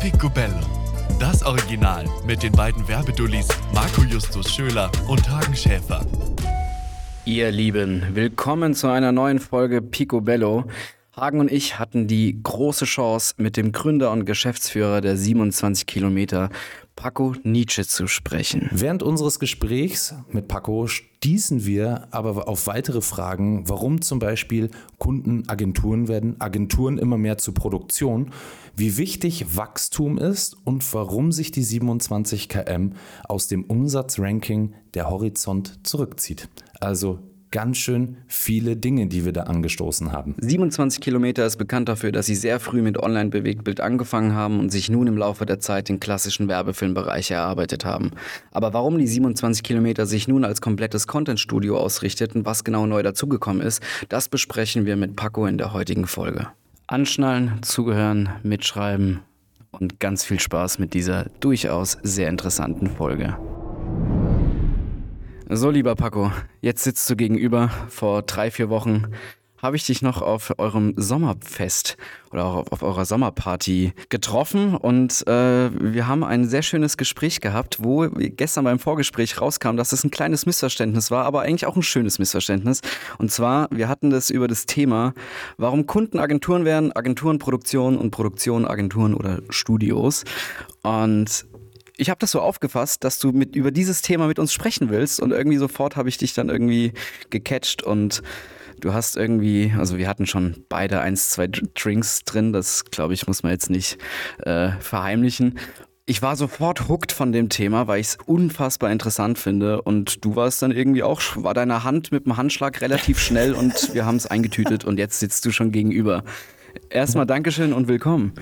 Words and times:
Picobello. 0.00 0.58
Das 1.20 1.44
Original 1.44 2.04
mit 2.26 2.42
den 2.42 2.50
beiden 2.50 2.88
Werbedullis 2.88 3.46
Marco 3.72 4.02
Justus 4.02 4.52
Schöler 4.52 4.90
und 5.06 5.30
Hagen 5.30 5.54
Schäfer. 5.54 6.04
Ihr 7.24 7.52
Lieben, 7.52 8.04
willkommen 8.12 8.74
zu 8.74 8.88
einer 8.88 9.12
neuen 9.12 9.38
Folge 9.38 9.80
Picobello. 9.82 10.64
Hagen 11.14 11.38
und 11.38 11.52
ich 11.52 11.78
hatten 11.78 12.08
die 12.08 12.42
große 12.42 12.86
Chance, 12.86 13.34
mit 13.36 13.56
dem 13.56 13.70
Gründer 13.70 14.10
und 14.10 14.24
Geschäftsführer 14.24 15.00
der 15.00 15.16
27 15.16 15.86
Kilometer, 15.86 16.50
Paco 17.00 17.34
Nietzsche, 17.44 17.86
zu 17.86 18.06
sprechen. 18.06 18.68
Während 18.72 19.02
unseres 19.02 19.38
Gesprächs 19.38 20.14
mit 20.32 20.48
Paco 20.48 20.86
stießen 20.86 21.64
wir 21.64 22.08
aber 22.10 22.46
auf 22.46 22.66
weitere 22.66 23.00
Fragen, 23.00 23.66
warum 23.66 24.02
zum 24.02 24.18
Beispiel 24.18 24.70
Kunden 24.98 25.48
Agenturen 25.48 26.08
werden, 26.08 26.38
Agenturen 26.42 26.98
immer 26.98 27.16
mehr 27.16 27.38
zur 27.38 27.54
Produktion, 27.54 28.32
wie 28.76 28.98
wichtig 28.98 29.56
Wachstum 29.56 30.18
ist 30.18 30.58
und 30.64 30.92
warum 30.92 31.32
sich 31.32 31.50
die 31.50 31.62
27 31.62 32.50
km 32.50 32.92
aus 33.24 33.48
dem 33.48 33.64
Umsatzranking 33.64 34.74
der 34.92 35.08
Horizont 35.08 35.78
zurückzieht. 35.82 36.50
Also 36.80 37.18
ganz 37.50 37.78
schön 37.78 38.16
viele 38.26 38.76
Dinge, 38.76 39.06
die 39.06 39.24
wir 39.24 39.32
da 39.32 39.42
angestoßen 39.42 40.12
haben. 40.12 40.34
27 40.38 41.00
Kilometer 41.00 41.44
ist 41.44 41.56
bekannt 41.56 41.88
dafür, 41.88 42.12
dass 42.12 42.26
sie 42.26 42.34
sehr 42.34 42.60
früh 42.60 42.82
mit 42.82 42.98
Online-Bewegtbild 42.98 43.80
angefangen 43.80 44.34
haben 44.34 44.60
und 44.60 44.70
sich 44.70 44.90
nun 44.90 45.06
im 45.06 45.16
Laufe 45.16 45.46
der 45.46 45.58
Zeit 45.58 45.88
den 45.88 46.00
klassischen 46.00 46.48
Werbefilmbereich 46.48 47.30
erarbeitet 47.30 47.84
haben. 47.84 48.12
Aber 48.52 48.72
warum 48.72 48.98
die 48.98 49.06
27 49.06 49.62
Kilometer 49.62 50.06
sich 50.06 50.28
nun 50.28 50.44
als 50.44 50.60
komplettes 50.60 51.06
Content-Studio 51.06 51.78
ausrichtet 51.78 52.34
und 52.34 52.44
was 52.44 52.64
genau 52.64 52.86
neu 52.86 53.02
dazugekommen 53.02 53.62
ist, 53.62 53.82
das 54.08 54.28
besprechen 54.28 54.86
wir 54.86 54.96
mit 54.96 55.16
Paco 55.16 55.46
in 55.46 55.58
der 55.58 55.72
heutigen 55.72 56.06
Folge. 56.06 56.48
Anschnallen, 56.86 57.62
zugehören, 57.62 58.30
mitschreiben 58.42 59.20
und 59.70 60.00
ganz 60.00 60.24
viel 60.24 60.40
Spaß 60.40 60.78
mit 60.78 60.94
dieser 60.94 61.26
durchaus 61.40 61.98
sehr 62.02 62.28
interessanten 62.28 62.88
Folge. 62.88 63.36
So, 65.52 65.68
lieber 65.68 65.96
Paco, 65.96 66.30
jetzt 66.60 66.84
sitzt 66.84 67.10
du 67.10 67.16
gegenüber. 67.16 67.72
Vor 67.88 68.22
drei, 68.22 68.52
vier 68.52 68.68
Wochen 68.70 69.08
habe 69.60 69.74
ich 69.74 69.84
dich 69.84 70.00
noch 70.00 70.22
auf 70.22 70.54
eurem 70.58 70.94
Sommerfest 70.96 71.96
oder 72.30 72.44
auch 72.44 72.54
auf, 72.54 72.72
auf 72.72 72.82
eurer 72.84 73.04
Sommerparty 73.04 73.92
getroffen 74.10 74.76
und 74.76 75.26
äh, 75.26 75.70
wir 75.72 76.06
haben 76.06 76.22
ein 76.22 76.46
sehr 76.46 76.62
schönes 76.62 76.96
Gespräch 76.96 77.40
gehabt, 77.40 77.78
wo 77.82 78.08
gestern 78.10 78.62
beim 78.62 78.78
Vorgespräch 78.78 79.40
rauskam, 79.40 79.76
dass 79.76 79.90
es 79.90 80.04
ein 80.04 80.12
kleines 80.12 80.46
Missverständnis 80.46 81.10
war, 81.10 81.24
aber 81.24 81.42
eigentlich 81.42 81.66
auch 81.66 81.74
ein 81.74 81.82
schönes 81.82 82.20
Missverständnis. 82.20 82.80
Und 83.18 83.32
zwar, 83.32 83.68
wir 83.72 83.88
hatten 83.88 84.10
das 84.10 84.30
über 84.30 84.46
das 84.46 84.66
Thema, 84.66 85.14
warum 85.58 85.86
Kunden 85.86 86.20
Agenturen 86.20 86.64
werden, 86.64 86.92
Agenturen 86.92 87.40
Produktion 87.40 87.98
und 87.98 88.12
Produktion 88.12 88.64
Agenturen 88.66 89.14
oder 89.14 89.40
Studios. 89.50 90.22
Und 90.82 91.44
ich 92.00 92.08
habe 92.08 92.18
das 92.18 92.30
so 92.30 92.40
aufgefasst, 92.40 93.04
dass 93.04 93.18
du 93.18 93.32
mit 93.32 93.54
über 93.54 93.70
dieses 93.70 94.00
Thema 94.00 94.26
mit 94.26 94.38
uns 94.38 94.52
sprechen 94.52 94.88
willst 94.88 95.20
und 95.20 95.32
irgendwie 95.32 95.58
sofort 95.58 95.96
habe 95.96 96.08
ich 96.08 96.16
dich 96.16 96.32
dann 96.32 96.48
irgendwie 96.48 96.92
gecatcht 97.28 97.82
und 97.82 98.22
du 98.80 98.94
hast 98.94 99.16
irgendwie, 99.16 99.74
also 99.76 99.98
wir 99.98 100.08
hatten 100.08 100.26
schon 100.26 100.64
beide 100.70 101.00
eins, 101.00 101.30
zwei 101.30 101.48
Drinks 101.48 102.24
drin, 102.24 102.52
das 102.54 102.86
glaube 102.86 103.12
ich 103.12 103.26
muss 103.26 103.42
man 103.42 103.52
jetzt 103.52 103.68
nicht 103.68 103.98
äh, 104.38 104.70
verheimlichen. 104.80 105.58
Ich 106.06 106.22
war 106.22 106.34
sofort 106.34 106.88
hooked 106.88 107.12
von 107.12 107.32
dem 107.32 107.50
Thema, 107.50 107.86
weil 107.86 108.00
ich 108.00 108.08
es 108.08 108.18
unfassbar 108.24 108.90
interessant 108.90 109.38
finde 109.38 109.82
und 109.82 110.24
du 110.24 110.34
warst 110.34 110.62
dann 110.62 110.72
irgendwie 110.72 111.02
auch, 111.02 111.20
war 111.36 111.54
deine 111.54 111.84
Hand 111.84 112.10
mit 112.10 112.24
dem 112.24 112.36
Handschlag 112.38 112.80
relativ 112.80 113.20
schnell 113.20 113.52
und 113.52 113.94
wir 113.94 114.06
haben 114.06 114.16
es 114.16 114.26
eingetütet 114.26 114.84
und 114.84 114.98
jetzt 114.98 115.20
sitzt 115.20 115.44
du 115.44 115.52
schon 115.52 115.70
gegenüber. 115.70 116.24
Erstmal 116.88 117.26
Dankeschön 117.26 117.72
und 117.74 117.88
willkommen. 117.88 118.32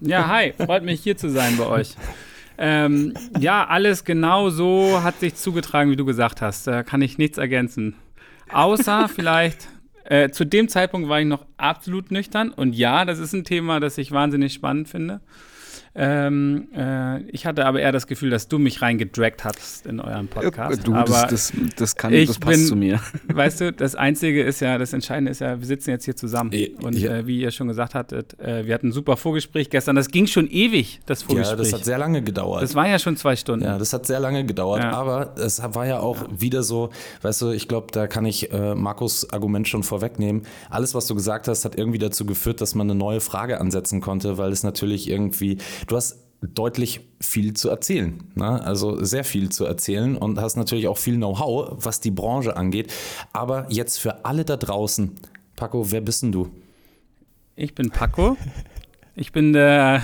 Ja, 0.00 0.26
hi, 0.28 0.54
freut 0.56 0.84
mich 0.84 1.02
hier 1.02 1.16
zu 1.16 1.28
sein 1.28 1.56
bei 1.58 1.66
euch. 1.66 1.94
Ähm, 2.56 3.14
ja, 3.38 3.66
alles 3.66 4.04
genau 4.04 4.50
so 4.50 5.02
hat 5.02 5.20
sich 5.20 5.34
zugetragen, 5.34 5.90
wie 5.90 5.96
du 5.96 6.04
gesagt 6.04 6.40
hast. 6.40 6.66
Da 6.66 6.82
kann 6.82 7.02
ich 7.02 7.18
nichts 7.18 7.38
ergänzen. 7.38 7.96
Außer 8.52 9.08
vielleicht, 9.14 9.68
äh, 10.04 10.30
zu 10.30 10.44
dem 10.44 10.68
Zeitpunkt 10.68 11.08
war 11.08 11.20
ich 11.20 11.26
noch 11.26 11.46
absolut 11.56 12.10
nüchtern. 12.10 12.50
Und 12.50 12.74
ja, 12.74 13.04
das 13.04 13.18
ist 13.18 13.32
ein 13.32 13.44
Thema, 13.44 13.80
das 13.80 13.98
ich 13.98 14.12
wahnsinnig 14.12 14.52
spannend 14.52 14.88
finde. 14.88 15.20
Ähm, 15.96 16.68
äh, 16.76 17.22
ich 17.30 17.46
hatte 17.46 17.66
aber 17.66 17.80
eher 17.80 17.92
das 17.92 18.08
Gefühl, 18.08 18.30
dass 18.30 18.48
du 18.48 18.58
mich 18.58 18.82
reingedragt 18.82 19.44
hast 19.44 19.86
in 19.86 20.00
euren 20.00 20.26
Podcast. 20.26 20.86
Du, 20.86 20.92
aber 20.94 21.28
das, 21.30 21.30
das, 21.30 21.52
das, 21.76 21.96
kann, 21.96 22.12
das 22.12 22.38
passt 22.38 22.58
bin, 22.58 22.66
zu 22.66 22.74
mir. 22.74 23.00
Weißt 23.32 23.60
du, 23.60 23.72
das 23.72 23.94
Einzige 23.94 24.42
ist 24.42 24.60
ja, 24.60 24.76
das 24.76 24.92
Entscheidende 24.92 25.30
ist 25.30 25.40
ja, 25.40 25.58
wir 25.60 25.66
sitzen 25.66 25.90
jetzt 25.90 26.04
hier 26.04 26.16
zusammen. 26.16 26.50
Und 26.82 26.98
ja. 26.98 27.18
äh, 27.18 27.26
wie 27.28 27.40
ihr 27.40 27.52
schon 27.52 27.68
gesagt 27.68 27.94
hattet, 27.94 28.38
äh, 28.40 28.66
wir 28.66 28.74
hatten 28.74 28.88
ein 28.88 28.92
super 28.92 29.16
Vorgespräch 29.16 29.70
gestern. 29.70 29.94
Das 29.94 30.08
ging 30.08 30.26
schon 30.26 30.48
ewig, 30.48 31.00
das 31.06 31.22
Vorgespräch. 31.22 31.58
Ja, 31.58 31.62
das 31.62 31.72
hat 31.72 31.84
sehr 31.84 31.98
lange 31.98 32.22
gedauert. 32.22 32.62
Das 32.62 32.74
war 32.74 32.88
ja 32.88 32.98
schon 32.98 33.16
zwei 33.16 33.36
Stunden. 33.36 33.64
Ja, 33.64 33.78
das 33.78 33.92
hat 33.92 34.04
sehr 34.06 34.18
lange 34.18 34.44
gedauert. 34.44 34.82
Ja. 34.82 34.90
Aber 34.90 35.34
es 35.36 35.62
war 35.62 35.86
ja 35.86 36.00
auch 36.00 36.18
wieder 36.36 36.64
so, 36.64 36.90
weißt 37.22 37.42
du, 37.42 37.50
ich 37.50 37.68
glaube, 37.68 37.88
da 37.92 38.08
kann 38.08 38.26
ich 38.26 38.52
äh, 38.52 38.74
Markus 38.74 39.32
Argument 39.32 39.68
schon 39.68 39.84
vorwegnehmen. 39.84 40.42
Alles, 40.70 40.94
was 40.94 41.06
du 41.06 41.14
gesagt 41.14 41.46
hast, 41.46 41.64
hat 41.64 41.78
irgendwie 41.78 41.98
dazu 41.98 42.26
geführt, 42.26 42.60
dass 42.60 42.74
man 42.74 42.90
eine 42.90 42.98
neue 42.98 43.20
Frage 43.20 43.60
ansetzen 43.60 44.00
konnte, 44.00 44.38
weil 44.38 44.50
es 44.50 44.64
natürlich 44.64 45.08
irgendwie, 45.08 45.58
du 45.86 45.96
hast 45.96 46.24
deutlich 46.40 47.00
viel 47.20 47.54
zu 47.54 47.68
erzählen. 47.68 48.22
Ne? 48.34 48.62
Also 48.64 49.02
sehr 49.02 49.24
viel 49.24 49.48
zu 49.48 49.64
erzählen 49.64 50.16
und 50.16 50.38
hast 50.38 50.56
natürlich 50.56 50.88
auch 50.88 50.98
viel 50.98 51.16
Know-how, 51.16 51.84
was 51.84 52.00
die 52.00 52.10
Branche 52.10 52.56
angeht. 52.56 52.92
Aber 53.32 53.66
jetzt 53.70 53.98
für 53.98 54.24
alle 54.24 54.44
da 54.44 54.56
draußen, 54.56 55.12
Paco, 55.56 55.90
wer 55.90 56.00
bist 56.00 56.22
denn 56.22 56.32
du? 56.32 56.50
Ich 57.56 57.74
bin 57.74 57.90
Paco. 57.90 58.36
Ich 59.16 59.32
bin 59.32 59.52
der, 59.52 60.02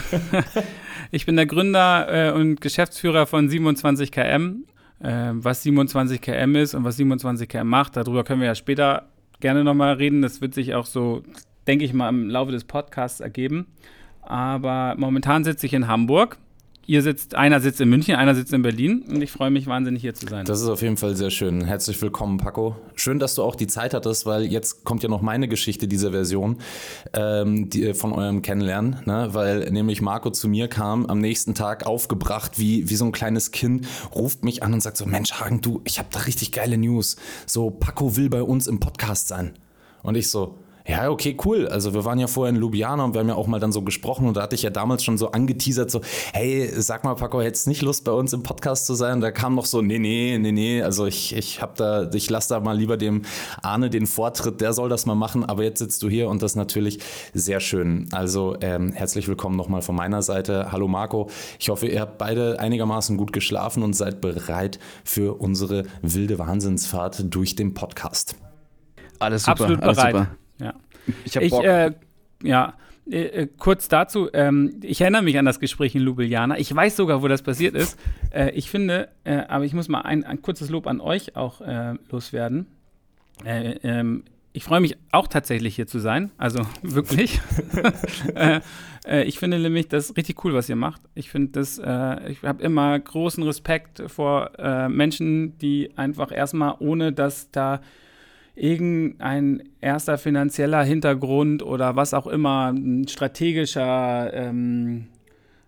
ich 1.11 1.27
bin 1.27 1.37
der 1.37 1.47
Gründer 1.47 2.29
äh, 2.29 2.33
und 2.33 2.61
Geschäftsführer 2.61 3.27
von 3.27 3.49
27KM. 3.49 4.61
Äh, 5.01 5.33
was 5.33 5.65
27KM 5.65 6.59
ist 6.59 6.75
und 6.75 6.85
was 6.85 6.99
27KM 6.99 7.65
macht, 7.65 7.97
darüber 7.97 8.23
können 8.23 8.41
wir 8.41 8.49
ja 8.49 8.55
später 8.55 9.09
gerne 9.41 9.65
nochmal 9.65 9.95
reden. 9.95 10.23
Das 10.23 10.41
wird 10.41 10.55
sich 10.55 10.75
auch 10.75 10.87
so, 10.87 11.23
denke 11.67 11.85
ich 11.85 11.93
mal, 11.93 12.09
im 12.09 12.29
Laufe 12.29 12.53
des 12.53 12.65
Podcasts 12.65 13.21
ergeben. 13.21 13.67
Aber 14.31 14.95
momentan 14.97 15.43
sitze 15.43 15.67
ich 15.67 15.75
in 15.75 15.89
Hamburg. 15.89 16.39
Ihr 16.87 17.03
sitzt, 17.03 17.35
einer 17.35 17.61
sitzt 17.61 17.81
in 17.81 17.89
München, 17.89 18.15
einer 18.15 18.37
sitzt 18.37 18.53
in 18.53 18.63
Berlin 18.63 19.03
und 19.09 19.21
ich 19.23 19.33
freue 19.33 19.51
mich 19.51 19.67
wahnsinnig 19.67 20.03
hier 20.03 20.15
zu 20.15 20.27
sein. 20.29 20.45
Das 20.45 20.61
ist 20.61 20.69
auf 20.69 20.83
jeden 20.83 20.97
Fall 20.97 21.17
sehr 21.17 21.31
schön. 21.31 21.65
Herzlich 21.65 22.01
willkommen, 22.01 22.39
Paco. 22.39 22.77
Schön, 22.95 23.19
dass 23.19 23.35
du 23.35 23.43
auch 23.43 23.57
die 23.57 23.67
Zeit 23.67 23.93
hattest, 23.93 24.27
weil 24.27 24.45
jetzt 24.45 24.85
kommt 24.85 25.03
ja 25.03 25.09
noch 25.09 25.21
meine 25.21 25.49
Geschichte 25.49 25.89
dieser 25.89 26.13
Version 26.13 26.59
ähm, 27.13 27.71
die, 27.71 27.93
von 27.93 28.13
eurem 28.13 28.41
Kennenlernen, 28.43 29.01
ne? 29.05 29.31
weil 29.33 29.69
nämlich 29.71 30.01
Marco 30.01 30.31
zu 30.31 30.47
mir 30.49 30.69
kam, 30.69 31.07
am 31.07 31.19
nächsten 31.19 31.57
Tag 31.57 31.85
aufgebracht, 31.85 32.53
wie, 32.57 32.89
wie 32.89 32.97
so 32.97 33.07
ein 33.07 33.13
kleines 33.13 33.51
Kind, 33.51 33.89
ruft 34.15 34.45
mich 34.45 34.63
an 34.63 34.73
und 34.73 34.81
sagt 34.81 34.97
so, 34.97 35.07
Mensch 35.07 35.33
Hagen, 35.33 35.61
du, 35.61 35.81
ich 35.85 35.99
habe 35.99 36.09
da 36.13 36.21
richtig 36.21 36.53
geile 36.53 36.79
News. 36.79 37.17
So, 37.47 37.71
Paco 37.71 38.17
will 38.17 38.31
bei 38.31 38.45
uns 38.45 38.69
im 38.69 38.79
Podcast 38.79 39.27
sein. 39.27 39.55
Und 40.03 40.17
ich 40.17 40.31
so, 40.31 40.57
ja, 40.91 41.09
okay, 41.09 41.37
cool. 41.45 41.69
Also 41.69 41.95
wir 41.95 42.05
waren 42.05 42.19
ja 42.19 42.27
vorher 42.27 42.53
in 42.53 42.61
Ljubljana 42.61 43.05
und 43.05 43.15
wir 43.15 43.21
haben 43.21 43.29
ja 43.29 43.37
auch 43.37 43.47
mal 43.47 43.61
dann 43.61 43.71
so 43.71 43.83
gesprochen 43.83 44.27
und 44.27 44.37
da 44.37 44.43
hatte 44.43 44.57
ich 44.57 44.63
ja 44.63 44.71
damals 44.71 45.05
schon 45.05 45.19
so 45.19 45.31
angeteasert, 45.31 45.89
so, 45.89 46.01
hey, 46.33 46.69
sag 46.77 47.05
mal, 47.05 47.15
Paco, 47.15 47.41
hättest 47.41 47.69
nicht 47.69 47.83
Lust 47.83 48.05
bei 48.05 48.11
uns 48.11 48.33
im 48.33 48.43
Podcast 48.43 48.87
zu 48.87 48.95
sein? 48.95 49.15
Und 49.15 49.21
da 49.21 49.31
kam 49.31 49.55
noch 49.55 49.67
so, 49.67 49.83
nee, 49.83 50.01
nee, 50.01 50.37
nee, 50.39 50.51
nee, 50.51 50.83
also 50.83 51.07
ich, 51.07 51.37
ich 51.37 51.63
hab 51.63 51.77
da, 51.77 52.11
ich 52.13 52.29
lasse 52.29 52.49
da 52.49 52.61
mal 52.61 52.77
lieber 52.77 52.97
dem 52.97 53.23
Arne 53.63 53.89
den 53.89 54.09
Vortritt, 54.09 54.61
der 54.61 54.73
soll 54.73 54.89
das 54.89 55.07
mal 55.07 55.15
machen, 55.15 55.45
aber 55.45 55.63
jetzt 55.63 55.79
sitzt 55.79 56.03
du 56.03 56.09
hier 56.09 56.29
und 56.29 56.43
das 56.43 56.53
ist 56.53 56.57
natürlich 56.57 56.99
sehr 57.35 57.61
schön. 57.61 58.09
Also 58.11 58.57
ähm, 58.61 58.93
herzlich 58.93 59.29
willkommen 59.29 59.57
nochmal 59.57 59.83
von 59.83 59.95
meiner 59.95 60.23
Seite. 60.23 60.73
Hallo 60.73 60.89
Marco, 60.89 61.31
ich 61.61 61.69
hoffe, 61.69 61.87
ihr 61.87 62.01
habt 62.01 62.19
beide 62.19 62.59
einigermaßen 62.59 63.17
gut 63.17 63.33
geschlafen 63.33 63.85
und 63.85 63.93
seid 63.93 64.21
bereit 64.21 64.81
für 65.05 65.41
unsere 65.41 65.85
wilde 66.03 66.41
Wahnsinnsfahrt 66.41 67.33
durch 67.33 67.55
den 67.55 67.75
Podcast. 67.75 68.35
Alles 69.21 69.45
super, 69.45 69.53
Absolut 69.53 69.83
alles 69.83 69.97
bereit. 69.97 70.17
super. 70.17 70.40
Ja. 70.61 70.75
Ich 71.25 71.37
habe 71.37 71.49
Bock. 71.49 71.65
äh, 71.65 71.93
ja, 72.43 72.75
äh, 73.11 73.23
äh, 73.23 73.49
kurz 73.59 73.89
dazu, 73.89 74.29
ähm, 74.33 74.81
ich 74.83 75.01
erinnere 75.01 75.23
mich 75.23 75.37
an 75.39 75.45
das 75.45 75.59
Gespräch 75.59 75.95
in 75.95 76.03
Ljubljana. 76.03 76.59
Ich 76.59 76.75
weiß 76.75 76.97
sogar, 76.97 77.23
wo 77.23 77.29
das 77.29 77.43
passiert 77.43 77.75
ist. 77.75 77.99
Äh, 78.33 78.51
ich 78.51 78.71
finde, 78.71 79.09
äh, 79.25 79.43
aber 79.49 79.65
ich 79.65 79.73
muss 79.73 79.89
mal 79.89 80.03
ein, 80.03 80.23
ein 80.25 80.43
kurzes 80.43 80.71
Lob 80.71 80.87
an 80.87 81.01
euch 81.01 81.35
auch 81.35 81.61
äh, 81.61 81.95
loswerden. 82.11 82.67
Äh, 83.45 83.77
ähm, 83.83 84.25
ich 84.53 84.65
freue 84.65 84.81
mich 84.81 84.97
auch 85.11 85.27
tatsächlich 85.27 85.77
hier 85.77 85.87
zu 85.87 85.99
sein, 85.99 86.31
also 86.37 86.61
wirklich. 86.83 87.41
ich 89.25 89.39
finde 89.39 89.59
nämlich 89.59 89.89
das 89.89 90.17
richtig 90.17 90.45
cool, 90.45 90.55
was 90.55 90.69
ihr 90.69 90.77
macht. 90.77 91.03
Ich 91.15 91.31
finde 91.31 91.53
das, 91.53 91.79
äh, 91.79 92.31
ich 92.31 92.43
habe 92.43 92.63
immer 92.63 92.99
großen 92.99 93.43
Respekt 93.43 94.03
vor 94.07 94.51
Menschen, 94.89 95.59
die 95.59 95.97
einfach 95.97 96.33
erstmal, 96.33 96.75
ohne 96.79 97.13
dass 97.13 97.51
da 97.51 97.81
irgendein 98.61 99.63
erster 99.81 100.19
finanzieller 100.19 100.85
Hintergrund 100.85 101.63
oder 101.63 101.97
was 101.97 102.15
auch 102.15 102.27
immer, 102.27 102.73
ein 102.73 103.09
strategischer, 103.09 104.33
ähm, 104.35 105.07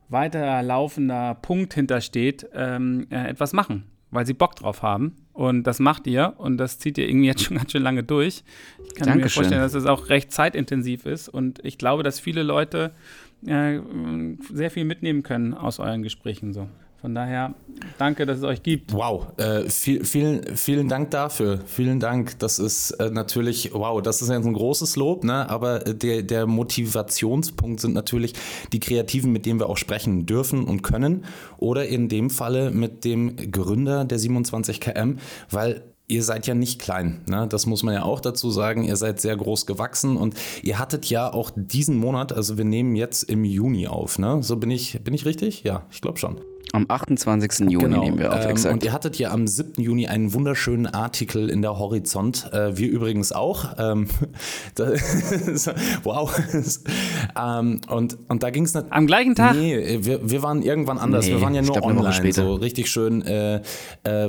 weiterlaufender 0.09 1.35
Punkt 1.41 1.73
hintersteht, 1.75 2.47
ähm, 2.55 3.07
äh, 3.11 3.29
etwas 3.29 3.53
machen. 3.53 3.85
weil 4.15 4.27
sie 4.27 4.35
Bock 4.35 4.55
drauf 4.57 4.83
haben. 4.83 5.17
Und 5.33 5.63
das 5.63 5.79
macht 5.79 6.07
ihr 6.07 6.35
und 6.37 6.59
das 6.59 6.79
zieht 6.79 6.99
ihr 6.99 7.09
irgendwie 7.09 7.29
jetzt 7.29 7.45
schon 7.45 7.57
ganz 7.57 7.73
schön 7.73 7.83
lange 7.83 8.03
durch. 8.03 8.45
Ich 8.85 8.95
kann 8.95 9.07
Dankeschön. 9.09 9.23
mir 9.23 9.31
vorstellen, 9.31 9.61
dass 9.63 9.73
es 9.73 9.87
auch 9.87 10.11
recht 10.11 10.31
zeitintensiv 10.31 11.07
ist. 11.07 11.31
Und 11.31 11.65
ich 11.65 11.79
glaube, 11.79 12.03
dass 12.03 12.21
viele 12.21 12.43
Leute 12.43 12.93
äh, 13.47 13.81
sehr 14.53 14.71
viel 14.71 14.85
mitnehmen 14.85 15.23
können 15.23 15.55
aus 15.55 15.79
euren 15.79 16.03
Gesprächen. 16.03 16.53
So. 16.53 16.69
Von 17.03 17.17
daher, 17.17 17.55
danke, 17.99 18.27
dass 18.27 18.39
es 18.39 18.45
euch 18.45 18.63
gibt. 18.63 18.93
Wow, 18.93 19.37
äh, 19.37 19.69
viel, 19.69 20.05
vielen, 20.05 20.57
vielen 20.57 20.89
Dank 20.89 21.11
dafür. 21.11 21.59
Vielen 21.67 21.99
Dank. 21.99 22.39
Das 22.39 22.61
ist 22.61 22.93
äh, 22.93 23.11
natürlich, 23.11 23.75
wow, 23.75 24.01
das 24.01 24.23
ist 24.23 24.29
jetzt 24.29 24.47
ein 24.47 24.53
großes 24.53 24.95
Lob, 24.95 25.25
ne? 25.25 25.51
aber 25.51 25.81
der, 25.81 26.23
der 26.23 26.47
Motivationspunkt 26.47 27.81
sind 27.81 27.93
natürlich 27.93 28.35
die 28.73 28.79
Kreativen, 28.79 29.33
mit 29.33 29.47
denen 29.47 29.59
wir 29.59 29.69
auch 29.69 29.79
sprechen 29.79 30.27
dürfen 30.27 30.63
und 30.63 30.83
können. 30.83 31.25
Oder 31.59 31.89
in 31.89 32.09
dem 32.09 32.31
Falle 32.31 32.71
mit 32.71 33.05
dem 33.05 33.35
Gründer 33.51 34.05
der 34.05 34.21
27 34.21 34.81
km, 34.81 35.17
weil 35.51 35.83
ihr 36.07 36.23
seid 36.23 36.47
ja 36.47 36.55
nicht 36.55 36.81
klein. 36.81 37.23
Ne? 37.27 37.49
Das 37.49 37.67
muss 37.67 37.83
man 37.83 37.95
ja 37.95 38.05
auch 38.05 38.21
dazu 38.21 38.53
sagen. 38.53 38.85
Ihr 38.85 38.97
seid 38.97 39.21
sehr 39.21 39.37
groß 39.37 39.67
gewachsen 39.67 40.17
und 40.17 40.37
ihr 40.63 40.79
hattet 40.79 41.07
ja 41.07 41.33
auch 41.33 41.51
diesen 41.57 41.97
Monat, 41.97 42.33
also 42.33 42.59
wir 42.59 42.65
nehmen 42.65 42.95
jetzt 42.95 43.25
im 43.25 43.45
Juni 43.45 43.89
auf. 43.89 44.21
Ne? 44.21 44.41
So 44.45 44.57
bin 44.57 44.71
ich, 44.71 45.03
bin 45.03 45.15
ich 45.15 45.25
richtig? 45.27 45.65
Ja, 45.65 45.85
ich 45.91 46.01
glaube 46.01 46.19
schon. 46.19 46.41
Am 46.73 46.87
28. 46.89 47.71
Juni 47.71 47.99
nehmen 47.99 48.19
wir 48.19 48.33
auf, 48.33 48.45
Ähm, 48.45 48.51
exakt. 48.51 48.73
und 48.73 48.83
ihr 48.83 48.93
hattet 48.93 49.19
ja 49.19 49.31
am 49.31 49.47
7. 49.47 49.83
Juni 49.83 50.07
einen 50.09 50.33
wunderschönen 50.33 50.87
Artikel 50.87 51.51
in 51.51 51.61
der 51.61 51.79
Horizont. 51.79 52.51
Äh, 52.53 52.79
wir 52.79 52.89
übrigens 52.89 53.33
auch. 53.33 53.75
Ähm, 53.79 54.09
wow. 56.03 56.35
ähm, 57.39 57.81
und, 57.89 58.19
und 58.29 58.43
da 58.43 58.51
ging 58.51 58.65
es 58.65 58.75
Am 58.75 59.07
gleichen 59.07 59.35
Tag? 59.35 59.55
Nee, 59.55 59.99
wir, 60.01 60.31
wir 60.31 60.43
waren 60.43 60.63
irgendwann 60.63 60.99
anders. 60.99 61.27
Nee, 61.27 61.33
wir 61.33 61.43
waren 61.43 61.55
ja 61.55 61.61
nur 61.63 61.73
glaub, 61.75 61.85
online. 61.87 62.13
später. 62.15 62.43
So 62.43 62.55
richtig 62.55 62.91
schön. 62.91 63.23
Äh, 63.23 63.57
äh, 63.57 63.63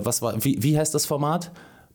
was 0.03 0.21
war, 0.21 0.43
wie, 0.43 0.61
wie 0.61 0.77
heißt 0.77 0.93
das 0.93 1.05
Format? 1.05 1.51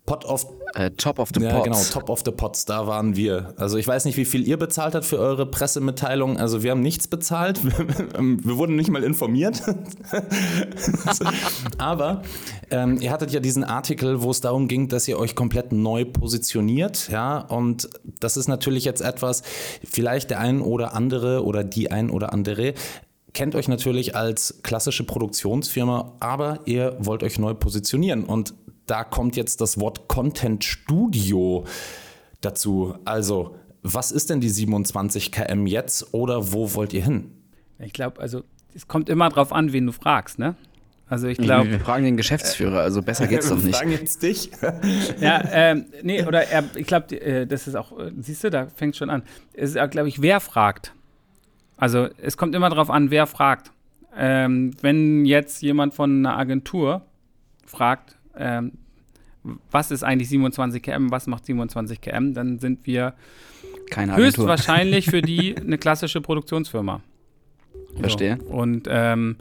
Pot 0.09 0.25
of 0.25 0.47
äh, 0.75 0.91
Top 0.93 1.19
of 1.19 1.29
the 1.35 1.43
ja, 1.43 1.51
Pots. 1.51 1.65
genau, 1.65 1.83
Top 2.01 2.09
of 2.09 2.23
the 2.25 2.31
Pots, 2.31 2.65
da 2.65 2.87
waren 2.87 3.15
wir. 3.15 3.53
Also 3.59 3.77
ich 3.77 3.87
weiß 3.87 4.07
nicht, 4.07 4.17
wie 4.17 4.25
viel 4.25 4.49
ihr 4.49 4.57
bezahlt 4.57 4.95
habt 4.95 5.05
für 5.05 5.19
eure 5.19 5.45
Pressemitteilung. 5.45 6.39
Also 6.39 6.63
wir 6.63 6.71
haben 6.71 6.81
nichts 6.81 7.09
bezahlt. 7.09 7.61
Wir 8.19 8.57
wurden 8.57 8.77
nicht 8.77 8.91
mal 8.91 9.05
informiert. 9.05 9.63
Aber 11.79 12.23
ähm, 12.71 12.99
ihr 13.01 13.11
hattet 13.11 13.33
ja 13.33 13.41
diesen 13.41 13.65
Artikel, 13.65 14.23
wo 14.23 14.31
es 14.31 14.41
darum 14.41 14.67
ging, 14.67 14.89
dass 14.89 15.07
ihr 15.09 15.19
euch 15.19 15.35
komplett 15.35 15.73
neu 15.73 16.07
positioniert. 16.07 17.09
Ja, 17.11 17.41
und 17.41 17.89
das 18.21 18.37
ist 18.37 18.49
natürlich 18.49 18.85
jetzt 18.85 19.03
etwas, 19.03 19.43
vielleicht 19.85 20.31
der 20.31 20.41
ein 20.41 20.63
oder 20.63 20.95
andere 20.95 21.45
oder 21.45 21.65
die 21.65 21.91
ein 21.91 22.09
oder 22.09 22.33
andere 22.33 22.73
kennt 23.35 23.55
euch 23.55 23.69
natürlich 23.69 24.17
als 24.17 24.61
klassische 24.63 25.05
Produktionsfirma, 25.05 26.17
aber 26.19 26.61
ihr 26.65 26.97
wollt 26.99 27.23
euch 27.23 27.39
neu 27.39 27.55
positionieren. 27.55 28.25
Und 28.25 28.55
da 28.89 29.05
kommt 29.05 29.37
jetzt 29.37 29.61
das 29.61 29.79
Wort 29.79 30.09
Content 30.09 30.65
Studio 30.65 31.65
dazu. 32.41 32.95
Also, 33.05 33.55
was 33.83 34.11
ist 34.11 34.31
denn 34.31 34.41
die 34.41 34.49
27 34.49 35.31
km 35.31 35.67
jetzt 35.67 36.13
oder 36.13 36.53
wo 36.53 36.75
wollt 36.75 36.93
ihr 36.93 37.05
hin? 37.05 37.31
Ich 37.79 37.93
glaube, 37.93 38.21
also 38.21 38.43
es 38.75 38.89
kommt 38.89 39.09
immer 39.09 39.29
drauf 39.29 39.53
an, 39.53 39.73
wen 39.73 39.87
du 39.87 39.93
fragst, 39.93 40.39
ne? 40.39 40.57
Also 41.11 41.27
ich 41.27 41.39
wir 41.39 41.45
glaube, 41.47 41.79
fragen 41.79 42.05
den 42.05 42.19
Geschäftsführer, 42.19 42.81
also 42.81 43.01
besser 43.01 43.27
geht's 43.27 43.49
doch 43.49 43.57
Wir 43.59 43.65
nicht. 43.65 43.77
fragen 43.77 43.93
jetzt 43.93 44.23
dich. 44.23 44.51
ja, 45.21 45.43
ähm, 45.53 45.87
nee, 46.03 46.23
oder 46.25 46.43
er, 46.49 46.65
ich 46.75 46.87
glaube, 46.87 47.19
äh, 47.19 47.47
das 47.47 47.67
ist 47.67 47.77
auch, 47.77 47.99
äh, 47.99 48.13
siehst 48.19 48.45
du, 48.45 48.51
da 48.51 48.67
fängt 48.67 48.95
schon 48.95 49.09
an. 49.09 49.23
Es 49.55 49.75
ist, 49.75 49.91
glaube 49.91 50.09
ich, 50.09 50.21
wer 50.21 50.41
fragt. 50.41 50.93
Also 51.79 52.09
es 52.21 52.37
kommt 52.37 52.55
immer 52.55 52.69
drauf 52.69 52.91
an, 52.91 53.11
wer 53.11 53.27
fragt. 53.27 53.73
Ähm, 54.15 54.73
wenn 54.83 55.25
jetzt 55.25 55.63
jemand 55.63 55.95
von 55.95 56.27
einer 56.27 56.37
Agentur 56.37 57.03
fragt, 57.65 58.18
ähm, 58.39 58.73
was 59.71 59.91
ist 59.91 60.03
eigentlich 60.03 60.29
27 60.29 60.83
km, 60.83 61.11
was 61.11 61.27
macht 61.27 61.47
27 61.47 62.01
km, 62.01 62.35
dann 62.35 62.59
sind 62.59 62.87
wir 62.87 63.15
höchstwahrscheinlich 63.95 65.07
für 65.07 65.23
die 65.23 65.57
eine 65.61 65.79
klassische 65.79 66.21
Produktionsfirma. 66.21 67.01
Verstehe. 67.99 68.39
So. 68.41 68.53
Und, 68.53 68.87
ähm, 68.91 69.37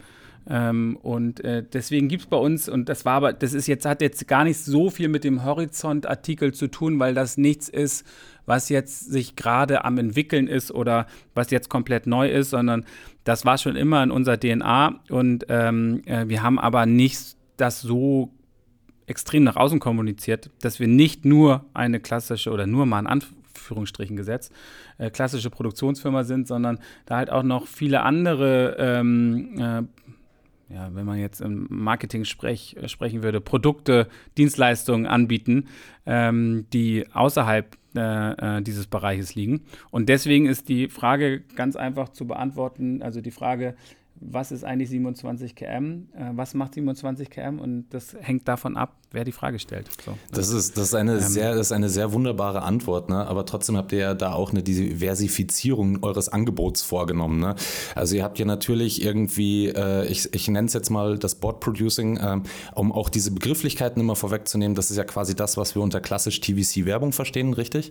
ähm, 0.48 0.98
und 1.02 1.44
äh, 1.44 1.62
deswegen 1.70 2.08
gibt 2.08 2.22
es 2.22 2.28
bei 2.28 2.36
uns, 2.36 2.68
und 2.68 2.88
das 2.88 3.04
war 3.04 3.14
aber, 3.14 3.32
das 3.32 3.52
ist 3.52 3.66
jetzt, 3.66 3.84
hat 3.84 4.00
jetzt 4.00 4.26
gar 4.26 4.44
nicht 4.44 4.58
so 4.58 4.90
viel 4.90 5.08
mit 5.08 5.24
dem 5.24 5.44
Horizont-Artikel 5.44 6.54
zu 6.54 6.68
tun, 6.68 6.98
weil 6.98 7.14
das 7.14 7.36
nichts 7.36 7.68
ist, 7.68 8.06
was 8.46 8.70
jetzt 8.70 9.10
sich 9.12 9.36
gerade 9.36 9.84
am 9.84 9.98
entwickeln 9.98 10.48
ist 10.48 10.72
oder 10.72 11.06
was 11.34 11.50
jetzt 11.50 11.68
komplett 11.68 12.06
neu 12.06 12.30
ist, 12.30 12.50
sondern 12.50 12.86
das 13.24 13.44
war 13.44 13.58
schon 13.58 13.76
immer 13.76 14.02
in 14.02 14.10
unserer 14.10 14.40
DNA 14.40 15.00
und 15.10 15.44
ähm, 15.50 16.02
äh, 16.06 16.28
wir 16.28 16.42
haben 16.42 16.58
aber 16.58 16.86
nicht 16.86 17.36
das 17.58 17.82
so 17.82 18.32
extrem 19.08 19.44
nach 19.44 19.56
außen 19.56 19.80
kommuniziert, 19.80 20.50
dass 20.60 20.80
wir 20.80 20.88
nicht 20.88 21.24
nur 21.24 21.64
eine 21.74 22.00
klassische 22.00 22.50
oder 22.50 22.66
nur 22.66 22.86
mal 22.86 23.00
in 23.00 23.06
Anführungsstrichen 23.06 24.16
gesetzt, 24.16 24.52
äh, 24.98 25.10
klassische 25.10 25.50
Produktionsfirma 25.50 26.24
sind, 26.24 26.46
sondern 26.46 26.78
da 27.06 27.16
halt 27.16 27.30
auch 27.30 27.42
noch 27.42 27.66
viele 27.66 28.02
andere, 28.02 28.76
ähm, 28.78 29.54
äh, 29.58 30.74
ja, 30.74 30.90
wenn 30.92 31.06
man 31.06 31.18
jetzt 31.18 31.40
im 31.40 31.66
Marketing 31.70 32.24
sprech, 32.24 32.76
äh, 32.80 32.88
sprechen 32.88 33.22
würde, 33.22 33.40
Produkte, 33.40 34.08
Dienstleistungen 34.36 35.06
anbieten, 35.06 35.68
ähm, 36.04 36.66
die 36.72 37.06
außerhalb 37.12 37.76
äh, 37.96 38.58
äh, 38.58 38.62
dieses 38.62 38.86
Bereiches 38.86 39.34
liegen. 39.34 39.62
Und 39.90 40.08
deswegen 40.08 40.46
ist 40.46 40.68
die 40.68 40.88
Frage 40.88 41.40
ganz 41.56 41.74
einfach 41.74 42.10
zu 42.10 42.26
beantworten, 42.26 43.02
also 43.02 43.22
die 43.22 43.30
Frage, 43.30 43.74
was 44.20 44.52
ist 44.52 44.64
eigentlich 44.64 44.90
27 44.90 45.54
km, 45.54 46.08
äh, 46.14 46.30
was 46.32 46.54
macht 46.54 46.74
27 46.74 47.30
km 47.30 47.58
und 47.58 47.86
das 47.90 48.16
hängt 48.20 48.48
davon 48.48 48.76
ab, 48.76 48.96
wer 49.10 49.24
die 49.24 49.32
Frage 49.32 49.58
stellt. 49.58 49.88
So. 50.04 50.14
Das 50.32 50.50
ist, 50.50 50.76
das 50.76 50.88
ist, 50.88 50.94
eine, 50.94 51.20
sehr, 51.20 51.54
das 51.54 51.68
ist 51.68 51.72
eine 51.72 51.88
sehr 51.88 52.12
wunderbare 52.12 52.62
Antwort, 52.62 53.08
ne? 53.08 53.26
aber 53.26 53.46
trotzdem 53.46 53.76
habt 53.76 53.92
ihr 53.92 53.98
ja 53.98 54.14
da 54.14 54.32
auch 54.32 54.50
eine 54.50 54.62
Diversifizierung 54.62 56.02
eures 56.02 56.28
Angebots 56.28 56.82
vorgenommen. 56.82 57.40
Ne? 57.40 57.54
Also 57.94 58.16
ihr 58.16 58.24
habt 58.24 58.38
ja 58.38 58.44
natürlich 58.44 59.02
irgendwie, 59.02 59.68
äh, 59.68 60.06
ich, 60.06 60.32
ich 60.34 60.48
nenne 60.48 60.66
es 60.66 60.74
jetzt 60.74 60.90
mal 60.90 61.18
das 61.18 61.36
Board 61.36 61.60
Producing, 61.60 62.18
ähm, 62.22 62.42
um 62.74 62.92
auch 62.92 63.08
diese 63.08 63.30
Begrifflichkeiten 63.30 64.00
immer 64.00 64.16
vorwegzunehmen, 64.16 64.74
das 64.74 64.90
ist 64.90 64.96
ja 64.96 65.04
quasi 65.04 65.34
das, 65.34 65.56
was 65.56 65.74
wir 65.74 65.82
unter 65.82 66.00
klassisch 66.00 66.40
TVC-Werbung 66.40 67.12
verstehen, 67.12 67.54
richtig? 67.54 67.90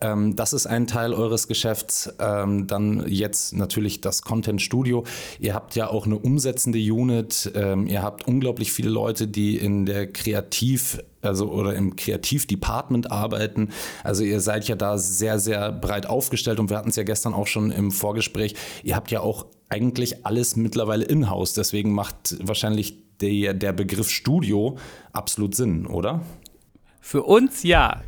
Ähm, 0.00 0.36
das 0.36 0.52
ist 0.52 0.66
ein 0.66 0.86
Teil 0.86 1.12
eures 1.14 1.48
Geschäfts. 1.48 2.12
Ähm, 2.18 2.66
dann 2.66 3.06
jetzt 3.08 3.54
natürlich 3.54 4.00
das 4.00 4.22
Content 4.22 4.62
Studio. 4.62 5.04
Ihr 5.38 5.54
habt 5.54 5.65
ja 5.74 5.88
auch 5.88 6.06
eine 6.06 6.16
umsetzende 6.16 6.78
Unit, 6.78 7.50
ähm, 7.54 7.86
ihr 7.86 8.02
habt 8.02 8.26
unglaublich 8.26 8.72
viele 8.72 8.90
Leute, 8.90 9.26
die 9.26 9.56
in 9.56 9.86
der 9.86 10.12
Kreativ- 10.12 11.02
also 11.22 11.50
oder 11.50 11.74
im 11.74 11.96
Kreativdepartment 11.96 13.10
arbeiten. 13.10 13.70
Also 14.04 14.22
ihr 14.22 14.40
seid 14.40 14.68
ja 14.68 14.76
da 14.76 14.96
sehr, 14.96 15.38
sehr 15.40 15.72
breit 15.72 16.06
aufgestellt 16.06 16.60
und 16.60 16.70
wir 16.70 16.76
hatten 16.76 16.90
es 16.90 16.96
ja 16.96 17.02
gestern 17.02 17.34
auch 17.34 17.48
schon 17.48 17.72
im 17.72 17.90
Vorgespräch. 17.90 18.54
Ihr 18.84 18.94
habt 18.94 19.10
ja 19.10 19.20
auch 19.20 19.46
eigentlich 19.68 20.24
alles 20.24 20.56
mittlerweile 20.56 21.04
in-house. 21.04 21.54
Deswegen 21.54 21.92
macht 21.92 22.36
wahrscheinlich 22.40 22.96
der, 23.20 23.54
der 23.54 23.72
Begriff 23.72 24.10
Studio 24.10 24.76
absolut 25.12 25.54
Sinn, 25.54 25.86
oder? 25.86 26.20
Für 27.00 27.22
uns 27.22 27.62
ja. 27.62 28.02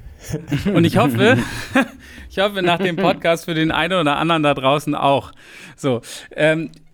Und 0.73 0.85
ich 0.85 0.97
hoffe, 0.97 1.39
ich 2.31 2.39
hoffe 2.39 2.63
nach 2.63 2.79
dem 2.79 2.97
Podcast 2.97 3.45
für 3.45 3.55
den 3.55 3.71
einen 3.71 4.01
oder 4.01 4.17
anderen 4.17 4.43
da 4.43 4.55
draußen 4.55 4.95
auch. 4.95 5.33
So, 5.77 6.01
ähm, 6.35 6.67
äh, 6.67 6.88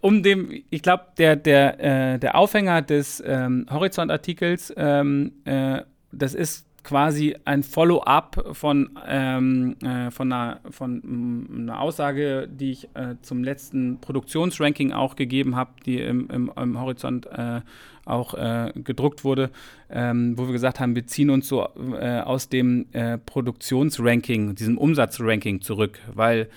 um 0.00 0.22
dem, 0.22 0.62
ich 0.70 0.82
glaube, 0.82 1.04
der, 1.18 1.36
der, 1.36 2.14
äh, 2.14 2.18
der 2.18 2.36
Aufhänger 2.36 2.82
des 2.82 3.22
ähm, 3.26 3.66
Horizont-Artikels, 3.70 4.72
ähm, 4.76 5.32
äh, 5.44 5.82
das 6.12 6.34
ist 6.34 6.66
quasi 6.86 7.34
ein 7.44 7.64
Follow-up 7.64 8.50
von, 8.52 8.90
ähm, 9.08 9.76
äh, 9.82 10.10
von, 10.12 10.32
einer, 10.32 10.60
von 10.70 11.00
mm, 11.02 11.62
einer 11.62 11.80
Aussage, 11.80 12.48
die 12.48 12.70
ich 12.70 12.84
äh, 12.94 13.16
zum 13.22 13.42
letzten 13.42 14.00
Produktionsranking 14.00 14.92
auch 14.92 15.16
gegeben 15.16 15.56
habe, 15.56 15.72
die 15.84 16.00
im, 16.00 16.30
im, 16.30 16.52
im 16.56 16.80
Horizont 16.80 17.26
äh, 17.26 17.60
auch 18.04 18.34
äh, 18.34 18.72
gedruckt 18.76 19.24
wurde, 19.24 19.50
ähm, 19.90 20.38
wo 20.38 20.46
wir 20.46 20.52
gesagt 20.52 20.78
haben, 20.78 20.94
wir 20.94 21.06
ziehen 21.08 21.28
uns 21.28 21.48
so 21.48 21.68
äh, 21.98 22.20
aus 22.20 22.48
dem 22.48 22.86
äh, 22.92 23.18
Produktionsranking, 23.18 24.54
diesem 24.54 24.78
Umsatzranking 24.78 25.62
zurück, 25.62 25.98
weil 26.14 26.48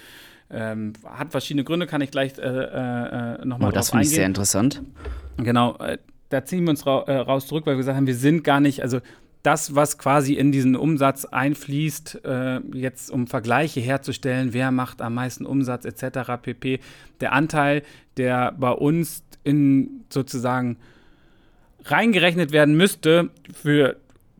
ähm, 0.51 0.93
hat 1.05 1.31
verschiedene 1.31 1.63
Gründe, 1.63 1.87
kann 1.87 2.01
ich 2.01 2.11
gleich 2.11 2.37
äh, 2.37 2.41
äh, 2.41 3.45
nochmal 3.45 3.69
Oh, 3.69 3.71
das 3.71 3.91
finde 3.91 4.05
ich 4.05 4.09
sehr 4.09 4.25
interessant. 4.25 4.81
Genau, 5.37 5.77
äh, 5.77 5.97
da 6.29 6.43
ziehen 6.45 6.63
wir 6.63 6.71
uns 6.71 6.85
ra 6.85 7.03
äh, 7.03 7.17
raus 7.17 7.47
zurück, 7.47 7.65
weil 7.65 7.73
wir 7.73 7.77
gesagt 7.77 7.97
haben, 7.97 8.07
wir 8.07 8.15
sind 8.15 8.43
gar 8.43 8.59
nicht, 8.59 8.81
also 8.81 8.99
das, 9.43 9.73
was 9.73 9.97
quasi 9.97 10.33
in 10.33 10.51
diesen 10.51 10.75
Umsatz 10.75 11.25
einfließt, 11.25 12.25
äh, 12.25 12.59
jetzt 12.73 13.09
um 13.09 13.27
Vergleiche 13.27 13.79
herzustellen, 13.79 14.53
wer 14.53 14.71
macht 14.71 15.01
am 15.01 15.13
meisten 15.13 15.45
Umsatz 15.45 15.85
etc. 15.85 16.41
pp. 16.41 16.79
Der 17.21 17.33
Anteil, 17.33 17.83
der 18.17 18.51
bei 18.51 18.71
uns 18.71 19.23
in 19.43 20.03
sozusagen 20.09 20.77
reingerechnet 21.85 22.51
werden 22.51 22.75
müsste 22.75 23.29
für 23.53 23.95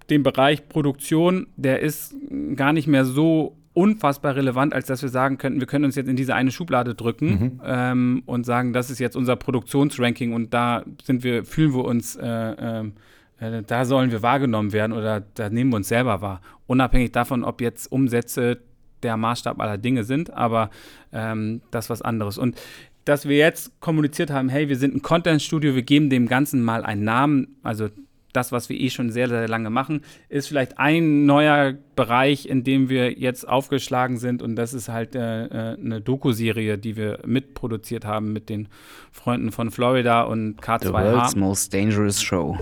den 0.10 0.24
Bereich 0.24 0.68
Produktion, 0.68 1.48
der 1.56 1.80
ist 1.80 2.14
gar 2.56 2.74
nicht 2.74 2.88
mehr 2.88 3.06
so 3.06 3.56
unfassbar 3.80 4.36
relevant, 4.36 4.74
als 4.74 4.88
dass 4.88 5.02
wir 5.02 5.10
sagen 5.10 5.38
könnten, 5.38 5.60
wir 5.60 5.68
können 5.68 5.86
uns 5.86 5.96
jetzt 5.96 6.10
in 6.10 6.16
diese 6.16 6.34
eine 6.36 6.52
Schublade 6.52 6.94
drücken 6.96 7.62
ähm, 7.64 8.24
und 8.26 8.46
sagen, 8.46 8.74
das 8.74 8.90
ist 8.90 9.00
jetzt 9.00 9.16
unser 9.16 9.36
Produktionsranking 9.36 10.34
und 10.34 10.54
da 10.54 10.84
sind 11.04 11.24
wir, 11.24 11.46
fühlen 11.46 11.74
wir 11.74 11.86
uns 11.86 12.16
äh, 12.16 12.28
ähm, 12.28 12.94
Äh, 13.40 13.64
da 13.66 13.86
sollen 13.86 14.12
wir 14.12 14.22
wahrgenommen 14.22 14.74
werden 14.74 14.92
oder 14.92 15.22
da 15.22 15.50
nehmen 15.50 15.72
wir 15.72 15.78
uns 15.78 15.88
selber 15.88 16.22
wahr. 16.22 16.42
Unabhängig 16.68 17.12
davon, 17.12 17.44
ob 17.44 17.62
jetzt 17.62 17.92
Umsätze 17.92 18.60
der 19.02 19.16
Maßstab 19.16 19.60
aller 19.62 19.78
Dinge 19.78 20.04
sind, 20.04 20.30
aber 20.34 20.70
ähm, 21.14 21.62
das 21.72 21.86
ist 21.86 21.90
was 21.90 22.02
anderes. 22.02 22.38
Und 22.38 22.60
dass 23.06 23.28
wir 23.28 23.38
jetzt 23.38 23.80
kommuniziert 23.80 24.30
haben, 24.30 24.50
hey, 24.50 24.68
wir 24.68 24.76
sind 24.76 24.94
ein 24.94 25.02
Content-Studio, 25.02 25.74
wir 25.74 25.84
geben 25.84 26.10
dem 26.10 26.28
Ganzen 26.28 26.62
mal 26.62 26.84
einen 26.84 27.04
Namen, 27.04 27.56
also 27.64 27.88
das, 28.34 28.52
was 28.52 28.70
wir 28.70 28.80
eh 28.80 28.90
schon 28.90 29.10
sehr, 29.12 29.28
sehr 29.28 29.48
lange 29.48 29.70
machen, 29.70 30.02
ist 30.30 30.48
vielleicht 30.48 30.78
ein 30.78 31.26
neuer 31.26 31.74
Bereich, 31.96 32.48
in 32.48 32.64
dem 32.64 32.90
wir 32.90 33.12
jetzt 33.20 33.48
aufgeschlagen 33.48 34.18
sind 34.18 34.42
und 34.42 34.56
das 34.56 34.74
ist 34.74 34.90
halt 34.90 35.16
äh, 35.16 35.46
äh 35.46 35.78
eine 35.78 36.02
Doku-Serie, 36.02 36.78
die 36.78 36.96
wir 36.96 37.20
mitproduziert 37.26 38.06
haben 38.06 38.32
mit 38.34 38.50
den 38.50 38.68
Freunden 39.12 39.52
von 39.52 39.72
Florida 39.72 40.22
und 40.24 40.62
K2H. 40.62 40.84
The 40.86 40.94
World's 40.94 41.36
Most 41.36 41.74
Dangerous 41.74 42.22
Show. 42.22 42.58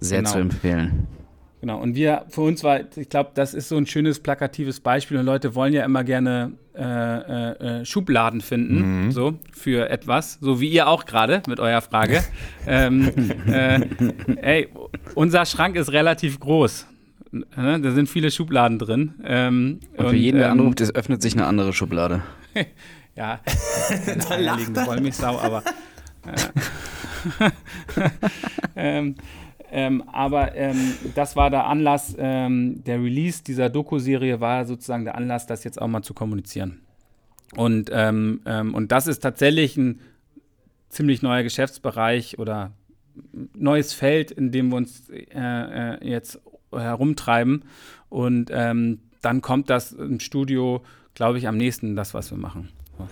Sehr 0.00 0.18
genau. 0.18 0.32
zu 0.32 0.38
empfehlen. 0.38 1.06
Genau, 1.60 1.80
und 1.80 1.94
wir, 1.94 2.26
für 2.28 2.42
uns 2.42 2.62
war, 2.62 2.80
ich 2.96 3.08
glaube, 3.08 3.30
das 3.34 3.54
ist 3.54 3.68
so 3.68 3.76
ein 3.76 3.86
schönes 3.86 4.20
plakatives 4.20 4.80
Beispiel 4.80 5.16
und 5.16 5.24
Leute 5.24 5.54
wollen 5.54 5.72
ja 5.72 5.84
immer 5.84 6.04
gerne 6.04 6.52
äh, 6.74 6.82
äh, 6.82 7.80
äh, 7.80 7.84
Schubladen 7.86 8.42
finden, 8.42 9.06
mhm. 9.06 9.10
so, 9.10 9.38
für 9.52 9.88
etwas, 9.88 10.38
so 10.42 10.60
wie 10.60 10.68
ihr 10.68 10.86
auch 10.88 11.06
gerade 11.06 11.42
mit 11.48 11.58
eurer 11.58 11.80
Frage. 11.80 12.22
ähm, 12.66 13.10
äh, 13.46 13.80
ey, 14.42 14.68
unser 15.14 15.46
Schrank 15.46 15.76
ist 15.76 15.92
relativ 15.92 16.38
groß. 16.38 16.86
Ne? 17.32 17.80
Da 17.80 17.90
sind 17.92 18.08
viele 18.08 18.30
Schubladen 18.30 18.78
drin. 18.78 19.14
Ähm, 19.24 19.80
und 19.96 20.04
für 20.04 20.10
und, 20.10 20.16
jeden, 20.16 20.38
der 20.38 20.48
ähm, 20.48 20.60
anruft, 20.60 20.82
es 20.82 20.94
öffnet 20.94 21.22
sich 21.22 21.32
eine 21.32 21.46
andere 21.46 21.72
Schublade. 21.72 22.22
ja, 23.16 23.40
da 24.28 24.36
lacht 24.36 24.76
er. 24.76 24.86
Wollmilchsau, 24.86 25.38
aber. 25.38 25.62
Äh, 26.26 27.50
ähm, 28.76 29.14
ähm, 29.70 30.04
aber 30.12 30.54
ähm, 30.54 30.94
das 31.14 31.36
war 31.36 31.50
der 31.50 31.66
Anlass, 31.66 32.14
ähm, 32.18 32.82
der 32.84 33.02
Release 33.02 33.42
dieser 33.42 33.68
Doku-Serie 33.68 34.40
war 34.40 34.64
sozusagen 34.64 35.04
der 35.04 35.16
Anlass, 35.16 35.46
das 35.46 35.64
jetzt 35.64 35.80
auch 35.80 35.88
mal 35.88 36.02
zu 36.02 36.14
kommunizieren. 36.14 36.80
Und, 37.54 37.90
ähm, 37.92 38.40
ähm, 38.46 38.74
und 38.74 38.92
das 38.92 39.06
ist 39.06 39.20
tatsächlich 39.20 39.76
ein 39.76 40.00
ziemlich 40.88 41.22
neuer 41.22 41.42
Geschäftsbereich 41.42 42.38
oder 42.38 42.72
neues 43.54 43.92
Feld, 43.92 44.30
in 44.30 44.52
dem 44.52 44.70
wir 44.70 44.76
uns 44.76 45.08
äh, 45.10 45.24
äh, 45.32 46.08
jetzt 46.08 46.40
herumtreiben. 46.72 47.64
Und 48.08 48.50
ähm, 48.52 49.00
dann 49.22 49.42
kommt 49.42 49.70
das 49.70 49.92
im 49.92 50.20
Studio, 50.20 50.82
glaube 51.14 51.38
ich, 51.38 51.48
am 51.48 51.56
nächsten, 51.56 51.96
das, 51.96 52.14
was 52.14 52.30
wir 52.30 52.38
machen. 52.38 52.68
So. 52.98 53.08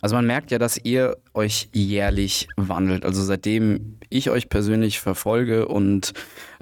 Also 0.00 0.14
man 0.14 0.26
merkt 0.26 0.50
ja, 0.50 0.58
dass 0.58 0.78
ihr 0.82 1.16
euch 1.34 1.68
jährlich 1.72 2.48
wandelt. 2.56 3.04
Also 3.04 3.22
seitdem 3.22 3.96
ich 4.08 4.30
euch 4.30 4.48
persönlich 4.48 5.00
verfolge 5.00 5.66
und 5.66 6.12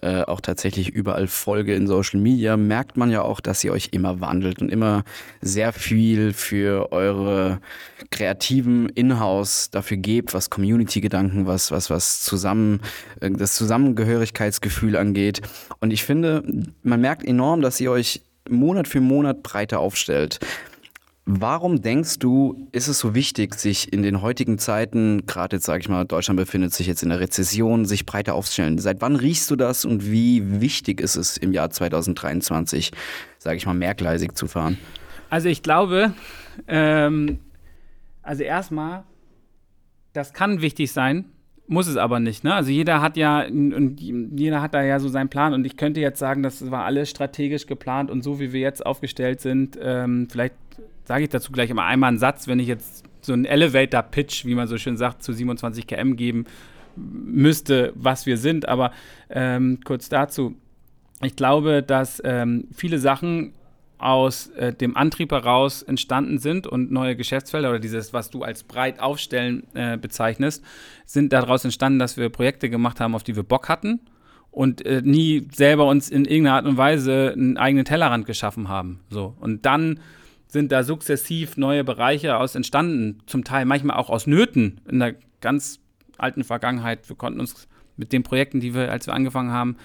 äh, 0.02 0.22
auch 0.22 0.40
tatsächlich 0.40 0.90
überall 0.90 1.26
folge 1.26 1.74
in 1.74 1.86
Social 1.86 2.20
Media, 2.20 2.56
merkt 2.56 2.96
man 2.96 3.10
ja 3.10 3.22
auch, 3.22 3.40
dass 3.40 3.62
ihr 3.64 3.72
euch 3.72 3.88
immer 3.92 4.20
wandelt 4.20 4.60
und 4.60 4.70
immer 4.70 5.04
sehr 5.40 5.72
viel 5.72 6.32
für 6.32 6.92
eure 6.92 7.60
kreativen 8.10 8.88
Inhouse 8.88 9.70
dafür 9.70 9.96
gebt, 9.96 10.34
was 10.34 10.50
Community-Gedanken, 10.50 11.46
was, 11.46 11.70
was, 11.70 11.90
was 11.90 12.22
zusammen, 12.22 12.80
äh, 13.20 13.30
das 13.30 13.54
Zusammengehörigkeitsgefühl 13.54 14.96
angeht. 14.96 15.42
Und 15.80 15.92
ich 15.92 16.04
finde, 16.04 16.42
man 16.82 17.00
merkt 17.00 17.24
enorm, 17.24 17.60
dass 17.60 17.80
ihr 17.80 17.90
euch 17.90 18.22
Monat 18.48 18.88
für 18.88 19.00
Monat 19.00 19.42
breiter 19.42 19.80
aufstellt. 19.80 20.38
Warum 21.26 21.80
denkst 21.80 22.18
du, 22.18 22.68
ist 22.72 22.86
es 22.86 22.98
so 22.98 23.14
wichtig, 23.14 23.54
sich 23.54 23.90
in 23.90 24.02
den 24.02 24.20
heutigen 24.20 24.58
Zeiten, 24.58 25.24
gerade 25.24 25.56
jetzt 25.56 25.64
sage 25.64 25.80
ich 25.80 25.88
mal, 25.88 26.04
Deutschland 26.04 26.36
befindet 26.36 26.74
sich 26.74 26.86
jetzt 26.86 27.02
in 27.02 27.08
der 27.08 27.18
Rezession, 27.18 27.86
sich 27.86 28.04
breiter 28.04 28.34
aufzustellen? 28.34 28.76
Seit 28.76 29.00
wann 29.00 29.16
riechst 29.16 29.50
du 29.50 29.56
das 29.56 29.86
und 29.86 30.10
wie 30.10 30.60
wichtig 30.60 31.00
ist 31.00 31.16
es 31.16 31.38
im 31.38 31.52
Jahr 31.52 31.70
2023, 31.70 32.92
sage 33.38 33.56
ich 33.56 33.64
mal, 33.64 33.72
mehrgleisig 33.72 34.34
zu 34.34 34.46
fahren? 34.46 34.76
Also 35.30 35.48
ich 35.48 35.62
glaube, 35.62 36.12
ähm, 36.68 37.38
also 38.22 38.42
erstmal, 38.42 39.04
das 40.12 40.34
kann 40.34 40.60
wichtig 40.60 40.92
sein, 40.92 41.24
muss 41.66 41.86
es 41.86 41.96
aber 41.96 42.20
nicht. 42.20 42.44
Ne? 42.44 42.54
Also 42.54 42.70
jeder 42.70 43.00
hat 43.00 43.16
ja 43.16 43.44
und 43.46 43.98
jeder 43.98 44.60
hat 44.60 44.74
da 44.74 44.82
ja 44.82 45.00
so 45.00 45.08
seinen 45.08 45.30
Plan 45.30 45.54
und 45.54 45.64
ich 45.64 45.78
könnte 45.78 46.00
jetzt 46.00 46.18
sagen, 46.18 46.42
das 46.42 46.70
war 46.70 46.84
alles 46.84 47.08
strategisch 47.08 47.66
geplant 47.66 48.10
und 48.10 48.22
so 48.22 48.38
wie 48.38 48.52
wir 48.52 48.60
jetzt 48.60 48.84
aufgestellt 48.84 49.40
sind, 49.40 49.78
ähm, 49.80 50.28
vielleicht 50.30 50.54
sage 51.04 51.24
ich 51.24 51.30
dazu 51.30 51.52
gleich 51.52 51.70
immer 51.70 51.84
einmal 51.84 52.08
einen 52.08 52.18
Satz, 52.18 52.48
wenn 52.48 52.58
ich 52.58 52.68
jetzt 52.68 53.04
so 53.20 53.32
einen 53.32 53.44
Elevator-Pitch, 53.44 54.44
wie 54.44 54.54
man 54.54 54.68
so 54.68 54.78
schön 54.78 54.96
sagt, 54.96 55.22
zu 55.22 55.32
27 55.32 55.86
km 55.86 56.16
geben 56.16 56.44
müsste, 56.96 57.92
was 57.94 58.26
wir 58.26 58.36
sind. 58.36 58.68
Aber 58.68 58.92
ähm, 59.30 59.80
kurz 59.84 60.08
dazu. 60.08 60.56
Ich 61.22 61.36
glaube, 61.36 61.82
dass 61.82 62.20
ähm, 62.24 62.68
viele 62.74 62.98
Sachen 62.98 63.54
aus 63.98 64.48
äh, 64.48 64.74
dem 64.74 64.96
Antrieb 64.96 65.32
heraus 65.32 65.82
entstanden 65.82 66.38
sind 66.38 66.66
und 66.66 66.90
neue 66.90 67.16
Geschäftsfelder 67.16 67.70
oder 67.70 67.78
dieses, 67.78 68.12
was 68.12 68.30
du 68.30 68.42
als 68.42 68.64
breit 68.64 69.00
aufstellen 69.00 69.64
äh, 69.74 69.96
bezeichnest, 69.96 70.62
sind 71.06 71.32
daraus 71.32 71.64
entstanden, 71.64 71.98
dass 71.98 72.16
wir 72.16 72.28
Projekte 72.28 72.68
gemacht 72.68 73.00
haben, 73.00 73.14
auf 73.14 73.22
die 73.22 73.36
wir 73.36 73.44
Bock 73.44 73.68
hatten 73.68 74.00
und 74.50 74.84
äh, 74.84 75.00
nie 75.02 75.48
selber 75.52 75.86
uns 75.86 76.10
in 76.10 76.24
irgendeiner 76.24 76.56
Art 76.56 76.66
und 76.66 76.76
Weise 76.76 77.32
einen 77.32 77.56
eigenen 77.56 77.84
Tellerrand 77.84 78.26
geschaffen 78.26 78.68
haben. 78.68 79.00
So. 79.08 79.34
Und 79.40 79.64
dann 79.64 80.00
sind 80.54 80.72
da 80.72 80.84
sukzessiv 80.84 81.58
neue 81.58 81.84
Bereiche 81.84 82.38
aus 82.38 82.54
entstanden, 82.54 83.18
zum 83.26 83.44
Teil 83.44 83.66
manchmal 83.66 83.96
auch 83.96 84.08
aus 84.08 84.26
Nöten 84.26 84.80
in 84.88 85.00
der 85.00 85.16
ganz 85.40 85.80
alten 86.16 86.44
Vergangenheit. 86.44 87.08
Wir 87.08 87.16
konnten 87.16 87.40
uns 87.40 87.68
mit 87.96 88.12
den 88.12 88.22
Projekten, 88.22 88.60
die 88.60 88.72
wir, 88.72 88.90
als 88.90 89.06
wir 89.06 89.14
angefangen 89.14 89.50
haben 89.50 89.76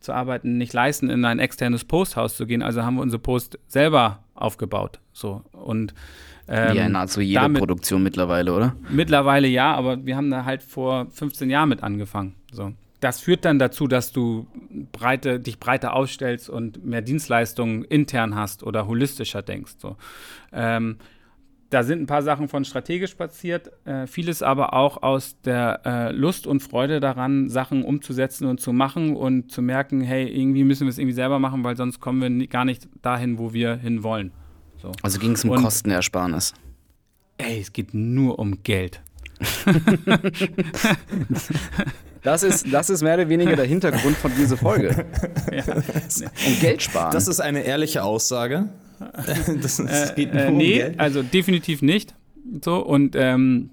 zu 0.00 0.12
arbeiten, 0.12 0.56
nicht 0.56 0.72
leisten, 0.72 1.10
in 1.10 1.24
ein 1.24 1.38
externes 1.38 1.84
Posthaus 1.84 2.36
zu 2.36 2.46
gehen. 2.46 2.62
Also 2.62 2.82
haben 2.82 2.96
wir 2.96 3.02
unsere 3.02 3.20
Post 3.20 3.58
selber 3.68 4.24
aufgebaut. 4.34 4.98
So 5.12 5.42
und 5.52 5.94
ähm, 6.48 6.76
ja, 6.76 6.88
nahezu 6.88 7.20
jede 7.20 7.42
damit, 7.42 7.60
Produktion 7.60 8.02
mittlerweile, 8.02 8.52
oder? 8.54 8.76
Mittlerweile 8.90 9.46
ja, 9.46 9.74
aber 9.74 10.04
wir 10.04 10.16
haben 10.16 10.30
da 10.30 10.44
halt 10.44 10.62
vor 10.62 11.06
15 11.10 11.50
Jahren 11.50 11.68
mit 11.68 11.82
angefangen. 11.82 12.34
So 12.50 12.72
das 13.04 13.20
führt 13.20 13.44
dann 13.44 13.58
dazu, 13.58 13.86
dass 13.86 14.12
du 14.12 14.46
breite, 14.90 15.38
dich 15.38 15.60
breiter 15.60 15.92
ausstellst 15.92 16.48
und 16.48 16.86
mehr 16.86 17.02
Dienstleistungen 17.02 17.84
intern 17.84 18.34
hast 18.34 18.62
oder 18.62 18.86
holistischer 18.86 19.42
denkst. 19.42 19.74
So. 19.76 19.98
Ähm, 20.54 20.96
da 21.68 21.82
sind 21.82 22.00
ein 22.00 22.06
paar 22.06 22.22
Sachen 22.22 22.48
von 22.48 22.64
strategisch 22.64 23.14
passiert, 23.14 23.70
äh, 23.86 24.06
vieles 24.06 24.42
aber 24.42 24.72
auch 24.72 25.02
aus 25.02 25.38
der 25.42 25.82
äh, 25.84 26.12
Lust 26.12 26.46
und 26.46 26.60
Freude 26.60 26.98
daran, 26.98 27.50
Sachen 27.50 27.84
umzusetzen 27.84 28.46
und 28.46 28.58
zu 28.58 28.72
machen 28.72 29.16
und 29.16 29.52
zu 29.52 29.60
merken, 29.60 30.00
hey, 30.00 30.26
irgendwie 30.26 30.64
müssen 30.64 30.86
wir 30.86 30.90
es 30.90 30.96
irgendwie 30.96 31.14
selber 31.14 31.38
machen, 31.38 31.62
weil 31.62 31.76
sonst 31.76 32.00
kommen 32.00 32.38
wir 32.38 32.46
gar 32.46 32.64
nicht 32.64 32.88
dahin, 33.02 33.36
wo 33.36 33.52
wir 33.52 33.76
hinwollen. 33.76 34.32
So. 34.78 34.92
Also 35.02 35.18
ging 35.18 35.32
es 35.32 35.44
um 35.44 35.50
und, 35.50 35.62
Kostenersparnis. 35.62 36.54
Ey, 37.36 37.60
es 37.60 37.70
geht 37.70 37.92
nur 37.92 38.38
um 38.38 38.62
Geld. 38.62 39.02
Das 42.24 42.42
ist, 42.42 42.72
das 42.72 42.88
ist 42.90 43.02
mehr 43.02 43.14
oder 43.14 43.28
weniger 43.28 43.54
der 43.54 43.66
Hintergrund 43.66 44.16
von 44.16 44.32
dieser 44.36 44.56
Folge. 44.56 45.06
Ja. 45.52 45.76
Um 45.76 46.60
Geld 46.60 46.82
sparen. 46.82 47.12
Das 47.12 47.28
ist 47.28 47.38
eine 47.38 47.62
ehrliche 47.62 48.02
Aussage. 48.02 48.70
Das, 49.60 49.76
das 49.76 50.10
äh, 50.10 50.14
geht 50.14 50.32
nur 50.32 50.44
äh, 50.44 50.48
um 50.48 50.56
nee, 50.56 50.74
Geld. 50.74 51.00
also 51.00 51.22
definitiv 51.22 51.82
nicht. 51.82 52.14
So, 52.64 52.78
und 52.78 53.14
ähm, 53.16 53.70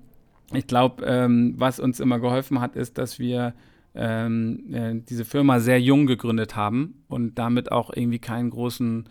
ich 0.53 0.67
glaube, 0.67 1.05
ähm, 1.05 1.53
was 1.58 1.79
uns 1.79 2.00
immer 2.00 2.20
geholfen 2.20 2.60
hat, 2.60 2.75
ist, 2.75 2.98
dass 2.98 3.20
wir 3.20 3.53
ähm, 3.96 4.74
äh, 4.74 4.96
diese 5.08 5.24
Firma 5.24 5.60
sehr 5.60 5.79
jung 5.79 6.08
gegründet 6.08 6.55
haben 6.55 7.03
und 7.08 7.36
damit 7.36 7.72
auch 7.72 7.91
irgendwie 7.96 8.20
keinen 8.20 8.50
großen 8.50 9.08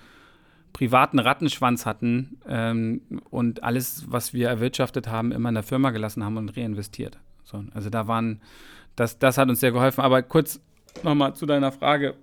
privaten 0.73 1.19
Rattenschwanz 1.19 1.87
hatten 1.87 2.39
ähm, 2.47 3.03
und 3.31 3.63
alles, 3.63 4.05
was 4.09 4.35
wir 4.35 4.49
erwirtschaftet 4.49 5.09
haben, 5.09 5.33
immer 5.33 5.49
in 5.49 5.55
der 5.55 5.65
Firma 5.65 5.91
gelassen 5.91 6.25
haben 6.25 6.37
und 6.37 6.57
reinvestiert. 6.57 7.19
So, 7.45 7.65
also 7.73 7.89
da 7.89 8.07
waren 8.07 8.41
das, 8.97 9.19
das 9.19 9.39
hat 9.39 9.49
uns 9.49 9.61
sehr 9.61 9.73
geholfen. 9.73 10.01
Aber 10.01 10.23
kurz 10.23 10.61
nochmal 11.03 11.35
zu 11.35 11.47
deiner 11.47 11.73
Frage. 11.73 12.15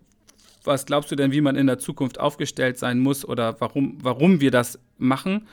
Was 0.63 0.85
glaubst 0.85 1.11
du 1.11 1.15
denn, 1.15 1.31
wie 1.31 1.41
man 1.41 1.55
in 1.55 1.67
der 1.67 1.79
Zukunft 1.79 2.19
aufgestellt 2.19 2.77
sein 2.77 2.99
muss 2.99 3.23
oder 3.23 3.59
warum, 3.61 3.97
warum 4.01 4.41
wir 4.41 4.51
das 4.51 4.79
machen? 4.97 5.47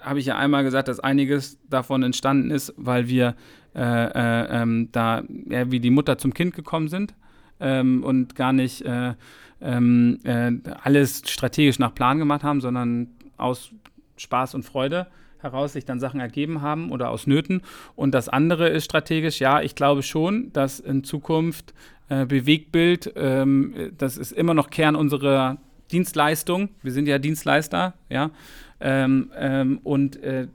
Habe 0.00 0.18
ich 0.18 0.26
ja 0.26 0.36
einmal 0.36 0.64
gesagt, 0.64 0.88
dass 0.88 0.98
einiges 0.98 1.58
davon 1.70 2.02
entstanden 2.02 2.50
ist, 2.50 2.74
weil 2.76 3.08
wir 3.08 3.36
äh, 3.76 3.80
äh, 3.80 4.62
ähm, 4.62 4.88
da 4.90 5.22
ja, 5.48 5.70
wie 5.70 5.80
die 5.80 5.90
Mutter 5.90 6.18
zum 6.18 6.34
Kind 6.34 6.54
gekommen 6.54 6.88
sind 6.88 7.14
ähm, 7.60 8.02
und 8.02 8.34
gar 8.34 8.52
nicht 8.52 8.82
äh, 8.82 9.14
ähm, 9.60 10.18
äh, 10.24 10.52
alles 10.82 11.22
strategisch 11.26 11.78
nach 11.78 11.94
Plan 11.94 12.18
gemacht 12.18 12.42
haben, 12.42 12.60
sondern 12.60 13.08
aus 13.36 13.70
Spaß 14.16 14.54
und 14.54 14.64
Freude 14.64 15.06
heraus 15.40 15.72
sich 15.72 15.84
dann 15.84 16.00
Sachen 16.00 16.20
ergeben 16.20 16.62
haben 16.62 16.90
oder 16.90 17.10
aus 17.10 17.26
Nöten. 17.26 17.62
Und 17.94 18.12
das 18.12 18.28
andere 18.28 18.68
ist 18.68 18.84
strategisch, 18.84 19.40
ja, 19.40 19.60
ich 19.60 19.74
glaube 19.74 20.02
schon, 20.02 20.52
dass 20.52 20.80
in 20.80 21.04
Zukunft 21.04 21.74
äh, 22.08 22.26
Bewegtbild, 22.26 23.12
ähm, 23.16 23.92
das 23.98 24.16
ist 24.16 24.32
immer 24.32 24.54
noch 24.54 24.70
Kern 24.70 24.96
unserer 24.96 25.58
Dienstleistung. 25.90 26.70
Wir 26.82 26.92
sind 26.92 27.08
ja 27.08 27.18
Dienstleister, 27.18 27.94
ja. 28.08 28.30
Ähm, 28.80 29.30
ähm, 29.36 29.80
und 29.82 30.22
äh, 30.22 30.48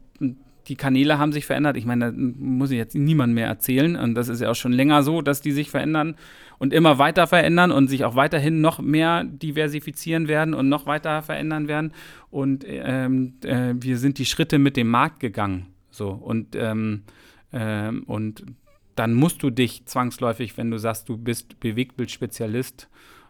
die 0.67 0.75
Kanäle 0.75 1.17
haben 1.17 1.33
sich 1.33 1.45
verändert. 1.45 1.75
Ich 1.75 1.85
meine, 1.85 2.11
da 2.11 2.17
muss 2.17 2.71
ich 2.71 2.77
jetzt 2.77 2.95
niemand 2.95 3.33
mehr 3.33 3.47
erzählen. 3.47 3.95
Und 3.95 4.15
das 4.15 4.29
ist 4.29 4.41
ja 4.41 4.49
auch 4.49 4.55
schon 4.55 4.71
länger 4.71 5.03
so, 5.03 5.21
dass 5.21 5.41
die 5.41 5.51
sich 5.51 5.69
verändern 5.69 6.15
und 6.61 6.73
immer 6.73 6.99
weiter 6.99 7.25
verändern 7.25 7.71
und 7.71 7.87
sich 7.87 8.05
auch 8.05 8.13
weiterhin 8.13 8.61
noch 8.61 8.77
mehr 8.77 9.23
diversifizieren 9.23 10.27
werden 10.27 10.53
und 10.53 10.69
noch 10.69 10.85
weiter 10.85 11.23
verändern 11.23 11.67
werden. 11.67 11.91
Und 12.29 12.63
ähm, 12.67 13.33
äh, 13.43 13.73
wir 13.79 13.97
sind 13.97 14.19
die 14.19 14.27
Schritte 14.27 14.59
mit 14.59 14.77
dem 14.77 14.87
Markt 14.87 15.19
gegangen. 15.19 15.65
So 15.89 16.09
und 16.11 16.55
ähm, 16.55 17.01
ähm, 17.51 18.03
und 18.03 18.45
dann 18.93 19.15
musst 19.15 19.41
du 19.41 19.49
dich 19.49 19.87
zwangsläufig, 19.87 20.55
wenn 20.55 20.69
du 20.69 20.77
sagst, 20.77 21.09
du 21.09 21.17
bist 21.17 21.59
Bewegtbildspezialist 21.59 22.89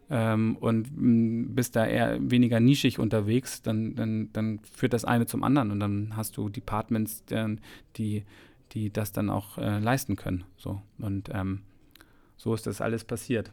ähm, 0.09 0.57
und 0.57 0.89
m, 0.89 1.55
bist 1.55 1.77
da 1.77 1.85
eher 1.85 2.19
weniger 2.19 2.59
nischig 2.59 2.99
unterwegs, 2.99 3.61
dann, 3.61 3.95
dann, 3.95 4.29
dann 4.33 4.59
führt 4.59 4.91
das 4.91 5.05
eine 5.05 5.25
zum 5.25 5.45
anderen 5.45 5.71
und 5.71 5.79
dann 5.79 6.17
hast 6.17 6.35
du 6.35 6.49
Departments, 6.49 7.23
die, 7.95 8.25
die 8.73 8.91
das 8.91 9.13
dann 9.13 9.29
auch 9.29 9.57
äh, 9.57 9.79
leisten 9.79 10.17
können. 10.17 10.43
So. 10.57 10.81
Und 10.97 11.29
ähm, 11.33 11.61
so 12.41 12.55
ist 12.55 12.65
das 12.65 12.81
alles 12.81 13.03
passiert. 13.03 13.51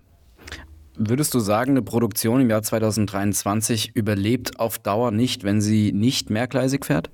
Würdest 0.97 1.35
du 1.35 1.41
sagen, 1.41 1.73
eine 1.73 1.83
Produktion 1.83 2.41
im 2.41 2.49
Jahr 2.49 2.63
2023 2.63 3.95
überlebt 3.95 4.59
auf 4.59 4.79
Dauer 4.79 5.11
nicht, 5.11 5.45
wenn 5.45 5.61
sie 5.61 5.93
nicht 5.93 6.31
mehrgleisig 6.31 6.87
fährt? 6.87 7.11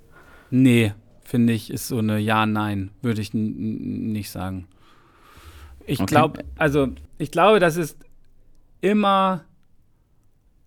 Nee, 0.51 0.95
finde 1.25 1.53
ich, 1.53 1.73
ist 1.73 1.89
so 1.89 1.99
eine 1.99 2.21
Ja-Nein, 2.21 2.93
würde 3.03 3.21
ich 3.21 3.35
nicht 3.35 4.31
sagen. 4.31 4.69
Ich 5.85 5.99
okay. 5.99 6.15
glaube, 6.15 6.45
also 6.57 6.91
ich 7.19 7.33
glaube, 7.33 7.59
das 7.59 7.77
ist 7.77 7.99
immer, 8.81 9.45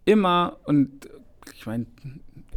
immer 0.03 0.57
und 0.65 1.07
ich 1.55 1.65
meine, 1.65 1.85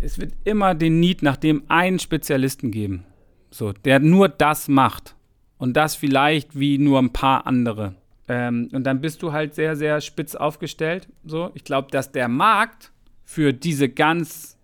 es 0.00 0.18
wird 0.18 0.32
immer 0.42 0.74
den 0.74 0.98
Need 0.98 1.22
nach 1.22 1.36
dem 1.36 1.62
einen 1.68 2.00
Spezialisten 2.00 2.72
geben, 2.72 3.04
so, 3.52 3.72
der 3.72 4.00
nur 4.00 4.28
das 4.28 4.66
macht 4.66 5.14
und 5.56 5.74
das 5.74 5.94
vielleicht 5.94 6.58
wie 6.58 6.78
nur 6.78 6.98
ein 6.98 7.12
paar 7.12 7.46
andere. 7.46 7.94
Ähm, 8.30 8.68
und 8.72 8.84
dann 8.84 9.00
bist 9.00 9.24
du 9.24 9.32
halt 9.32 9.56
sehr, 9.56 9.74
sehr 9.74 10.00
spitz 10.00 10.36
aufgestellt. 10.36 11.08
So, 11.24 11.50
ich 11.54 11.64
glaube, 11.64 11.88
dass 11.90 12.12
der 12.12 12.28
Markt 12.28 12.92
für 13.24 13.52
diese 13.52 13.88
ganz, 13.88 14.56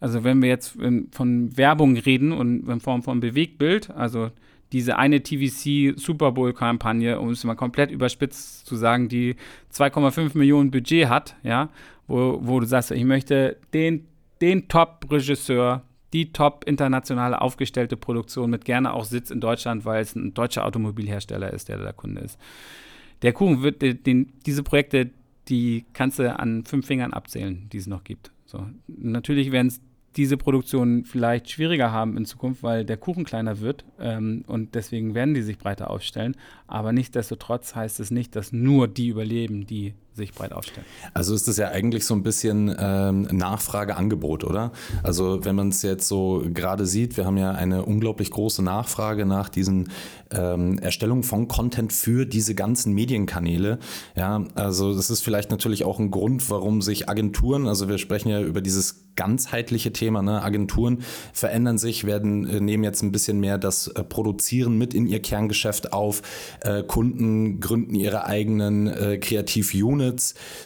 also 0.00 0.24
wenn 0.24 0.42
wir 0.42 0.48
jetzt 0.48 0.76
von 1.12 1.56
Werbung 1.56 1.96
reden 1.98 2.32
und 2.32 2.68
in 2.68 2.80
Form 2.80 3.04
von 3.04 3.20
Bewegtbild, 3.20 3.90
also 3.92 4.32
diese 4.72 4.98
eine 4.98 5.22
TVC 5.22 5.96
Super 5.96 6.32
Bowl 6.32 6.52
Kampagne, 6.52 7.20
um 7.20 7.30
es 7.30 7.44
mal 7.44 7.54
komplett 7.54 7.92
überspitzt 7.92 8.66
zu 8.66 8.74
sagen, 8.74 9.08
die 9.08 9.36
2,5 9.72 10.36
Millionen 10.36 10.72
Budget 10.72 11.08
hat, 11.08 11.36
ja, 11.44 11.68
wo, 12.08 12.40
wo 12.42 12.58
du 12.58 12.66
sagst, 12.66 12.90
ich 12.90 13.04
möchte 13.04 13.56
den, 13.72 14.08
den 14.40 14.66
Top-Regisseur, 14.66 15.84
die 16.12 16.32
top 16.32 16.64
internationale 16.66 17.40
aufgestellte 17.40 17.96
Produktion 17.96 18.50
mit 18.50 18.64
gerne 18.64 18.94
auch 18.94 19.04
Sitz 19.04 19.30
in 19.30 19.40
Deutschland, 19.40 19.84
weil 19.84 20.02
es 20.02 20.16
ein 20.16 20.34
deutscher 20.34 20.64
Automobilhersteller 20.64 21.52
ist, 21.52 21.68
der 21.68 21.78
der 21.78 21.92
Kunde 21.92 22.22
ist. 22.22 22.36
Der 23.22 23.32
Kuchen 23.32 23.62
wird, 23.62 23.82
den, 23.82 24.32
diese 24.44 24.62
Projekte, 24.62 25.10
die 25.48 25.84
kannst 25.92 26.18
du 26.18 26.38
an 26.38 26.64
fünf 26.64 26.86
Fingern 26.86 27.12
abzählen, 27.12 27.68
die 27.72 27.78
es 27.78 27.86
noch 27.86 28.04
gibt. 28.04 28.32
So. 28.44 28.66
Natürlich 28.86 29.52
werden 29.52 29.68
es 29.68 29.80
diese 30.16 30.36
Produktionen 30.36 31.04
vielleicht 31.04 31.50
schwieriger 31.50 31.92
haben 31.92 32.16
in 32.16 32.24
Zukunft, 32.24 32.62
weil 32.62 32.84
der 32.84 32.96
Kuchen 32.96 33.24
kleiner 33.24 33.60
wird 33.60 33.84
ähm, 34.00 34.44
und 34.46 34.74
deswegen 34.74 35.14
werden 35.14 35.34
die 35.34 35.42
sich 35.42 35.58
breiter 35.58 35.90
aufstellen. 35.90 36.36
Aber 36.66 36.92
nichtsdestotrotz 36.92 37.74
heißt 37.74 38.00
es 38.00 38.10
nicht, 38.10 38.34
dass 38.34 38.52
nur 38.52 38.88
die 38.88 39.08
überleben, 39.08 39.66
die 39.66 39.94
sich 40.16 40.32
breit 40.32 40.52
aufstellen. 40.52 40.86
Also 41.14 41.34
ist 41.34 41.46
das 41.46 41.58
ja 41.58 41.68
eigentlich 41.68 42.06
so 42.06 42.14
ein 42.14 42.22
bisschen 42.22 42.74
ähm, 42.78 43.22
Nachfrage-Angebot, 43.30 44.44
oder? 44.44 44.72
Also 45.02 45.44
wenn 45.44 45.54
man 45.54 45.68
es 45.68 45.82
jetzt 45.82 46.08
so 46.08 46.42
gerade 46.52 46.86
sieht, 46.86 47.16
wir 47.16 47.26
haben 47.26 47.36
ja 47.36 47.52
eine 47.52 47.84
unglaublich 47.84 48.30
große 48.30 48.62
Nachfrage 48.62 49.26
nach 49.26 49.50
diesen 49.50 49.90
ähm, 50.30 50.78
Erstellung 50.78 51.22
von 51.22 51.48
Content 51.48 51.92
für 51.92 52.24
diese 52.24 52.54
ganzen 52.54 52.94
Medienkanäle. 52.94 53.78
Ja, 54.16 54.44
also 54.54 54.94
das 54.94 55.10
ist 55.10 55.22
vielleicht 55.22 55.50
natürlich 55.50 55.84
auch 55.84 55.98
ein 55.98 56.10
Grund, 56.10 56.48
warum 56.50 56.82
sich 56.82 57.08
Agenturen, 57.08 57.68
also 57.68 57.88
wir 57.88 57.98
sprechen 57.98 58.30
ja 58.30 58.40
über 58.40 58.62
dieses 58.62 59.06
ganzheitliche 59.16 59.92
Thema. 59.92 60.22
Ne? 60.22 60.42
Agenturen 60.42 61.02
verändern 61.32 61.78
sich, 61.78 62.04
werden, 62.04 62.46
äh, 62.46 62.60
nehmen 62.60 62.84
jetzt 62.84 63.02
ein 63.02 63.12
bisschen 63.12 63.40
mehr 63.40 63.58
das 63.58 63.88
äh, 63.88 64.04
Produzieren 64.04 64.78
mit 64.78 64.94
in 64.94 65.06
ihr 65.06 65.20
Kerngeschäft 65.20 65.92
auf. 65.92 66.22
Äh, 66.60 66.82
Kunden 66.84 67.58
gründen 67.60 67.94
ihre 67.94 68.26
eigenen 68.26 68.86
äh, 68.86 69.18
Kreativ-Units. 69.18 70.05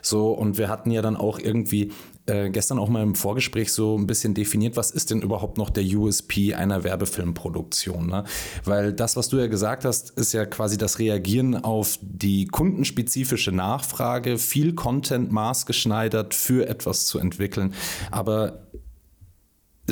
So, 0.03 0.33
und 0.33 0.59
wir 0.59 0.69
hatten 0.69 0.91
ja 0.91 1.03
dann 1.03 1.17
auch 1.17 1.39
irgendwie 1.39 1.93
äh, 2.27 2.51
gestern 2.51 2.79
auch 2.79 2.89
mal 2.89 3.03
im 3.03 3.15
Vorgespräch 3.15 3.73
so 3.73 3.99
ein 3.99 4.07
bisschen 4.07 4.35
definiert, 4.35 4.77
was 4.77 4.91
ist 4.91 5.11
denn 5.11 5.21
überhaupt 5.21 5.59
noch 5.59 5.71
der 5.71 5.85
USP 5.85 6.55
einer 6.55 6.85
Werbefilmproduktion? 6.85 8.07
Ne? 8.07 8.25
Weil 8.65 8.93
das, 8.93 9.17
was 9.17 9.29
du 9.29 9.39
ja 9.39 9.47
gesagt 9.47 9.85
hast, 9.85 10.11
ist 10.11 10.33
ja 10.33 10.47
quasi 10.47 10.79
das 10.79 10.99
Reagieren 10.99 11.57
auf 11.57 11.99
die 12.03 12.47
kundenspezifische 12.47 13.53
Nachfrage, 13.53 14.39
viel 14.39 14.75
Content 14.75 15.33
maßgeschneidert 15.33 16.35
für 16.35 16.69
etwas 16.69 17.07
zu 17.07 17.19
entwickeln. 17.19 17.75
Aber 18.11 18.67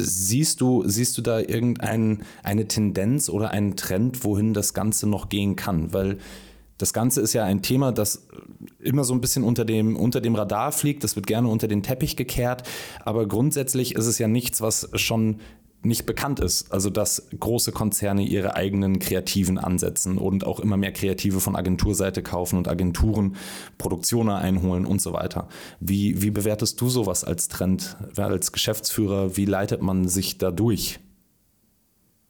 Siehst 0.00 0.60
du, 0.60 0.84
siehst 0.86 1.18
du 1.18 1.22
da 1.22 1.40
irgendeine 1.40 2.68
Tendenz 2.68 3.28
oder 3.28 3.50
einen 3.50 3.74
Trend, 3.74 4.22
wohin 4.22 4.54
das 4.54 4.72
Ganze 4.72 5.08
noch 5.08 5.28
gehen 5.28 5.56
kann? 5.56 5.92
Weil 5.92 6.18
das 6.78 6.92
Ganze 6.92 7.20
ist 7.20 7.32
ja 7.32 7.44
ein 7.44 7.60
Thema, 7.60 7.92
das 7.92 8.28
immer 8.78 9.04
so 9.04 9.12
ein 9.12 9.20
bisschen 9.20 9.42
unter 9.42 9.64
dem, 9.64 9.96
unter 9.96 10.20
dem 10.20 10.36
Radar 10.36 10.72
fliegt. 10.72 11.04
Das 11.04 11.16
wird 11.16 11.26
gerne 11.26 11.48
unter 11.48 11.68
den 11.68 11.82
Teppich 11.82 12.16
gekehrt. 12.16 12.62
Aber 13.04 13.26
grundsätzlich 13.26 13.96
ist 13.96 14.06
es 14.06 14.18
ja 14.18 14.28
nichts, 14.28 14.60
was 14.60 14.88
schon 14.94 15.40
nicht 15.82 16.06
bekannt 16.06 16.40
ist. 16.40 16.72
Also, 16.72 16.90
dass 16.90 17.28
große 17.38 17.72
Konzerne 17.72 18.22
ihre 18.22 18.56
eigenen 18.56 18.98
Kreativen 18.98 19.58
ansetzen 19.58 20.18
und 20.18 20.44
auch 20.44 20.60
immer 20.60 20.76
mehr 20.76 20.92
Kreative 20.92 21.40
von 21.40 21.56
Agenturseite 21.56 22.22
kaufen 22.22 22.56
und 22.58 22.68
Agenturen 22.68 23.36
Produktionen 23.76 24.30
einholen 24.30 24.86
und 24.86 25.00
so 25.00 25.12
weiter. 25.12 25.48
Wie, 25.80 26.20
wie 26.22 26.30
bewertest 26.30 26.80
du 26.80 26.88
sowas 26.88 27.24
als 27.24 27.48
Trend? 27.48 27.96
Als 28.16 28.52
Geschäftsführer, 28.52 29.36
wie 29.36 29.44
leitet 29.44 29.82
man 29.82 30.08
sich 30.08 30.38
da 30.38 30.50
durch 30.50 30.98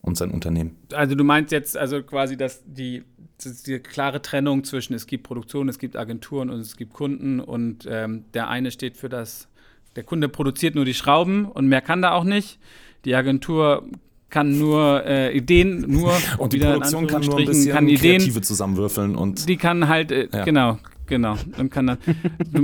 und 0.03 0.17
sein 0.19 0.31
Unternehmen? 0.31 0.77
Also, 0.93 1.15
du 1.15 1.25
meinst 1.25 1.51
jetzt 1.51 1.77
also 1.77 2.03
quasi, 2.03 2.37
dass 2.37 2.63
die 2.67 3.03
die 3.44 3.79
klare 3.79 4.22
Trennung 4.22 4.64
zwischen 4.64 4.94
es 4.94 5.07
gibt 5.07 5.24
Produktion, 5.24 5.68
es 5.68 5.79
gibt 5.79 5.96
Agenturen 5.96 6.51
und 6.51 6.61
es 6.61 6.77
gibt 6.77 6.92
Kunden 6.92 7.40
und 7.40 7.87
ähm, 7.88 8.24
der 8.35 8.48
eine 8.48 8.70
steht 8.70 8.96
für 8.96 9.09
das, 9.09 9.48
der 9.96 10.05
Kunde 10.05 10.29
produziert 10.29 10.74
nur 10.74 10.85
die 10.85 10.94
Schrauben 10.94 11.44
und 11.46 11.68
mehr 11.68 11.81
kann 11.81 12.03
da 12.03 12.12
auch 12.12 12.24
nicht. 12.24 12.59
Die 13.05 13.14
Agentur 13.14 13.85
kann 14.31 14.59
nur 14.59 15.05
äh, 15.07 15.37
Ideen, 15.37 15.85
nur 15.88 16.12
und 16.38 16.53
die 16.53 16.59
Produktion 16.59 17.07
kann 17.07 17.22
nur 17.22 17.38
ein 17.38 17.46
bisschen 17.46 17.72
kann 17.72 17.88
Ideen, 17.88 18.18
Kreative 18.18 18.40
zusammenwürfeln 18.42 19.16
und 19.16 19.48
die 19.48 19.57
kann 19.57 19.88
halt 19.88 20.12
äh, 20.12 20.29
ja. 20.33 20.44
genau 20.44 20.79
genau 21.09 21.37
und 21.59 21.71
kann 21.71 21.87
dann 21.87 21.99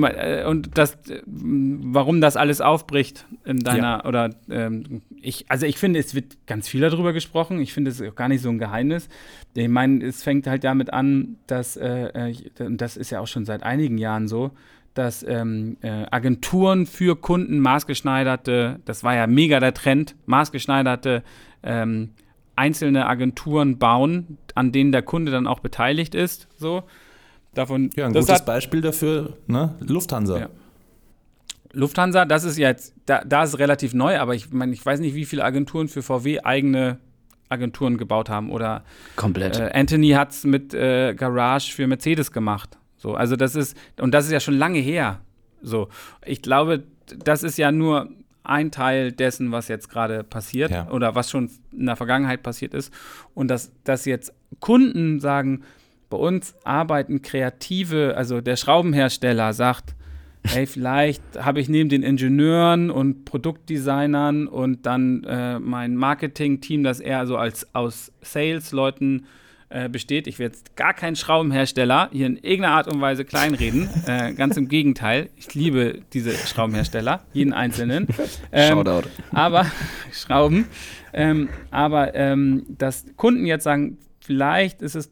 äh, 0.05 0.45
und 0.47 0.79
das 0.79 0.99
warum 1.27 2.21
das 2.21 2.37
alles 2.37 2.61
aufbricht 2.61 3.27
in 3.45 3.61
deiner 3.61 3.83
ja. 3.83 4.05
oder 4.05 4.31
ähm, 4.49 5.03
ich 5.21 5.47
also 5.49 5.67
ich 5.67 5.79
finde 5.79 5.99
es 5.99 6.15
wird 6.15 6.47
ganz 6.47 6.69
viel 6.69 6.81
darüber 6.81 7.13
gesprochen 7.13 7.61
ich 7.61 7.73
finde 7.73 7.91
es 7.91 8.01
auch 8.01 8.15
gar 8.15 8.29
nicht 8.29 8.43
so 8.43 8.51
ein 8.51 8.59
Geheimnis 8.59 9.09
ich 9.55 9.69
meine 9.69 10.05
es 10.05 10.23
fängt 10.23 10.47
halt 10.47 10.65
damit 10.65 10.93
an 10.93 11.37
dass 11.47 11.77
äh, 11.77 12.31
äh 12.31 12.35
das 12.71 12.97
ist 12.97 13.11
ja 13.11 13.21
auch 13.21 13.27
schon 13.27 13.45
seit 13.45 13.63
einigen 13.63 13.99
Jahren 13.99 14.29
so 14.29 14.53
dass 14.95 15.25
ähm, 15.27 15.77
äh, 15.83 16.07
Agenturen 16.11 16.87
für 16.87 17.17
Kunden 17.17 17.59
maßgeschneiderte, 17.59 18.81
das 18.85 19.03
war 19.03 19.17
ja 19.17 19.27
mega 19.27 19.59
der 19.59 19.75
Trend, 19.75 20.15
maßgeschneiderte 20.27 21.25
ähm, 21.65 22.11
einzelne 22.57 23.07
Agenturen 23.07 23.79
bauen, 23.79 24.39
an 24.55 24.73
denen 24.73 24.93
der 24.93 25.03
Kunde 25.03 25.33
dann 25.33 25.47
auch 25.47 25.61
beteiligt 25.61 26.15
ist. 26.15 26.49
So. 26.57 26.85
Davon, 27.55 27.91
ja, 27.97 28.07
ein 28.07 28.13
gutes 28.13 28.29
hat, 28.29 28.47
Beispiel 28.47 28.81
dafür, 28.81 29.37
ne? 29.47 29.75
Lufthansa. 29.81 30.39
Ja. 30.39 30.49
Lufthansa, 31.73 32.25
das 32.25 32.45
ist 32.45 32.57
jetzt, 32.57 32.95
da, 33.07 33.23
da 33.25 33.43
ist 33.45 33.59
relativ 33.59 33.95
neu, 33.95 34.19
aber 34.19 34.35
ich 34.35 34.53
meine, 34.53 34.73
ich 34.73 34.85
weiß 34.85 35.01
nicht, 35.01 35.15
wie 35.15 35.25
viele 35.25 35.45
Agenturen 35.45 35.89
für 35.89 36.03
VW 36.03 36.41
eigene 36.41 36.99
Agenturen 37.49 37.99
gebaut 37.99 38.31
haben 38.31 38.51
oder 38.51 38.85
komplett. 39.17 39.59
Äh, 39.59 39.71
Anthony 39.75 40.11
hat 40.11 40.31
es 40.31 40.45
mit 40.45 40.73
äh, 40.75 41.15
Garage 41.15 41.73
für 41.73 41.87
Mercedes 41.87 42.33
gemacht. 42.33 42.79
So, 42.97 43.15
also 43.15 43.37
das 43.37 43.55
ist, 43.55 43.77
und 44.01 44.13
das 44.13 44.27
ist 44.27 44.33
ja 44.33 44.41
schon 44.41 44.55
lange 44.55 44.79
her. 44.79 45.21
So, 45.63 45.89
ich 46.25 46.43
glaube, 46.43 46.85
das 47.25 47.43
ist 47.43 47.59
ja 47.59 47.71
nur 47.71 48.09
ein 48.45 48.71
Teil 48.71 49.13
dessen, 49.13 49.53
was 49.53 49.69
jetzt 49.69 49.89
gerade 49.89 50.23
passiert 50.23 50.71
ja. 50.71 50.91
oder 50.91 51.15
was 51.15 51.31
schon 51.31 51.51
in 51.73 51.87
der 51.87 51.97
Vergangenheit 51.97 52.43
passiert 52.43 52.75
ist. 52.75 52.93
Und 53.35 53.49
dass, 53.49 53.73
dass 53.85 54.05
jetzt 54.05 54.33
Kunden 54.61 55.21
sagen, 55.21 55.65
bei 56.15 56.21
uns 56.21 56.55
arbeiten 56.63 57.23
Kreative, 57.23 58.15
also 58.17 58.41
der 58.41 58.55
Schraubenhersteller 58.55 59.53
sagt, 59.53 59.97
hey, 60.45 60.65
vielleicht 60.65 61.23
habe 61.37 61.59
ich 61.59 61.69
neben 61.69 61.89
den 61.89 62.05
Ingenieuren 62.05 62.93
und 62.93 63.25
Produktdesignern 63.25 64.47
und 64.47 64.87
dann 64.87 65.25
äh, 65.25 65.59
mein 65.59 65.97
Marketing-Team, 65.97 66.85
das 66.85 67.01
eher 67.01 67.27
so 67.27 67.37
als 67.37 67.75
aus 67.75 68.13
Sales-Leuten 68.23 69.27
äh, 69.71 69.89
besteht. 69.89 70.29
Ich 70.29 70.39
werde 70.39 70.55
jetzt 70.55 70.77
gar 70.77 70.95
keinen 70.95 71.17
Schraubenhersteller 71.17 72.11
hier 72.13 72.27
in 72.27 72.37
irgendeiner 72.37 72.77
Art 72.77 72.87
und 72.87 73.01
Weise 73.01 73.25
kleinreden. 73.25 73.89
äh, 74.07 74.35
ganz 74.35 74.57
im 74.57 74.69
Gegenteil. 74.69 75.31
Ich 75.37 75.53
liebe 75.53 76.03
diese 76.13 76.31
Schraubenhersteller, 76.31 77.25
jeden 77.33 77.53
einzelnen. 77.53 78.07
Ähm, 78.53 78.75
Shoutout. 78.75 79.09
Aber 79.33 79.67
Schrauben. 80.13 80.67
Ähm, 81.13 81.49
aber 81.73 82.15
ähm, 82.15 82.67
dass 82.69 83.05
Kunden 83.17 83.47
jetzt 83.47 83.65
sagen, 83.65 83.99
vielleicht 84.21 84.81
ist 84.81 84.95
es 84.95 85.11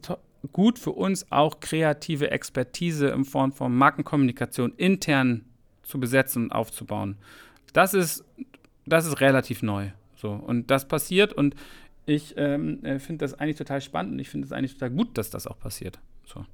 gut 0.51 0.77
für 0.79 0.91
uns 0.91 1.31
auch 1.31 1.59
kreative 1.59 2.31
Expertise 2.31 3.07
in 3.07 3.25
Form 3.25 3.51
von 3.51 3.75
Markenkommunikation 3.75 4.73
intern 4.77 5.45
zu 5.83 5.99
besetzen 5.99 6.45
und 6.45 6.51
aufzubauen. 6.51 7.17
Das 7.73 7.93
ist, 7.93 8.23
das 8.85 9.05
ist 9.05 9.21
relativ 9.21 9.63
neu. 9.63 9.89
So. 10.15 10.31
Und 10.31 10.71
das 10.71 10.87
passiert 10.87 11.33
und 11.33 11.55
ich 12.05 12.33
ähm, 12.37 12.83
äh, 12.83 12.99
finde 12.99 13.23
das 13.25 13.33
eigentlich 13.33 13.57
total 13.57 13.81
spannend 13.81 14.13
und 14.13 14.19
ich 14.19 14.29
finde 14.29 14.45
es 14.45 14.51
eigentlich 14.51 14.73
total 14.73 14.91
gut, 14.91 15.17
dass 15.17 15.29
das 15.29 15.47
auch 15.47 15.57
passiert. 15.57 15.99
So. 16.25 16.45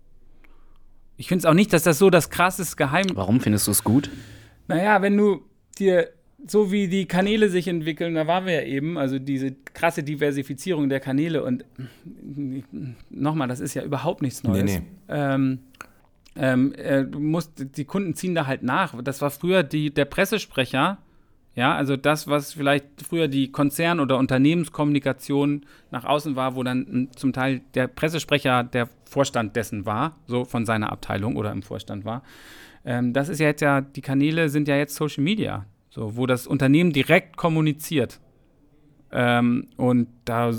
Ich 1.18 1.28
finde 1.28 1.40
es 1.40 1.46
auch 1.46 1.54
nicht, 1.54 1.74
dass 1.74 1.84
das 1.84 1.98
so 1.98 2.10
das 2.10 2.30
krasseste 2.30 2.76
Geheim. 2.76 3.08
Warum 3.14 3.42
findest 3.42 3.68
du 3.68 3.72
es 3.72 3.84
gut? 3.84 4.10
Naja, 4.68 5.02
wenn 5.02 5.18
du 5.18 5.44
dir, 5.78 6.12
so 6.48 6.72
wie 6.72 6.88
die 6.88 7.06
Kanäle 7.06 7.50
sich 7.50 7.68
entwickeln, 7.68 8.16
da 8.16 8.28
waren 8.28 8.46
wir 8.46 8.54
ja 8.54 8.64
eben, 8.64 8.98
also 8.98 9.20
diese 9.20 9.52
krasse 9.74 10.04
Diversifizierung 10.04 10.90
der 10.90 11.00
Kanäle 11.00 11.44
und 11.44 11.66
nochmal, 13.10 13.48
das 13.48 13.60
ist 13.60 13.74
ja 13.74 13.84
überhaupt 13.84 14.22
nichts 14.22 14.44
Neues. 14.44 14.64
Nee, 14.64 14.80
nee. 14.80 14.86
Ähm, 15.10 15.60
ähm, 16.36 16.74
äh, 16.74 17.06
du 17.06 17.20
musst, 17.20 17.78
die 17.78 17.86
Kunden 17.86 18.16
ziehen 18.16 18.36
da 18.36 18.48
halt 18.48 18.64
nach. 18.64 18.96
Das 19.04 19.22
war 19.22 19.30
früher 19.30 19.64
die, 19.64 19.94
der 19.94 20.06
Pressesprecher, 20.06 21.00
ja, 21.56 21.76
also 21.76 21.98
das, 21.98 22.28
was 22.28 22.54
vielleicht 22.54 22.86
früher 23.06 23.28
die 23.28 23.52
Konzern- 23.52 24.00
oder 24.00 24.18
Unternehmenskommunikation 24.18 25.66
nach 25.92 26.06
außen 26.06 26.36
war, 26.36 26.56
wo 26.56 26.64
dann 26.64 27.10
zum 27.16 27.34
Teil 27.34 27.62
der 27.74 27.88
Pressesprecher 27.88 28.64
der 28.64 28.88
Vorstand 29.04 29.56
dessen 29.56 29.86
war, 29.86 30.16
so 30.28 30.46
von 30.46 30.66
seiner 30.66 30.92
Abteilung 30.92 31.36
oder 31.36 31.52
im 31.52 31.64
Vorstand 31.64 32.06
war. 32.06 32.24
Ähm, 32.86 33.12
das 33.12 33.28
ist 33.28 33.40
ja 33.40 33.48
jetzt 33.48 33.62
ja, 33.62 33.82
die 33.82 34.02
Kanäle 34.02 34.48
sind 34.50 34.68
ja 34.68 34.78
jetzt 34.78 34.96
Social 34.96 35.24
Media, 35.24 35.66
so, 35.90 36.16
wo 36.16 36.26
das 36.26 36.48
Unternehmen 36.48 36.92
direkt 36.92 37.38
kommuniziert. 37.38 38.20
Ähm, 39.12 39.68
und 39.78 40.08
da 40.26 40.52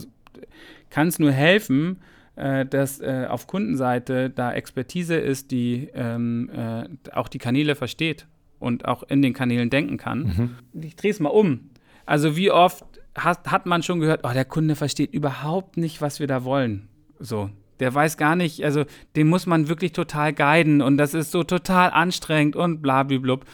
kann 0.90 1.08
es 1.08 1.18
nur 1.18 1.32
helfen, 1.32 2.00
äh, 2.36 2.66
dass 2.66 3.00
äh, 3.00 3.26
auf 3.28 3.46
Kundenseite 3.46 4.30
da 4.30 4.52
Expertise 4.52 5.16
ist, 5.16 5.50
die 5.50 5.88
ähm, 5.94 6.50
äh, 6.50 6.84
auch 7.12 7.28
die 7.28 7.38
Kanäle 7.38 7.74
versteht 7.74 8.26
und 8.58 8.86
auch 8.86 9.02
in 9.04 9.22
den 9.22 9.32
Kanälen 9.32 9.70
denken 9.70 9.96
kann. 9.96 10.56
Ich 10.72 10.96
drehe 10.96 11.10
es 11.10 11.20
mal 11.20 11.30
um. 11.30 11.70
Also 12.06 12.36
wie 12.36 12.50
oft 12.50 12.84
hat, 13.14 13.50
hat 13.50 13.66
man 13.66 13.82
schon 13.82 14.00
gehört, 14.00 14.20
oh, 14.24 14.32
der 14.32 14.44
Kunde 14.44 14.76
versteht 14.76 15.12
überhaupt 15.12 15.76
nicht, 15.76 16.00
was 16.00 16.20
wir 16.20 16.26
da 16.26 16.44
wollen. 16.44 16.88
So, 17.18 17.50
der 17.80 17.94
weiß 17.94 18.16
gar 18.16 18.36
nicht, 18.36 18.64
also 18.64 18.84
den 19.16 19.28
muss 19.28 19.46
man 19.46 19.68
wirklich 19.68 19.92
total 19.92 20.32
guiden 20.32 20.82
und 20.82 20.96
das 20.96 21.14
ist 21.14 21.30
so 21.30 21.42
total 21.42 21.90
anstrengend 21.90 22.56
und 22.56 22.82
blablablub. 22.82 23.44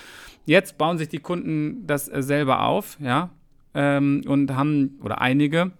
Jetzt 0.46 0.78
bauen 0.78 0.96
sich 0.96 1.08
die 1.08 1.18
Kunden 1.18 1.86
das 1.86 2.08
äh, 2.08 2.22
selber 2.22 2.62
auf, 2.62 2.96
ja, 3.00 3.30
ähm, 3.74 4.22
und 4.26 4.54
haben, 4.56 4.98
oder 5.02 5.20
einige, 5.20 5.72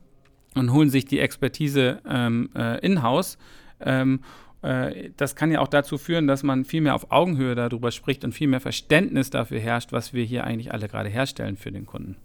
und 0.54 0.72
holen 0.72 0.90
sich 0.90 1.04
die 1.06 1.18
Expertise 1.20 2.00
ähm, 2.08 2.50
äh, 2.54 2.78
in-house. 2.84 3.38
Ähm, 3.80 4.20
äh, 4.62 5.10
das 5.16 5.36
kann 5.36 5.50
ja 5.50 5.60
auch 5.60 5.68
dazu 5.68 5.98
führen, 5.98 6.26
dass 6.26 6.42
man 6.42 6.64
viel 6.64 6.80
mehr 6.80 6.94
auf 6.94 7.10
Augenhöhe 7.12 7.54
darüber 7.54 7.90
spricht 7.90 8.24
und 8.24 8.32
viel 8.32 8.48
mehr 8.48 8.60
Verständnis 8.60 9.30
dafür 9.30 9.60
herrscht, 9.60 9.92
was 9.92 10.12
wir 10.12 10.24
hier 10.24 10.44
eigentlich 10.44 10.72
alle 10.72 10.88
gerade 10.88 11.08
herstellen 11.10 11.56
für 11.56 11.70
den 11.72 11.86
Kunden 11.86 12.16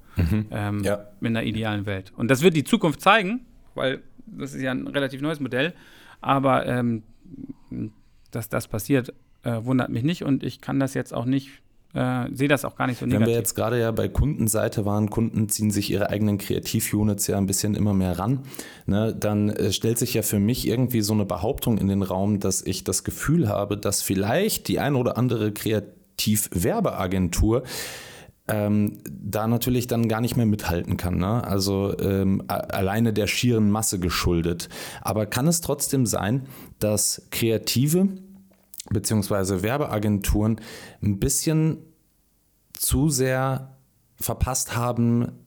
ähm, 0.52 0.84
Ja. 0.84 1.08
in 1.22 1.34
der 1.34 1.44
idealen 1.46 1.86
Welt. 1.86 2.12
Und 2.18 2.30
das 2.32 2.42
wird 2.42 2.56
die 2.56 2.64
Zukunft 2.64 3.02
zeigen, 3.02 3.46
weil 3.76 4.02
das 4.26 4.54
ist 4.54 4.62
ja 4.62 4.72
ein 4.72 4.88
relativ 4.88 5.22
neues 5.22 5.40
Modell. 5.40 5.74
Aber 6.22 6.66
ähm, 6.66 7.04
dass 8.32 8.50
das 8.50 8.68
passiert, 8.68 9.14
äh, 9.44 9.64
wundert 9.64 9.90
mich 9.90 10.04
nicht 10.04 10.24
und 10.24 10.44
ich 10.44 10.62
kann 10.62 10.80
das 10.80 10.94
jetzt 10.94 11.14
auch 11.14 11.26
nicht, 11.26 11.61
äh, 11.94 12.26
sehe 12.34 12.48
das 12.48 12.66
auch 12.66 12.76
gar 12.76 12.88
nicht 12.88 13.00
so 13.00 13.06
Wenn 13.06 13.12
wir 13.12 13.20
negativ. 13.20 13.38
jetzt 13.38 13.56
gerade 13.56 13.80
ja 13.80 13.92
bei 13.92 14.08
Kundenseite 14.08 14.86
waren, 14.86 15.10
Kunden 15.10 15.50
ziehen 15.50 15.72
sich 15.72 15.92
ihre 15.92 16.10
eigenen 16.10 16.38
Kreativ-Units 16.38 17.28
ja 17.28 17.38
ein 17.38 17.48
bisschen 17.48 17.76
immer 17.76 17.94
mehr 17.94 18.18
ran, 18.18 18.40
ne, 18.86 19.16
dann 19.18 19.50
äh, 19.50 19.72
stellt 19.72 19.98
sich 19.98 20.14
ja 20.14 20.22
für 20.22 20.40
mich 20.40 20.68
irgendwie 20.68 21.02
so 21.02 21.14
eine 21.14 21.26
Behauptung 21.26 21.78
in 21.78 21.88
den 21.88 22.04
Raum, 22.04 22.40
dass 22.40 22.62
ich 22.62 22.84
das 22.84 23.04
Gefühl 23.04 23.50
habe, 23.50 23.78
dass 23.78 24.02
vielleicht 24.02 24.68
die 24.68 24.80
ein 24.80 24.96
oder 24.96 25.18
andere 25.18 25.52
Kreativ-Werbeagentur 25.52 27.64
ähm, 28.48 28.98
da 29.06 29.48
natürlich 29.48 29.88
dann 29.88 30.08
gar 30.08 30.22
nicht 30.22 30.36
mehr 30.36 30.46
mithalten 30.46 30.98
kann. 30.98 31.18
Ne? 31.18 31.44
Also 31.44 31.98
ähm, 32.00 32.44
alleine 32.48 33.14
der 33.14 33.28
schieren 33.28 33.72
Masse 33.72 34.00
geschuldet. 34.00 34.70
Aber 35.02 35.26
kann 35.26 35.48
es 35.48 35.62
trotzdem 35.62 36.06
sein, 36.06 36.48
dass 36.80 37.28
Kreative 37.32 38.08
beziehungsweise 38.94 39.62
Werbeagenturen 39.64 40.62
ein 41.02 41.20
bisschen 41.20 41.78
zu 42.74 43.10
sehr 43.10 43.78
verpasst 44.16 44.76
haben 44.76 45.41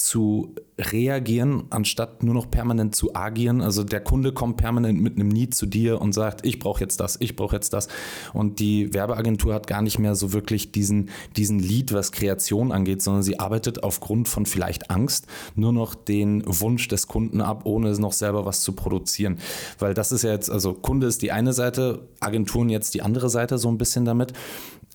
zu 0.00 0.54
reagieren, 0.78 1.64
anstatt 1.70 2.22
nur 2.22 2.34
noch 2.34 2.50
permanent 2.50 2.94
zu 2.94 3.14
agieren. 3.14 3.60
Also 3.60 3.82
der 3.82 4.00
Kunde 4.00 4.32
kommt 4.32 4.56
permanent 4.56 5.00
mit 5.00 5.16
einem 5.16 5.28
Need 5.28 5.54
zu 5.54 5.66
dir 5.66 6.00
und 6.00 6.12
sagt, 6.12 6.46
ich 6.46 6.58
brauche 6.58 6.80
jetzt 6.80 7.00
das, 7.00 7.16
ich 7.20 7.34
brauche 7.36 7.56
jetzt 7.56 7.72
das. 7.72 7.88
Und 8.32 8.60
die 8.60 8.94
Werbeagentur 8.94 9.54
hat 9.54 9.66
gar 9.66 9.82
nicht 9.82 9.98
mehr 9.98 10.14
so 10.14 10.32
wirklich 10.32 10.70
diesen, 10.70 11.10
diesen 11.36 11.58
Lead, 11.58 11.92
was 11.92 12.12
Kreation 12.12 12.70
angeht, 12.70 13.02
sondern 13.02 13.22
sie 13.22 13.40
arbeitet 13.40 13.82
aufgrund 13.82 14.28
von 14.28 14.46
vielleicht 14.46 14.90
Angst 14.90 15.26
nur 15.56 15.72
noch 15.72 15.94
den 15.94 16.42
Wunsch 16.46 16.86
des 16.88 17.08
Kunden 17.08 17.40
ab, 17.40 17.62
ohne 17.64 17.92
noch 17.98 18.12
selber 18.12 18.44
was 18.44 18.60
zu 18.60 18.72
produzieren. 18.72 19.38
Weil 19.78 19.94
das 19.94 20.12
ist 20.12 20.22
ja 20.22 20.30
jetzt, 20.30 20.50
also 20.50 20.74
Kunde 20.74 21.08
ist 21.08 21.22
die 21.22 21.32
eine 21.32 21.52
Seite, 21.52 22.08
Agenturen 22.20 22.68
jetzt 22.68 22.94
die 22.94 23.02
andere 23.02 23.30
Seite 23.30 23.58
so 23.58 23.68
ein 23.68 23.78
bisschen 23.78 24.04
damit. 24.04 24.32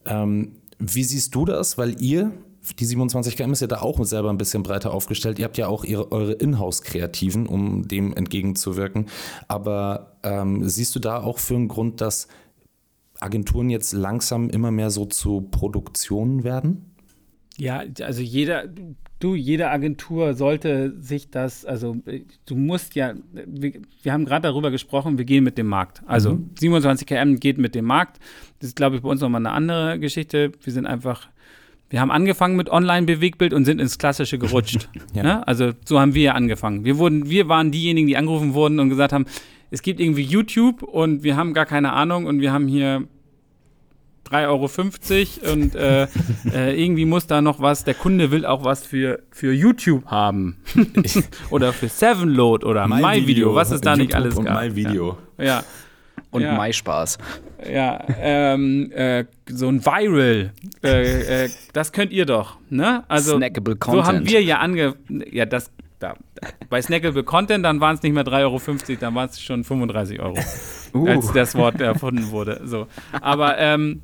Ähm, 0.05 0.53
wie 0.79 1.03
siehst 1.03 1.33
du 1.35 1.45
das? 1.45 1.77
Weil 1.77 2.01
ihr, 2.01 2.31
die 2.79 2.85
27 2.85 3.35
KM 3.35 3.51
ist 3.51 3.61
ja 3.61 3.67
da 3.67 3.81
auch 3.81 4.03
selber 4.05 4.29
ein 4.29 4.37
bisschen 4.37 4.63
breiter 4.63 4.93
aufgestellt. 4.93 5.39
Ihr 5.39 5.45
habt 5.45 5.57
ja 5.57 5.67
auch 5.67 5.83
ihre, 5.83 6.11
eure 6.11 6.33
Inhouse-Kreativen, 6.33 7.45
um 7.45 7.87
dem 7.87 8.13
entgegenzuwirken. 8.13 9.07
Aber 9.47 10.17
ähm, 10.23 10.67
siehst 10.67 10.95
du 10.95 10.99
da 10.99 11.21
auch 11.21 11.39
für 11.39 11.55
einen 11.55 11.67
Grund, 11.67 11.99
dass 11.99 12.27
Agenturen 13.19 13.69
jetzt 13.69 13.93
langsam 13.93 14.49
immer 14.49 14.71
mehr 14.71 14.91
so 14.91 15.05
zu 15.05 15.41
Produktionen 15.41 16.43
werden? 16.43 16.93
Ja, 17.57 17.83
also 18.01 18.21
jeder, 18.21 18.67
du, 19.19 19.35
jede 19.35 19.69
Agentur 19.69 20.33
sollte 20.33 20.93
sich 20.99 21.29
das, 21.29 21.65
also 21.65 21.97
du 22.45 22.55
musst 22.55 22.95
ja, 22.95 23.13
wir, 23.31 23.73
wir 24.01 24.13
haben 24.13 24.25
gerade 24.25 24.47
darüber 24.47 24.71
gesprochen, 24.71 25.17
wir 25.17 25.25
gehen 25.25 25.43
mit 25.43 25.57
dem 25.57 25.67
Markt. 25.67 26.01
Also 26.05 26.39
27 26.59 27.07
km 27.07 27.35
geht 27.35 27.57
mit 27.57 27.75
dem 27.75 27.85
Markt. 27.85 28.19
Das 28.59 28.69
ist, 28.69 28.75
glaube 28.75 28.95
ich, 28.95 29.01
bei 29.01 29.09
uns 29.09 29.21
nochmal 29.21 29.41
eine 29.41 29.51
andere 29.51 29.99
Geschichte. 29.99 30.51
Wir 30.61 30.73
sind 30.73 30.87
einfach, 30.87 31.29
wir 31.93 32.01
haben 32.01 32.09
angefangen 32.09 32.55
mit 32.55 32.71
Online-Bewegbild 32.71 33.53
und 33.53 33.65
sind 33.65 33.79
ins 33.79 33.99
Klassische 33.99 34.39
gerutscht. 34.39 34.89
Ja. 35.13 35.21
ne? 35.21 35.47
Also 35.47 35.73
so 35.85 35.99
haben 35.99 36.15
wir 36.15 36.23
ja 36.23 36.31
angefangen. 36.31 36.85
Wir, 36.85 36.97
wurden, 36.97 37.29
wir 37.29 37.49
waren 37.49 37.69
diejenigen, 37.69 38.07
die 38.07 38.17
angerufen 38.17 38.55
wurden 38.55 38.79
und 38.79 38.89
gesagt 38.89 39.13
haben, 39.13 39.27
es 39.69 39.83
gibt 39.83 39.99
irgendwie 39.99 40.23
YouTube 40.23 40.81
und 40.81 41.21
wir 41.21 41.37
haben 41.37 41.53
gar 41.53 41.67
keine 41.67 41.93
Ahnung 41.93 42.25
und 42.25 42.41
wir 42.41 42.51
haben 42.51 42.67
hier 42.67 43.03
3,50 44.27 45.43
Euro 45.43 45.53
und 45.53 45.75
äh, 45.75 46.07
äh, 46.51 46.83
irgendwie 46.83 47.05
muss 47.05 47.27
da 47.27 47.43
noch 47.43 47.59
was, 47.59 47.83
der 47.83 47.93
Kunde 47.93 48.31
will 48.31 48.47
auch 48.47 48.63
was 48.63 48.83
für, 48.83 49.21
für 49.29 49.53
YouTube 49.53 50.07
haben. 50.07 50.57
oder 51.51 51.73
für 51.73 51.89
Sevenload 51.89 52.65
oder 52.65 52.87
MyVideo, 52.87 53.53
was 53.53 53.69
es 53.69 53.81
da 53.81 53.95
nicht 53.95 54.15
alles 54.15 54.35
und 54.35 54.45
gab. 54.45 54.63
MyVideo. 54.63 55.19
Ja. 55.37 55.43
ja. 55.43 55.63
Und 56.33 56.41
Ja. 56.41 56.55
Maispaß. 56.55 57.17
Ja, 57.71 58.03
ähm, 58.19 58.91
äh, 58.91 59.23
so 59.49 59.69
ein 59.69 59.85
Viral, 59.85 60.51
äh, 60.83 61.45
äh, 61.45 61.49
das 61.71 61.93
könnt 61.93 62.11
ihr 62.11 62.25
doch, 62.25 62.57
ne? 62.69 63.03
Also 63.07 63.37
Snackable 63.37 63.75
so 63.81 63.91
haben 64.03 64.17
Content. 64.17 64.29
wir 64.29 64.43
ja 64.43 64.57
ange, 64.57 64.95
ja 65.31 65.45
das, 65.45 65.71
da, 65.99 66.15
bei 66.69 66.81
Snackable 66.81 67.23
Content, 67.23 67.63
dann 67.63 67.79
waren 67.79 67.95
es 67.95 68.03
nicht 68.03 68.11
mehr 68.13 68.25
3,50 68.25 68.41
Euro, 68.41 68.99
dann 68.99 69.15
waren 69.15 69.29
es 69.29 69.39
schon 69.41 69.63
35 69.63 70.19
Euro, 70.19 70.37
Uh. 70.93 71.07
als 71.07 71.31
das 71.31 71.55
Wort 71.55 71.79
erfunden 71.79 72.31
wurde. 72.31 72.61
So, 72.65 72.87
aber 73.21 73.57
ähm, 73.59 74.01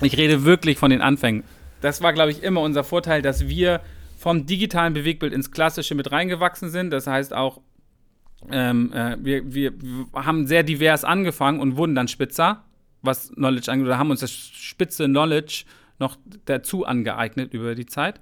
ich 0.00 0.16
rede 0.16 0.44
wirklich 0.44 0.78
von 0.78 0.90
den 0.90 1.00
Anfängen. 1.00 1.42
Das 1.80 2.00
war, 2.02 2.12
glaube 2.12 2.30
ich, 2.30 2.42
immer 2.42 2.60
unser 2.60 2.84
Vorteil, 2.84 3.22
dass 3.22 3.48
wir 3.48 3.80
vom 4.18 4.46
digitalen 4.46 4.94
Bewegbild 4.94 5.32
ins 5.32 5.50
Klassische 5.50 5.94
mit 5.94 6.12
reingewachsen 6.12 6.70
sind. 6.70 6.90
Das 6.90 7.06
heißt 7.06 7.34
auch, 7.34 7.60
ähm, 8.50 8.92
äh, 8.92 9.16
wir, 9.20 9.54
wir, 9.54 9.72
haben 10.14 10.46
sehr 10.46 10.62
divers 10.62 11.04
angefangen 11.04 11.60
und 11.60 11.76
wurden 11.76 11.94
dann 11.94 12.08
spitzer, 12.08 12.64
was 13.02 13.30
Knowledge 13.32 13.70
angeht, 13.70 13.86
oder 13.86 13.98
haben 13.98 14.10
uns 14.10 14.20
das 14.20 14.30
spitze 14.32 15.06
Knowledge 15.06 15.64
noch 15.98 16.16
dazu 16.44 16.84
angeeignet 16.84 17.54
über 17.54 17.74
die 17.74 17.86
Zeit. 17.86 18.20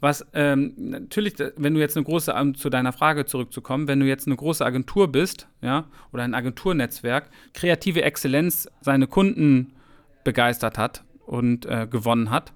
Was 0.00 0.26
ähm, 0.34 0.74
natürlich, 0.76 1.34
wenn 1.56 1.74
du 1.74 1.80
jetzt 1.80 1.96
eine 1.96 2.04
große, 2.04 2.34
um 2.34 2.54
zu 2.54 2.68
deiner 2.68 2.92
Frage 2.92 3.24
zurückzukommen, 3.24 3.88
wenn 3.88 4.00
du 4.00 4.06
jetzt 4.06 4.26
eine 4.26 4.36
große 4.36 4.64
Agentur 4.64 5.10
bist, 5.10 5.48
ja, 5.62 5.86
oder 6.12 6.24
ein 6.24 6.34
Agenturnetzwerk, 6.34 7.30
kreative 7.54 8.02
Exzellenz 8.02 8.68
seine 8.80 9.06
Kunden 9.06 9.72
begeistert 10.22 10.76
hat 10.76 11.04
und 11.26 11.66
äh, 11.66 11.86
gewonnen 11.90 12.30
hat. 12.30 12.52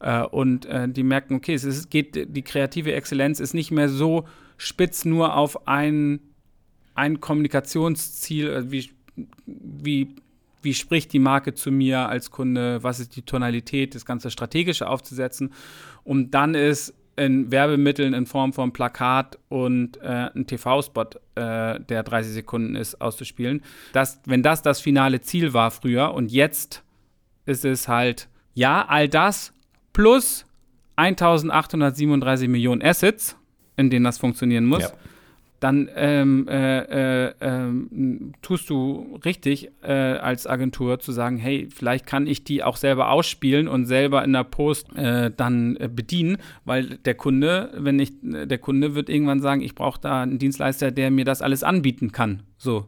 Äh, 0.00 0.22
und 0.22 0.66
äh, 0.66 0.88
die 0.88 1.02
merken, 1.02 1.34
okay, 1.34 1.54
es 1.54 1.64
ist, 1.64 1.90
geht, 1.90 2.36
die 2.36 2.42
kreative 2.42 2.92
Exzellenz 2.92 3.40
ist 3.40 3.54
nicht 3.54 3.70
mehr 3.70 3.88
so 3.88 4.26
spitz 4.56 5.04
nur 5.04 5.36
auf 5.36 5.66
ein, 5.66 6.20
ein 7.00 7.18
Kommunikationsziel, 7.20 8.50
äh, 8.50 8.70
wie, 8.70 8.90
wie, 9.46 10.14
wie 10.62 10.74
spricht 10.74 11.12
die 11.14 11.18
Marke 11.18 11.54
zu 11.54 11.72
mir 11.72 12.08
als 12.08 12.30
Kunde, 12.30 12.82
was 12.82 13.00
ist 13.00 13.16
die 13.16 13.22
Tonalität, 13.22 13.94
das 13.94 14.04
ganze 14.04 14.30
Strategische 14.30 14.86
aufzusetzen. 14.86 15.52
Und 16.04 16.32
dann 16.32 16.54
ist 16.54 16.94
in 17.16 17.50
Werbemitteln 17.50 18.12
in 18.14 18.26
Form 18.26 18.52
von 18.52 18.72
Plakat 18.72 19.38
und 19.48 19.96
äh, 20.02 20.30
ein 20.34 20.46
TV-Spot, 20.46 21.06
äh, 21.34 21.80
der 21.80 22.02
30 22.02 22.32
Sekunden 22.32 22.76
ist, 22.76 23.00
auszuspielen. 23.00 23.62
Das, 23.92 24.20
wenn 24.26 24.42
das 24.42 24.62
das 24.62 24.80
finale 24.80 25.20
Ziel 25.22 25.52
war 25.54 25.70
früher 25.70 26.12
und 26.12 26.30
jetzt 26.30 26.82
ist 27.46 27.64
es 27.64 27.88
halt, 27.88 28.28
ja, 28.54 28.86
all 28.86 29.08
das 29.08 29.52
plus 29.92 30.46
1837 30.96 32.48
Millionen 32.48 32.82
Assets, 32.82 33.36
in 33.76 33.88
denen 33.88 34.04
das 34.04 34.18
funktionieren 34.18 34.66
muss. 34.66 34.82
Ja 34.82 34.92
dann 35.60 35.90
ähm, 35.94 36.48
äh, 36.48 37.26
äh, 37.26 37.34
ähm, 37.42 38.32
tust 38.40 38.70
du 38.70 39.18
richtig 39.24 39.70
äh, 39.82 39.92
als 39.92 40.46
Agentur 40.46 40.98
zu 41.00 41.12
sagen, 41.12 41.36
hey, 41.36 41.68
vielleicht 41.70 42.06
kann 42.06 42.26
ich 42.26 42.44
die 42.44 42.64
auch 42.64 42.76
selber 42.76 43.10
ausspielen 43.10 43.68
und 43.68 43.84
selber 43.84 44.24
in 44.24 44.32
der 44.32 44.44
Post 44.44 44.96
äh, 44.96 45.30
dann 45.36 45.76
äh, 45.76 45.88
bedienen, 45.88 46.38
weil 46.64 46.96
der 47.04 47.14
Kunde, 47.14 47.72
wenn 47.76 47.98
ich, 47.98 48.12
der 48.22 48.58
Kunde 48.58 48.94
wird 48.94 49.10
irgendwann 49.10 49.40
sagen, 49.40 49.60
ich 49.60 49.74
brauche 49.74 50.00
da 50.00 50.22
einen 50.22 50.38
Dienstleister, 50.38 50.90
der 50.90 51.10
mir 51.10 51.26
das 51.26 51.42
alles 51.42 51.62
anbieten 51.62 52.10
kann. 52.10 52.42
So. 52.56 52.86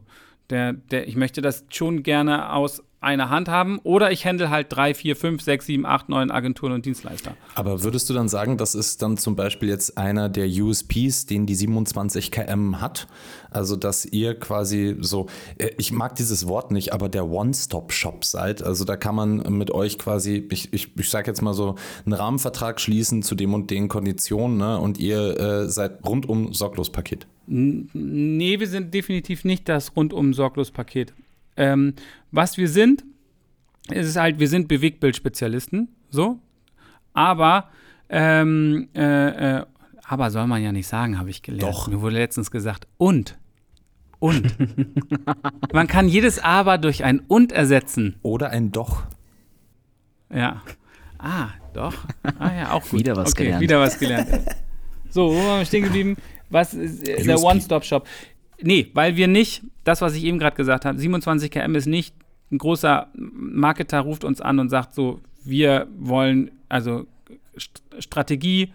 Der, 0.49 0.73
der, 0.73 1.07
ich 1.07 1.15
möchte 1.15 1.41
das 1.41 1.65
schon 1.69 2.03
gerne 2.03 2.51
aus 2.51 2.83
eine 3.03 3.29
Hand 3.29 3.49
haben 3.49 3.79
oder 3.83 4.11
ich 4.11 4.25
handle 4.25 4.49
halt 4.49 4.67
drei, 4.69 4.93
vier, 4.93 5.15
fünf, 5.15 5.41
sechs, 5.41 5.65
sieben, 5.65 5.85
acht, 5.85 6.09
neun 6.09 6.31
Agenturen 6.31 6.73
und 6.73 6.85
Dienstleister. 6.85 7.35
Aber 7.55 7.83
würdest 7.83 8.09
du 8.09 8.13
dann 8.13 8.29
sagen, 8.29 8.57
das 8.57 8.75
ist 8.75 9.01
dann 9.01 9.17
zum 9.17 9.35
Beispiel 9.35 9.69
jetzt 9.69 9.97
einer 9.97 10.29
der 10.29 10.47
USPs, 10.47 11.25
den 11.25 11.45
die 11.45 11.55
27 11.55 12.31
km 12.31 12.81
hat? 12.81 13.07
Also, 13.51 13.75
dass 13.75 14.05
ihr 14.05 14.39
quasi 14.39 14.95
so, 14.99 15.27
äh, 15.57 15.69
ich 15.77 15.91
mag 15.91 16.15
dieses 16.15 16.47
Wort 16.47 16.71
nicht, 16.71 16.91
aber 16.93 17.09
der 17.09 17.29
One-Stop-Shop 17.29 18.25
seid. 18.25 18.63
Also, 18.63 18.83
da 18.83 18.95
kann 18.97 19.15
man 19.15 19.37
mit 19.57 19.71
euch 19.71 19.99
quasi, 19.99 20.47
ich, 20.49 20.73
ich, 20.73 20.97
ich 20.97 21.09
sage 21.09 21.29
jetzt 21.29 21.41
mal 21.41 21.53
so, 21.53 21.75
einen 22.05 22.13
Rahmenvertrag 22.13 22.81
schließen 22.81 23.21
zu 23.21 23.35
dem 23.35 23.53
und 23.53 23.69
den 23.69 23.89
Konditionen 23.89 24.57
ne? 24.57 24.79
und 24.79 24.97
ihr 24.97 25.39
äh, 25.39 25.69
seid 25.69 26.03
rundum 26.05 26.53
sorglos 26.53 26.91
Paket. 26.91 27.27
Nee, 27.45 28.59
wir 28.59 28.67
sind 28.67 28.93
definitiv 28.93 29.43
nicht 29.43 29.67
das 29.69 29.95
rundum 29.95 30.33
sorglos 30.33 30.71
Paket. 30.71 31.13
Ähm, 31.55 31.93
was 32.31 32.57
wir 32.57 32.67
sind, 32.67 33.03
ist 33.89 34.15
halt, 34.15 34.39
wir 34.39 34.47
sind 34.47 34.67
Bewegtbildspezialisten, 34.67 35.89
so. 36.09 36.39
Aber, 37.13 37.69
ähm, 38.09 38.89
äh, 38.95 39.57
äh, 39.57 39.65
aber 40.05 40.31
soll 40.31 40.47
man 40.47 40.61
ja 40.61 40.71
nicht 40.71 40.87
sagen, 40.87 41.19
habe 41.19 41.29
ich 41.29 41.41
gelernt. 41.41 41.63
Doch. 41.63 41.87
Mir 41.87 42.01
wurde 42.01 42.15
letztens 42.15 42.51
gesagt, 42.51 42.87
und. 42.97 43.37
Und. 44.19 44.55
man 45.73 45.87
kann 45.87 46.07
jedes 46.07 46.39
Aber 46.39 46.77
durch 46.77 47.03
ein 47.03 47.19
Und 47.19 47.51
ersetzen. 47.51 48.15
Oder 48.21 48.49
ein 48.51 48.71
Doch. 48.71 49.03
Ja. 50.33 50.61
Ah, 51.17 51.49
doch. 51.73 51.93
Ah 52.39 52.53
ja, 52.53 52.71
auch 52.71 52.83
gut. 52.83 52.99
Wieder 52.99 53.15
was 53.15 53.31
okay, 53.31 53.43
gelernt. 53.43 53.61
Wieder 53.61 53.79
was 53.79 53.99
gelernt. 53.99 54.29
So, 55.09 55.29
wo 55.29 55.35
waren 55.35 55.59
wir 55.59 55.65
stehen 55.65 55.83
geblieben? 55.83 56.17
Was 56.49 56.73
ist 56.73 57.07
äh, 57.07 57.23
der 57.23 57.39
One-Stop-Shop? 57.39 58.07
Nee, 58.61 58.91
weil 58.93 59.15
wir 59.15 59.27
nicht, 59.27 59.63
das, 59.83 60.01
was 60.01 60.15
ich 60.15 60.23
eben 60.23 60.39
gerade 60.39 60.55
gesagt 60.55 60.85
habe, 60.85 60.97
27 60.97 61.51
km 61.51 61.75
ist 61.75 61.87
nicht 61.87 62.15
ein 62.51 62.57
großer 62.57 63.07
Marketer 63.13 63.99
ruft 64.01 64.23
uns 64.23 64.39
an 64.39 64.59
und 64.59 64.69
sagt 64.69 64.93
so, 64.93 65.21
wir 65.43 65.87
wollen 65.97 66.51
also 66.69 67.05
St 67.59 67.81
Strategie, 67.99 68.73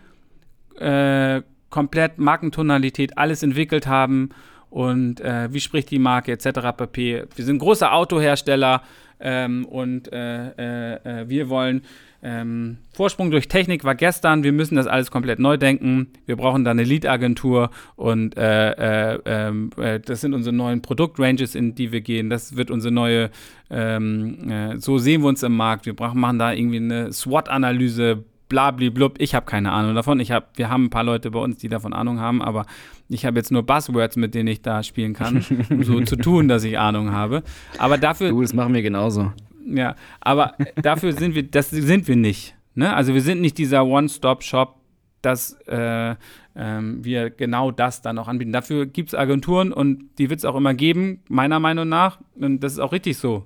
äh, 0.78 1.42
komplett 1.70 2.18
Markentonalität, 2.18 3.18
alles 3.18 3.42
entwickelt 3.42 3.86
haben 3.86 4.30
und 4.70 5.20
äh, 5.20 5.52
wie 5.52 5.60
spricht 5.60 5.90
die 5.90 5.98
Marke 5.98 6.32
etc. 6.32 6.76
pp. 6.76 7.24
Wir 7.34 7.44
sind 7.44 7.58
großer 7.58 7.92
Autohersteller 7.92 8.82
ähm, 9.20 9.64
und 9.64 10.12
äh, 10.12 10.48
äh, 10.48 11.20
äh 11.22 11.28
wir 11.28 11.48
wollen 11.48 11.82
ähm, 12.20 12.78
Vorsprung 12.92 13.30
durch 13.30 13.46
Technik 13.46 13.84
war 13.84 13.94
gestern, 13.94 14.42
wir 14.42 14.52
müssen 14.52 14.74
das 14.74 14.88
alles 14.88 15.10
komplett 15.10 15.38
neu 15.38 15.56
denken. 15.56 16.08
Wir 16.26 16.36
brauchen 16.36 16.64
da 16.64 16.72
eine 16.72 16.82
Lead-Agentur 16.82 17.70
und 17.94 18.36
äh, 18.36 19.14
äh, 19.14 19.20
ähm, 19.24 19.70
äh, 19.76 20.00
das 20.00 20.20
sind 20.20 20.34
unsere 20.34 20.54
neuen 20.54 20.82
Produktranges, 20.82 21.54
in 21.54 21.76
die 21.76 21.92
wir 21.92 22.00
gehen. 22.00 22.28
Das 22.28 22.56
wird 22.56 22.72
unsere 22.72 22.92
neue, 22.92 23.30
ähm, 23.70 24.50
äh, 24.50 24.78
so 24.78 24.98
sehen 24.98 25.22
wir 25.22 25.28
uns 25.28 25.44
im 25.44 25.56
Markt. 25.56 25.86
Wir 25.86 25.94
brauchen, 25.94 26.18
machen 26.18 26.40
da 26.40 26.52
irgendwie 26.52 26.78
eine 26.78 27.12
SWOT-Analyse, 27.12 28.24
blub. 28.48 29.16
Ich 29.18 29.34
habe 29.34 29.46
keine 29.46 29.70
Ahnung 29.70 29.94
davon. 29.94 30.18
Ich 30.18 30.32
hab, 30.32 30.58
wir 30.58 30.70
haben 30.70 30.86
ein 30.86 30.90
paar 30.90 31.04
Leute 31.04 31.30
bei 31.30 31.38
uns, 31.38 31.58
die 31.58 31.68
davon 31.68 31.92
Ahnung 31.92 32.18
haben, 32.18 32.42
aber 32.42 32.66
ich 33.08 33.26
habe 33.26 33.38
jetzt 33.38 33.52
nur 33.52 33.62
Buzzwords, 33.62 34.16
mit 34.16 34.34
denen 34.34 34.48
ich 34.48 34.62
da 34.62 34.82
spielen 34.82 35.14
kann, 35.14 35.44
um 35.70 35.84
so 35.84 36.00
zu 36.00 36.16
tun, 36.16 36.48
dass 36.48 36.64
ich 36.64 36.78
Ahnung 36.78 37.12
habe. 37.12 37.44
Aber 37.78 37.96
dafür. 37.96 38.30
Du, 38.30 38.42
das 38.42 38.54
machen 38.54 38.74
wir 38.74 38.82
genauso. 38.82 39.32
Ja, 39.68 39.96
aber 40.20 40.54
dafür 40.82 41.12
sind 41.12 41.34
wir, 41.34 41.42
das 41.42 41.70
sind 41.70 42.08
wir 42.08 42.16
nicht. 42.16 42.54
Ne? 42.74 42.94
Also 42.94 43.14
wir 43.14 43.22
sind 43.22 43.40
nicht 43.40 43.58
dieser 43.58 43.84
One-Stop-Shop, 43.84 44.76
dass 45.22 45.54
äh, 45.66 46.14
ähm, 46.54 47.04
wir 47.04 47.30
genau 47.30 47.70
das 47.70 48.02
dann 48.02 48.18
auch 48.18 48.28
anbieten. 48.28 48.52
Dafür 48.52 48.86
gibt 48.86 49.10
es 49.10 49.14
Agenturen 49.14 49.72
und 49.72 50.04
die 50.18 50.30
wird 50.30 50.38
es 50.38 50.44
auch 50.44 50.56
immer 50.56 50.74
geben, 50.74 51.20
meiner 51.28 51.60
Meinung 51.60 51.88
nach. 51.88 52.20
Und 52.36 52.60
das 52.60 52.72
ist 52.74 52.78
auch 52.78 52.92
richtig 52.92 53.18
so. 53.18 53.44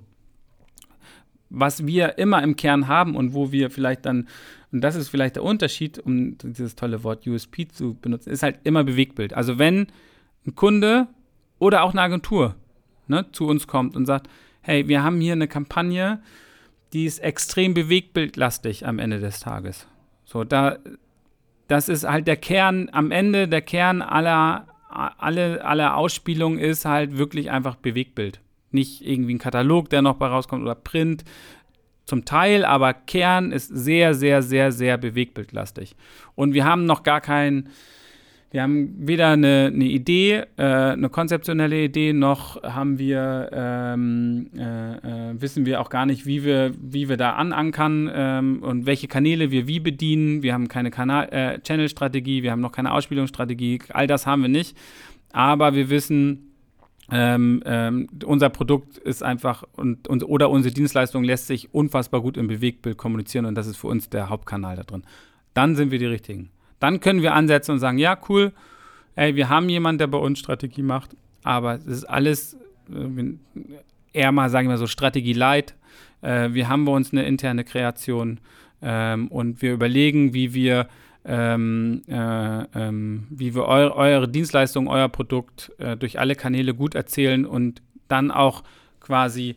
Was 1.49 1.85
wir 1.85 2.17
immer 2.17 2.41
im 2.41 2.55
Kern 2.55 2.87
haben 2.87 3.15
und 3.15 3.33
wo 3.33 3.51
wir 3.51 3.69
vielleicht 3.69 4.05
dann, 4.05 4.27
und 4.71 4.81
das 4.81 4.95
ist 4.95 5.09
vielleicht 5.09 5.35
der 5.35 5.43
Unterschied, 5.43 5.99
um 5.99 6.37
dieses 6.39 6.75
tolle 6.75 7.03
Wort 7.03 7.27
USP 7.27 7.67
zu 7.67 7.95
benutzen, 7.95 8.31
ist 8.31 8.43
halt 8.43 8.59
immer 8.63 8.83
Bewegtbild. 8.83 9.33
Also 9.33 9.59
wenn 9.59 9.87
ein 10.47 10.55
Kunde 10.55 11.07
oder 11.59 11.83
auch 11.83 11.91
eine 11.91 12.01
Agentur 12.01 12.55
ne, 13.07 13.25
zu 13.31 13.47
uns 13.47 13.67
kommt 13.67 13.95
und 13.95 14.05
sagt, 14.05 14.29
hey, 14.63 14.87
wir 14.87 15.03
haben 15.03 15.21
hier 15.21 15.33
eine 15.33 15.47
Kampagne, 15.47 16.21
die 16.93 17.05
ist 17.05 17.19
extrem 17.19 17.73
bewegtbildlastig 17.73 18.87
am 18.87 18.97
Ende 18.97 19.19
des 19.19 19.39
Tages. 19.39 19.87
So, 20.25 20.43
da, 20.43 20.77
das 21.67 21.89
ist 21.89 22.07
halt 22.07 22.27
der 22.27 22.37
Kern, 22.37 22.89
am 22.91 23.11
Ende 23.11 23.47
der 23.47 23.61
Kern 23.61 24.01
aller, 24.01 24.67
alle, 24.89 25.63
aller 25.65 25.97
Ausspielungen 25.97 26.59
ist 26.59 26.85
halt 26.85 27.17
wirklich 27.17 27.51
einfach 27.51 27.75
Bewegtbild. 27.75 28.39
Nicht 28.71 29.05
irgendwie 29.05 29.35
ein 29.35 29.39
Katalog, 29.39 29.89
der 29.89 30.01
noch 30.01 30.15
bei 30.15 30.27
rauskommt 30.27 30.63
oder 30.63 30.75
Print. 30.75 31.23
Zum 32.05 32.25
Teil, 32.25 32.65
aber 32.65 32.93
Kern 32.93 33.51
ist 33.51 33.67
sehr, 33.67 34.13
sehr, 34.13 34.41
sehr, 34.41 34.71
sehr 34.71 34.97
bewegtbildlastig. 34.97 35.95
Und 36.35 36.53
wir 36.53 36.65
haben 36.65 36.85
noch 36.85 37.03
gar 37.03 37.21
keinen 37.21 37.69
wir 38.53 38.61
haben 38.61 38.93
weder 39.07 39.29
eine, 39.29 39.71
eine 39.73 39.85
Idee, 39.85 40.43
äh, 40.57 40.63
eine 40.63 41.09
konzeptionelle 41.09 41.85
Idee, 41.85 42.13
noch 42.13 42.61
haben 42.61 42.99
wir, 42.99 43.49
ähm, 43.51 44.51
äh, 44.55 45.31
äh, 45.31 45.41
wissen 45.41 45.65
wir 45.65 45.81
auch 45.81 45.89
gar 45.89 46.05
nicht, 46.05 46.27
wie 46.27 46.43
wir, 46.43 46.71
wie 46.79 47.09
wir 47.09 47.17
da 47.17 47.31
anankern 47.31 48.11
ähm, 48.13 48.61
und 48.61 48.85
welche 48.85 49.07
Kanäle 49.07 49.49
wir 49.49 49.67
wie 49.67 49.79
bedienen. 49.79 50.43
Wir 50.43 50.53
haben 50.53 50.67
keine 50.67 50.91
äh, 51.31 51.61
Channel-Strategie, 51.61 52.43
wir 52.43 52.51
haben 52.51 52.61
noch 52.61 52.71
keine 52.71 52.91
Ausspielungsstrategie, 52.91 53.79
all 53.89 54.05
das 54.05 54.27
haben 54.27 54.43
wir 54.43 54.49
nicht. 54.49 54.77
Aber 55.31 55.73
wir 55.73 55.89
wissen, 55.89 56.51
ähm, 57.11 57.63
ähm, 57.65 58.07
unser 58.23 58.49
Produkt 58.51 58.99
ist 58.99 59.23
einfach 59.23 59.63
und, 59.75 60.07
und, 60.07 60.21
oder 60.21 60.51
unsere 60.51 60.75
Dienstleistung 60.75 61.23
lässt 61.23 61.47
sich 61.47 61.73
unfassbar 61.73 62.21
gut 62.21 62.37
im 62.37 62.45
Bewegtbild 62.45 62.97
kommunizieren 62.97 63.47
und 63.47 63.55
das 63.55 63.65
ist 63.65 63.77
für 63.77 63.87
uns 63.87 64.09
der 64.09 64.29
Hauptkanal 64.29 64.75
da 64.75 64.83
drin. 64.83 65.01
Dann 65.55 65.75
sind 65.75 65.89
wir 65.89 65.97
die 65.97 66.05
Richtigen. 66.05 66.51
Dann 66.83 66.99
können 66.99 67.21
wir 67.21 67.33
ansetzen 67.33 67.71
und 67.71 67.79
sagen, 67.79 67.97
ja, 67.97 68.17
cool, 68.27 68.51
ey, 69.15 69.37
wir 69.37 69.47
haben 69.47 69.69
jemanden, 69.69 69.99
der 69.99 70.07
bei 70.07 70.17
uns 70.17 70.37
Strategie 70.37 70.81
macht, 70.81 71.15
aber 71.41 71.75
es 71.75 71.85
ist 71.85 72.03
alles 72.03 72.57
äh, 72.93 73.35
eher 74.11 74.33
mal, 74.33 74.49
sagen 74.49 74.67
wir 74.67 74.77
so, 74.77 74.85
Strategie 74.85 75.31
light. 75.31 75.75
Äh, 76.21 76.49
wir 76.51 76.67
haben 76.67 76.83
bei 76.83 76.91
uns 76.91 77.13
eine 77.13 77.23
interne 77.23 77.63
Kreation 77.63 78.41
ähm, 78.81 79.29
und 79.29 79.61
wir 79.61 79.71
überlegen, 79.71 80.33
wie 80.33 80.53
wir 80.53 80.89
ähm, 81.23 82.01
äh, 82.09 82.63
ähm, 82.75 83.27
wie 83.29 83.55
wir 83.55 83.65
eu 83.65 83.89
eure 83.93 84.27
Dienstleistung, 84.27 84.89
euer 84.89 85.07
Produkt 85.07 85.71
durch 85.99 86.19
alle 86.19 86.35
Kanäle 86.35 86.73
gut 86.73 86.95
erzählen 86.95 87.45
und 87.45 87.81
dann 88.09 88.29
auch 88.29 88.61
quasi 88.99 89.55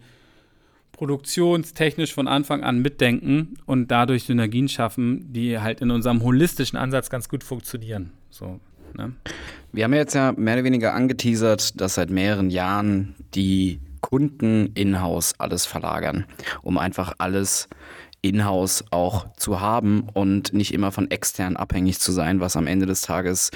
produktionstechnisch 0.96 2.14
von 2.14 2.26
Anfang 2.26 2.64
an 2.64 2.80
mitdenken 2.80 3.58
und 3.66 3.90
dadurch 3.90 4.24
Synergien 4.24 4.68
schaffen, 4.68 5.32
die 5.32 5.58
halt 5.58 5.80
in 5.80 5.90
unserem 5.90 6.22
holistischen 6.22 6.78
Ansatz 6.78 7.10
ganz 7.10 7.28
gut 7.28 7.44
funktionieren. 7.44 8.12
So, 8.30 8.60
ne? 8.96 9.12
Wir 9.72 9.84
haben 9.84 9.92
jetzt 9.92 10.14
ja 10.14 10.32
mehr 10.32 10.54
oder 10.54 10.64
weniger 10.64 10.94
angeteasert, 10.94 11.80
dass 11.80 11.94
seit 11.94 12.10
mehreren 12.10 12.50
Jahren 12.50 13.14
die 13.34 13.80
Kunden 14.00 14.70
in-house 14.74 15.34
alles 15.38 15.66
verlagern, 15.66 16.24
um 16.62 16.78
einfach 16.78 17.12
alles 17.18 17.68
in-house 18.22 18.84
auch 18.90 19.32
zu 19.34 19.60
haben 19.60 20.08
und 20.14 20.52
nicht 20.52 20.72
immer 20.72 20.92
von 20.92 21.10
extern 21.10 21.56
abhängig 21.56 22.00
zu 22.00 22.12
sein, 22.12 22.40
was 22.40 22.56
am 22.56 22.66
Ende 22.66 22.86
des 22.86 23.02
Tages 23.02 23.50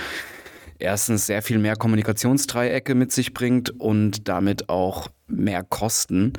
erstens 0.78 1.26
sehr 1.26 1.42
viel 1.42 1.58
mehr 1.58 1.76
Kommunikationsdreiecke 1.76 2.94
mit 2.94 3.12
sich 3.12 3.32
bringt 3.32 3.70
und 3.80 4.28
damit 4.28 4.68
auch 4.68 5.08
mehr 5.26 5.62
Kosten. 5.62 6.32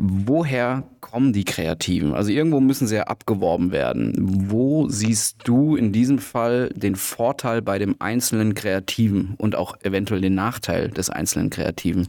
Woher 0.00 0.84
kommen 1.00 1.32
die 1.32 1.44
Kreativen? 1.44 2.14
Also 2.14 2.30
irgendwo 2.30 2.58
müssen 2.60 2.86
sie 2.86 2.96
ja 2.96 3.04
abgeworben 3.04 3.70
werden. 3.70 4.14
Wo 4.50 4.88
siehst 4.88 5.38
du 5.44 5.76
in 5.76 5.92
diesem 5.92 6.18
Fall 6.18 6.70
den 6.74 6.96
Vorteil 6.96 7.60
bei 7.60 7.78
dem 7.78 7.96
einzelnen 7.98 8.54
Kreativen 8.54 9.34
und 9.36 9.54
auch 9.54 9.76
eventuell 9.82 10.22
den 10.22 10.34
Nachteil 10.34 10.88
des 10.88 11.10
einzelnen 11.10 11.50
Kreativen? 11.50 12.08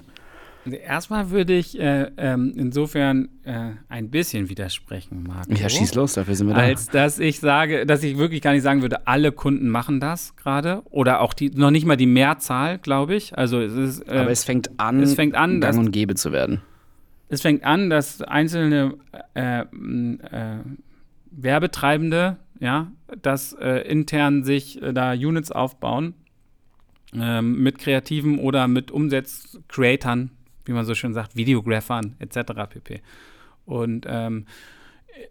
Also 0.63 0.77
erstmal 0.77 1.31
würde 1.31 1.53
ich 1.53 1.79
äh, 1.79 2.11
ähm, 2.17 2.53
insofern 2.55 3.29
äh, 3.43 3.71
ein 3.89 4.09
bisschen 4.09 4.47
widersprechen, 4.49 5.23
Marco. 5.23 5.51
Ja, 5.51 5.67
schieß 5.67 5.95
los, 5.95 6.13
dafür 6.13 6.35
sind 6.35 6.47
wir 6.47 6.53
da. 6.53 6.61
Als 6.61 6.87
dass 6.87 7.19
ich 7.19 7.39
sage, 7.39 7.85
dass 7.85 8.03
ich 8.03 8.17
wirklich 8.17 8.41
gar 8.41 8.53
nicht 8.53 8.61
sagen 8.61 8.83
würde, 8.83 9.07
alle 9.07 9.31
Kunden 9.31 9.69
machen 9.69 9.99
das 9.99 10.35
gerade. 10.35 10.83
Oder 10.91 11.21
auch 11.21 11.33
die, 11.33 11.49
noch 11.49 11.71
nicht 11.71 11.85
mal 11.85 11.97
die 11.97 12.05
Mehrzahl, 12.05 12.77
glaube 12.77 13.15
ich. 13.15 13.37
Also 13.37 13.59
es 13.59 13.73
ist, 13.73 14.07
äh, 14.07 14.19
Aber 14.19 14.29
es 14.29 14.43
fängt 14.43 14.79
an, 14.79 15.01
es 15.01 15.15
fängt 15.15 15.35
an 15.35 15.61
gang 15.61 15.77
und 15.77 15.91
gäbe 15.91 16.13
zu 16.15 16.31
werden. 16.31 16.61
Es 17.31 17.41
fängt 17.41 17.63
an, 17.63 17.89
dass 17.89 18.21
einzelne 18.21 18.97
äh, 19.35 19.61
äh, 19.61 20.57
Werbetreibende, 21.31 22.35
ja, 22.59 22.91
dass 23.21 23.53
äh, 23.53 23.87
intern 23.89 24.43
sich 24.43 24.81
da 24.93 25.13
Units 25.13 25.49
aufbauen 25.49 26.13
ähm, 27.13 27.63
mit 27.63 27.79
Kreativen 27.79 28.37
oder 28.37 28.67
mit 28.67 28.91
Umsetz-Creatern, 28.91 30.31
wie 30.65 30.73
man 30.73 30.83
so 30.83 30.93
schön 30.93 31.13
sagt, 31.13 31.37
Videographern 31.37 32.17
etc. 32.19 32.51
pp. 32.69 33.01
Und 33.63 34.05
ähm, 34.09 34.45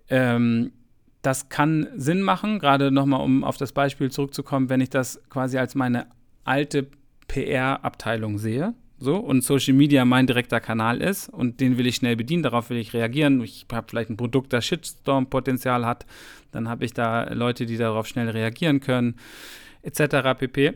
ähm, 0.09 0.73
das 1.21 1.51
kann 1.51 1.87
Sinn 1.97 2.23
machen, 2.23 2.61
gerade 2.61 2.91
nochmal, 2.91 3.21
um 3.21 3.45
auf 3.45 3.59
das 3.59 3.73
Beispiel 3.73 4.11
zurückzukommen, 4.11 4.71
wenn 4.71 4.81
ich 4.81 4.89
das 4.89 5.21
quasi 5.29 5.59
als 5.59 5.75
meine 5.75 6.07
alte 6.45 6.87
PR-Abteilung 7.29 8.39
sehe. 8.39 8.73
So, 9.03 9.17
und 9.17 9.43
Social 9.43 9.73
Media 9.73 10.05
mein 10.05 10.27
direkter 10.27 10.61
Kanal 10.61 11.01
ist 11.01 11.31
und 11.31 11.59
den 11.61 11.79
will 11.79 11.87
ich 11.87 11.97
schnell 11.97 12.17
bedienen, 12.17 12.43
darauf 12.43 12.69
will 12.69 12.77
ich 12.77 12.93
reagieren. 12.93 13.41
Ich 13.41 13.67
habe 13.73 13.87
vielleicht 13.89 14.11
ein 14.11 14.19
Produkt, 14.19 14.53
das 14.53 14.67
Shitstorm-Potenzial 14.67 15.87
hat, 15.87 16.05
dann 16.53 16.69
habe 16.69 16.85
ich 16.85 16.93
da 16.93 17.33
Leute, 17.33 17.65
die 17.65 17.79
darauf 17.79 18.07
schnell 18.07 18.29
reagieren 18.29 18.81
können, 18.81 19.17
etc. 19.83 20.39
pp. 20.39 20.75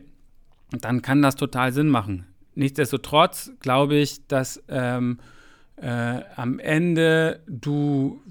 Dann 0.70 1.02
kann 1.02 1.20
das 1.20 1.36
total 1.36 1.72
Sinn 1.72 1.90
machen. 1.90 2.24
Nichtsdestotrotz 2.54 3.52
glaube 3.60 3.96
ich, 3.96 4.26
dass 4.26 4.62
ähm, 4.68 5.18
äh, 5.76 6.20
am 6.36 6.58
Ende 6.60 7.40
du, 7.46 8.22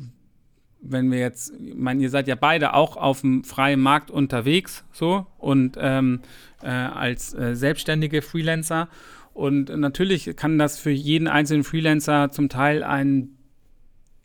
wenn 0.82 1.12
wir 1.12 1.19
jetzt, 1.19 1.53
ich 1.60 1.75
meine, 1.75 2.01
ihr 2.01 2.10
seid 2.10 2.27
ja 2.27 2.36
beide 2.36 2.73
auch 2.73 2.97
auf 2.97 3.21
dem 3.21 3.43
freien 3.43 3.79
Markt 3.79 4.10
unterwegs, 4.10 4.84
so 4.91 5.27
und 5.38 5.77
ähm, 5.79 6.21
äh, 6.63 6.69
als 6.69 7.36
äh, 7.36 7.56
selbstständige 7.56 8.23
Freelancer. 8.23 8.88
Und 9.34 9.76
natürlich 9.76 10.36
kann 10.36 10.60
das 10.60 10.80
für 10.80 10.91
jeden 10.91 11.28
einzelnen 11.28 11.63
Freelancer 11.63 12.32
zum 12.32 12.50
Teil 12.50 12.84
ein 12.84 13.30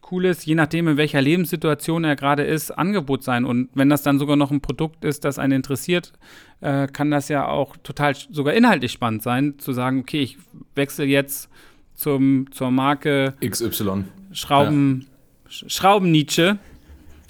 cooles, 0.09 0.47
je 0.47 0.55
nachdem, 0.55 0.89
in 0.89 0.97
welcher 0.97 1.21
Lebenssituation 1.21 2.03
er 2.03 2.17
gerade 2.17 2.43
ist, 2.43 2.71
Angebot 2.71 3.23
sein. 3.23 3.45
Und 3.45 3.69
wenn 3.75 3.91
das 3.91 4.03
dann 4.03 4.19
sogar 4.19 4.37
noch 4.37 4.51
ein 4.51 4.63
Produkt 4.63 5.05
ist, 5.05 5.25
das 5.25 5.39
einen 5.39 5.53
interessiert, 5.53 6.13
äh, 6.61 6.87
kann 6.87 7.11
das 7.11 7.29
ja 7.29 7.47
auch 7.47 7.77
total 7.77 8.15
sogar 8.15 8.55
inhaltlich 8.55 8.93
spannend 8.93 9.23
sein, 9.23 9.59
zu 9.59 9.73
sagen, 9.73 10.01
okay, 10.01 10.23
ich 10.23 10.39
wechsle 10.75 11.05
jetzt 11.05 11.51
zum, 11.95 12.51
zur 12.53 12.71
Marke 12.71 13.35
XY. 13.45 14.05
Schrauben, 14.33 15.07
ja. 15.45 15.69
Schrauben 15.69 16.11
Nietzsche. 16.11 16.59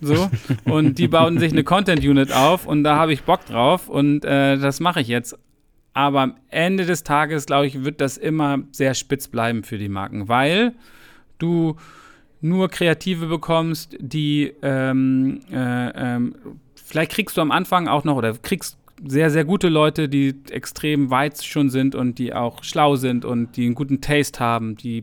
So, 0.00 0.30
und 0.64 0.98
die 0.98 1.08
bauen 1.08 1.38
sich 1.38 1.50
eine 1.50 1.64
Content 1.64 2.04
Unit 2.04 2.32
auf 2.32 2.66
und 2.66 2.84
da 2.84 2.94
habe 2.94 3.12
ich 3.12 3.24
Bock 3.24 3.44
drauf 3.46 3.88
und 3.88 4.24
äh, 4.24 4.56
das 4.56 4.78
mache 4.78 5.00
ich 5.00 5.08
jetzt. 5.08 5.36
Aber 5.98 6.20
am 6.20 6.34
Ende 6.48 6.86
des 6.86 7.02
Tages, 7.02 7.46
glaube 7.46 7.66
ich, 7.66 7.82
wird 7.82 8.00
das 8.00 8.18
immer 8.18 8.60
sehr 8.70 8.94
spitz 8.94 9.26
bleiben 9.26 9.64
für 9.64 9.78
die 9.78 9.88
Marken, 9.88 10.28
weil 10.28 10.74
du 11.38 11.74
nur 12.40 12.68
Kreative 12.68 13.26
bekommst, 13.26 13.96
die 13.98 14.54
ähm, 14.62 15.40
äh, 15.50 16.14
ähm, 16.14 16.36
vielleicht 16.76 17.10
kriegst 17.10 17.36
du 17.36 17.40
am 17.40 17.50
Anfang 17.50 17.88
auch 17.88 18.04
noch 18.04 18.14
oder 18.14 18.32
kriegst 18.34 18.78
sehr, 19.04 19.30
sehr 19.30 19.44
gute 19.44 19.68
Leute, 19.68 20.08
die 20.08 20.36
extrem 20.50 21.10
weit 21.10 21.42
schon 21.42 21.68
sind 21.68 21.96
und 21.96 22.20
die 22.20 22.32
auch 22.32 22.62
schlau 22.62 22.94
sind 22.94 23.24
und 23.24 23.56
die 23.56 23.66
einen 23.66 23.74
guten 23.74 24.00
Taste 24.00 24.38
haben, 24.38 24.76
die 24.76 25.02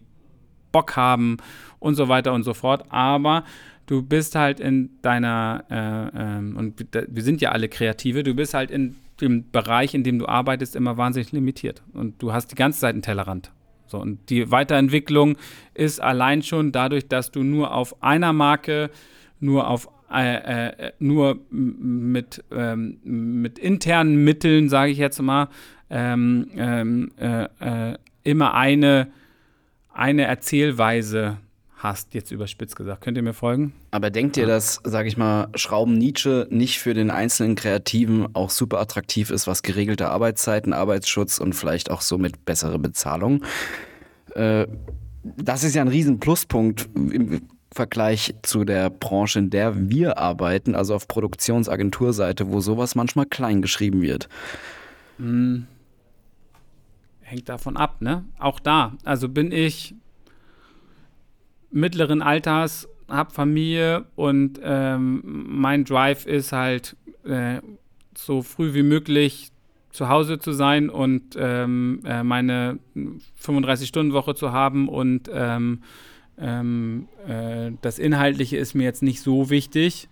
Bock 0.72 0.96
haben 0.96 1.36
und 1.80 1.96
so 1.96 2.08
weiter 2.08 2.32
und 2.32 2.44
so 2.44 2.54
fort. 2.54 2.86
Aber 2.88 3.44
du 3.86 4.02
bist 4.02 4.36
halt 4.36 4.62
in 4.62 4.92
deiner, 5.02 5.66
äh, 5.70 6.38
ähm, 6.38 6.56
und 6.56 6.86
wir 6.90 7.22
sind 7.22 7.42
ja 7.42 7.52
alle 7.52 7.68
Kreative, 7.68 8.24
du 8.24 8.34
bist 8.34 8.54
halt 8.54 8.72
in 8.72 8.96
dem 9.22 9.50
Bereich, 9.52 9.94
in 9.94 10.04
dem 10.04 10.20
du 10.20 10.28
arbeitest, 10.28 10.76
immer 10.76 10.98
wahnsinnig 10.98 11.32
limitiert. 11.32 11.84
Und 11.94 12.22
du 12.22 12.34
hast 12.34 12.52
die 12.52 12.56
ganze 12.56 12.80
Zeit 12.80 12.94
einen 12.94 13.02
Tellerrand. 13.02 13.52
So, 13.88 14.00
und 14.00 14.30
die 14.30 14.52
Weiterentwicklung 14.52 15.38
ist 15.74 16.02
allein 16.02 16.42
schon 16.42 16.72
dadurch, 16.72 17.08
dass 17.08 17.32
du 17.32 17.44
nur 17.44 17.74
auf 17.74 18.02
einer 18.02 18.34
Marke, 18.34 18.90
nur 19.40 19.68
auf 19.68 19.90
äh, 20.12 20.68
äh, 20.68 20.92
nur 21.00 21.40
mit, 21.50 22.44
ähm, 22.52 23.00
mit 23.04 23.58
internen 23.60 24.24
Mitteln, 24.24 24.70
sage 24.70 24.92
ich 24.92 24.98
jetzt 24.98 25.20
mal, 25.22 25.50
ähm, 25.90 26.48
ähm 26.56 27.12
äh, 27.18 27.46
äh, 27.92 27.98
immer 28.24 28.54
eine, 28.54 29.08
eine 29.92 30.24
Erzählweise 30.24 31.38
hast, 31.78 32.14
jetzt 32.14 32.32
überspitzt 32.32 32.76
gesagt. 32.76 33.02
Könnt 33.02 33.18
ihr 33.18 33.24
mir 33.24 33.34
folgen? 33.34 33.74
Aber 33.92 34.10
denkt 34.10 34.38
ihr, 34.38 34.48
dass, 34.48 34.82
sage 34.84 35.08
ich 35.08 35.18
mal, 35.18 35.50
Schrauben 35.56 35.98
Nietzsche 35.98 36.48
nicht 36.50 36.80
für 36.80 36.94
den 36.94 37.12
einzelnen 37.12 37.56
Kreativen 37.56 38.28
auch 38.34 38.50
super 38.50 38.80
attraktiv 38.80 39.30
ist, 39.30 39.48
was 39.48 39.64
geregelte 39.64 40.10
Arbeitszeiten, 40.10 40.74
Arbeitsschutz 40.74 41.38
und 41.40 41.54
vielleicht 41.54 41.92
auch 41.92 42.02
somit 42.02 42.46
bessere 42.46 42.80
Bezahlung? 42.80 43.44
Äh, 44.34 44.68
das 45.24 45.64
ist 45.64 45.76
ja 45.76 45.82
ein 45.82 45.88
riesen 45.88 46.20
Pluspunkt 46.20 46.88
im 46.96 47.42
Vergleich 47.72 48.34
zu 48.42 48.64
der 48.64 48.90
Branche, 48.90 49.40
in 49.40 49.50
der 49.50 49.90
wir 49.90 50.18
arbeiten, 50.18 50.76
also 50.76 50.96
auf 50.96 51.08
Produktionsagenturseite, 51.08 52.50
wo 52.50 52.62
sowas 52.62 52.96
manchmal 52.96 53.26
klein 53.26 53.62
geschrieben 53.62 54.02
wird. 54.02 54.30
Hm. 55.18 55.68
Hängt 57.22 57.50
davon 57.50 57.76
ab, 57.76 58.02
ne? 58.02 58.24
Auch 58.40 58.60
da. 58.60 58.94
Also 59.04 59.28
bin 59.28 59.52
ich 59.52 59.96
mittleren 61.76 62.22
Alters, 62.22 62.88
habe 63.08 63.32
Familie 63.32 64.06
und 64.16 64.60
ähm, 64.64 65.22
mein 65.24 65.84
Drive 65.84 66.26
ist 66.26 66.52
halt 66.52 66.96
äh, 67.24 67.60
so 68.16 68.42
früh 68.42 68.74
wie 68.74 68.84
möglich 68.84 69.52
zu 69.92 70.10
Hause 70.10 70.40
zu 70.40 70.52
sein 70.52 70.90
und 70.90 71.36
ähm, 71.38 72.02
äh, 72.06 72.24
meine 72.24 72.80
35-Stunden-Woche 73.42 74.36
zu 74.36 74.52
haben 74.52 74.90
und 74.90 75.30
ähm, 75.32 75.82
ähm, 76.38 77.08
äh, 77.28 77.72
das 77.82 78.00
Inhaltliche 78.00 78.58
ist 78.58 78.74
mir 78.74 78.84
jetzt 78.84 79.04
nicht 79.04 79.22
so 79.22 79.50
wichtig, 79.50 80.10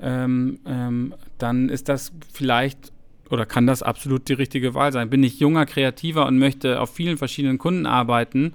ähm, 0.00 0.60
ähm, 0.64 1.14
dann 1.38 1.68
ist 1.68 1.88
das 1.88 2.12
vielleicht 2.32 2.92
oder 3.30 3.44
kann 3.44 3.66
das 3.66 3.82
absolut 3.82 4.28
die 4.28 4.34
richtige 4.34 4.74
Wahl 4.74 4.92
sein. 4.92 5.10
Bin 5.10 5.22
ich 5.22 5.38
junger, 5.38 5.66
kreativer 5.66 6.26
und 6.26 6.38
möchte 6.38 6.80
auf 6.80 6.94
vielen 6.94 7.18
verschiedenen 7.18 7.58
Kunden 7.58 7.84
arbeiten 7.84 8.54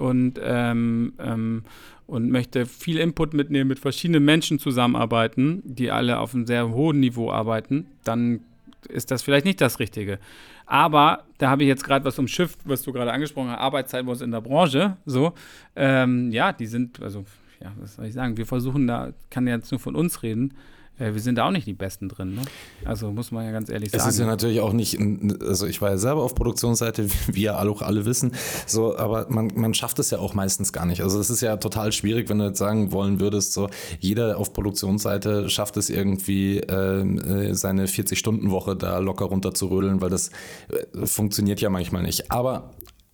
und, 0.00 0.40
ähm, 0.42 1.12
ähm, 1.18 1.62
und 2.06 2.30
möchte 2.30 2.66
viel 2.66 2.96
Input 2.96 3.34
mitnehmen, 3.34 3.68
mit 3.68 3.78
verschiedenen 3.78 4.24
Menschen 4.24 4.58
zusammenarbeiten, 4.58 5.62
die 5.64 5.90
alle 5.90 6.18
auf 6.18 6.34
einem 6.34 6.46
sehr 6.46 6.70
hohen 6.70 6.98
Niveau 6.98 7.30
arbeiten, 7.30 7.86
dann 8.02 8.40
ist 8.88 9.10
das 9.10 9.22
vielleicht 9.22 9.44
nicht 9.44 9.60
das 9.60 9.78
Richtige. 9.78 10.18
Aber 10.66 11.24
da 11.38 11.50
habe 11.50 11.62
ich 11.62 11.68
jetzt 11.68 11.84
gerade 11.84 12.04
was 12.04 12.18
um 12.18 12.26
Schiff, 12.28 12.56
was 12.64 12.82
du 12.82 12.92
gerade 12.92 13.12
angesprochen 13.12 13.50
hast, 13.50 13.58
Arbeitszeit 13.58 14.06
bei 14.06 14.12
uns 14.12 14.22
in 14.22 14.30
der 14.30 14.40
Branche. 14.40 14.96
So, 15.04 15.34
ähm, 15.76 16.32
ja, 16.32 16.52
die 16.52 16.66
sind, 16.66 17.02
also, 17.02 17.24
ja, 17.60 17.72
was 17.78 17.96
soll 17.96 18.06
ich 18.06 18.14
sagen? 18.14 18.36
Wir 18.36 18.46
versuchen 18.46 18.86
da, 18.86 19.12
kann 19.28 19.46
jetzt 19.46 19.70
nur 19.70 19.80
von 19.80 19.94
uns 19.94 20.22
reden. 20.22 20.54
Äh, 21.00 21.14
wir 21.14 21.20
sind 21.20 21.36
da 21.36 21.46
auch 21.46 21.50
nicht 21.50 21.66
die 21.66 21.74
Besten 21.74 22.08
drin. 22.08 22.34
Ne? 22.34 22.42
Also 22.84 23.10
muss 23.10 23.32
man 23.32 23.44
ja 23.44 23.50
ganz 23.50 23.68
ehrlich 23.68 23.90
sagen. 23.90 24.02
Es 24.02 24.14
ist 24.14 24.20
ja 24.20 24.26
natürlich 24.26 24.60
auch 24.60 24.72
nicht, 24.72 24.98
also 25.40 25.66
ich 25.66 25.80
war 25.80 25.90
ja 25.90 25.98
selber 25.98 26.22
auf 26.22 26.34
Produktionsseite, 26.34 27.08
wie 27.32 27.42
ja 27.42 27.58
auch 27.60 27.82
alle 27.82 28.04
wissen, 28.04 28.32
so, 28.66 28.96
aber 28.96 29.26
man, 29.28 29.50
man 29.54 29.74
schafft 29.74 29.98
es 29.98 30.10
ja 30.10 30.18
auch 30.18 30.34
meistens 30.34 30.72
gar 30.72 30.86
nicht. 30.86 31.02
Also 31.02 31.18
es 31.18 31.30
ist 31.30 31.40
ja 31.40 31.56
total 31.56 31.92
schwierig, 31.92 32.28
wenn 32.28 32.38
du 32.38 32.46
jetzt 32.46 32.58
sagen 32.58 32.92
wollen 32.92 33.20
würdest, 33.20 33.52
so 33.52 33.68
jeder 33.98 34.38
auf 34.38 34.52
Produktionsseite 34.52 35.48
schafft 35.48 35.76
es 35.76 35.90
irgendwie, 35.90 36.58
ähm, 36.58 37.18
äh, 37.18 37.54
seine 37.54 37.86
40-Stunden-Woche 37.86 38.76
da 38.76 38.98
locker 38.98 39.26
runter 39.26 39.54
zu 39.54 39.66
rödeln, 39.66 40.00
weil 40.00 40.10
das 40.10 40.30
äh, 40.68 41.06
funktioniert 41.06 41.60
ja 41.60 41.70
manchmal 41.70 42.02
nicht. 42.02 42.30
Aber 42.30 42.70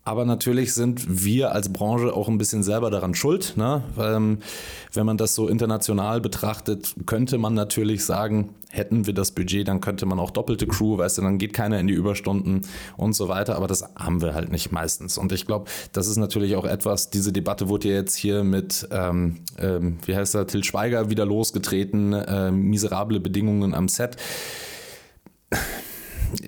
aber 0.07 0.23
natürlich 0.23 0.73
sind 0.73 1.25
wir 1.25 1.51
als 1.51 1.67
Branche 1.67 2.13
auch 2.13 2.29
ein 2.29 2.37
bisschen 2.37 2.63
selber 2.63 2.89
daran 2.89 3.13
schuld. 3.13 3.55
Ne? 3.57 3.83
Ähm, 3.99 4.39
wenn 4.93 5.05
man 5.05 5.17
das 5.17 5.35
so 5.35 5.49
international 5.49 6.21
betrachtet, 6.21 6.95
könnte 7.05 7.37
man 7.37 7.53
natürlich 7.53 8.05
sagen, 8.05 8.51
hätten 8.69 9.05
wir 9.05 9.13
das 9.13 9.31
Budget, 9.31 9.67
dann 9.67 9.81
könnte 9.81 10.05
man 10.05 10.17
auch 10.17 10.31
doppelte 10.31 10.65
Crew, 10.65 10.97
weißt 10.97 11.17
du, 11.17 11.23
dann 11.23 11.37
geht 11.37 11.51
keiner 11.51 11.77
in 11.77 11.87
die 11.87 11.93
Überstunden 11.93 12.61
und 12.95 13.17
so 13.17 13.27
weiter. 13.27 13.57
Aber 13.57 13.67
das 13.67 13.83
haben 13.97 14.21
wir 14.21 14.33
halt 14.33 14.49
nicht 14.49 14.71
meistens. 14.71 15.17
Und 15.17 15.33
ich 15.33 15.45
glaube, 15.45 15.69
das 15.91 16.07
ist 16.07 16.15
natürlich 16.15 16.55
auch 16.55 16.65
etwas, 16.65 17.09
diese 17.09 17.33
Debatte 17.33 17.67
wurde 17.67 17.89
ja 17.89 17.95
jetzt 17.95 18.15
hier 18.15 18.45
mit, 18.45 18.87
ähm, 18.91 19.39
ähm, 19.59 19.97
wie 20.05 20.15
heißt 20.15 20.35
er, 20.35 20.47
Till 20.47 20.63
Schweiger 20.63 21.09
wieder 21.09 21.25
losgetreten, 21.25 22.13
äh, 22.13 22.49
miserable 22.49 23.19
Bedingungen 23.19 23.73
am 23.73 23.89
Set 23.89 24.15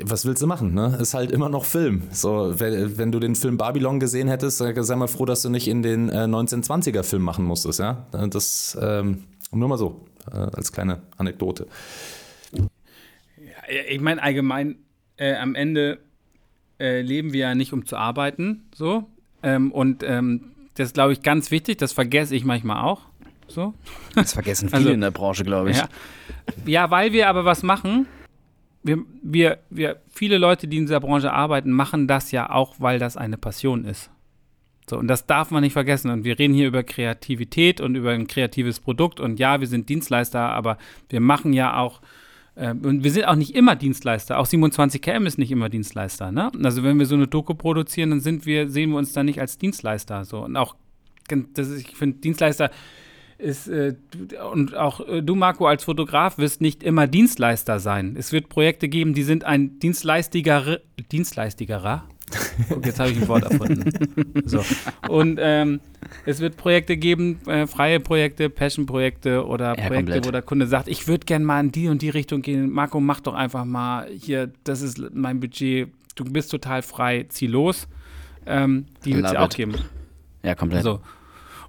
was 0.04 0.26
willst 0.26 0.42
du 0.42 0.48
machen? 0.48 0.74
Ne? 0.74 0.98
Ist 1.02 1.14
halt 1.14 1.32
immer 1.32 1.50
noch 1.50 1.66
Film. 1.66 2.04
So, 2.12 2.60
wenn, 2.60 2.98
wenn 2.98 3.12
du 3.12 3.20
den 3.20 3.36
Film 3.36 3.58
Babylon 3.58 4.00
gesehen 4.00 4.28
hättest, 4.28 4.58
sei 4.58 4.96
mal 4.96 5.08
froh, 5.08 5.26
dass 5.26 5.42
du 5.42 5.50
nicht 5.50 5.68
in 5.68 5.82
den 5.82 6.10
äh, 6.10 6.26
1920er 6.26 7.04
Film 7.04 7.24
machen 7.24 7.46
musstest. 7.46 7.80
Ja, 7.80 8.06
das 8.12 8.78
ähm, 8.82 9.24
nur 9.52 9.70
mal 9.70 9.78
so 9.78 10.06
äh, 10.32 10.38
als 10.38 10.72
kleine 10.72 11.02
Anekdote. 11.18 11.68
Ja, 12.54 13.84
ich 13.88 14.02
meine 14.02 14.22
allgemein 14.22 14.78
äh, 15.18 15.36
am 15.36 15.56
Ende 15.56 16.00
äh, 16.80 17.02
leben 17.02 17.34
wir 17.34 17.42
ja 17.42 17.56
nicht 17.56 17.74
um 17.74 17.86
zu 17.86 17.98
arbeiten, 17.98 18.64
so 18.74 19.10
ähm, 19.44 19.72
und 19.72 20.04
ähm, 20.04 20.52
das 20.76 20.88
ist 20.88 20.94
glaube 20.94 21.14
ich 21.14 21.22
ganz 21.22 21.52
wichtig. 21.52 21.78
Das 21.78 21.92
vergesse 21.92 22.36
ich 22.36 22.46
manchmal 22.46 22.84
auch. 22.84 23.02
So. 23.48 23.74
Das 24.16 24.34
vergessen 24.34 24.70
viele 24.70 24.78
also, 24.78 24.90
in 24.92 25.02
der 25.02 25.12
Branche, 25.12 25.44
glaube 25.44 25.72
ich. 25.72 25.78
Ja. 25.78 25.90
ja, 26.66 26.92
weil 26.92 27.14
wir 27.14 27.28
aber 27.28 27.46
was 27.46 27.64
machen, 27.64 28.08
wir, 28.84 29.00
wir, 29.22 29.60
wir, 29.70 30.02
viele 30.10 30.38
Leute, 30.38 30.68
die 30.68 30.78
in 30.78 30.86
dieser 30.86 31.00
Branche 31.00 31.34
arbeiten, 31.34 31.72
machen 31.72 32.08
das 32.08 32.32
ja 32.32 32.50
auch, 32.50 32.76
weil 32.80 33.00
das 33.00 33.18
eine 33.18 33.38
Passion 33.38 33.86
ist. 33.86 34.10
So, 34.90 34.98
und 34.98 35.08
das 35.08 35.28
darf 35.28 35.52
man 35.52 35.62
nicht 35.62 35.74
vergessen. 35.74 36.10
Und 36.10 36.24
wir 36.24 36.40
reden 36.40 36.54
hier 36.54 36.68
über 36.68 36.84
Kreativität 36.84 37.80
und 37.80 37.96
über 37.96 38.12
ein 38.12 38.28
kreatives 38.28 38.80
Produkt. 38.80 39.20
Und 39.20 39.40
ja, 39.40 39.60
wir 39.60 39.68
sind 39.68 39.88
Dienstleister, 39.88 40.40
aber 40.40 40.78
wir 41.10 41.20
machen 41.20 41.54
ja 41.54 41.78
auch, 41.78 42.02
äh, 42.56 42.72
und 42.72 43.04
wir 43.04 43.12
sind 43.12 43.26
auch 43.26 43.36
nicht 43.36 43.54
immer 43.54 43.76
Dienstleister. 43.76 44.40
Auch 44.40 44.48
27KM 44.48 45.28
ist 45.28 45.38
nicht 45.38 45.52
immer 45.52 45.70
Dienstleister. 45.70 46.32
Ne? 46.32 46.52
Also 46.64 46.84
wenn 46.84 46.98
wir 46.98 47.06
so 47.06 47.16
eine 47.16 47.28
Doku 47.28 47.54
produzieren, 47.54 48.10
dann 48.10 48.22
sind 48.22 48.46
wir, 48.48 48.70
sehen 48.70 48.90
wir 48.90 48.98
uns 48.98 49.14
da 49.14 49.24
nicht 49.24 49.40
als 49.40 49.60
Dienstleister. 49.60 50.26
So. 50.26 50.44
Und 50.44 50.58
auch, 50.58 50.76
das 51.54 51.68
ist, 51.68 51.82
ich 51.82 51.96
finde, 51.96 52.18
Dienstleister 52.20 52.72
ist, 53.40 53.68
äh, 53.68 53.96
und 54.52 54.76
auch 54.76 55.00
äh, 55.08 55.22
du, 55.22 55.36
Marco, 55.36 55.66
als 55.68 55.84
Fotograf 55.84 56.38
wirst 56.38 56.62
nicht 56.62 56.84
immer 56.84 57.08
Dienstleister 57.08 57.80
sein. 57.80 58.16
Es 58.18 58.32
wird 58.32 58.50
Projekte 58.50 58.90
geben, 58.90 59.14
die 59.14 59.24
sind 59.24 59.44
ein 59.46 59.80
Dienstleistiger, 59.80 60.80
Dienstleistigerer. 61.12 62.04
Und 62.70 62.86
jetzt 62.86 63.00
habe 63.00 63.10
ich 63.10 63.20
ein 63.20 63.28
Wort 63.28 63.44
erfunden. 63.44 63.92
So. 64.46 64.64
Und 65.08 65.40
ähm, 65.42 65.80
es 66.26 66.40
wird 66.40 66.58
Projekte 66.58 66.96
geben, 66.96 67.40
äh, 67.48 67.66
freie 67.66 68.00
Projekte, 68.00 68.52
Passion-Projekte 68.52 69.46
oder 69.48 69.70
ja, 69.70 69.74
Projekte, 69.74 69.96
komplett. 69.96 70.28
wo 70.28 70.32
der 70.32 70.42
Kunde 70.44 70.68
sagt, 70.68 70.88
ich 70.88 71.08
würde 71.08 71.26
gerne 71.26 71.44
mal 71.46 71.60
in 71.60 71.72
die 71.72 71.88
und 71.88 72.04
die 72.04 72.10
Richtung 72.10 72.44
gehen. 72.44 72.70
Marco, 72.70 73.00
mach 73.00 73.20
doch 73.22 73.34
einfach 73.34 73.66
mal 73.66 74.08
hier, 74.12 74.52
das 74.64 74.82
ist 74.82 75.02
mein 75.14 75.40
Budget, 75.40 75.90
du 76.16 76.24
bist 76.26 76.52
total 76.52 76.84
frei, 76.84 77.26
zieh 77.30 77.48
los. 77.48 77.88
Ähm, 78.46 78.86
die 79.06 79.16
wird 79.16 79.26
es 79.26 79.32
ja 79.32 79.40
auch 79.40 79.50
geben. 79.50 79.74
Ja, 80.44 80.54
komplett. 80.56 80.84
So. 80.84 81.02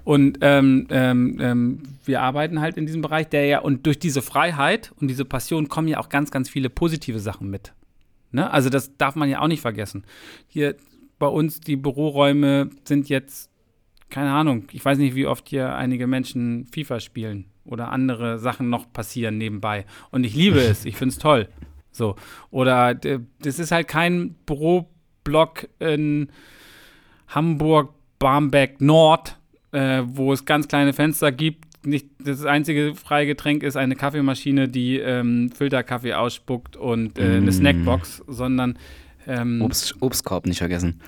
Und 0.04 0.38
ähm, 0.40 0.86
ähm, 0.90 1.38
ähm, 1.40 1.82
wir 2.04 2.22
arbeiten 2.22 2.60
halt 2.60 2.76
in 2.76 2.86
diesem 2.86 3.02
Bereich, 3.02 3.28
der 3.28 3.46
ja, 3.46 3.58
und 3.60 3.86
durch 3.86 3.98
diese 3.98 4.22
Freiheit 4.22 4.92
und 5.00 5.08
diese 5.08 5.24
Passion 5.24 5.68
kommen 5.68 5.88
ja 5.88 5.98
auch 5.98 6.08
ganz, 6.08 6.30
ganz 6.30 6.48
viele 6.48 6.70
positive 6.70 7.18
Sachen 7.18 7.50
mit. 7.50 7.72
Ne? 8.32 8.50
Also 8.50 8.70
das 8.70 8.96
darf 8.96 9.16
man 9.16 9.28
ja 9.28 9.40
auch 9.40 9.48
nicht 9.48 9.60
vergessen. 9.60 10.04
Hier 10.46 10.76
bei 11.18 11.26
uns, 11.26 11.60
die 11.60 11.76
Büroräume 11.76 12.70
sind 12.84 13.08
jetzt, 13.08 13.50
keine 14.08 14.32
Ahnung, 14.32 14.64
ich 14.72 14.84
weiß 14.84 14.98
nicht, 14.98 15.14
wie 15.14 15.26
oft 15.26 15.48
hier 15.48 15.74
einige 15.74 16.06
Menschen 16.06 16.66
FIFA 16.66 17.00
spielen 17.00 17.46
oder 17.64 17.92
andere 17.92 18.38
Sachen 18.38 18.70
noch 18.70 18.92
passieren 18.92 19.38
nebenbei. 19.38 19.84
Und 20.10 20.24
ich 20.24 20.34
liebe 20.34 20.60
es, 20.60 20.84
ich 20.84 20.96
finde 20.96 21.12
es 21.12 21.18
toll. 21.18 21.48
So. 21.92 22.16
Oder 22.50 22.94
das 22.94 23.58
ist 23.58 23.72
halt 23.72 23.88
kein 23.88 24.34
Büroblock 24.46 25.68
in 25.78 26.30
Hamburg, 27.28 27.94
Barmbek 28.18 28.80
Nord, 28.80 29.38
äh, 29.72 30.02
wo 30.04 30.32
es 30.32 30.44
ganz 30.44 30.68
kleine 30.68 30.92
Fenster 30.92 31.32
gibt. 31.32 31.64
Nicht, 31.84 32.08
das 32.18 32.44
einzige 32.44 32.94
freie 32.94 33.26
Getränk 33.26 33.62
ist 33.62 33.76
eine 33.76 33.96
Kaffeemaschine, 33.96 34.68
die 34.68 34.98
ähm, 34.98 35.50
Filterkaffee 35.50 36.12
ausspuckt 36.12 36.76
und 36.76 37.18
äh, 37.18 37.22
eine 37.22 37.40
mm. 37.40 37.52
Snackbox, 37.52 38.22
sondern 38.26 38.78
ähm, 39.26 39.62
Obst, 39.62 39.94
Obstkorb 40.00 40.46
nicht 40.46 40.58
vergessen. 40.58 41.00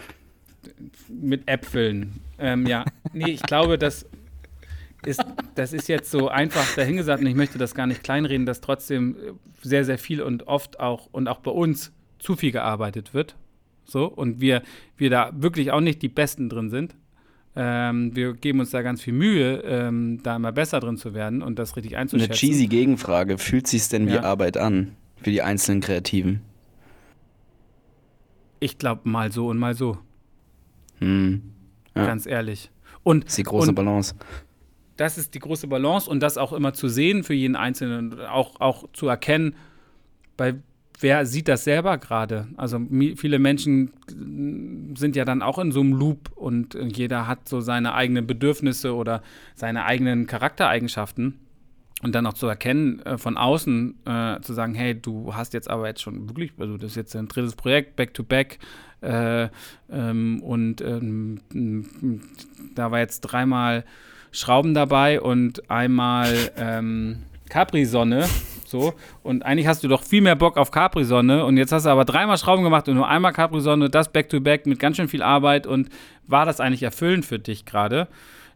Mit 1.09 1.47
Äpfeln. 1.47 2.21
Ähm, 2.39 2.67
ja, 2.67 2.85
nee, 3.13 3.33
ich 3.33 3.43
glaube, 3.43 3.77
das 3.77 4.07
ist, 5.05 5.23
das 5.55 5.73
ist 5.73 5.89
jetzt 5.89 6.11
so 6.11 6.29
einfach 6.29 6.75
dahingesagt 6.75 7.21
und 7.21 7.27
ich 7.27 7.35
möchte 7.35 7.59
das 7.59 7.75
gar 7.75 7.87
nicht 7.87 8.03
kleinreden, 8.03 8.47
dass 8.47 8.61
trotzdem 8.61 9.17
sehr, 9.61 9.85
sehr 9.85 9.99
viel 9.99 10.23
und 10.23 10.47
oft 10.47 10.81
auch 10.81 11.09
und 11.13 11.29
auch 11.29 11.41
bei 11.41 11.51
uns 11.51 11.93
zu 12.19 12.37
viel 12.37 12.53
gearbeitet 12.53 13.13
wird. 13.15 13.37
So, 13.85 14.07
und 14.07 14.41
wir, 14.41 14.63
wir 14.97 15.11
da 15.11 15.33
wirklich 15.35 15.73
auch 15.73 15.81
nicht 15.81 16.03
die 16.03 16.09
Besten 16.09 16.49
drin 16.49 16.71
sind. 16.71 16.95
Ähm, 17.55 18.17
wir 18.17 18.33
geben 18.33 18.61
uns 18.61 18.71
da 18.71 18.81
ganz 18.81 19.03
viel 19.03 19.13
Mühe, 19.13 19.63
ähm, 19.65 20.21
da 20.23 20.37
immer 20.37 20.53
besser 20.53 20.81
drin 20.81 20.97
zu 20.97 21.13
werden 21.13 21.43
und 21.43 21.59
das 21.59 21.77
richtig 21.77 21.97
einzuschätzen. 21.97 22.31
Eine 22.31 22.39
cheesy 22.39 22.67
Gegenfrage. 22.67 23.37
Fühlt 23.37 23.67
sich 23.67 23.89
denn 23.89 24.07
wie 24.09 24.15
ja. 24.15 24.23
Arbeit 24.23 24.57
an 24.57 24.97
für 25.17 25.31
die 25.31 25.43
einzelnen 25.43 25.81
Kreativen? 25.81 26.41
Ich 28.61 28.79
glaube 28.79 29.03
mal 29.09 29.33
so 29.33 29.49
und 29.49 29.59
mal 29.59 29.75
so. 29.75 29.99
Hm. 30.99 31.43
Ja. 31.95 32.07
Ganz 32.07 32.27
ehrlich. 32.27 32.71
Und, 33.03 33.25
das 33.25 33.33
ist 33.33 33.39
die 33.39 33.43
große 33.43 33.73
Balance. 33.73 34.15
Das 34.97 35.19
ist 35.19 35.35
die 35.35 35.39
große 35.39 35.67
Balance 35.67 36.09
und 36.09 36.21
das 36.21 36.39
auch 36.39 36.53
immer 36.53 36.73
zu 36.73 36.89
sehen 36.89 37.25
für 37.25 37.35
jeden 37.35 37.57
Einzelnen 37.57 38.13
und 38.13 38.21
auch, 38.21 38.61
auch 38.61 38.85
zu 38.93 39.09
erkennen, 39.09 39.57
bei 40.37 40.55
wer 41.01 41.27
sieht 41.27 41.49
das 41.49 41.65
selber 41.65 41.99
gerade? 41.99 42.49
Also 42.57 42.81
viele 43.17 43.39
Menschen 43.39 43.93
sind 44.97 45.17
ja 45.17 45.25
dann 45.25 45.43
auch 45.43 45.59
in 45.59 45.73
so 45.73 45.81
einem 45.81 45.93
Loop 45.93 46.31
und 46.35 46.77
jeder 46.97 47.27
hat 47.27 47.49
so 47.49 47.61
seine 47.61 47.95
eigenen 47.95 48.27
Bedürfnisse 48.27 48.95
oder 48.95 49.23
seine 49.55 49.85
eigenen 49.85 50.27
Charaktereigenschaften. 50.27 51.39
Und 52.03 52.17
dann 52.17 52.27
auch 52.27 52.33
zu 52.33 52.49
erkennen, 52.49 53.01
äh, 53.03 53.17
von 53.17 53.37
außen 53.37 53.95
äh, 54.07 54.41
zu 54.41 54.55
sagen, 54.55 54.75
hey, 54.75 55.01
du 55.01 55.37
hast 55.37 55.55
jetzt 55.55 55.71
aber 55.71 55.87
jetzt 55.87 56.03
schon 56.03 56.29
wirklich, 56.29 56.51
also 56.59 56.77
das 56.77 56.91
ist 56.91 56.97
jetzt 56.97 57.15
ein 57.15 57.29
drittes 57.29 57.55
Projekt, 57.55 57.95
Back-to-Back, 57.95 58.59
-back, 58.59 58.59
äh, 59.03 59.49
ähm, 59.89 60.43
und 60.43 60.81
ähm, 60.81 61.41
da 62.75 62.91
war 62.91 62.99
jetzt 62.99 63.21
dreimal 63.21 63.85
Schrauben 64.33 64.75
dabei 64.75 65.21
und 65.21 65.71
einmal 65.71 66.33
ähm, 66.57 67.23
Capri-Sonne 67.49 68.27
so. 68.73 68.95
Und 69.23 69.45
eigentlich 69.45 69.69
hast 69.69 69.85
du 69.85 69.89
doch 69.89 70.03
viel 70.03 70.23
mehr 70.23 70.35
Bock 70.35 70.57
auf 70.57 70.73
Capri-Sonne. 70.73 71.45
Und 71.45 71.57
jetzt 71.57 71.71
hast 71.71 71.87
du 71.87 71.91
aber 71.91 72.05
dreimal 72.05 72.37
Schrauben 72.37 72.65
gemacht 72.65 72.89
und 72.89 72.97
nur 72.97 73.07
einmal 73.07 73.33
Capri-Sonne, 73.33 73.89
das 73.89 74.11
Back-to-Back 74.13 74.63
-back 74.63 74.69
mit 74.69 74.81
ganz 74.81 74.97
schön 74.97 75.07
viel 75.07 75.23
Arbeit. 75.23 75.69
Und 75.69 75.89
war 76.27 76.45
das 76.45 76.59
eigentlich 76.59 76.83
erfüllend 76.83 77.25
für 77.25 77.39
dich 77.39 77.65
gerade? 77.65 78.09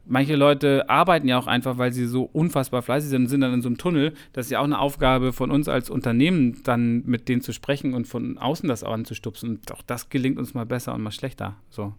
Manche 0.08 0.36
Leute 0.36 0.88
arbeiten 0.88 1.26
ja 1.26 1.36
auch 1.36 1.48
einfach, 1.48 1.78
weil 1.78 1.92
sie 1.92 2.06
so 2.06 2.30
unfassbar 2.32 2.82
fleißig 2.82 3.10
sind 3.10 3.22
und 3.22 3.28
sind 3.28 3.40
dann 3.40 3.52
in 3.52 3.62
so 3.62 3.68
einem 3.68 3.76
Tunnel. 3.76 4.14
Das 4.32 4.46
ist 4.46 4.52
ja 4.52 4.60
auch 4.60 4.64
eine 4.64 4.78
Aufgabe 4.78 5.32
von 5.32 5.50
uns 5.50 5.68
als 5.68 5.90
Unternehmen, 5.90 6.62
dann 6.62 7.02
mit 7.06 7.28
denen 7.28 7.42
zu 7.42 7.52
sprechen 7.52 7.92
und 7.92 8.06
von 8.06 8.38
außen 8.38 8.68
das 8.68 8.84
anzustupsen. 8.84 9.50
Und 9.50 9.72
auch 9.72 9.82
das 9.82 10.08
gelingt 10.08 10.38
uns 10.38 10.54
mal 10.54 10.64
besser 10.64 10.94
und 10.94 11.02
mal 11.02 11.10
schlechter. 11.10 11.56
So. 11.70 11.92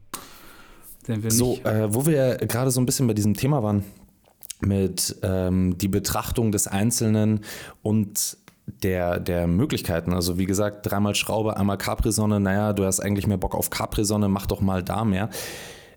so, 1.29 1.59
äh, 1.65 1.93
wo 1.93 2.05
wir 2.05 2.37
gerade 2.37 2.71
so 2.71 2.79
ein 2.79 2.85
bisschen 2.85 3.07
bei 3.07 3.13
diesem 3.13 3.33
Thema 3.33 3.61
waren, 3.61 3.83
mit 4.61 5.17
ähm, 5.23 5.77
die 5.77 5.87
Betrachtung 5.87 6.51
des 6.51 6.67
Einzelnen 6.67 7.41
und 7.81 8.37
der, 8.83 9.19
der 9.19 9.47
Möglichkeiten. 9.47 10.13
Also 10.13 10.37
wie 10.37 10.45
gesagt, 10.45 10.89
dreimal 10.89 11.15
Schraube, 11.15 11.57
einmal 11.57 11.77
Capri-Sonne, 11.77 12.39
naja, 12.39 12.73
du 12.73 12.85
hast 12.85 12.99
eigentlich 12.99 13.27
mehr 13.27 13.37
Bock 13.37 13.55
auf 13.55 13.69
Capri-Sonne, 13.69 14.27
mach 14.27 14.45
doch 14.45 14.61
mal 14.61 14.83
da 14.83 15.05
mehr. 15.05 15.29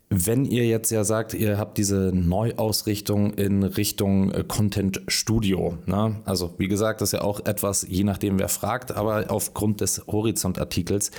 Wenn 0.09 0.45
ihr 0.45 0.67
jetzt 0.67 0.91
ja 0.91 1.05
sagt, 1.05 1.35
ihr 1.35 1.57
habt 1.57 1.79
diese 1.79 2.11
Neuausrichtung 2.13 3.33
in 3.35 3.63
Richtung 3.63 4.33
äh, 4.33 4.45
Content 4.47 5.03
Studio, 5.07 5.79
ne? 5.87 6.17
also 6.25 6.55
wie 6.59 6.67
gesagt, 6.67 7.01
das 7.01 7.11
ist 7.11 7.21
ja 7.21 7.23
auch 7.23 7.41
etwas, 7.47 7.87
je 7.89 8.03
nachdem 8.03 8.39
wer 8.41 8.49
fragt, 8.49 8.91
aber 8.93 9.27
aufgrund 9.29 9.81
des 9.81 10.05
Horizont-Artikels, 10.09 11.13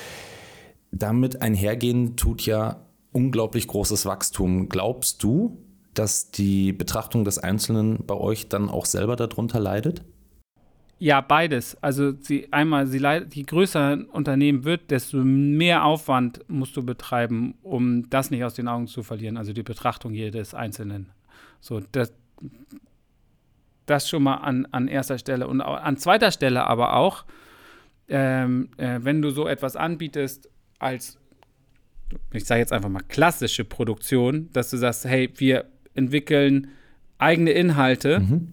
damit 0.92 1.42
einhergehen 1.42 2.18
tut 2.18 2.46
ja 2.46 2.86
unglaublich 3.14 3.68
großes 3.68 4.06
Wachstum. 4.06 4.68
Glaubst 4.68 5.24
du, 5.24 5.58
dass 5.94 6.32
die 6.32 6.74
Betrachtung 6.74 7.26
des 7.26 7.38
Einzelnen 7.38 8.06
bei 8.06 8.16
euch 8.16 8.50
dann 8.50 8.70
auch 8.70 8.86
selber 8.86 9.16
darunter 9.16 9.60
leidet? 9.60 10.04
Ja, 11.02 11.20
beides. 11.20 11.76
Also 11.82 12.14
sie 12.22 12.54
einmal, 12.54 12.86
sie 12.86 13.00
leidet, 13.00 13.34
je 13.34 13.42
größer 13.42 13.88
ein 13.88 14.06
Unternehmen 14.06 14.66
wird, 14.66 14.92
desto 14.92 15.18
mehr 15.18 15.84
Aufwand 15.84 16.42
musst 16.48 16.78
du 16.78 16.84
betreiben, 16.86 17.56
um 17.64 18.08
das 18.12 18.30
nicht 18.30 18.44
aus 18.44 18.54
den 18.54 18.68
Augen 18.68 18.86
zu 18.86 19.02
verlieren, 19.02 19.36
also 19.36 19.52
die 19.52 19.64
Betrachtung 19.64 20.14
jedes 20.14 20.54
Einzelnen. 20.54 21.10
So, 21.60 21.82
das, 21.92 22.14
das 23.88 24.08
schon 24.08 24.22
mal 24.22 24.36
an, 24.36 24.68
an 24.70 24.88
erster 24.88 25.18
Stelle. 25.18 25.48
Und 25.48 25.62
an 25.62 25.98
zweiter 25.98 26.32
Stelle 26.32 26.68
aber 26.68 26.96
auch, 26.96 27.26
ähm, 28.08 28.70
äh, 28.78 29.00
wenn 29.02 29.24
du 29.24 29.32
so 29.32 29.48
etwas 29.48 29.76
anbietest 29.76 30.52
als, 30.78 31.18
ich 32.32 32.46
sage 32.46 32.60
jetzt 32.60 32.74
einfach 32.74 32.90
mal 32.90 33.02
klassische 33.08 33.66
Produktion, 33.66 34.50
dass 34.54 34.70
du 34.70 34.78
sagst, 34.78 35.06
hey, 35.06 35.32
wir 35.38 35.66
entwickeln 36.02 36.68
eigene 37.18 37.52
Inhalte 37.52 38.20
mhm. 38.20 38.48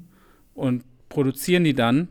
und 0.55 0.85
produzieren 1.09 1.65
die 1.65 1.75
dann, 1.75 2.09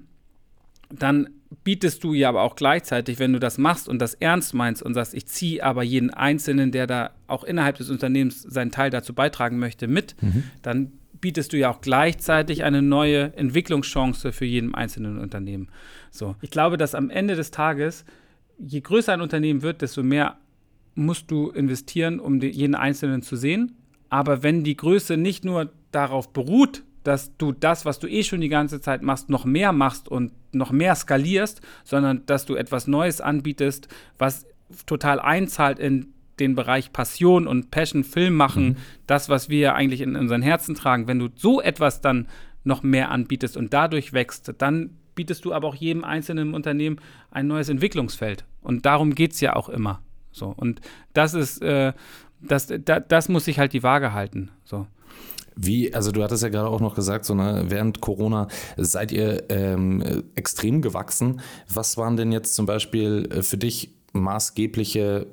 dann 0.89 1.29
bietest 1.63 2.03
du 2.03 2.13
ja 2.13 2.29
aber 2.29 2.41
auch 2.41 2.55
gleichzeitig, 2.55 3.19
wenn 3.19 3.33
du 3.33 3.39
das 3.39 3.57
machst 3.57 3.88
und 3.88 3.99
das 3.99 4.15
ernst 4.15 4.53
meinst 4.53 4.81
und 4.81 4.93
sagst, 4.93 5.13
ich 5.13 5.27
ziehe 5.27 5.63
aber 5.63 5.83
jeden 5.83 6.09
Einzelnen, 6.09 6.71
der 6.71 6.88
da 6.88 7.11
auch 7.27 7.43
innerhalb 7.43 7.77
des 7.77 7.89
Unternehmens 7.89 8.41
seinen 8.41 8.71
Teil 8.71 8.89
dazu 8.89 9.13
beitragen 9.13 9.59
möchte, 9.59 9.88
mit, 9.88 10.15
mhm. 10.21 10.43
dann 10.61 10.91
bietest 11.19 11.53
du 11.53 11.57
ja 11.57 11.69
auch 11.69 11.81
gleichzeitig 11.81 12.63
eine 12.63 12.81
neue 12.81 13.35
Entwicklungschance 13.35 14.31
für 14.31 14.45
jeden 14.45 14.75
einzelnen 14.75 15.17
Unternehmen. 15.17 15.69
So, 16.11 16.35
ich 16.41 16.51
glaube, 16.51 16.77
dass 16.77 16.95
am 16.95 17.09
Ende 17.09 17.35
des 17.35 17.51
Tages 17.51 18.05
je 18.59 18.81
größer 18.81 19.13
ein 19.13 19.21
Unternehmen 19.21 19.61
wird, 19.61 19.81
desto 19.81 20.03
mehr 20.03 20.38
musst 20.95 21.29
du 21.29 21.49
investieren, 21.49 22.19
um 22.19 22.41
jeden 22.41 22.75
Einzelnen 22.75 23.21
zu 23.21 23.35
sehen. 23.35 23.75
Aber 24.10 24.43
wenn 24.43 24.64
die 24.64 24.78
Größe 24.78 25.18
nicht 25.18 25.45
nur 25.45 25.72
darauf 25.91 26.34
beruht, 26.34 26.84
dass 27.03 27.38
du 27.38 27.53
das, 27.53 27.86
was 27.86 27.99
du 27.99 28.08
eh 28.08 28.24
schon 28.24 28.41
die 28.41 28.49
ganze 28.49 28.82
Zeit 28.82 29.01
machst, 29.01 29.30
noch 29.30 29.45
mehr 29.45 29.72
machst 29.72 30.10
und 30.10 30.34
noch 30.53 30.72
mehr 30.72 30.93
skalierst, 30.93 31.62
sondern 31.86 32.26
dass 32.26 32.45
du 32.45 32.55
etwas 32.55 32.88
Neues 32.88 33.22
anbietest, 33.22 33.88
was 34.18 34.45
total 34.86 35.20
einzahlt 35.20 35.80
in 35.80 36.14
den 36.39 36.55
Bereich 36.55 36.91
Passion 36.91 37.47
und 37.47 37.72
Passion 37.72 38.03
Film 38.03 38.36
machen, 38.36 38.70
mhm. 38.70 38.76
das, 39.08 39.30
was 39.30 39.49
wir 39.49 39.76
eigentlich 39.76 40.01
in 40.01 40.16
unseren 40.16 40.41
Herzen 40.41 40.76
tragen, 40.76 41.08
wenn 41.08 41.20
du 41.20 41.30
so 41.36 41.62
etwas 41.62 42.01
dann 42.01 42.28
noch 42.64 42.84
mehr 42.84 43.10
anbietest 43.10 43.55
und 43.55 43.74
dadurch 43.74 44.14
wächst, 44.14 44.53
dann 44.58 44.91
bietest 45.16 45.45
du 45.45 45.53
aber 45.53 45.68
auch 45.68 45.76
jedem 45.76 46.03
einzelnen 46.03 46.53
Unternehmen 46.53 46.99
ein 47.32 47.47
neues 47.47 47.70
Entwicklungsfeld. 47.70 48.45
Und 48.62 48.86
darum 48.86 49.16
geht 49.16 49.32
es 49.32 49.39
ja 49.39 49.55
auch 49.55 49.70
immer. 49.70 50.01
So. 50.32 50.53
Und 50.55 50.82
das 51.14 51.34
ist, 51.34 51.62
äh, 51.62 51.93
das, 52.41 52.67
da, 52.67 52.99
das 52.99 53.29
muss 53.29 53.45
sich 53.45 53.59
halt 53.59 53.73
die 53.73 53.83
Waage 53.83 54.13
halten. 54.13 54.49
So. 54.63 54.88
Wie, 55.55 55.93
also 55.93 56.11
du 56.11 56.23
hattest 56.23 56.43
ja 56.43 56.49
gerade 56.49 56.69
auch 56.69 56.81
noch 56.81 56.93
gesagt, 56.93 57.25
so 57.25 57.33
ne, 57.33 57.65
während 57.67 57.99
Corona 57.99 58.47
seid 58.77 59.11
ihr 59.11 59.49
ähm, 59.49 60.23
extrem 60.35 60.81
gewachsen. 60.81 61.41
Was 61.71 61.97
waren 61.97 62.15
denn 62.15 62.31
jetzt 62.31 62.53
zum 62.53 62.67
Beispiel 62.67 63.27
äh, 63.31 63.41
für 63.41 63.57
dich 63.57 63.95
maßgebliche 64.13 65.25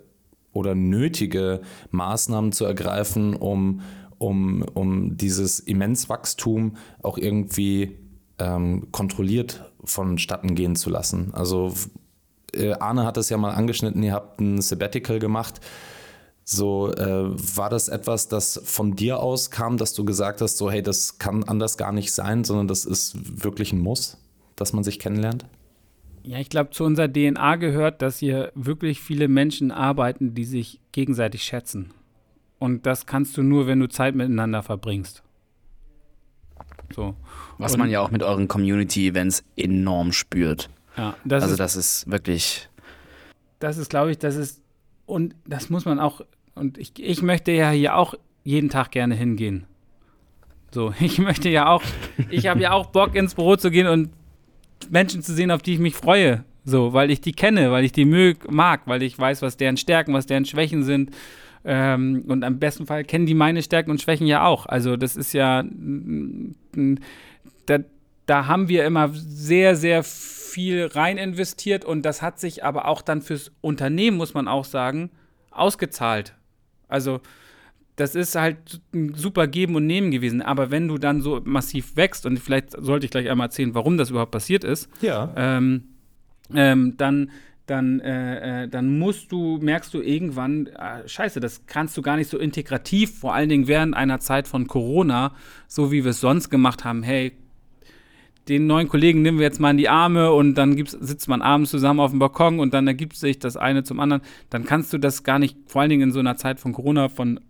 oder 0.52 0.74
nötige 0.74 1.60
Maßnahmen 1.90 2.52
zu 2.52 2.64
ergreifen, 2.64 3.34
um, 3.36 3.82
um, 4.18 4.62
um 4.72 5.16
dieses 5.16 5.60
Immenswachstum 5.60 6.76
auch 7.02 7.18
irgendwie 7.18 7.98
ähm, 8.38 8.88
kontrolliert 8.92 9.70
vonstatten 9.84 10.54
gehen 10.54 10.74
zu 10.74 10.88
lassen? 10.88 11.34
Also 11.34 11.74
äh, 12.54 12.72
Arne 12.72 13.04
hat 13.04 13.18
es 13.18 13.28
ja 13.28 13.36
mal 13.36 13.52
angeschnitten, 13.52 14.02
ihr 14.02 14.14
habt 14.14 14.40
ein 14.40 14.62
Sabbatical 14.62 15.18
gemacht. 15.18 15.60
So, 16.46 16.92
äh, 16.92 17.56
war 17.56 17.70
das 17.70 17.88
etwas, 17.88 18.28
das 18.28 18.60
von 18.64 18.96
dir 18.96 19.18
aus 19.20 19.50
kam, 19.50 19.78
dass 19.78 19.94
du 19.94 20.04
gesagt 20.04 20.42
hast, 20.42 20.58
so, 20.58 20.70
hey, 20.70 20.82
das 20.82 21.18
kann 21.18 21.44
anders 21.44 21.78
gar 21.78 21.90
nicht 21.90 22.12
sein, 22.12 22.44
sondern 22.44 22.68
das 22.68 22.84
ist 22.84 23.42
wirklich 23.42 23.72
ein 23.72 23.80
Muss, 23.80 24.18
dass 24.54 24.74
man 24.74 24.84
sich 24.84 24.98
kennenlernt? 24.98 25.46
Ja, 26.22 26.38
ich 26.38 26.50
glaube, 26.50 26.70
zu 26.70 26.84
unserer 26.84 27.10
DNA 27.10 27.56
gehört, 27.56 28.02
dass 28.02 28.18
hier 28.18 28.52
wirklich 28.54 29.00
viele 29.00 29.28
Menschen 29.28 29.70
arbeiten, 29.70 30.34
die 30.34 30.44
sich 30.44 30.80
gegenseitig 30.92 31.44
schätzen. 31.44 31.92
Und 32.58 32.86
das 32.86 33.06
kannst 33.06 33.36
du 33.36 33.42
nur, 33.42 33.66
wenn 33.66 33.80
du 33.80 33.88
Zeit 33.88 34.14
miteinander 34.14 34.62
verbringst. 34.62 35.22
So. 36.94 37.14
Was 37.58 37.72
Und, 37.72 37.80
man 37.80 37.90
ja 37.90 38.00
auch 38.00 38.10
mit 38.10 38.22
euren 38.22 38.48
Community-Events 38.48 39.44
enorm 39.56 40.12
spürt. 40.12 40.70
Ja, 40.96 41.14
das 41.24 41.42
also 41.42 41.54
ist, 41.54 41.60
das 41.60 41.76
ist 41.76 42.10
wirklich. 42.10 42.68
Das 43.58 43.78
ist, 43.78 43.90
glaube 43.90 44.10
ich, 44.10 44.18
das 44.18 44.36
ist 44.36 44.63
und 45.06 45.34
das 45.46 45.70
muss 45.70 45.84
man 45.84 46.00
auch, 46.00 46.20
und 46.54 46.78
ich, 46.78 46.92
ich 46.98 47.22
möchte 47.22 47.52
ja 47.52 47.70
hier 47.70 47.96
auch 47.96 48.14
jeden 48.42 48.68
Tag 48.68 48.90
gerne 48.90 49.14
hingehen. 49.14 49.66
So, 50.70 50.92
ich 51.00 51.18
möchte 51.18 51.48
ja 51.48 51.68
auch, 51.68 51.82
ich 52.30 52.46
habe 52.46 52.60
ja 52.60 52.72
auch 52.72 52.86
Bock 52.86 53.14
ins 53.14 53.34
Büro 53.34 53.56
zu 53.56 53.70
gehen 53.70 53.86
und 53.86 54.10
Menschen 54.90 55.22
zu 55.22 55.32
sehen, 55.32 55.50
auf 55.50 55.62
die 55.62 55.74
ich 55.74 55.80
mich 55.80 55.94
freue. 55.94 56.44
So, 56.66 56.94
weil 56.94 57.10
ich 57.10 57.20
die 57.20 57.32
kenne, 57.32 57.70
weil 57.70 57.84
ich 57.84 57.92
die 57.92 58.06
mög, 58.06 58.50
mag, 58.50 58.82
weil 58.86 59.02
ich 59.02 59.18
weiß, 59.18 59.42
was 59.42 59.58
deren 59.58 59.76
Stärken, 59.76 60.14
was 60.14 60.24
deren 60.26 60.46
Schwächen 60.46 60.82
sind. 60.82 61.10
Ähm, 61.66 62.24
und 62.26 62.42
am 62.42 62.58
besten 62.58 62.86
Fall 62.86 63.04
kennen 63.04 63.26
die 63.26 63.34
meine 63.34 63.62
Stärken 63.62 63.90
und 63.90 64.00
Schwächen 64.00 64.26
ja 64.26 64.46
auch. 64.46 64.64
Also, 64.64 64.96
das 64.96 65.16
ist 65.16 65.34
ja, 65.34 65.62
da, 67.66 67.78
da 68.24 68.46
haben 68.46 68.68
wir 68.68 68.86
immer 68.86 69.10
sehr, 69.12 69.76
sehr 69.76 70.02
viel 70.02 70.43
rein 70.56 71.18
investiert 71.18 71.84
und 71.84 72.02
das 72.02 72.22
hat 72.22 72.38
sich 72.40 72.64
aber 72.64 72.86
auch 72.86 73.02
dann 73.02 73.22
fürs 73.22 73.52
Unternehmen, 73.60 74.16
muss 74.16 74.34
man 74.34 74.48
auch 74.48 74.64
sagen, 74.64 75.10
ausgezahlt. 75.50 76.34
Also 76.88 77.20
das 77.96 78.14
ist 78.14 78.34
halt 78.34 78.80
ein 78.92 79.14
super 79.14 79.46
Geben 79.46 79.76
und 79.76 79.86
Nehmen 79.86 80.10
gewesen. 80.10 80.42
Aber 80.42 80.70
wenn 80.70 80.88
du 80.88 80.98
dann 80.98 81.20
so 81.20 81.40
massiv 81.44 81.96
wächst, 81.96 82.26
und 82.26 82.38
vielleicht 82.38 82.72
sollte 82.72 83.06
ich 83.06 83.10
gleich 83.10 83.30
einmal 83.30 83.46
erzählen, 83.46 83.74
warum 83.74 83.96
das 83.96 84.10
überhaupt 84.10 84.32
passiert 84.32 84.64
ist, 84.64 84.88
ja. 85.00 85.32
ähm, 85.36 85.84
ähm, 86.52 86.96
dann, 86.96 87.30
dann, 87.66 88.00
äh, 88.00 88.64
äh, 88.64 88.68
dann 88.68 88.98
musst 88.98 89.30
du, 89.30 89.58
merkst 89.58 89.94
du 89.94 90.00
irgendwann, 90.00 90.66
äh, 90.66 91.06
scheiße, 91.06 91.38
das 91.40 91.66
kannst 91.66 91.96
du 91.96 92.02
gar 92.02 92.16
nicht 92.16 92.28
so 92.28 92.38
integrativ, 92.38 93.18
vor 93.20 93.34
allen 93.34 93.48
Dingen 93.48 93.68
während 93.68 93.94
einer 93.94 94.18
Zeit 94.18 94.48
von 94.48 94.66
Corona, 94.66 95.34
so 95.68 95.92
wie 95.92 96.04
wir 96.04 96.10
es 96.10 96.20
sonst 96.20 96.50
gemacht 96.50 96.84
haben, 96.84 97.02
hey, 97.02 97.32
den 98.48 98.66
neuen 98.66 98.88
Kollegen 98.88 99.22
nehmen 99.22 99.38
wir 99.38 99.44
jetzt 99.44 99.60
mal 99.60 99.70
in 99.70 99.78
die 99.78 99.88
Arme 99.88 100.32
und 100.32 100.54
dann 100.54 100.76
sitzt 100.86 101.28
man 101.28 101.42
abends 101.42 101.70
zusammen 101.70 102.00
auf 102.00 102.10
dem 102.10 102.18
Balkon 102.18 102.60
und 102.60 102.74
dann 102.74 102.86
ergibt 102.86 103.16
sich 103.16 103.38
das 103.38 103.56
eine 103.56 103.84
zum 103.84 104.00
anderen, 104.00 104.22
dann 104.50 104.64
kannst 104.64 104.92
du 104.92 104.98
das 104.98 105.22
gar 105.22 105.38
nicht, 105.38 105.56
vor 105.66 105.80
allen 105.80 105.90
Dingen 105.90 106.02
in 106.02 106.12
so 106.12 106.20
einer 106.20 106.36
Zeit 106.36 106.60
von 106.60 106.72
Corona, 106.72 107.08
von 107.08 107.40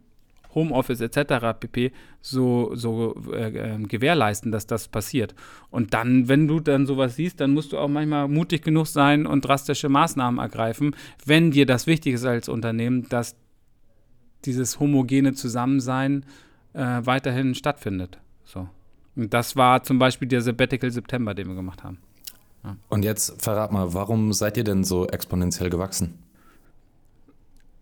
Homeoffice 0.55 1.01
etc. 1.01 1.59
pp. 1.59 1.93
so, 2.21 2.71
so 2.75 3.17
äh, 3.33 3.75
äh, 3.75 3.79
gewährleisten, 3.79 4.53
dass 4.53 4.67
das 4.67 4.89
passiert. 4.89 5.35
Und 5.71 5.95
dann, 5.95 6.29
wenn 6.29 6.47
du 6.47 6.61
dann 6.61 6.87
sowas 6.87 7.17
siehst, 7.17 7.41
dann 7.41 7.53
musst 7.53 7.73
du 7.73 7.79
auch 7.79 7.89
manchmal 7.89 8.29
mutig 8.29 8.63
genug 8.63 8.87
sein 8.87 9.27
und 9.27 9.45
drastische 9.45 9.89
Maßnahmen 9.89 10.39
ergreifen, 10.39 10.95
wenn 11.27 11.51
dir 11.51 11.67
das 11.67 11.87
wichtig 11.89 12.15
ist 12.15 12.25
als 12.25 12.49
Unternehmen, 12.49 13.09
dass 13.09 13.37
dieses 14.45 14.79
homogene 14.79 15.33
Zusammensein 15.35 16.25
äh, 16.73 17.01
weiterhin 17.05 17.55
stattfindet. 17.55 18.19
So. 18.45 18.69
Und 19.17 19.33
das 19.33 19.57
war 19.57 19.83
zum 19.83 19.99
Beispiel 19.99 20.29
der 20.29 20.41
Sabbatical 20.41 20.91
September, 20.91 21.35
den 21.35 21.49
wir 21.49 21.55
gemacht 21.55 21.85
haben. 21.85 21.99
Ja. 22.65 22.77
Und 22.89 23.05
jetzt 23.05 23.43
verrat 23.43 23.73
mal, 23.73 23.95
warum 23.95 24.33
seid 24.33 24.57
ihr 24.57 24.65
denn 24.65 24.85
so 24.85 25.07
exponentiell 25.07 25.71
gewachsen? 25.71 26.19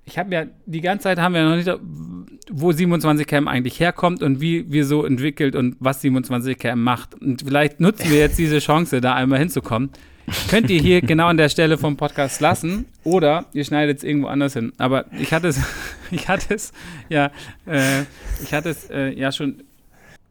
Ich 0.05 0.19
habe 0.19 0.35
ja, 0.35 0.47
die 0.67 0.81
ganze 0.81 1.05
Zeit 1.05 1.19
haben 1.19 1.33
wir 1.35 1.45
noch 1.45 1.57
nicht, 1.57 1.71
wo 2.51 2.73
27 2.73 3.25
KM 3.25 3.47
eigentlich 3.47 3.79
herkommt 3.79 4.23
und 4.23 4.41
wie 4.41 4.71
wir 4.71 4.85
so 4.85 5.05
entwickelt 5.05 5.55
und 5.55 5.77
was 5.79 6.01
27 6.01 6.59
KM 6.59 6.83
macht. 6.83 7.15
Und 7.15 7.43
vielleicht 7.43 7.79
nutzen 7.79 8.11
wir 8.11 8.19
jetzt 8.19 8.37
diese 8.37 8.59
Chance, 8.59 9.01
da 9.01 9.15
einmal 9.15 9.39
hinzukommen. 9.39 9.91
Könnt 10.49 10.71
ihr 10.71 10.81
hier 10.81 11.03
genau 11.03 11.27
an 11.27 11.37
der 11.37 11.49
Stelle 11.49 11.79
vom 11.79 11.97
Podcast 11.97 12.41
lassen 12.41 12.87
oder 13.05 13.47
ihr 13.53 13.65
schneidet 13.65 13.99
es 13.99 14.05
irgendwo 14.05 14.29
anders 14.29 14.55
hin. 14.55 14.73
Aber 14.79 15.07
ich 15.13 15.33
hatte 15.33 15.49
es, 15.49 15.61
ich 16.11 16.29
hatte 16.29 16.55
es, 16.55 16.73
ja, 17.09 17.31
äh, 17.67 18.03
ich 18.43 18.53
hatte 18.53 18.71
es 18.71 18.91
äh, 18.91 19.11
ja 19.11 19.31
schon 19.31 19.63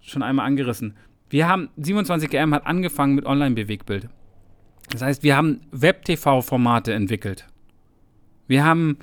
schon 0.01 0.23
einmal 0.23 0.45
angerissen. 0.45 0.95
Wir 1.29 1.47
haben, 1.47 1.69
27GM 1.79 2.53
hat 2.53 2.65
angefangen 2.65 3.15
mit 3.15 3.25
Online-Bewegbild. 3.25 4.09
Das 4.89 5.01
heißt, 5.01 5.23
wir 5.23 5.37
haben 5.37 5.61
Web-TV-Formate 5.71 6.93
entwickelt. 6.93 7.47
Wir 8.47 8.65
haben, 8.65 8.97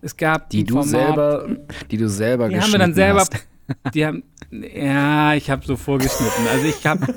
es 0.00 0.16
gab 0.16 0.48
die 0.50 0.64
du 0.64 0.74
Format, 0.74 0.88
selber, 0.88 1.48
die 1.90 1.96
du 1.98 2.08
selber 2.08 2.48
die 2.48 2.60
haben 2.60 2.72
wir 2.72 2.78
dann 2.78 2.94
selber, 2.94 3.20
hast. 3.20 3.46
die 3.92 4.06
haben, 4.06 4.22
ja, 4.50 5.34
ich 5.34 5.50
habe 5.50 5.66
so 5.66 5.76
vorgeschnitten. 5.76 6.46
Also 6.50 6.66
ich 6.66 6.86
habe 6.86 7.06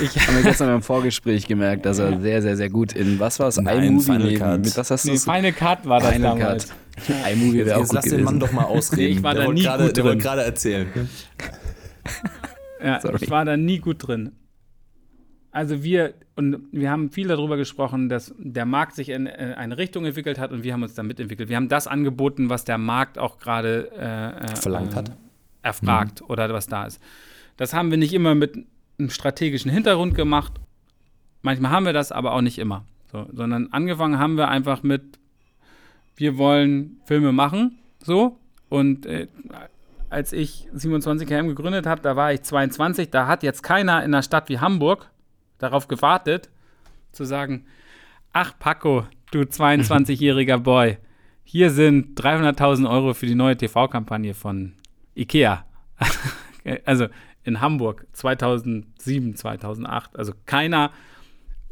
Ich 0.00 0.18
habe 0.26 0.32
mir 0.38 0.42
gestern 0.42 0.68
beim 0.68 0.82
Vorgespräch 0.82 1.46
gemerkt, 1.46 1.86
dass 1.86 1.98
er 1.98 2.20
sehr, 2.20 2.42
sehr, 2.42 2.56
sehr 2.56 2.70
gut 2.70 2.92
in, 2.92 3.18
was 3.18 3.38
war 3.38 3.48
es, 3.48 3.58
iMovie 3.58 4.34
Cut. 4.36 4.60
Mit 4.60 4.76
was 4.76 4.90
hast 4.90 5.04
du 5.04 5.12
nee, 5.12 5.18
Final 5.18 5.52
Cut 5.52 5.86
war 5.86 6.00
das 6.00 6.12
Final 6.12 6.38
damals. 6.38 6.72
Cut. 7.06 7.32
iMovie 7.32 7.64
wäre 7.66 7.76
auch 7.76 7.82
gut 7.82 7.92
lass 7.92 8.04
gewesen. 8.04 8.18
den 8.18 8.24
Mann 8.24 8.40
doch 8.40 8.52
mal 8.52 8.64
ausreden. 8.64 9.02
Nee, 9.02 9.18
ich 9.18 9.22
war 9.22 9.34
der 9.34 9.46
da 9.46 9.52
nie 9.52 9.62
grade, 9.62 9.84
gut 9.84 9.88
drin. 9.88 9.94
Der 9.94 10.04
wollte 10.04 10.22
gerade 10.22 10.42
erzählen. 10.42 10.88
ja, 12.82 13.00
Sorry. 13.02 13.18
ich 13.20 13.30
war 13.30 13.44
da 13.44 13.56
nie 13.56 13.78
gut 13.78 14.06
drin. 14.06 14.32
Also 15.50 15.84
wir, 15.84 16.14
und 16.34 16.66
wir 16.72 16.90
haben 16.90 17.10
viel 17.10 17.28
darüber 17.28 17.56
gesprochen, 17.56 18.08
dass 18.08 18.34
der 18.38 18.66
Markt 18.66 18.96
sich 18.96 19.10
in 19.10 19.28
eine 19.28 19.78
Richtung 19.78 20.04
entwickelt 20.04 20.36
hat 20.36 20.50
und 20.50 20.64
wir 20.64 20.72
haben 20.72 20.82
uns 20.82 20.94
da 20.94 21.04
mitentwickelt. 21.04 21.48
Wir 21.48 21.56
haben 21.56 21.68
das 21.68 21.86
angeboten, 21.86 22.50
was 22.50 22.64
der 22.64 22.76
Markt 22.76 23.18
auch 23.18 23.38
gerade 23.38 23.90
äh, 23.96 24.46
äh 24.46 24.56
verlangt 24.56 24.96
hat. 24.96 25.12
Erfragt 25.62 26.22
mhm. 26.22 26.26
oder 26.26 26.52
was 26.52 26.66
da 26.66 26.86
ist. 26.86 27.00
Das 27.56 27.72
haben 27.72 27.92
wir 27.92 27.98
nicht 27.98 28.12
immer 28.12 28.34
mit 28.34 28.66
einen 28.98 29.10
strategischen 29.10 29.70
Hintergrund 29.70 30.14
gemacht. 30.14 30.52
Manchmal 31.42 31.70
haben 31.70 31.86
wir 31.86 31.92
das, 31.92 32.12
aber 32.12 32.32
auch 32.32 32.40
nicht 32.40 32.58
immer. 32.58 32.84
So, 33.10 33.26
sondern 33.32 33.68
angefangen 33.72 34.18
haben 34.18 34.36
wir 34.36 34.48
einfach 34.48 34.82
mit, 34.82 35.18
wir 36.16 36.38
wollen 36.38 37.00
Filme 37.04 37.32
machen, 37.32 37.78
so. 38.00 38.38
Und 38.68 39.06
äh, 39.06 39.28
als 40.10 40.32
ich 40.32 40.68
27 40.72 41.28
KM 41.28 41.48
gegründet 41.48 41.86
habe, 41.86 42.00
da 42.00 42.16
war 42.16 42.32
ich 42.32 42.42
22, 42.42 43.10
da 43.10 43.26
hat 43.26 43.42
jetzt 43.42 43.62
keiner 43.62 43.98
in 43.98 44.14
einer 44.14 44.22
Stadt 44.22 44.48
wie 44.48 44.58
Hamburg 44.58 45.10
darauf 45.58 45.88
gewartet, 45.88 46.50
zu 47.12 47.24
sagen, 47.24 47.64
ach 48.32 48.52
Paco, 48.58 49.06
du 49.30 49.40
22-jähriger 49.40 50.58
Boy, 50.58 50.98
hier 51.44 51.70
sind 51.70 52.18
300.000 52.20 52.88
Euro 52.88 53.14
für 53.14 53.26
die 53.26 53.34
neue 53.34 53.56
TV-Kampagne 53.56 54.34
von 54.34 54.74
Ikea. 55.14 55.64
also 56.84 57.06
in 57.44 57.60
Hamburg 57.60 58.06
2007, 58.12 59.36
2008. 59.36 60.18
Also 60.18 60.32
keiner, 60.46 60.90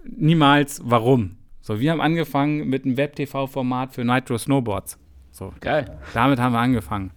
niemals, 0.04 0.80
warum. 0.84 1.36
So, 1.60 1.80
wir 1.80 1.90
haben 1.92 2.00
angefangen 2.00 2.68
mit 2.68 2.84
einem 2.84 2.96
Web-TV-Format 2.96 3.94
für 3.94 4.04
Nitro 4.04 4.38
Snowboards. 4.38 4.98
So, 5.30 5.52
geil. 5.60 5.98
Damit 6.14 6.38
haben 6.38 6.52
wir 6.52 6.60
angefangen. 6.60 7.12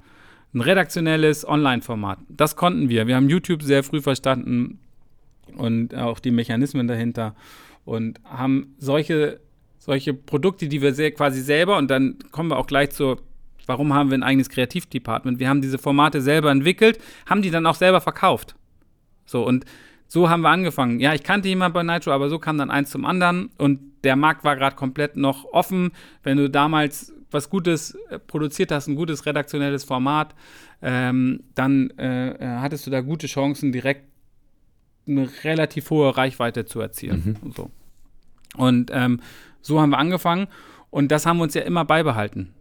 Ein 0.53 0.61
redaktionelles 0.61 1.47
Online-Format. 1.47 2.19
Das 2.29 2.55
konnten 2.55 2.89
wir. 2.89 3.07
Wir 3.07 3.15
haben 3.15 3.29
YouTube 3.29 3.61
sehr 3.61 3.83
früh 3.83 4.01
verstanden 4.01 4.79
und 5.57 5.93
auch 5.95 6.19
die 6.19 6.31
Mechanismen 6.31 6.87
dahinter 6.87 7.35
und 7.83 8.19
haben 8.23 8.75
solche 8.77 9.39
solche 9.85 10.15
Produkte, 10.15 10.67
die 10.67 10.81
wir 10.81 10.95
sehr, 10.95 11.11
quasi 11.11 11.41
selber, 11.41 11.77
und 11.77 11.91
dann 11.91 12.17
kommen 12.31 12.49
wir 12.49 12.57
auch 12.57 12.65
gleich 12.65 12.89
zur, 12.89 13.21
warum 13.67 13.93
haben 13.93 14.09
wir 14.09 14.17
ein 14.17 14.23
eigenes 14.23 14.49
Kreativdepartment? 14.49 15.39
Wir 15.39 15.49
haben 15.49 15.61
diese 15.61 15.77
Formate 15.77 16.21
selber 16.21 16.51
entwickelt, 16.51 16.99
haben 17.27 17.41
die 17.41 17.51
dann 17.51 17.65
auch 17.65 17.75
selber 17.75 18.01
verkauft. 18.01 18.55
So, 19.25 19.45
und 19.45 19.65
so 20.07 20.29
haben 20.29 20.41
wir 20.41 20.49
angefangen. 20.49 20.99
Ja, 20.99 21.13
ich 21.13 21.23
kannte 21.23 21.47
jemanden 21.47 21.73
bei 21.73 21.83
Nitro, 21.83 22.11
aber 22.11 22.29
so 22.29 22.39
kam 22.39 22.57
dann 22.57 22.69
eins 22.69 22.91
zum 22.91 23.05
anderen 23.05 23.49
und 23.57 23.79
der 24.03 24.15
Markt 24.15 24.43
war 24.43 24.55
gerade 24.55 24.75
komplett 24.75 25.17
noch 25.17 25.45
offen. 25.45 25.91
Wenn 26.23 26.37
du 26.37 26.49
damals 26.49 27.11
was 27.31 27.49
Gutes 27.49 27.97
äh, 28.09 28.19
produziert 28.19 28.71
hast, 28.71 28.87
ein 28.87 28.95
gutes 28.95 29.25
redaktionelles 29.25 29.83
Format, 29.83 30.33
ähm, 30.81 31.43
dann 31.53 31.89
äh, 31.97 32.31
äh, 32.31 32.59
hattest 32.59 32.85
du 32.87 32.91
da 32.91 33.01
gute 33.01 33.27
Chancen, 33.27 33.71
direkt 33.71 34.05
eine 35.07 35.29
relativ 35.43 35.89
hohe 35.89 36.15
Reichweite 36.15 36.65
zu 36.65 36.79
erzielen. 36.79 37.37
Mhm. 37.41 37.47
Und, 37.47 37.55
so. 37.55 37.69
und 38.57 38.91
ähm, 38.93 39.19
so 39.61 39.81
haben 39.81 39.91
wir 39.91 39.97
angefangen 39.99 40.47
und 40.89 41.11
das 41.11 41.25
haben 41.25 41.37
wir 41.37 41.43
uns 41.43 41.53
ja 41.53 41.61
immer 41.61 41.85
beibehalten. 41.85 42.53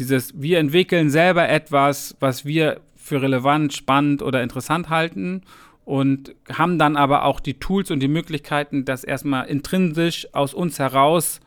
Dieses, 0.00 0.40
wir 0.40 0.58
entwickeln 0.58 1.10
selber 1.10 1.46
etwas, 1.50 2.16
was 2.20 2.46
wir 2.46 2.80
für 2.96 3.20
relevant, 3.20 3.74
spannend 3.74 4.22
oder 4.22 4.42
interessant 4.42 4.88
halten 4.88 5.42
und 5.84 6.34
haben 6.50 6.78
dann 6.78 6.96
aber 6.96 7.26
auch 7.26 7.38
die 7.38 7.60
Tools 7.60 7.90
und 7.90 8.00
die 8.00 8.08
Möglichkeiten, 8.08 8.86
das 8.86 9.04
erstmal 9.04 9.46
intrinsisch 9.46 10.26
aus 10.32 10.54
uns 10.54 10.78
heraus 10.78 11.40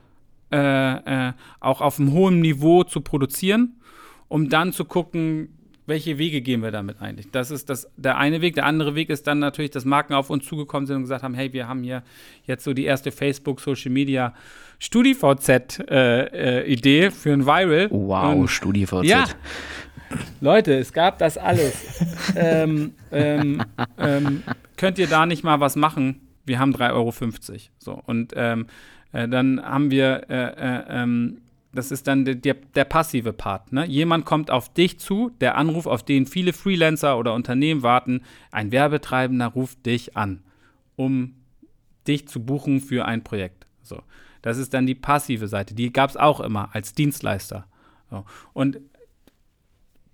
äh, 0.51 1.27
äh, 1.29 1.33
auch 1.61 1.81
auf 1.81 1.99
einem 1.99 2.11
hohen 2.11 2.41
Niveau 2.41 2.83
zu 2.83 3.01
produzieren, 3.01 3.81
um 4.27 4.49
dann 4.49 4.71
zu 4.71 4.85
gucken, 4.85 5.57
welche 5.85 6.17
Wege 6.17 6.41
gehen 6.41 6.61
wir 6.61 6.71
damit 6.71 7.01
eigentlich? 7.01 7.29
Das 7.31 7.51
ist 7.51 7.69
das, 7.69 7.89
der 7.97 8.17
eine 8.17 8.41
Weg. 8.41 8.55
Der 8.55 8.65
andere 8.65 8.95
Weg 8.95 9.09
ist 9.09 9.27
dann 9.27 9.39
natürlich, 9.39 9.71
dass 9.71 9.85
Marken 9.85 10.13
auf 10.13 10.29
uns 10.29 10.45
zugekommen 10.45 10.87
sind 10.87 10.97
und 10.97 11.01
gesagt 11.03 11.23
haben, 11.23 11.33
hey, 11.33 11.51
wir 11.53 11.67
haben 11.67 11.83
hier 11.83 12.03
jetzt 12.45 12.63
so 12.63 12.73
die 12.73 12.85
erste 12.85 13.11
Facebook 13.11 13.59
Social 13.59 13.91
Media 13.91 14.33
StudiVZ-Idee 14.79 16.99
äh, 16.99 17.05
äh, 17.05 17.11
für 17.11 17.33
ein 17.33 17.45
Viral. 17.45 17.89
Wow, 17.91 18.49
StudiVZ. 18.49 19.05
Ja, 19.05 19.25
Leute, 20.41 20.77
es 20.77 20.93
gab 20.93 21.17
das 21.17 21.37
alles. 21.37 21.75
ähm, 22.35 22.93
ähm, 23.11 23.63
ähm, 23.97 24.43
könnt 24.77 24.99
ihr 24.99 25.07
da 25.07 25.25
nicht 25.25 25.43
mal 25.43 25.59
was 25.59 25.75
machen? 25.75 26.21
Wir 26.45 26.59
haben 26.59 26.73
3,50 26.73 26.93
Euro. 26.93 27.13
So, 27.79 28.01
und 28.05 28.33
ähm, 28.35 28.67
äh, 29.11 29.27
dann 29.27 29.61
haben 29.63 29.91
wir, 29.91 30.29
äh, 30.29 30.35
äh, 30.35 30.83
ähm, 30.89 31.41
das 31.73 31.91
ist 31.91 32.07
dann 32.07 32.23
der, 32.23 32.35
der, 32.35 32.53
der 32.53 32.85
passive 32.85 33.33
Part. 33.33 33.73
Ne? 33.73 33.85
Jemand 33.85 34.25
kommt 34.25 34.51
auf 34.51 34.71
dich 34.73 34.99
zu, 34.99 35.31
der 35.41 35.57
Anruf, 35.57 35.87
auf 35.87 36.03
den 36.03 36.25
viele 36.25 36.53
Freelancer 36.53 37.17
oder 37.17 37.33
Unternehmen 37.33 37.81
warten. 37.81 38.21
Ein 38.51 38.71
Werbetreibender 38.71 39.47
ruft 39.47 39.85
dich 39.85 40.15
an, 40.15 40.43
um 40.95 41.35
dich 42.07 42.27
zu 42.27 42.43
buchen 42.45 42.79
für 42.79 43.05
ein 43.05 43.23
Projekt. 43.23 43.65
So. 43.81 44.01
Das 44.43 44.57
ist 44.57 44.73
dann 44.73 44.85
die 44.85 44.95
passive 44.95 45.47
Seite. 45.47 45.73
Die 45.73 45.91
gab 45.91 46.09
es 46.11 46.17
auch 46.17 46.39
immer 46.41 46.69
als 46.75 46.93
Dienstleister. 46.93 47.65
So. 48.09 48.25
Und 48.53 48.79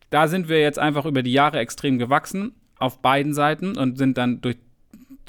da 0.09 0.27
sind 0.27 0.47
wir 0.47 0.61
jetzt 0.61 0.79
einfach 0.79 1.05
über 1.05 1.23
die 1.23 1.33
Jahre 1.33 1.59
extrem 1.59 1.97
gewachsen 1.97 2.55
auf 2.77 3.01
beiden 3.01 3.33
Seiten 3.33 3.77
und 3.77 3.97
sind 3.97 4.17
dann 4.17 4.39
durch 4.41 4.57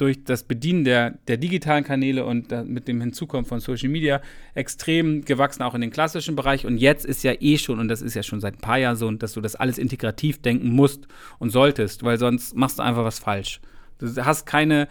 durch 0.00 0.24
das 0.24 0.44
Bedienen 0.44 0.84
der, 0.84 1.10
der 1.28 1.36
digitalen 1.36 1.84
Kanäle 1.84 2.24
und 2.24 2.50
mit 2.66 2.88
dem 2.88 3.00
Hinzukommen 3.00 3.44
von 3.44 3.60
Social 3.60 3.88
Media 3.88 4.20
extrem 4.54 5.24
gewachsen, 5.24 5.62
auch 5.62 5.74
in 5.74 5.80
den 5.80 5.90
klassischen 5.90 6.36
Bereich. 6.36 6.64
Und 6.64 6.78
jetzt 6.78 7.04
ist 7.04 7.22
ja 7.22 7.32
eh 7.38 7.58
schon, 7.58 7.78
und 7.78 7.88
das 7.88 8.00
ist 8.00 8.14
ja 8.14 8.22
schon 8.22 8.40
seit 8.40 8.54
ein 8.54 8.60
paar 8.60 8.78
Jahren 8.78 8.96
so, 8.96 9.10
dass 9.10 9.34
du 9.34 9.40
das 9.40 9.56
alles 9.56 9.78
integrativ 9.78 10.40
denken 10.40 10.70
musst 10.70 11.06
und 11.38 11.50
solltest, 11.50 12.02
weil 12.02 12.18
sonst 12.18 12.56
machst 12.56 12.78
du 12.78 12.82
einfach 12.82 13.04
was 13.04 13.18
falsch. 13.18 13.60
Du 13.98 14.06
hast 14.24 14.46
keine, 14.46 14.88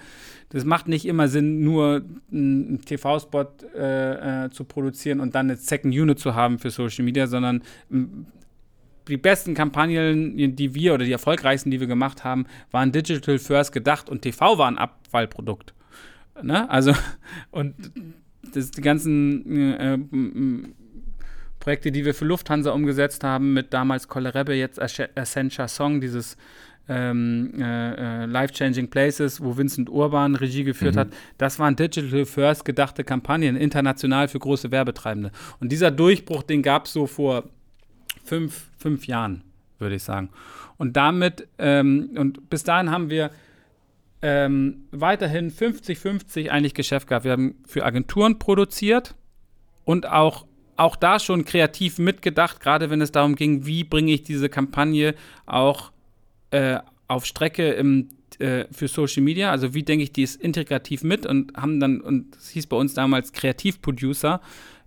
das 0.50 0.66
macht 0.66 0.88
nicht 0.88 1.06
immer 1.06 1.28
Sinn, 1.28 1.62
nur 1.62 2.04
einen 2.32 2.82
TV-Spot 2.82 3.48
äh, 3.76 4.46
äh, 4.46 4.50
zu 4.52 4.64
produzieren 4.64 5.20
und 5.20 5.34
dann 5.34 5.48
eine 5.48 5.58
Second 5.58 5.94
Unit 5.94 6.20
zu 6.20 6.36
haben 6.36 6.60
für 6.60 6.70
Social 6.70 7.04
Media, 7.04 7.26
sondern 7.26 7.64
die 9.10 9.18
besten 9.18 9.54
Kampagnen, 9.54 10.56
die 10.56 10.74
wir 10.74 10.94
oder 10.94 11.06
die 11.06 11.12
erfolgreichsten, 11.12 11.72
die 11.72 11.80
wir 11.80 11.88
gemacht 11.88 12.24
haben, 12.24 12.46
waren 12.72 12.92
Digital 12.92 13.40
First 13.40 13.72
gedacht 13.72 14.10
und 14.10 14.22
TV 14.22 14.58
war 14.58 14.68
ein 14.68 14.78
Abfallprodukt. 14.78 15.74
Ne? 16.42 16.70
Also, 16.70 16.94
und 17.52 17.76
das, 18.54 18.72
die 18.72 18.82
ganzen 18.82 19.74
äh, 19.74 19.98
Projekte, 21.60 21.92
die 21.92 22.06
wir 22.06 22.14
für 22.14 22.26
Lufthansa 22.26 22.72
umgesetzt 22.72 23.24
haben, 23.24 23.54
mit 23.54 23.74
damals 23.74 24.08
Kolle 24.08 24.32
jetzt 24.56 24.80
Essentia 24.80 25.68
Song, 25.68 26.00
dieses 26.00 26.38
ähm, 26.88 27.54
äh, 27.60 28.24
äh, 28.24 28.26
Life-Changing 28.26 28.90
Places, 28.90 29.42
wo 29.42 29.56
Vincent 29.56 29.90
Urban 29.90 30.36
Regie 30.36 30.64
geführt 30.64 30.96
mhm. 30.96 31.00
hat, 31.00 31.08
das 31.38 31.60
waren 31.60 31.76
Digital 31.76 32.26
First 32.26 32.66
gedachte 32.66 33.04
Kampagnen, 33.04 33.56
international 33.56 34.28
für 34.28 34.40
große 34.40 34.72
Werbetreibende. 34.72 35.32
Und 35.60 35.72
dieser 35.72 35.92
Durchbruch, 35.92 36.44
den 36.44 36.64
gab 36.64 36.86
es 36.86 36.94
so 36.94 37.06
vor 37.06 37.44
fünf, 38.24 38.69
fünf 38.80 39.08
Jahren, 39.08 39.44
würde 39.78 39.96
ich 39.96 40.04
sagen. 40.04 40.30
Und 40.78 40.98
damit, 40.98 41.48
ähm, 41.58 42.12
und 42.16 42.50
bis 42.50 42.64
dahin 42.64 42.90
haben 42.90 43.10
wir 43.10 43.32
ähm, 44.22 44.86
weiterhin 44.92 45.52
50-50 45.52 46.50
eigentlich 46.50 46.74
Geschäft 46.74 47.08
gehabt. 47.08 47.26
Wir 47.26 47.34
haben 47.34 47.56
für 47.66 47.86
Agenturen 47.86 48.40
produziert 48.40 49.16
und 49.86 50.08
auch, 50.08 50.46
auch 50.76 50.96
da 50.96 51.20
schon 51.20 51.46
kreativ 51.46 52.00
mitgedacht, 52.00 52.60
gerade 52.60 52.90
wenn 52.90 53.02
es 53.02 53.12
darum 53.12 53.36
ging, 53.36 53.66
wie 53.66 53.84
bringe 53.84 54.12
ich 54.12 54.24
diese 54.24 54.50
Kampagne 54.50 55.16
auch 55.46 55.92
äh, 56.52 56.80
auf 57.08 57.26
Strecke 57.26 57.72
im, 57.72 58.10
äh, 58.40 58.66
für 58.72 58.88
Social 58.88 59.24
Media, 59.24 59.52
also 59.52 59.74
wie 59.74 59.84
denke 59.84 60.04
ich 60.04 60.12
dies 60.12 60.36
integrativ 60.36 61.04
mit 61.04 61.26
und 61.26 61.56
haben 61.56 61.80
dann, 61.80 62.02
und 62.02 62.36
das 62.36 62.50
hieß 62.50 62.68
bei 62.68 62.78
uns 62.78 62.94
damals 62.94 63.32
Kreativproducer, 63.34 64.42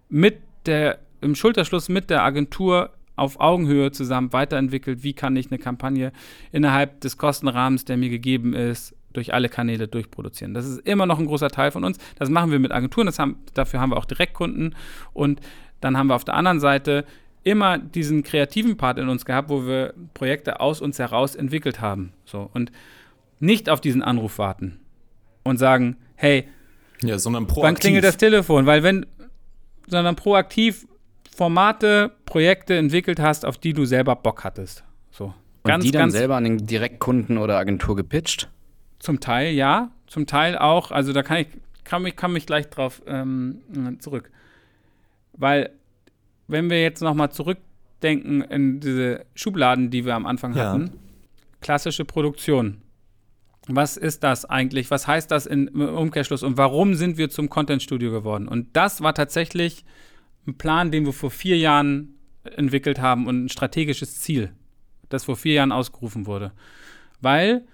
mit 0.08 0.38
der, 0.66 0.98
im 1.20 1.34
Schulterschluss 1.34 1.88
mit 1.88 2.10
der 2.10 2.22
Agentur 2.22 2.90
auf 3.16 3.40
Augenhöhe 3.40 3.92
zusammen 3.92 4.32
weiterentwickelt, 4.32 5.02
wie 5.02 5.12
kann 5.12 5.36
ich 5.36 5.50
eine 5.50 5.58
Kampagne 5.58 6.12
innerhalb 6.50 7.00
des 7.00 7.18
Kostenrahmens, 7.18 7.84
der 7.84 7.96
mir 7.96 8.08
gegeben 8.08 8.54
ist, 8.54 8.94
durch 9.12 9.34
alle 9.34 9.48
Kanäle 9.48 9.88
durchproduzieren. 9.88 10.54
Das 10.54 10.66
ist 10.66 10.78
immer 10.86 11.06
noch 11.06 11.18
ein 11.18 11.26
großer 11.26 11.50
Teil 11.50 11.70
von 11.70 11.84
uns. 11.84 11.98
Das 12.18 12.30
machen 12.30 12.50
wir 12.50 12.58
mit 12.58 12.72
Agenturen, 12.72 13.06
das 13.06 13.18
haben, 13.18 13.36
dafür 13.54 13.80
haben 13.80 13.90
wir 13.90 13.96
auch 13.96 14.06
Direktkunden. 14.06 14.74
Und 15.12 15.40
dann 15.80 15.96
haben 15.96 16.06
wir 16.06 16.14
auf 16.14 16.24
der 16.24 16.34
anderen 16.34 16.60
Seite 16.60 17.04
immer 17.44 17.78
diesen 17.78 18.22
kreativen 18.22 18.76
Part 18.76 18.98
in 18.98 19.08
uns 19.08 19.24
gehabt, 19.24 19.48
wo 19.48 19.66
wir 19.66 19.94
Projekte 20.14 20.60
aus 20.60 20.80
uns 20.80 20.98
heraus 20.98 21.34
entwickelt 21.34 21.80
haben. 21.80 22.12
So, 22.24 22.48
und 22.52 22.72
nicht 23.40 23.68
auf 23.68 23.80
diesen 23.80 24.02
Anruf 24.02 24.38
warten 24.38 24.78
und 25.42 25.58
sagen, 25.58 25.96
hey, 26.14 26.48
ja, 27.02 27.18
sondern 27.18 27.46
proaktiv. 27.46 27.64
wann 27.64 27.74
klingelt 27.74 28.04
das 28.04 28.16
Telefon? 28.16 28.66
Weil 28.66 28.84
wenn, 28.84 29.06
sondern 29.88 30.14
proaktiv 30.14 30.86
Formate, 31.34 32.12
Projekte 32.26 32.76
entwickelt 32.76 33.18
hast, 33.18 33.44
auf 33.44 33.58
die 33.58 33.72
du 33.72 33.84
selber 33.84 34.16
Bock 34.16 34.44
hattest. 34.44 34.84
So. 35.10 35.34
Und 35.62 35.82
die 35.82 35.90
dann 35.90 36.10
selber 36.10 36.36
an 36.36 36.44
den 36.44 36.66
Direktkunden 36.66 37.38
oder 37.38 37.56
Agentur 37.56 37.96
gepitcht? 37.96 38.50
Zum 38.98 39.20
Teil 39.20 39.52
ja, 39.52 39.90
zum 40.06 40.26
Teil 40.26 40.58
auch. 40.58 40.90
Also 40.90 41.12
da 41.12 41.22
kann 41.22 41.38
ich, 41.38 41.46
kann 41.84 42.02
mich, 42.02 42.16
kann 42.16 42.32
mich 42.32 42.46
gleich 42.46 42.68
drauf 42.68 43.02
ähm, 43.06 43.60
zurück. 44.00 44.30
Weil, 45.32 45.70
wenn 46.48 46.68
wir 46.68 46.82
jetzt 46.82 47.00
nochmal 47.00 47.30
zurückdenken 47.30 48.42
in 48.42 48.80
diese 48.80 49.24
Schubladen, 49.34 49.90
die 49.90 50.04
wir 50.04 50.14
am 50.14 50.26
Anfang 50.26 50.54
ja. 50.54 50.70
hatten, 50.70 50.90
klassische 51.60 52.04
Produktion. 52.04 52.82
Was 53.68 53.96
ist 53.96 54.24
das 54.24 54.44
eigentlich? 54.44 54.90
Was 54.90 55.06
heißt 55.06 55.30
das 55.30 55.46
in, 55.46 55.68
im 55.68 55.80
Umkehrschluss? 55.80 56.42
Und 56.42 56.56
warum 56.56 56.94
sind 56.94 57.16
wir 57.16 57.30
zum 57.30 57.48
Content-Studio 57.48 58.10
geworden? 58.10 58.48
Und 58.48 58.76
das 58.76 59.02
war 59.02 59.14
tatsächlich 59.14 59.84
ein 60.46 60.58
Plan, 60.58 60.90
den 60.90 61.04
wir 61.04 61.12
vor 61.12 61.30
vier 61.30 61.56
Jahren 61.56 62.14
entwickelt 62.44 63.00
haben 63.00 63.26
und 63.26 63.44
ein 63.44 63.48
strategisches 63.48 64.20
Ziel, 64.20 64.52
das 65.08 65.24
vor 65.24 65.36
vier 65.36 65.54
Jahren 65.54 65.72
ausgerufen 65.72 66.26
wurde. 66.26 66.52
Weil, 67.20 67.64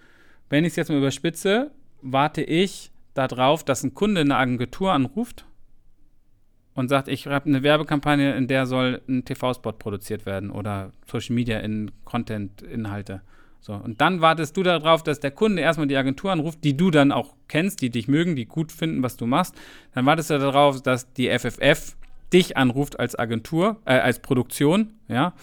wenn 0.51 0.65
ich 0.65 0.71
es 0.71 0.77
jetzt 0.77 0.91
mal 0.91 0.99
überspitze, 0.99 1.71
warte 2.03 2.43
ich 2.43 2.91
darauf, 3.15 3.65
dass 3.65 3.83
ein 3.83 3.95
Kunde 3.95 4.21
eine 4.21 4.37
Agentur 4.37 4.93
anruft 4.93 5.47
und 6.75 6.89
sagt, 6.89 7.09
ich 7.09 7.27
habe 7.27 7.47
eine 7.47 7.63
Werbekampagne, 7.63 8.37
in 8.37 8.47
der 8.47 8.67
soll 8.67 9.03
ein 9.09 9.25
TV-Spot 9.25 9.73
produziert 9.73 10.27
werden 10.27 10.51
oder 10.51 10.93
Social 11.11 11.35
Media 11.35 11.59
in 11.59 11.91
Content-Inhalte. 12.05 13.23
So, 13.61 13.73
und 13.73 14.01
dann 14.01 14.21
wartest 14.21 14.57
du 14.57 14.63
darauf, 14.63 15.03
dass 15.03 15.19
der 15.19 15.33
Kunde 15.33 15.63
erstmal 15.63 15.89
die 15.89 15.97
Agentur 15.97 16.31
anruft, 16.31 16.63
die 16.63 16.77
du 16.77 16.93
dann 16.93 17.11
auch 17.11 17.35
kennst, 17.49 17.83
die 17.83 17.91
dich 17.91 18.07
mögen, 18.07 18.37
die 18.37 18.47
gut 18.47 18.71
finden, 18.71 19.03
was 19.03 19.17
du 19.17 19.27
machst. 19.27 19.57
Dann 19.95 20.07
wartest 20.07 20.31
du 20.31 20.39
darauf, 20.39 20.81
dass 20.81 21.13
die 21.13 21.29
FFF 21.37 21.97
dich 22.33 22.57
anruft 22.57 22.99
als 22.99 23.19
Agentur, 23.19 23.81
äh, 23.85 23.95
als 23.95 24.21
Produktion, 24.21 24.95
ja, 25.09 25.35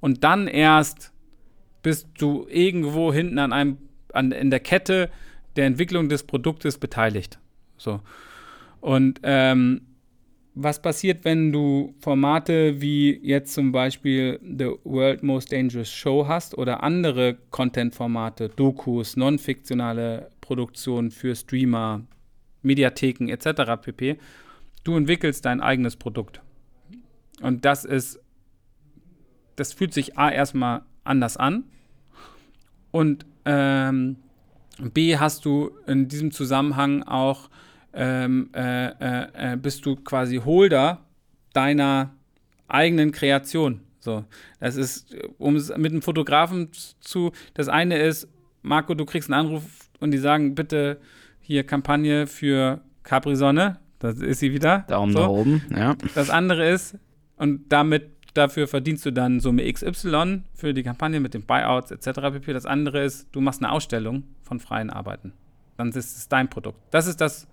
und 0.00 0.24
dann 0.24 0.48
erst 0.48 1.12
bist 1.82 2.08
du 2.18 2.46
irgendwo 2.48 3.12
hinten 3.12 3.38
an 3.38 3.52
einem, 3.52 3.78
an, 4.12 4.32
in 4.32 4.50
der 4.50 4.60
Kette 4.60 5.10
der 5.56 5.66
Entwicklung 5.66 6.08
des 6.08 6.24
Produktes 6.24 6.78
beteiligt. 6.78 7.38
So. 7.76 8.00
Und 8.80 9.20
ähm, 9.22 9.82
was 10.54 10.80
passiert, 10.80 11.24
wenn 11.24 11.52
du 11.52 11.94
Formate 12.00 12.80
wie 12.80 13.18
jetzt 13.22 13.54
zum 13.54 13.72
Beispiel 13.72 14.38
The 14.42 14.72
World 14.84 15.22
Most 15.22 15.52
Dangerous 15.52 15.90
Show 15.90 16.26
hast 16.28 16.56
oder 16.56 16.82
andere 16.82 17.36
Content-Formate, 17.50 18.50
Dokus, 18.50 19.16
non-fiktionale 19.16 20.30
Produktionen 20.40 21.10
für 21.10 21.34
Streamer, 21.34 22.02
Mediatheken 22.62 23.28
etc. 23.28 23.80
pp 23.82 24.18
du 24.84 24.96
entwickelst 24.96 25.44
dein 25.44 25.60
eigenes 25.60 25.96
Produkt. 25.96 26.40
Und 27.40 27.64
das 27.64 27.84
ist, 27.84 28.20
das 29.56 29.72
fühlt 29.72 29.92
sich 29.92 30.16
A 30.16 30.30
erstmal 30.30 30.82
anders 31.02 31.36
an 31.36 31.64
und 32.90 33.26
ähm, 33.44 34.16
B 34.80 35.16
hast 35.18 35.44
du 35.44 35.70
in 35.86 36.08
diesem 36.08 36.30
Zusammenhang 36.30 37.02
auch, 37.02 37.50
ähm, 37.92 38.50
äh, 38.54 38.86
äh, 38.86 39.52
äh 39.52 39.56
bist 39.56 39.86
du 39.86 39.96
quasi 39.96 40.36
Holder 40.44 41.04
deiner 41.52 42.14
eigenen 42.68 43.12
Kreation. 43.12 43.80
So, 44.00 44.24
das 44.60 44.76
ist, 44.76 45.16
um 45.38 45.56
es 45.56 45.70
mit 45.76 45.92
einem 45.92 46.02
Fotografen 46.02 46.70
zu, 47.00 47.32
das 47.54 47.68
eine 47.68 47.98
ist, 47.98 48.28
Marco, 48.62 48.94
du 48.94 49.04
kriegst 49.04 49.30
einen 49.30 49.46
Anruf 49.46 49.62
und 50.00 50.10
die 50.10 50.18
sagen, 50.18 50.54
bitte 50.54 51.00
hier 51.40 51.64
Kampagne 51.64 52.26
für 52.26 52.80
Capri 53.02 53.36
Sonne, 53.36 53.78
das 54.04 54.18
ist 54.18 54.40
sie 54.40 54.52
wieder. 54.52 54.84
Daumen 54.88 55.12
so. 55.12 55.20
nach 55.20 55.28
oben, 55.28 55.62
ja. 55.74 55.96
Das 56.14 56.30
andere 56.30 56.68
ist, 56.68 56.98
und 57.36 57.72
damit 57.72 58.10
dafür 58.34 58.68
verdienst 58.68 59.06
du 59.06 59.12
dann 59.12 59.40
Summe 59.40 59.70
XY 59.72 60.42
für 60.54 60.74
die 60.74 60.82
Kampagne 60.82 61.20
mit 61.20 61.34
den 61.34 61.42
Buyouts 61.42 61.90
etc. 61.90 62.20
pp. 62.32 62.52
Das 62.52 62.66
andere 62.66 63.02
ist, 63.02 63.28
du 63.32 63.40
machst 63.40 63.62
eine 63.62 63.72
Ausstellung 63.72 64.24
von 64.42 64.60
freien 64.60 64.90
Arbeiten. 64.90 65.32
Dann 65.76 65.88
ist 65.88 66.16
es 66.16 66.28
dein 66.28 66.50
Produkt. 66.50 66.78
Das 66.90 67.06
ist 67.06 67.20
das 67.20 67.48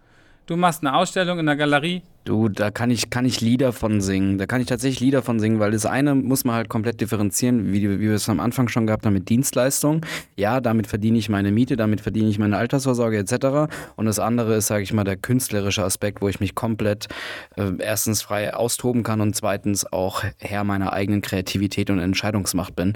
Du 0.46 0.58
machst 0.58 0.84
eine 0.84 0.96
Ausstellung 0.96 1.40
in 1.40 1.46
der 1.46 1.56
Galerie. 1.56 2.02
Du, 2.24 2.50
da 2.50 2.70
kann 2.70 2.92
ich, 2.92 3.10
kann 3.10 3.26
ich 3.26 3.42
Lieder 3.42 3.74
von 3.74 4.00
singen. 4.00 4.38
Da 4.38 4.46
kann 4.46 4.62
ich 4.62 4.68
tatsächlich 4.68 5.00
Lieder 5.00 5.24
von 5.24 5.40
singen, 5.40 5.60
weil 5.60 5.72
das 5.72 5.88
eine 5.88 6.14
muss 6.14 6.46
man 6.46 6.56
halt 6.56 6.70
komplett 6.70 7.02
differenzieren, 7.02 7.74
wie, 7.74 7.90
wie 7.90 8.00
wir 8.00 8.14
es 8.14 8.30
am 8.30 8.40
Anfang 8.40 8.68
schon 8.68 8.86
gehabt 8.86 9.08
haben 9.08 9.14
mit 9.14 9.28
Dienstleistung. 9.28 10.06
Ja, 10.36 10.62
damit 10.62 10.86
verdiene 10.86 11.18
ich 11.18 11.30
meine 11.30 11.52
Miete, 11.52 11.78
damit 11.78 12.02
verdiene 12.02 12.30
ich 12.30 12.38
meine 12.38 12.58
Altersvorsorge 12.58 13.18
etc. 13.18 13.74
Und 13.96 14.06
das 14.06 14.20
andere 14.20 14.56
ist, 14.56 14.68
sage 14.68 14.84
ich 14.84 14.94
mal, 14.94 15.04
der 15.04 15.18
künstlerische 15.18 15.84
Aspekt, 15.84 16.22
wo 16.22 16.28
ich 16.28 16.40
mich 16.40 16.54
komplett 16.54 17.08
äh, 17.56 17.72
erstens 17.80 18.22
frei 18.22 18.54
austoben 18.54 19.02
kann 19.02 19.20
und 19.20 19.36
zweitens 19.36 19.92
auch 19.92 20.24
Herr 20.38 20.64
meiner 20.64 20.94
eigenen 20.94 21.22
Kreativität 21.22 21.90
und 21.90 21.98
Entscheidungsmacht 21.98 22.76
bin. 22.76 22.94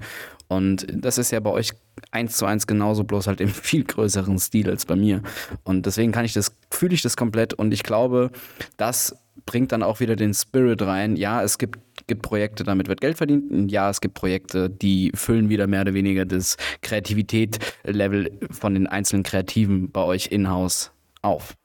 Und 0.47 0.85
das 0.91 1.17
ist 1.17 1.31
ja 1.31 1.39
bei 1.39 1.49
euch 1.49 1.71
eins 2.11 2.37
zu 2.37 2.45
eins 2.45 2.67
genauso, 2.67 3.03
bloß 3.03 3.27
halt 3.27 3.41
im 3.41 3.49
viel 3.49 3.83
größeren 3.83 4.37
Stil 4.39 4.69
als 4.69 4.85
bei 4.85 4.95
mir. 4.95 5.21
Und 5.63 5.85
deswegen 5.85 6.11
kann 6.11 6.25
ich 6.25 6.33
das, 6.33 6.55
fühle 6.69 6.93
ich 6.93 7.01
das 7.01 7.17
komplett 7.17 7.53
und 7.53 7.73
ich 7.73 7.83
glaube, 7.83 8.31
das 8.77 9.15
bringt 9.45 9.71
dann 9.71 9.83
auch 9.83 9.99
wieder 9.99 10.15
den 10.15 10.33
Spirit 10.33 10.81
rein. 10.81 11.15
Ja, 11.15 11.43
es 11.43 11.57
gibt, 11.57 11.79
gibt 12.07 12.21
Projekte, 12.21 12.63
damit 12.63 12.87
wird 12.87 13.01
Geld 13.01 13.17
verdient. 13.17 13.51
Und 13.51 13.69
ja, 13.69 13.89
es 13.89 14.01
gibt 14.01 14.15
Projekte, 14.15 14.69
die 14.69 15.11
füllen 15.13 15.49
wieder 15.49 15.67
mehr 15.67 15.81
oder 15.81 15.93
weniger 15.93 16.25
das 16.25 16.57
Kreativität-Level 16.81 18.31
von 18.49 18.73
den 18.73 18.87
einzelnen 18.87 19.23
Kreativen 19.23 19.91
bei 19.91 20.01
euch 20.01 20.27
in-house 20.27 20.91
auf 21.21 21.55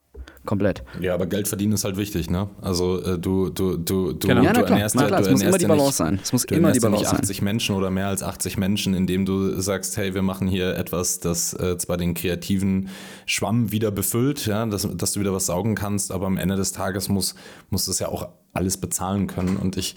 komplett. 0.50 0.82
Ja, 1.00 1.14
aber 1.14 1.26
Geld 1.26 1.46
verdienen 1.46 1.74
ist 1.74 1.84
halt 1.84 1.96
wichtig, 1.96 2.28
ne? 2.28 2.48
Also 2.60 3.00
äh, 3.04 3.18
du, 3.20 3.50
du, 3.50 3.76
du, 3.76 4.12
du, 4.12 4.26
genau. 4.26 4.42
ja, 4.42 4.52
du 4.52 4.62
ernährst 4.62 4.96
klar, 4.96 5.20
es 5.20 5.30
muss 5.30 5.42
immer 5.42 5.58
die 5.58 5.66
Balance 5.66 5.86
nicht, 5.86 5.94
sein. 5.94 6.20
Es 6.20 6.32
muss 6.32 6.44
immer 6.46 6.72
die 6.72 6.80
Balance 6.80 7.04
nicht 7.04 7.20
80 7.20 7.36
sein. 7.36 7.44
Menschen 7.44 7.76
oder 7.76 7.90
mehr 7.90 8.08
als 8.08 8.24
80 8.24 8.56
Menschen, 8.56 8.94
indem 8.94 9.24
du 9.24 9.60
sagst, 9.60 9.96
hey, 9.96 10.12
wir 10.12 10.22
machen 10.22 10.48
hier 10.48 10.76
etwas, 10.76 11.20
das 11.20 11.54
äh, 11.54 11.78
zwar 11.78 11.98
den 11.98 12.14
kreativen 12.14 12.88
Schwamm 13.26 13.70
wieder 13.70 13.92
befüllt, 13.92 14.44
ja, 14.46 14.66
dass, 14.66 14.88
dass 14.92 15.12
du 15.12 15.20
wieder 15.20 15.32
was 15.32 15.46
saugen 15.46 15.76
kannst, 15.76 16.10
aber 16.10 16.26
am 16.26 16.36
Ende 16.36 16.56
des 16.56 16.72
Tages 16.72 17.08
muss, 17.08 17.36
muss 17.70 17.86
das 17.86 18.00
ja 18.00 18.08
auch 18.08 18.28
alles 18.52 18.76
bezahlen 18.76 19.28
können. 19.28 19.56
Und 19.56 19.76
ich 19.76 19.94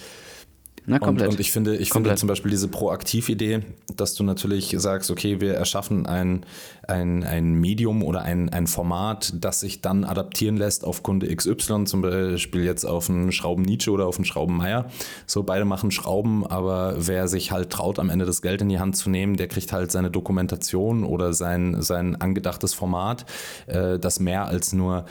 na, 0.86 1.00
komplett. 1.00 1.30
Und, 1.30 1.36
und 1.36 1.40
ich 1.40 1.52
finde, 1.52 1.76
ich 1.78 1.92
finde 1.92 2.14
zum 2.16 2.28
Beispiel 2.28 2.52
diese 2.52 2.68
Proaktiv-Idee, 2.68 3.62
dass 3.96 4.16
du 4.16 4.24
natürlich 4.24 4.76
sagst, 4.78 5.12
okay, 5.12 5.40
wir 5.40 5.54
erschaffen 5.54 6.06
ein, 6.06 6.46
ein, 6.88 7.24
ein 7.24 7.54
Medium 7.54 8.04
oder 8.04 8.24
ein, 8.24 8.50
ein 8.50 8.68
Format, 8.68 9.34
das 9.36 9.62
sich 9.62 9.82
dann 9.82 10.04
adaptieren 10.04 10.58
lässt 10.58 10.84
auf 10.84 11.02
Kunde 11.02 11.34
XY, 11.34 11.86
zum 11.86 12.02
Beispiel 12.02 12.64
jetzt 12.64 12.86
auf 12.86 13.10
einen 13.10 13.32
Schrauben 13.32 13.64
Nietzsche 13.64 13.92
oder 13.92 14.08
auf 14.08 14.18
einen 14.18 14.26
Schrauben 14.26 14.58
Meier. 14.58 14.86
So, 15.26 15.44
beide 15.44 15.66
machen 15.66 15.92
Schrauben, 15.92 16.46
aber 16.46 16.96
wer 16.98 17.28
sich 17.28 17.52
halt 17.52 17.70
traut, 17.70 18.00
am 18.00 18.10
Ende 18.10 18.26
das 18.26 18.42
Geld 18.42 18.62
in 18.62 18.70
die 18.70 18.80
Hand 18.80 18.98
zu 18.98 19.10
nehmen, 19.10 19.38
der 19.38 19.48
kriegt 19.48 19.72
halt 19.72 19.92
seine 19.92 20.12
Dokumentation 20.12 21.04
oder 21.06 21.34
sein, 21.34 21.82
sein 21.82 22.20
angedachtes 22.20 22.74
Format, 22.74 23.26
äh, 23.68 24.00
das 24.00 24.20
mehr 24.20 24.48
als 24.48 24.74
nur 24.74 25.06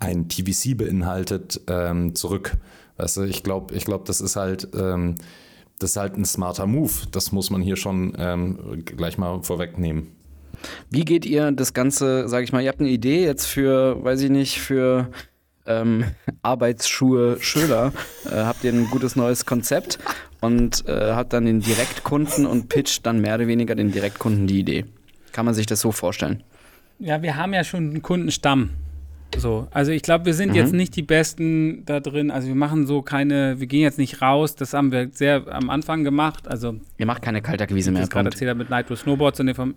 ein 0.00 0.28
TVC 0.28 0.76
beinhaltet, 0.76 1.60
ähm, 1.68 2.14
zurück. 2.16 2.56
Weißt 3.02 3.16
du, 3.16 3.22
ich 3.24 3.42
glaube, 3.42 3.74
ich 3.74 3.84
glaub, 3.84 4.04
das 4.04 4.20
ist 4.20 4.36
halt, 4.36 4.68
ähm, 4.78 5.16
das 5.80 5.90
ist 5.90 5.96
halt 5.96 6.16
ein 6.16 6.24
smarter 6.24 6.68
Move. 6.68 6.92
Das 7.10 7.32
muss 7.32 7.50
man 7.50 7.60
hier 7.60 7.74
schon 7.74 8.12
ähm, 8.16 8.84
gleich 8.84 9.18
mal 9.18 9.42
vorwegnehmen. 9.42 10.12
Wie 10.88 11.04
geht 11.04 11.26
ihr 11.26 11.50
das 11.50 11.74
Ganze, 11.74 12.28
sage 12.28 12.44
ich 12.44 12.52
mal, 12.52 12.62
ihr 12.62 12.68
habt 12.68 12.78
eine 12.78 12.90
Idee 12.90 13.24
jetzt 13.24 13.46
für, 13.46 14.04
weiß 14.04 14.20
ich 14.20 14.30
nicht, 14.30 14.60
für 14.60 15.08
ähm, 15.66 16.04
Arbeitsschuhe 16.42 17.38
Schöler, 17.40 17.92
äh, 18.26 18.36
habt 18.36 18.62
ihr 18.62 18.72
ein 18.72 18.88
gutes 18.88 19.16
neues 19.16 19.46
Konzept 19.46 19.98
und 20.40 20.86
äh, 20.86 21.12
habt 21.12 21.32
dann 21.32 21.44
den 21.44 21.58
Direktkunden 21.58 22.46
und 22.46 22.68
pitcht 22.68 23.04
dann 23.04 23.20
mehr 23.20 23.34
oder 23.34 23.48
weniger 23.48 23.74
den 23.74 23.90
Direktkunden 23.90 24.46
die 24.46 24.60
Idee. 24.60 24.84
Kann 25.32 25.44
man 25.44 25.54
sich 25.54 25.66
das 25.66 25.80
so 25.80 25.90
vorstellen? 25.90 26.44
Ja, 27.00 27.20
wir 27.20 27.34
haben 27.34 27.52
ja 27.52 27.64
schon 27.64 27.90
einen 27.90 28.02
Kundenstamm. 28.02 28.70
So, 29.38 29.66
also 29.70 29.92
ich 29.92 30.02
glaube, 30.02 30.26
wir 30.26 30.34
sind 30.34 30.50
mhm. 30.50 30.56
jetzt 30.56 30.72
nicht 30.72 30.94
die 30.94 31.02
Besten 31.02 31.84
da 31.84 32.00
drin. 32.00 32.30
Also 32.30 32.48
wir 32.48 32.54
machen 32.54 32.86
so 32.86 33.02
keine, 33.02 33.60
wir 33.60 33.66
gehen 33.66 33.80
jetzt 33.80 33.98
nicht 33.98 34.22
raus. 34.22 34.54
Das 34.54 34.74
haben 34.74 34.92
wir 34.92 35.10
sehr 35.12 35.46
am 35.48 35.70
Anfang 35.70 36.04
gemacht. 36.04 36.48
Also 36.48 36.76
ihr 36.98 37.06
macht 37.06 37.22
keine 37.22 37.42
Kaltakquise 37.42 37.90
mehr. 37.90 38.04
Ich 38.04 38.10
gerade 38.10 38.30
erzählt 38.30 38.56
mit 38.56 38.70
Nitro 38.70 38.94
Snowboards 38.94 39.40
und 39.40 39.46
dem 39.46 39.74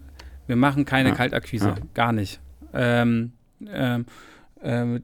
wir 0.48 0.56
machen 0.56 0.86
keine 0.86 1.10
ja. 1.10 1.16
Kaltakquise, 1.16 1.70
ja. 1.70 1.76
gar 1.94 2.12
nicht. 2.12 2.40
Ähm, 2.74 3.32
ähm, 3.68 4.06
ähm, 4.62 5.02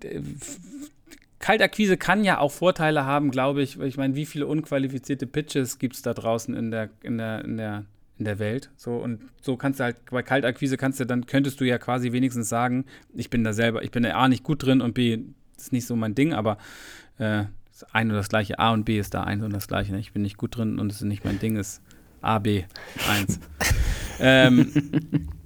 Kaltakquise 1.39 1.97
kann 1.97 2.23
ja 2.23 2.37
auch 2.37 2.51
Vorteile 2.51 3.05
haben, 3.05 3.31
glaube 3.31 3.63
ich. 3.63 3.79
Ich 3.79 3.97
meine, 3.97 4.15
wie 4.15 4.25
viele 4.25 4.45
unqualifizierte 4.45 5.25
Pitches 5.25 5.79
gibt 5.79 5.95
es 5.95 6.01
da 6.03 6.13
draußen 6.13 6.53
in 6.55 6.69
der, 6.69 6.89
in 7.01 7.17
der, 7.17 7.43
in 7.43 7.57
der 7.57 7.85
in 8.21 8.25
der 8.25 8.37
Welt. 8.37 8.69
So 8.77 8.97
und 8.97 9.19
so 9.41 9.57
kannst 9.57 9.79
du 9.79 9.85
halt 9.85 9.97
bei 10.11 10.21
Kaltakquise 10.21 10.77
kannst 10.77 10.99
du 10.99 11.05
dann 11.05 11.25
könntest 11.25 11.59
du 11.59 11.65
ja 11.65 11.79
quasi 11.79 12.11
wenigstens 12.11 12.49
sagen, 12.49 12.85
ich 13.15 13.31
bin 13.31 13.43
da 13.43 13.51
selber, 13.51 13.83
ich 13.83 13.89
bin 13.89 14.03
da 14.03 14.11
A 14.11 14.29
nicht 14.29 14.43
gut 14.43 14.63
drin 14.63 14.79
und 14.79 14.93
B 14.93 15.23
ist 15.57 15.73
nicht 15.73 15.87
so 15.87 15.95
mein 15.95 16.13
Ding, 16.13 16.33
aber 16.33 16.57
äh, 17.17 17.45
ein 17.91 18.09
und 18.11 18.15
das 18.15 18.29
gleiche. 18.29 18.59
A 18.59 18.71
und 18.71 18.85
B 18.85 18.99
ist 18.99 19.15
da 19.15 19.23
eins 19.23 19.43
und 19.43 19.53
das 19.53 19.67
gleiche. 19.67 19.91
Ne? 19.91 19.99
Ich 19.99 20.13
bin 20.13 20.21
nicht 20.21 20.37
gut 20.37 20.55
drin 20.55 20.77
und 20.77 20.91
es 20.91 20.97
ist 20.97 21.07
nicht 21.07 21.25
mein 21.25 21.39
Ding, 21.39 21.57
ist 21.57 21.81
A, 22.21 22.37
B, 22.37 22.63
eins. 23.09 23.39
ähm, 24.19 24.71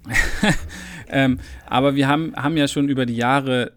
ähm, 1.10 1.40
aber 1.66 1.96
wir 1.96 2.08
haben, 2.08 2.36
haben 2.36 2.58
ja 2.58 2.68
schon 2.68 2.90
über 2.90 3.06
die 3.06 3.16
Jahre 3.16 3.72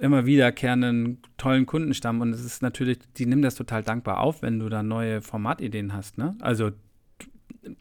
immer 0.00 0.26
wiederkehrenden 0.26 1.18
tollen 1.36 1.66
Kundenstamm 1.66 2.20
und 2.20 2.32
es 2.32 2.44
ist 2.44 2.62
natürlich, 2.62 2.98
die 3.16 3.26
nehmen 3.26 3.42
das 3.42 3.54
total 3.54 3.82
dankbar 3.82 4.20
auf, 4.20 4.42
wenn 4.42 4.58
du 4.58 4.68
da 4.68 4.82
neue 4.82 5.20
Formatideen 5.20 5.92
hast. 5.92 6.18
Ne? 6.18 6.36
Also 6.40 6.70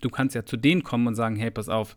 du 0.02 0.10
kannst 0.10 0.36
ja 0.36 0.46
zu 0.46 0.58
denen 0.58 0.84
kommen 0.84 1.08
und 1.08 1.16
sagen, 1.16 1.36
hey, 1.36 1.52
pass 1.52 1.70
auf, 1.70 1.96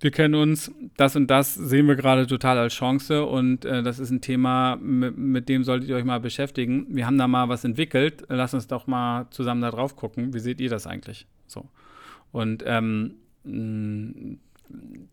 wir 0.00 0.10
kennen 0.10 0.34
uns, 0.34 0.70
das 0.96 1.16
und 1.16 1.28
das 1.28 1.54
sehen 1.54 1.86
wir 1.86 1.96
gerade 1.96 2.26
total 2.26 2.58
als 2.58 2.74
Chance 2.74 3.24
und 3.24 3.64
äh, 3.64 3.82
das 3.82 3.98
ist 3.98 4.10
ein 4.10 4.20
Thema, 4.20 4.76
mit, 4.76 5.16
mit, 5.16 5.48
dem 5.48 5.64
solltet 5.64 5.88
ihr 5.88 5.96
euch 5.96 6.04
mal 6.04 6.20
beschäftigen. 6.20 6.86
Wir 6.90 7.06
haben 7.06 7.16
da 7.16 7.26
mal 7.26 7.48
was 7.48 7.64
entwickelt, 7.64 8.24
lasst 8.28 8.54
uns 8.54 8.66
doch 8.66 8.86
mal 8.86 9.28
zusammen 9.30 9.62
da 9.62 9.70
drauf 9.70 9.96
gucken. 9.96 10.34
Wie 10.34 10.40
seht 10.40 10.60
ihr 10.60 10.68
das 10.68 10.86
eigentlich? 10.86 11.26
So. 11.46 11.68
Und 12.32 12.62
ähm, 12.66 13.14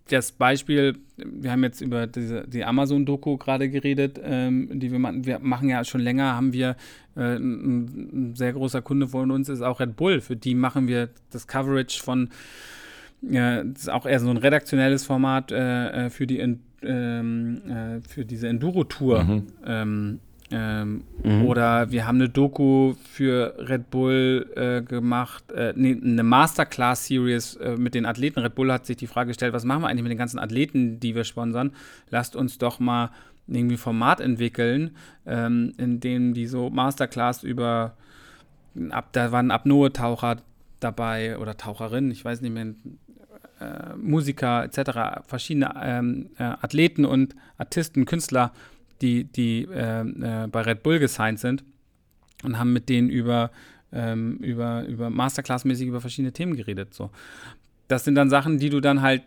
das 0.08 0.32
Beispiel, 0.32 0.98
wir 1.18 1.52
haben 1.52 1.64
jetzt 1.64 1.82
über 1.82 2.08
diese, 2.08 2.48
die 2.48 2.64
Amazon-Doku 2.64 3.38
gerade 3.38 3.70
geredet, 3.70 4.20
ähm, 4.24 4.80
die 4.80 4.92
wir 4.92 5.00
machen. 5.00 5.26
Wir 5.26 5.40
machen 5.40 5.70
ja 5.70 5.84
schon 5.84 6.02
länger, 6.02 6.36
haben 6.36 6.54
wir 6.54 6.76
äh, 7.16 7.36
ein, 7.36 8.32
ein, 8.32 8.36
sehr 8.36 8.54
großer 8.54 8.82
Kunde 8.82 9.08
von 9.08 9.32
uns 9.32 9.50
ist 9.50 9.62
auch 9.62 9.80
Red 9.80 9.96
Bull. 9.96 10.22
Für 10.22 10.36
die 10.36 10.56
machen 10.56 10.88
wir 10.88 11.10
das 11.32 11.48
Coverage 11.48 12.02
von, 12.02 12.30
äh, 13.30 13.64
das 13.66 13.84
ist 13.84 13.90
auch 13.90 14.06
eher 14.06 14.20
so 14.20 14.30
ein 14.30 14.38
redaktionelles 14.38 15.06
Format 15.06 15.52
äh, 15.52 16.06
äh 16.06 16.10
für 16.10 16.28
die 16.28 16.40
ähm, 16.84 17.62
äh, 17.68 18.02
für 18.08 18.26
diese 18.26 18.48
Enduro-Tour. 18.48 19.24
Mhm. 19.24 19.48
Ähm, 19.66 20.20
ähm, 20.52 21.04
mhm. 21.24 21.46
Oder 21.46 21.92
wir 21.92 22.06
haben 22.06 22.18
eine 22.18 22.30
Doku 22.30 22.94
für 23.10 23.56
Red 23.58 23.90
Bull 23.90 24.52
äh, 24.56 24.82
gemacht, 24.82 25.52
äh, 25.52 25.74
nee, 25.76 25.98
eine 26.02 26.24
Masterclass-Series 26.24 27.56
äh, 27.56 27.78
mit 27.78 27.96
den 27.96 28.06
Athleten. 28.06 28.40
Red 28.40 28.56
Bull 28.56 28.72
hat 28.72 28.86
sich 28.86 28.98
die 28.98 29.08
Frage 29.08 29.30
gestellt, 29.30 29.54
was 29.54 29.64
machen 29.64 29.84
wir 29.84 29.88
eigentlich 29.88 30.04
mit 30.04 30.12
den 30.12 30.18
ganzen 30.18 30.40
Athleten, 30.40 31.00
die 31.00 31.16
wir 31.16 31.24
sponsern? 31.24 31.72
Lasst 32.10 32.36
uns 32.36 32.58
doch 32.58 32.80
mal 32.80 33.12
irgendwie 33.48 33.78
Format 33.78 34.20
entwickeln, 34.20 34.92
ähm, 35.26 35.74
in 35.78 36.00
dem 36.00 36.34
die 36.34 36.48
so 36.48 36.70
Masterclass 36.70 37.44
über, 37.44 37.96
ab, 38.90 39.10
da 39.14 39.32
waren 39.32 39.52
Apnoe-Taucher 39.52 40.38
dabei 40.80 41.38
oder 41.38 41.56
Taucherinnen, 41.56 42.12
ich 42.12 42.26
weiß 42.26 42.42
nicht 42.42 42.54
mehr, 42.54 42.74
äh, 43.62 43.96
Musiker 43.96 44.64
etc., 44.66 45.26
verschiedene 45.28 45.74
ähm, 45.82 46.30
äh, 46.38 46.44
Athleten 46.44 47.06
und 47.06 47.36
Artisten, 47.58 48.06
Künstler 48.06 48.52
die, 49.02 49.26
die 49.26 49.68
äh, 49.72 50.02
äh, 50.02 50.48
bei 50.48 50.62
Red 50.62 50.84
Bull 50.84 51.00
gesigned 51.00 51.40
sind 51.40 51.64
und 52.44 52.58
haben 52.58 52.74
mit 52.74 52.90
denen 52.90 53.10
über, 53.10 53.52
ähm, 53.92 54.38
über, 54.38 54.86
über 54.86 55.10
Masterclass-mäßig 55.10 55.88
über 55.88 56.02
verschiedene 56.02 56.34
Themen 56.34 56.56
geredet. 56.56 56.94
So. 56.94 57.10
Das 57.88 58.04
sind 58.04 58.16
dann 58.16 58.30
Sachen, 58.30 58.58
die 58.58 58.70
du 58.70 58.80
dann 58.80 59.02
halt 59.02 59.24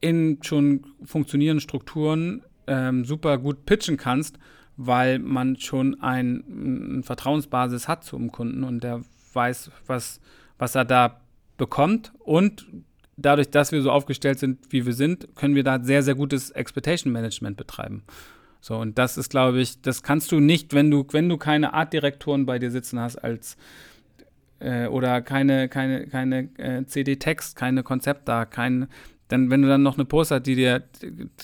in 0.00 0.38
schon 0.42 0.84
funktionierenden 1.04 1.60
Strukturen 1.60 2.42
ähm, 2.66 3.04
super 3.04 3.38
gut 3.38 3.66
pitchen 3.66 3.96
kannst, 3.96 4.38
weil 4.76 5.18
man 5.18 5.56
schon 5.56 6.00
ein, 6.00 6.44
eine 6.48 7.02
Vertrauensbasis 7.02 7.88
hat 7.88 8.04
zum 8.04 8.30
Kunden 8.30 8.62
und 8.62 8.84
der 8.84 9.02
weiß, 9.32 9.70
was, 9.86 10.20
was 10.58 10.74
er 10.74 10.84
da 10.84 11.20
bekommt. 11.56 12.12
Und 12.20 12.66
dadurch, 13.16 13.50
dass 13.50 13.72
wir 13.72 13.82
so 13.82 13.90
aufgestellt 13.90 14.38
sind, 14.38 14.58
wie 14.70 14.86
wir 14.86 14.92
sind, 14.92 15.34
können 15.34 15.54
wir 15.54 15.64
da 15.64 15.82
sehr, 15.82 16.02
sehr 16.02 16.14
gutes 16.14 16.50
Expectation 16.50 17.12
Management 17.12 17.56
betreiben. 17.56 18.04
So, 18.60 18.76
und 18.76 18.98
das 18.98 19.16
ist, 19.16 19.30
glaube 19.30 19.60
ich, 19.60 19.80
das 19.80 20.02
kannst 20.02 20.32
du 20.32 20.40
nicht, 20.40 20.74
wenn 20.74 20.90
du, 20.90 21.06
wenn 21.12 21.28
du 21.28 21.36
keine 21.36 21.74
Artdirektoren 21.74 22.46
bei 22.46 22.58
dir 22.58 22.70
sitzen 22.70 22.98
hast 22.98 23.16
als 23.16 23.56
äh, 24.60 24.86
oder 24.86 25.22
keine, 25.22 25.68
keine, 25.68 26.06
keine 26.06 26.48
äh, 26.58 26.84
CD-Text, 26.84 27.56
keine 27.56 27.82
Konzept 27.82 28.28
da, 28.28 28.44
kein, 28.44 28.88
dann, 29.28 29.50
wenn 29.50 29.62
du 29.62 29.68
dann 29.68 29.82
noch 29.82 29.96
eine 29.96 30.04
Poster, 30.04 30.40
die 30.40 30.56
dir 30.56 30.82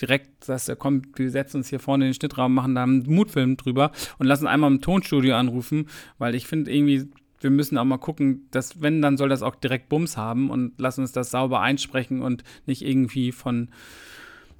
direkt 0.01 0.43
sagst, 0.43 0.71
komm, 0.77 1.03
wir 1.15 1.29
setzen 1.29 1.57
uns 1.57 1.69
hier 1.69 1.79
vorne 1.79 2.05
in 2.05 2.09
den 2.09 2.15
Schnittraum, 2.15 2.53
machen 2.53 2.75
da 2.75 2.83
einen 2.83 3.03
Mutfilm 3.07 3.57
drüber 3.57 3.91
und 4.17 4.25
lassen 4.25 4.47
einmal 4.47 4.71
im 4.71 4.81
Tonstudio 4.81 5.35
anrufen, 5.35 5.87
weil 6.17 6.35
ich 6.35 6.47
finde 6.47 6.73
irgendwie, 6.73 7.09
wir 7.39 7.51
müssen 7.51 7.77
auch 7.77 7.85
mal 7.85 7.97
gucken, 7.97 8.47
dass 8.51 8.81
wenn, 8.81 9.01
dann 9.01 9.17
soll 9.17 9.29
das 9.29 9.43
auch 9.43 9.55
direkt 9.55 9.87
Bums 9.87 10.17
haben 10.17 10.49
und 10.49 10.73
lass 10.77 10.97
uns 10.97 11.11
das 11.11 11.31
sauber 11.31 11.61
einsprechen 11.61 12.21
und 12.21 12.43
nicht 12.65 12.81
irgendwie 12.81 13.31
von 13.31 13.69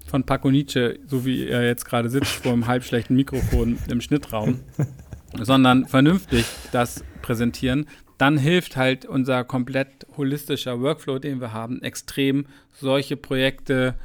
von 0.06 0.24
Paco 0.24 0.52
Nietzsche, 0.52 1.00
so 1.06 1.26
wie 1.26 1.48
er 1.48 1.66
jetzt 1.66 1.86
gerade 1.86 2.10
sitzt, 2.10 2.32
vor 2.32 2.54
einem 2.54 2.68
halbschlechten 2.68 3.16
Mikrofon 3.16 3.78
im 3.90 4.02
Schnittraum, 4.02 4.60
sondern 5.42 5.86
vernünftig 5.88 6.46
das 6.72 7.04
präsentieren, 7.22 7.88
dann 8.18 8.38
hilft 8.38 8.78
halt 8.78 9.06
unser 9.06 9.44
komplett 9.44 10.08
holistischer 10.16 10.80
Workflow, 10.80 11.20
den 11.20 11.42
wir 11.42 11.52
haben, 11.52 11.82
extrem, 11.82 12.46
solche 12.72 13.18
Projekte 13.18 13.96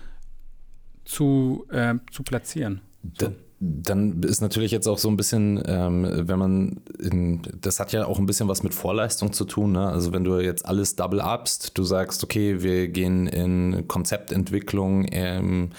zu, 1.04 1.66
äh, 1.70 1.94
zu 2.10 2.22
platzieren. 2.22 2.80
So. 3.18 3.32
Dann 3.62 4.22
ist 4.22 4.40
natürlich 4.40 4.70
jetzt 4.70 4.88
auch 4.88 4.96
so 4.96 5.10
ein 5.10 5.18
bisschen, 5.18 5.62
ähm, 5.66 6.08
wenn 6.28 6.38
man, 6.38 6.80
in, 6.98 7.42
das 7.60 7.78
hat 7.78 7.92
ja 7.92 8.06
auch 8.06 8.18
ein 8.18 8.24
bisschen 8.24 8.48
was 8.48 8.62
mit 8.62 8.72
Vorleistung 8.72 9.34
zu 9.34 9.44
tun. 9.44 9.72
Ne? 9.72 9.86
Also 9.86 10.14
wenn 10.14 10.24
du 10.24 10.38
jetzt 10.38 10.64
alles 10.64 10.96
double 10.96 11.20
upst, 11.20 11.76
du 11.76 11.84
sagst, 11.84 12.24
okay, 12.24 12.62
wir 12.62 12.88
gehen 12.88 13.26
in 13.26 13.86
Konzeptentwicklung, 13.86 15.06
ähm, 15.12 15.72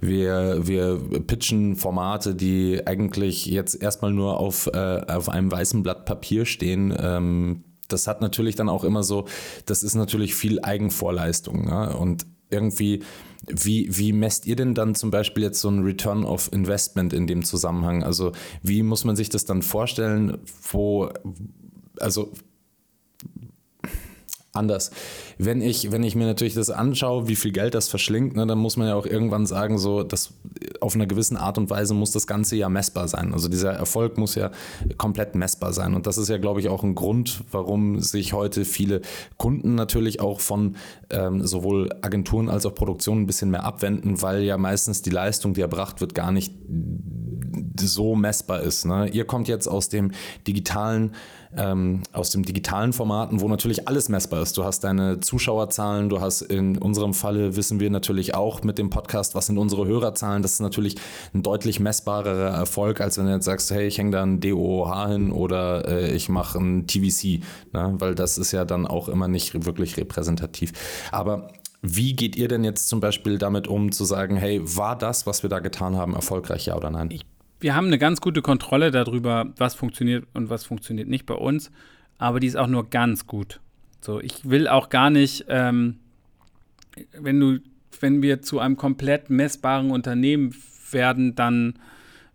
wir, 0.00 0.68
wir 0.68 0.96
pitchen 1.26 1.74
Formate, 1.74 2.36
die 2.36 2.86
eigentlich 2.86 3.46
jetzt 3.46 3.74
erstmal 3.82 4.12
nur 4.12 4.38
auf, 4.38 4.68
äh, 4.72 5.02
auf 5.08 5.28
einem 5.28 5.50
weißen 5.50 5.82
Blatt 5.82 6.04
Papier 6.04 6.44
stehen. 6.44 6.94
Ähm, 6.96 7.64
das 7.88 8.06
hat 8.06 8.20
natürlich 8.20 8.54
dann 8.54 8.68
auch 8.68 8.84
immer 8.84 9.02
so, 9.02 9.26
das 9.66 9.82
ist 9.82 9.96
natürlich 9.96 10.36
viel 10.36 10.60
Eigenvorleistung. 10.60 11.64
Ne? 11.64 11.96
Und 11.96 12.26
irgendwie, 12.50 13.02
wie, 13.50 13.88
wie 13.96 14.12
messt 14.12 14.46
ihr 14.46 14.56
denn 14.56 14.74
dann 14.74 14.94
zum 14.94 15.10
Beispiel 15.10 15.42
jetzt 15.42 15.60
so 15.60 15.68
ein 15.68 15.82
Return 15.82 16.24
of 16.24 16.52
Investment 16.52 17.12
in 17.12 17.26
dem 17.26 17.44
Zusammenhang? 17.44 18.02
Also 18.02 18.32
wie 18.62 18.82
muss 18.82 19.04
man 19.04 19.16
sich 19.16 19.28
das 19.28 19.44
dann 19.44 19.62
vorstellen, 19.62 20.38
wo, 20.70 21.10
also 21.98 22.32
anders. 24.58 24.90
Wenn 25.38 25.60
ich, 25.62 25.92
wenn 25.92 26.02
ich 26.02 26.14
mir 26.14 26.26
natürlich 26.26 26.54
das 26.54 26.70
anschaue, 26.70 27.28
wie 27.28 27.36
viel 27.36 27.52
Geld 27.52 27.74
das 27.74 27.88
verschlingt, 27.88 28.36
ne, 28.36 28.46
dann 28.46 28.58
muss 28.58 28.76
man 28.76 28.88
ja 28.88 28.94
auch 28.94 29.06
irgendwann 29.06 29.46
sagen, 29.46 29.78
so, 29.78 30.02
dass 30.02 30.34
auf 30.80 30.94
einer 30.94 31.06
gewissen 31.06 31.36
Art 31.36 31.58
und 31.58 31.70
Weise 31.70 31.94
muss 31.94 32.12
das 32.12 32.26
Ganze 32.26 32.56
ja 32.56 32.68
messbar 32.68 33.08
sein. 33.08 33.32
Also 33.32 33.48
dieser 33.48 33.72
Erfolg 33.72 34.18
muss 34.18 34.34
ja 34.34 34.50
komplett 34.96 35.34
messbar 35.34 35.72
sein. 35.72 35.94
Und 35.94 36.06
das 36.06 36.18
ist 36.18 36.28
ja, 36.28 36.38
glaube 36.38 36.60
ich, 36.60 36.68
auch 36.68 36.82
ein 36.82 36.94
Grund, 36.94 37.44
warum 37.50 38.00
sich 38.00 38.32
heute 38.32 38.64
viele 38.64 39.00
Kunden 39.36 39.74
natürlich 39.74 40.20
auch 40.20 40.40
von 40.40 40.76
ähm, 41.10 41.46
sowohl 41.46 41.90
Agenturen 42.02 42.48
als 42.48 42.66
auch 42.66 42.74
Produktionen 42.74 43.22
ein 43.22 43.26
bisschen 43.26 43.50
mehr 43.50 43.64
abwenden, 43.64 44.20
weil 44.22 44.42
ja 44.42 44.58
meistens 44.58 45.02
die 45.02 45.10
Leistung, 45.10 45.54
die 45.54 45.60
erbracht 45.60 46.00
wird, 46.00 46.14
gar 46.14 46.32
nicht 46.32 46.52
so 47.80 48.14
messbar 48.14 48.60
ist. 48.60 48.84
Ne? 48.84 49.08
Ihr 49.08 49.24
kommt 49.24 49.48
jetzt 49.48 49.66
aus 49.66 49.88
dem 49.88 50.12
digitalen 50.46 51.12
ähm, 51.56 52.02
aus 52.12 52.30
dem 52.30 52.44
digitalen 52.44 52.92
Formaten, 52.92 53.40
wo 53.40 53.48
natürlich 53.48 53.88
alles 53.88 54.08
messbar 54.08 54.42
ist. 54.42 54.56
Du 54.56 54.64
hast 54.64 54.84
deine 54.84 55.20
Zuschauerzahlen, 55.20 56.08
du 56.08 56.20
hast 56.20 56.42
in 56.42 56.78
unserem 56.78 57.14
Falle 57.14 57.56
wissen 57.56 57.80
wir 57.80 57.90
natürlich 57.90 58.34
auch 58.34 58.62
mit 58.62 58.78
dem 58.78 58.90
Podcast, 58.90 59.34
was 59.34 59.46
sind 59.46 59.58
unsere 59.58 59.86
Hörerzahlen. 59.86 60.42
Das 60.42 60.52
ist 60.52 60.60
natürlich 60.60 60.96
ein 61.34 61.42
deutlich 61.42 61.80
messbarerer 61.80 62.50
Erfolg, 62.50 63.00
als 63.00 63.18
wenn 63.18 63.26
du 63.26 63.32
jetzt 63.32 63.46
sagst, 63.46 63.70
hey, 63.70 63.86
ich 63.86 63.98
hänge 63.98 64.10
da 64.10 64.22
ein 64.22 64.40
DOOH 64.40 65.08
hin 65.08 65.32
oder 65.32 65.88
äh, 65.88 66.14
ich 66.14 66.28
mache 66.28 66.58
ein 66.58 66.86
TVC, 66.86 67.42
ne? 67.72 67.94
weil 67.98 68.14
das 68.14 68.38
ist 68.38 68.52
ja 68.52 68.64
dann 68.64 68.86
auch 68.86 69.08
immer 69.08 69.28
nicht 69.28 69.64
wirklich 69.64 69.96
repräsentativ. 69.96 70.72
Aber 71.12 71.48
wie 71.80 72.14
geht 72.14 72.36
ihr 72.36 72.48
denn 72.48 72.64
jetzt 72.64 72.88
zum 72.88 73.00
Beispiel 73.00 73.38
damit 73.38 73.68
um, 73.68 73.92
zu 73.92 74.04
sagen, 74.04 74.36
hey, 74.36 74.60
war 74.64 74.98
das, 74.98 75.26
was 75.26 75.42
wir 75.42 75.50
da 75.50 75.60
getan 75.60 75.96
haben, 75.96 76.14
erfolgreich, 76.14 76.66
ja 76.66 76.76
oder 76.76 76.90
nein? 76.90 77.10
Ich 77.10 77.24
wir 77.60 77.74
haben 77.74 77.86
eine 77.86 77.98
ganz 77.98 78.20
gute 78.20 78.42
Kontrolle 78.42 78.90
darüber, 78.90 79.52
was 79.56 79.74
funktioniert 79.74 80.26
und 80.34 80.50
was 80.50 80.64
funktioniert 80.64 81.08
nicht 81.08 81.26
bei 81.26 81.34
uns, 81.34 81.70
aber 82.18 82.40
die 82.40 82.46
ist 82.46 82.56
auch 82.56 82.66
nur 82.66 82.88
ganz 82.90 83.26
gut. 83.26 83.60
So, 84.00 84.20
ich 84.20 84.48
will 84.48 84.68
auch 84.68 84.90
gar 84.90 85.10
nicht, 85.10 85.46
ähm, 85.48 85.98
wenn 87.12 87.40
du, 87.40 87.58
wenn 88.00 88.22
wir 88.22 88.42
zu 88.42 88.60
einem 88.60 88.76
komplett 88.76 89.30
messbaren 89.30 89.90
Unternehmen 89.90 90.54
werden, 90.90 91.34
dann 91.34 91.78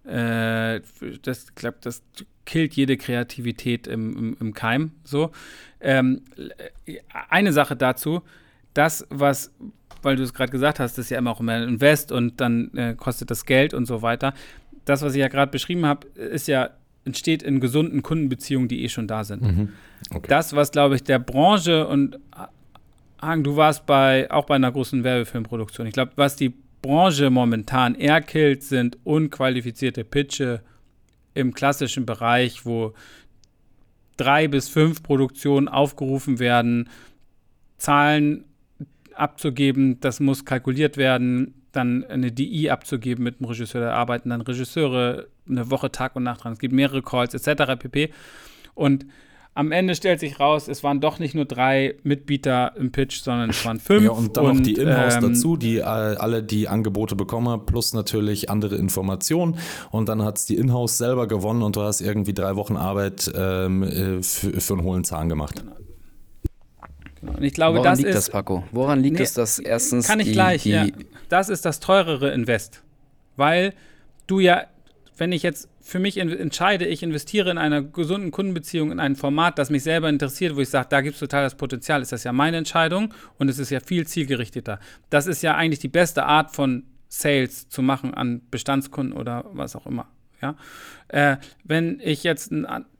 äh, 0.05 0.81
das, 1.21 1.55
glaube, 1.55 1.77
das 1.81 2.03
killt 2.45 2.73
jede 2.73 2.97
Kreativität 2.97 3.87
im, 3.87 4.17
im, 4.17 4.37
im 4.39 4.53
Keim. 4.53 4.91
So. 5.05 5.31
Ähm, 5.79 6.21
eine 7.29 7.53
Sache 7.53 7.77
dazu, 7.77 8.21
das, 8.73 9.07
was, 9.09 9.53
weil 10.01 10.17
du 10.17 10.23
es 10.23 10.33
gerade 10.33 10.51
gesagt 10.51 10.79
hast, 10.79 10.97
ist 10.97 11.09
ja 11.09 11.17
immer 11.17 11.31
auch 11.31 11.39
immer 11.39 11.53
ein 11.53 11.63
Invest 11.63 12.11
und 12.11 12.41
dann 12.41 12.73
äh, 12.75 12.95
kostet 12.95 13.31
das 13.31 13.45
Geld 13.45 13.73
und 13.73 13.85
so 13.85 14.01
weiter 14.01 14.33
das, 14.85 15.01
was 15.01 15.13
ich 15.13 15.19
ja 15.19 15.27
gerade 15.27 15.51
beschrieben 15.51 15.85
habe, 15.85 16.07
ist 16.07 16.47
ja 16.47 16.71
entsteht 17.05 17.43
in 17.43 17.59
gesunden 17.59 18.01
Kundenbeziehungen, 18.01 18.67
die 18.67 18.83
eh 18.83 18.89
schon 18.89 19.07
da 19.07 19.23
sind. 19.23 19.41
Mhm. 19.41 19.69
Okay. 20.13 20.27
Das, 20.29 20.55
was 20.55 20.71
glaube 20.71 20.95
ich 20.95 21.03
der 21.03 21.19
Branche 21.19 21.87
und 21.87 22.19
Hagen, 23.21 23.43
du 23.43 23.55
warst 23.55 23.85
bei 23.85 24.29
auch 24.31 24.45
bei 24.45 24.55
einer 24.55 24.71
großen 24.71 25.03
Werbefilmproduktion. 25.03 25.87
Ich 25.87 25.93
glaube, 25.93 26.11
was 26.15 26.35
die 26.35 26.53
Branche 26.81 27.29
momentan 27.29 27.95
eher 27.95 28.21
killt, 28.21 28.63
sind 28.63 28.97
unqualifizierte 29.03 30.03
Pitche 30.03 30.61
im 31.33 31.53
klassischen 31.53 32.05
Bereich, 32.05 32.65
wo 32.65 32.93
drei 34.17 34.47
bis 34.47 34.69
fünf 34.69 35.01
Produktionen 35.01 35.67
aufgerufen 35.67 36.39
werden, 36.39 36.89
Zahlen 37.77 38.45
abzugeben, 39.15 39.99
das 39.99 40.19
muss 40.19 40.45
kalkuliert 40.45 40.97
werden, 40.97 41.53
dann 41.73 42.05
eine 42.05 42.31
DI 42.31 42.69
abzugeben 42.69 43.23
mit 43.23 43.39
einem 43.39 43.49
Regisseur. 43.49 43.81
Da 43.81 43.93
arbeiten 43.93 44.29
dann 44.29 44.41
Regisseure 44.41 45.27
eine 45.49 45.69
Woche 45.69 45.91
Tag 45.91 46.15
und 46.15 46.23
Nacht 46.23 46.43
dran. 46.43 46.53
Es 46.53 46.59
gibt 46.59 46.73
mehrere 46.73 47.01
Calls 47.01 47.33
etc. 47.33 47.77
pp. 47.77 48.11
Und 48.75 49.05
am 49.55 49.71
Ende 49.71 49.93
stellt 49.93 50.19
sich 50.19 50.39
raus, 50.39 50.67
es 50.67 50.83
waren 50.83 50.99
doch 50.99 51.19
nicht 51.19 51.35
nur 51.35 51.45
drei 51.45 51.95
Mitbieter 52.03 52.75
im 52.75 52.91
Pitch, 52.91 53.21
sondern 53.21 53.51
es 53.51 53.63
waren 53.65 53.79
fünf. 53.79 54.03
Ja, 54.03 54.11
und 54.11 54.35
dann 54.35 54.45
und, 54.45 54.55
noch 54.57 54.63
die 54.63 54.73
Inhouse 54.73 55.15
ähm, 55.15 55.21
dazu, 55.21 55.57
die 55.57 55.77
äh, 55.77 55.83
alle 55.83 56.41
die 56.41 56.67
Angebote 56.67 57.15
bekommen 57.15 57.49
haben, 57.49 57.65
plus 57.65 57.93
natürlich 57.93 58.49
andere 58.49 58.77
Informationen. 58.77 59.57
Und 59.91 60.09
dann 60.09 60.23
hat 60.23 60.37
es 60.37 60.45
die 60.45 60.55
Inhouse 60.55 60.97
selber 60.97 61.27
gewonnen 61.27 61.61
und 61.61 61.75
du 61.75 61.81
hast 61.81 62.01
irgendwie 62.01 62.33
drei 62.33 62.55
Wochen 62.55 62.77
Arbeit 62.77 63.31
ähm, 63.35 63.83
äh, 63.83 64.23
für, 64.23 64.59
für 64.59 64.73
einen 64.73 64.83
hohlen 64.83 65.03
Zahn 65.03 65.29
gemacht. 65.29 65.61
Genau. 65.61 65.82
Und 67.27 67.43
ich 67.43 67.53
glaube, 67.53 67.79
Woran 67.79 67.91
das 67.91 67.99
liegt 67.99 68.09
ist, 68.09 68.15
das, 68.15 68.29
Paco? 68.29 68.63
Woran 68.71 69.01
liegt 69.01 69.17
nee, 69.17 69.23
es, 69.23 69.33
dass 69.33 69.59
erstens 69.59 70.07
kann 70.07 70.19
ich 70.19 70.27
die, 70.27 70.33
gleich, 70.33 70.63
die 70.63 70.69
ja. 70.69 70.87
Das 71.29 71.49
ist 71.49 71.65
das 71.65 71.79
teurere 71.79 72.31
Invest, 72.31 72.83
weil 73.35 73.73
du 74.27 74.39
ja, 74.39 74.65
wenn 75.17 75.31
ich 75.31 75.43
jetzt 75.43 75.69
für 75.81 75.99
mich 75.99 76.17
entscheide, 76.17 76.85
ich 76.85 77.03
investiere 77.03 77.51
in 77.51 77.57
einer 77.57 77.81
gesunden 77.81 78.31
Kundenbeziehung 78.31 78.91
in 78.91 78.99
ein 78.99 79.15
Format, 79.15 79.59
das 79.59 79.69
mich 79.69 79.83
selber 79.83 80.07
interessiert, 80.07 80.55
wo 80.55 80.61
ich 80.61 80.69
sage, 80.69 80.87
da 80.89 81.01
gibt 81.01 81.15
es 81.15 81.19
total 81.19 81.43
das 81.43 81.55
Potenzial, 81.55 82.01
ist 82.01 82.13
das 82.13 82.23
ja 82.23 82.31
meine 82.31 82.57
Entscheidung 82.57 83.13
und 83.37 83.49
es 83.49 83.59
ist 83.59 83.69
ja 83.69 83.81
viel 83.81 84.07
zielgerichteter. 84.07 84.79
Das 85.09 85.27
ist 85.27 85.43
ja 85.43 85.55
eigentlich 85.55 85.79
die 85.79 85.89
beste 85.89 86.23
Art 86.23 86.55
von 86.55 86.83
Sales 87.09 87.67
zu 87.67 87.81
machen 87.81 88.13
an 88.13 88.41
Bestandskunden 88.49 89.13
oder 89.13 89.45
was 89.51 89.75
auch 89.75 89.85
immer. 89.85 90.07
Ja? 90.41 90.55
Äh, 91.09 91.37
wenn 91.63 91.99
ich 92.03 92.23
jetzt 92.23 92.51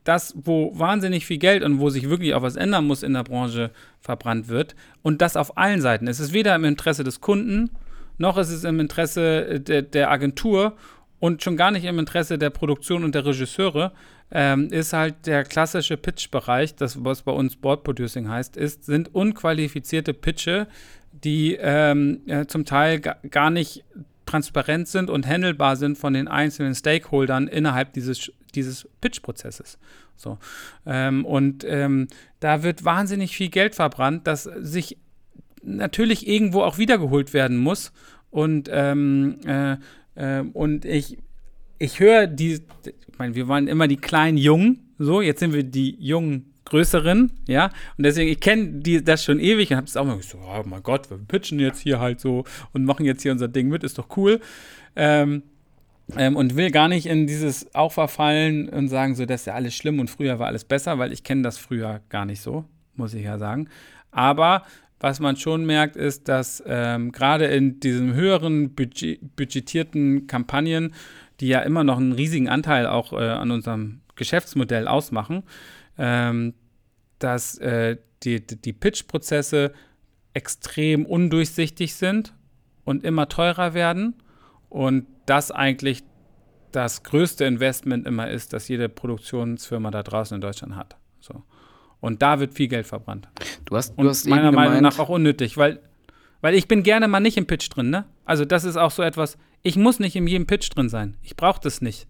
das, 0.03 0.33
wo 0.35 0.77
wahnsinnig 0.77 1.25
viel 1.25 1.37
Geld 1.37 1.63
und 1.63 1.79
wo 1.79 1.89
sich 1.89 2.09
wirklich 2.09 2.33
auch 2.33 2.41
was 2.41 2.55
ändern 2.55 2.85
muss 2.85 3.03
in 3.03 3.13
der 3.13 3.23
Branche 3.23 3.71
verbrannt 4.01 4.47
wird 4.47 4.75
und 5.01 5.21
das 5.21 5.37
auf 5.37 5.57
allen 5.57 5.81
Seiten. 5.81 6.07
Es 6.07 6.19
ist 6.19 6.33
weder 6.33 6.55
im 6.55 6.65
Interesse 6.65 7.03
des 7.03 7.21
Kunden, 7.21 7.69
noch 8.17 8.37
ist 8.37 8.49
es 8.49 8.63
im 8.63 8.79
Interesse 8.79 9.59
de, 9.59 9.81
der 9.81 10.11
Agentur 10.11 10.75
und 11.19 11.41
schon 11.41 11.55
gar 11.55 11.71
nicht 11.71 11.85
im 11.85 11.99
Interesse 11.99 12.37
der 12.37 12.49
Produktion 12.49 13.03
und 13.03 13.15
der 13.15 13.25
Regisseure, 13.25 13.93
ähm, 14.31 14.67
ist 14.71 14.93
halt 14.93 15.25
der 15.25 15.43
klassische 15.43 15.95
Pitch-Bereich, 15.95 16.75
das 16.75 17.03
was 17.03 17.21
bei 17.21 17.31
uns 17.31 17.55
Board 17.55 17.83
Producing 17.83 18.27
heißt, 18.27 18.57
ist, 18.57 18.83
sind 18.85 19.13
unqualifizierte 19.13 20.13
Pitche, 20.13 20.67
die 21.11 21.57
ähm, 21.61 22.21
äh, 22.27 22.45
zum 22.47 22.65
Teil 22.65 22.99
gar 22.99 23.51
nicht 23.51 23.83
transparent 24.25 24.87
sind 24.87 25.09
und 25.09 25.27
handelbar 25.27 25.75
sind 25.75 25.97
von 25.97 26.13
den 26.13 26.27
einzelnen 26.27 26.73
Stakeholdern 26.73 27.47
innerhalb 27.47 27.93
dieses, 27.93 28.31
dieses 28.55 28.87
Pitch-Prozesses. 29.01 29.77
So. 30.15 30.37
Ähm, 30.85 31.25
und 31.25 31.65
ähm, 31.67 32.07
da 32.39 32.63
wird 32.63 32.85
wahnsinnig 32.85 33.35
viel 33.35 33.49
Geld 33.49 33.75
verbrannt, 33.75 34.27
das 34.27 34.43
sich 34.43 34.97
natürlich 35.63 36.27
irgendwo 36.27 36.61
auch 36.61 36.77
wiedergeholt 36.77 37.33
werden 37.33 37.57
muss. 37.57 37.91
Und, 38.31 38.69
ähm, 38.71 39.37
äh, 39.45 39.77
äh, 40.15 40.41
und 40.53 40.85
ich 40.85 41.17
ich 41.83 41.99
höre 41.99 42.27
die, 42.27 42.61
ich 42.85 43.19
meine, 43.19 43.35
wir 43.35 43.49
waren 43.49 43.67
immer 43.67 43.89
die 43.89 43.97
kleinen 43.97 44.37
Jungen, 44.37 44.93
so, 44.97 45.21
jetzt 45.21 45.39
sind 45.39 45.53
wir 45.53 45.63
die 45.63 45.97
jungen 45.99 46.53
Größeren, 46.65 47.29
ja, 47.45 47.71
und 47.97 48.05
deswegen, 48.05 48.31
ich 48.31 48.39
kenne 48.39 48.81
das 49.03 49.25
schon 49.25 49.37
ewig 49.37 49.69
und 49.69 49.77
habe 49.77 49.87
es 49.87 49.97
auch 49.97 50.05
mal 50.05 50.15
gesagt, 50.15 50.41
oh 50.41 50.63
mein 50.65 50.81
Gott, 50.81 51.09
wir 51.09 51.17
pitchen 51.17 51.59
jetzt 51.59 51.81
hier 51.81 51.99
halt 51.99 52.21
so 52.21 52.45
und 52.71 52.85
machen 52.85 53.05
jetzt 53.05 53.21
hier 53.21 53.33
unser 53.33 53.49
Ding 53.49 53.67
mit, 53.67 53.83
ist 53.83 53.97
doch 53.97 54.15
cool. 54.15 54.39
Ähm, 54.95 55.43
ähm, 56.17 56.35
und 56.35 56.55
will 56.55 56.71
gar 56.71 56.87
nicht 56.87 57.05
in 57.05 57.27
dieses 57.27 57.73
auch 57.73 57.91
verfallen 57.91 58.69
und 58.69 58.89
sagen, 58.89 59.15
so, 59.15 59.25
das 59.25 59.41
ist 59.41 59.47
ja 59.47 59.53
alles 59.53 59.73
schlimm 59.75 59.99
und 59.99 60.09
früher 60.09 60.39
war 60.39 60.47
alles 60.47 60.65
besser, 60.65 60.99
weil 60.99 61.11
ich 61.11 61.23
kenne 61.23 61.41
das 61.41 61.57
früher 61.57 62.01
gar 62.09 62.25
nicht 62.25 62.41
so, 62.41 62.65
muss 62.95 63.13
ich 63.13 63.23
ja 63.23 63.37
sagen. 63.37 63.69
Aber 64.11 64.63
was 64.99 65.19
man 65.19 65.35
schon 65.35 65.65
merkt, 65.65 65.95
ist, 65.95 66.29
dass 66.29 66.63
ähm, 66.65 67.11
gerade 67.11 67.45
in 67.45 67.79
diesen 67.79 68.13
höheren 68.13 68.73
budget 68.73 69.35
budgetierten 69.35 70.27
Kampagnen, 70.27 70.93
die 71.39 71.47
ja 71.47 71.59
immer 71.59 71.83
noch 71.83 71.97
einen 71.97 72.13
riesigen 72.13 72.47
Anteil 72.47 72.87
auch 72.87 73.11
äh, 73.11 73.17
an 73.17 73.51
unserem 73.51 74.01
Geschäftsmodell 74.15 74.87
ausmachen, 74.87 75.43
ähm, 75.97 76.53
dass 77.19 77.57
äh, 77.57 77.97
die, 78.23 78.39
die 78.45 78.73
Pitch-Prozesse 78.73 79.73
extrem 80.33 81.05
undurchsichtig 81.05 81.95
sind 81.95 82.33
und 82.85 83.03
immer 83.03 83.29
teurer 83.29 83.73
werden 83.73 84.15
und 84.69 85.05
das 85.25 85.51
eigentlich 85.51 86.03
das 86.71 87.03
größte 87.03 87.45
Investment 87.45 88.07
immer 88.07 88.29
ist, 88.29 88.53
das 88.53 88.67
jede 88.67 88.89
Produktionsfirma 88.89 89.91
da 89.91 90.01
draußen 90.03 90.35
in 90.35 90.41
Deutschland 90.41 90.75
hat. 90.75 90.97
So. 91.19 91.43
Und 91.99 92.21
da 92.21 92.39
wird 92.39 92.53
viel 92.55 92.67
Geld 92.67 92.87
verbrannt. 92.87 93.29
Du 93.65 93.75
hast, 93.77 93.97
Und 93.97 94.05
du 94.05 94.09
hast 94.09 94.27
meiner 94.27 94.51
Meinung 94.51 94.81
nach 94.81 94.97
auch 94.99 95.09
unnötig, 95.09 95.55
weil, 95.55 95.79
weil 96.41 96.55
ich 96.55 96.67
bin 96.67 96.83
gerne 96.83 97.07
mal 97.07 97.19
nicht 97.19 97.37
im 97.37 97.45
Pitch 97.45 97.69
drin, 97.69 97.89
ne? 97.89 98.05
Also 98.25 98.43
das 98.43 98.63
ist 98.63 98.75
auch 98.77 98.91
so 98.91 99.03
etwas, 99.03 99.37
ich 99.61 99.75
muss 99.77 99.99
nicht 99.99 100.15
in 100.15 100.27
jedem 100.27 100.47
Pitch 100.47 100.69
drin 100.75 100.89
sein. 100.89 101.15
Ich 101.21 101.35
brauche 101.35 101.61
das 101.61 101.81
nicht. 101.81 102.07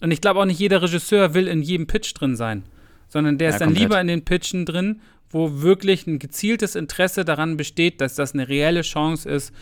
Und 0.00 0.10
ich 0.10 0.20
glaube 0.20 0.40
auch 0.40 0.44
nicht 0.46 0.58
jeder 0.58 0.82
Regisseur 0.82 1.34
will 1.34 1.46
in 1.46 1.62
jedem 1.62 1.86
Pitch 1.86 2.12
drin 2.14 2.34
sein, 2.34 2.64
sondern 3.08 3.38
der 3.38 3.48
Ja, 3.50 3.54
ist 3.54 3.60
dann 3.60 3.68
komplett. 3.68 3.82
lieber 3.82 4.00
in 4.00 4.06
den 4.08 4.24
Pitchen 4.24 4.64
drin, 4.66 5.00
wo 5.30 5.62
wirklich 5.62 6.06
ein 6.06 6.18
gezieltes 6.18 6.74
Interesse 6.74 7.24
daran 7.24 7.56
besteht, 7.56 8.00
dass 8.00 8.16
das 8.16 8.32
eine 8.34 8.48
reelle 8.48 8.82
Chance 8.82 9.28
ist, 9.28 9.52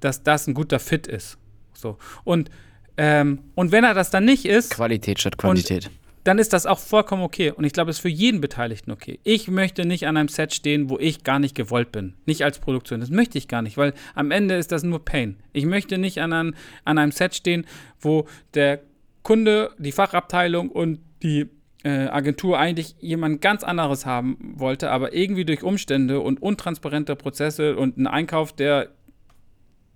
dass 0.00 0.22
das 0.22 0.46
ein 0.46 0.54
guter 0.54 0.78
Fit 0.78 1.06
ist. 1.06 1.38
So. 1.74 1.98
Und, 2.24 2.50
ähm, 2.96 3.40
und 3.54 3.72
wenn 3.72 3.84
er 3.84 3.94
das 3.94 4.10
dann 4.10 4.24
nicht 4.24 4.44
ist, 4.46 4.70
Qualität 4.70 5.18
statt 5.20 5.36
Quantität. 5.38 5.90
dann 6.24 6.38
ist 6.38 6.52
das 6.52 6.64
auch 6.66 6.78
vollkommen 6.78 7.22
okay. 7.22 7.50
Und 7.50 7.64
ich 7.64 7.72
glaube, 7.72 7.90
es 7.90 7.96
ist 7.96 8.02
für 8.02 8.08
jeden 8.08 8.40
Beteiligten 8.40 8.90
okay. 8.92 9.18
Ich 9.24 9.48
möchte 9.48 9.84
nicht 9.84 10.06
an 10.06 10.16
einem 10.16 10.28
Set 10.28 10.54
stehen, 10.54 10.88
wo 10.88 10.98
ich 10.98 11.24
gar 11.24 11.38
nicht 11.38 11.54
gewollt 11.54 11.92
bin. 11.92 12.14
Nicht 12.26 12.42
als 12.44 12.58
Produktion. 12.60 13.00
Das 13.00 13.10
möchte 13.10 13.36
ich 13.36 13.48
gar 13.48 13.62
nicht, 13.62 13.76
weil 13.76 13.92
am 14.14 14.30
Ende 14.30 14.54
ist 14.56 14.72
das 14.72 14.82
nur 14.84 15.04
Pain. 15.04 15.36
Ich 15.52 15.66
möchte 15.66 15.98
nicht 15.98 16.20
an, 16.20 16.32
einem- 16.32 16.54
an 16.84 16.98
einem 16.98 17.12
Set 17.12 17.34
stehen, 17.34 17.66
wo 18.00 18.26
der 18.54 18.80
Kunde, 19.22 19.70
die 19.78 19.92
Fachabteilung 19.92 20.70
und 20.70 21.00
die 21.22 21.46
äh, 21.82 22.06
Agentur 22.08 22.58
eigentlich 22.58 22.94
jemand 23.00 23.42
ganz 23.42 23.62
anderes 23.62 24.06
haben 24.06 24.54
wollte, 24.56 24.90
aber 24.90 25.12
irgendwie 25.14 25.44
durch 25.44 25.62
Umstände 25.62 26.20
und 26.20 26.40
untransparente 26.40 27.14
Prozesse 27.16 27.76
und 27.76 27.98
einen 27.98 28.06
Einkauf, 28.06 28.54
der 28.54 28.88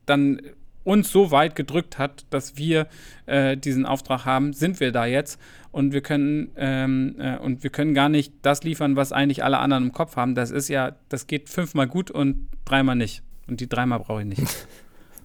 dann 0.07 0.41
uns 0.89 1.13
so 1.13 1.31
weit 1.31 1.55
gedrückt 1.55 1.99
hat, 1.99 2.25
dass 2.31 2.57
wir 2.57 2.87
äh, 3.27 3.59
diesen 3.59 3.85
Auftrag 3.85 4.25
haben, 4.25 4.55
sind 4.55 4.81
wir 4.81 4.91
da 4.91 5.05
jetzt 5.05 5.39
und 5.71 5.93
wir 5.93 6.01
können 6.01 6.51
ähm, 6.57 7.17
äh, 7.19 7.37
und 7.37 7.63
wir 7.63 7.69
können 7.69 7.93
gar 7.93 8.09
nicht 8.09 8.33
das 8.41 8.63
liefern, 8.63 8.97
was 8.97 9.13
eigentlich 9.13 9.45
alle 9.45 9.59
anderen 9.59 9.85
im 9.85 9.93
Kopf 9.93 10.17
haben. 10.17 10.35
Das 10.35 10.51
ist 10.51 10.69
ja, 10.69 10.97
das 11.11 11.27
geht 11.27 11.51
fünfmal 11.51 11.87
gut 11.87 12.11
und 12.11 12.49
dreimal 12.65 12.97
nicht. 12.97 13.23
Und 13.47 13.61
die 13.61 13.69
dreimal 13.69 14.01
brauche 14.01 14.23
ich 14.23 14.29
nicht. 14.29 14.43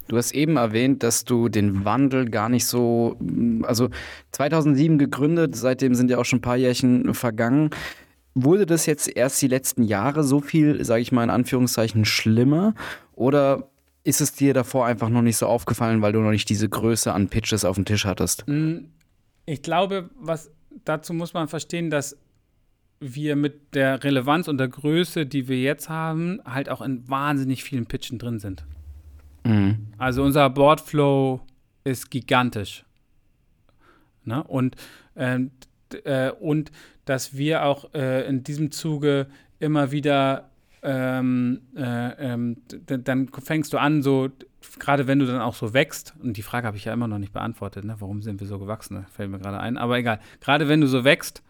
Du 0.09 0.17
hast 0.17 0.33
eben 0.33 0.57
erwähnt, 0.57 1.01
dass 1.01 1.23
du 1.23 1.47
den 1.47 1.85
Wandel 1.85 2.29
gar 2.29 2.49
nicht 2.49 2.67
so, 2.67 3.15
mm, 3.19 3.63
also 3.63 3.87
2007 4.31 4.97
gegründet, 4.97 5.55
seitdem 5.55 5.95
sind 5.95 6.11
ja 6.11 6.17
auch 6.17 6.25
schon 6.25 6.39
ein 6.39 6.41
paar 6.41 6.57
Jährchen 6.57 7.13
vergangen. 7.13 7.69
Wurde 8.35 8.65
das 8.65 8.85
jetzt 8.85 9.15
erst 9.15 9.41
die 9.41 9.47
letzten 9.47 9.83
Jahre 9.83 10.25
so 10.25 10.41
viel, 10.41 10.83
sage 10.83 11.01
ich 11.01 11.13
mal 11.13 11.23
in 11.23 11.29
Anführungszeichen, 11.29 12.03
schlimmer? 12.03 12.75
Oder 13.15 13.69
ist 14.03 14.21
es 14.21 14.33
dir 14.33 14.53
davor 14.53 14.85
einfach 14.85 15.09
noch 15.09 15.21
nicht 15.21 15.37
so 15.37 15.47
aufgefallen, 15.47 16.01
weil 16.01 16.11
du 16.13 16.19
noch 16.19 16.31
nicht 16.31 16.49
diese 16.49 16.67
Größe 16.67 17.13
an 17.13 17.29
Pitches 17.29 17.65
auf 17.65 17.75
dem 17.75 17.85
Tisch 17.85 18.05
hattest? 18.05 18.45
Ich 19.45 19.61
glaube, 19.61 20.09
was 20.15 20.51
dazu 20.85 21.13
muss 21.13 21.33
man 21.33 21.47
verstehen, 21.47 21.89
dass 21.89 22.17
wir 22.99 23.35
mit 23.35 23.75
der 23.75 24.03
Relevanz 24.03 24.47
und 24.47 24.57
der 24.57 24.69
Größe, 24.69 25.25
die 25.25 25.47
wir 25.47 25.61
jetzt 25.61 25.89
haben, 25.89 26.39
halt 26.45 26.69
auch 26.69 26.81
in 26.81 27.07
wahnsinnig 27.09 27.63
vielen 27.63 27.85
Pitchen 27.85 28.17
drin 28.17 28.39
sind. 28.39 28.65
Mhm. 29.43 29.87
Also 29.97 30.23
unser 30.23 30.49
Boardflow 30.49 31.41
ist 31.83 32.09
gigantisch. 32.09 32.85
Ne? 34.23 34.43
Und, 34.43 34.75
ähm, 35.15 35.51
äh, 36.05 36.31
und 36.31 36.71
dass 37.05 37.35
wir 37.35 37.65
auch 37.65 37.93
äh, 37.93 38.25
in 38.27 38.43
diesem 38.43 38.71
Zuge 38.71 39.27
immer 39.59 39.91
wieder, 39.91 40.49
ähm, 40.83 41.61
äh, 41.75 42.33
ähm, 42.33 42.57
dann 42.85 43.29
fängst 43.29 43.73
du 43.73 43.77
an, 43.77 44.01
so, 44.01 44.29
gerade 44.79 45.07
wenn 45.07 45.19
du 45.19 45.25
dann 45.25 45.41
auch 45.41 45.55
so 45.55 45.73
wächst, 45.73 46.13
und 46.21 46.35
die 46.35 46.41
Frage 46.41 46.67
habe 46.67 46.77
ich 46.77 46.85
ja 46.85 46.93
immer 46.93 47.07
noch 47.07 47.19
nicht 47.19 47.33
beantwortet, 47.33 47.85
ne? 47.85 47.95
warum 47.99 48.21
sind 48.21 48.39
wir 48.41 48.47
so 48.47 48.59
gewachsen, 48.59 48.95
ne? 48.95 49.05
fällt 49.09 49.31
mir 49.31 49.39
gerade 49.39 49.59
ein, 49.59 49.77
aber 49.77 49.97
egal, 49.97 50.19
gerade 50.41 50.67
wenn 50.67 50.81
du 50.81 50.87
so 50.87 51.03
wächst, 51.03 51.41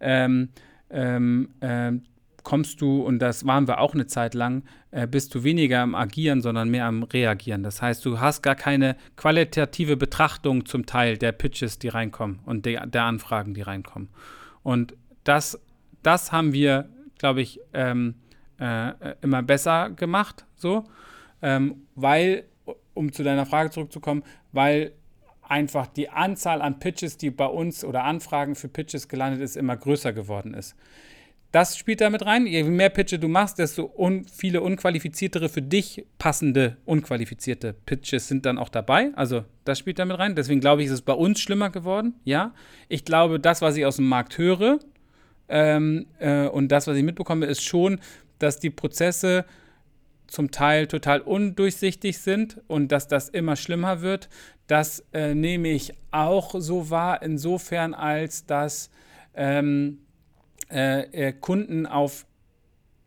ähm, 0.00 0.48
ähm, 0.90 1.50
ähm, 1.60 2.02
kommst 2.44 2.80
du, 2.80 3.02
und 3.02 3.18
das 3.18 3.46
waren 3.46 3.68
wir 3.68 3.78
auch 3.78 3.92
eine 3.92 4.06
Zeit 4.06 4.32
lang, 4.32 4.62
äh, 4.90 5.06
bist 5.06 5.34
du 5.34 5.44
weniger 5.44 5.80
am 5.80 5.94
Agieren, 5.94 6.40
sondern 6.40 6.70
mehr 6.70 6.86
am 6.86 7.02
Reagieren. 7.02 7.62
Das 7.62 7.82
heißt, 7.82 8.02
du 8.06 8.20
hast 8.20 8.40
gar 8.40 8.54
keine 8.54 8.96
qualitative 9.16 9.98
Betrachtung 9.98 10.64
zum 10.64 10.86
Teil 10.86 11.18
der 11.18 11.32
Pitches, 11.32 11.78
die 11.78 11.88
reinkommen 11.88 12.38
und 12.46 12.64
der, 12.64 12.86
der 12.86 13.02
Anfragen, 13.04 13.52
die 13.52 13.60
reinkommen. 13.60 14.08
Und 14.62 14.94
das, 15.24 15.60
das 16.02 16.32
haben 16.32 16.54
wir, 16.54 16.88
glaube 17.18 17.42
ich, 17.42 17.60
ähm, 17.74 18.14
äh, 18.58 18.92
immer 19.22 19.42
besser 19.42 19.90
gemacht, 19.90 20.44
so, 20.56 20.84
ähm, 21.42 21.86
weil, 21.94 22.44
um 22.94 23.12
zu 23.12 23.22
deiner 23.22 23.46
Frage 23.46 23.70
zurückzukommen, 23.70 24.22
weil 24.52 24.92
einfach 25.42 25.86
die 25.86 26.10
Anzahl 26.10 26.60
an 26.62 26.78
Pitches, 26.78 27.16
die 27.16 27.30
bei 27.30 27.46
uns 27.46 27.84
oder 27.84 28.04
Anfragen 28.04 28.54
für 28.54 28.68
Pitches 28.68 29.08
gelandet 29.08 29.40
ist, 29.40 29.56
immer 29.56 29.76
größer 29.76 30.12
geworden 30.12 30.54
ist. 30.54 30.76
Das 31.50 31.78
spielt 31.78 32.02
damit 32.02 32.26
rein. 32.26 32.46
Je 32.46 32.62
mehr 32.62 32.90
Pitches 32.90 33.20
du 33.20 33.28
machst, 33.28 33.58
desto 33.58 33.90
un 33.96 34.26
viele 34.26 34.60
unqualifiziertere 34.60 35.48
für 35.48 35.62
dich 35.62 36.04
passende 36.18 36.76
unqualifizierte 36.84 37.72
Pitches 37.72 38.28
sind 38.28 38.44
dann 38.44 38.58
auch 38.58 38.68
dabei. 38.68 39.12
Also 39.14 39.44
das 39.64 39.78
spielt 39.78 39.98
damit 39.98 40.18
rein. 40.18 40.34
Deswegen 40.34 40.60
glaube 40.60 40.82
ich, 40.82 40.88
ist 40.88 40.92
es 40.92 41.02
bei 41.02 41.14
uns 41.14 41.40
schlimmer 41.40 41.70
geworden. 41.70 42.14
Ja, 42.24 42.52
ich 42.88 43.06
glaube, 43.06 43.40
das, 43.40 43.62
was 43.62 43.76
ich 43.78 43.86
aus 43.86 43.96
dem 43.96 44.08
Markt 44.08 44.36
höre 44.36 44.78
ähm, 45.48 46.06
äh, 46.18 46.46
und 46.48 46.68
das, 46.68 46.86
was 46.86 46.98
ich 46.98 47.02
mitbekomme, 47.02 47.46
ist 47.46 47.64
schon, 47.64 47.98
dass 48.38 48.58
die 48.58 48.70
Prozesse 48.70 49.44
zum 50.26 50.50
Teil 50.50 50.86
total 50.86 51.20
undurchsichtig 51.20 52.18
sind 52.18 52.60
und 52.66 52.92
dass 52.92 53.08
das 53.08 53.28
immer 53.28 53.56
schlimmer 53.56 54.02
wird. 54.02 54.28
Das 54.66 55.04
äh, 55.12 55.34
nehme 55.34 55.68
ich 55.68 55.94
auch 56.10 56.54
so 56.58 56.90
wahr, 56.90 57.22
insofern 57.22 57.94
als 57.94 58.44
dass 58.44 58.90
ähm, 59.34 60.00
äh, 60.70 61.28
äh, 61.28 61.32
Kunden 61.32 61.86
auf, 61.86 62.26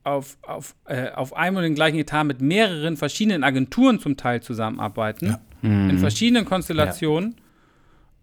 auf, 0.03 0.38
auf, 0.41 0.75
äh, 0.86 1.11
auf 1.11 1.36
einem 1.36 1.57
und 1.57 1.63
den 1.63 1.75
gleichen 1.75 1.99
Etat 1.99 2.23
mit 2.23 2.41
mehreren 2.41 2.97
verschiedenen 2.97 3.43
Agenturen 3.43 3.99
zum 3.99 4.17
Teil 4.17 4.41
zusammenarbeiten, 4.41 5.38
in 5.91 5.99
verschiedenen 5.99 6.45
Konstellationen 6.45 7.36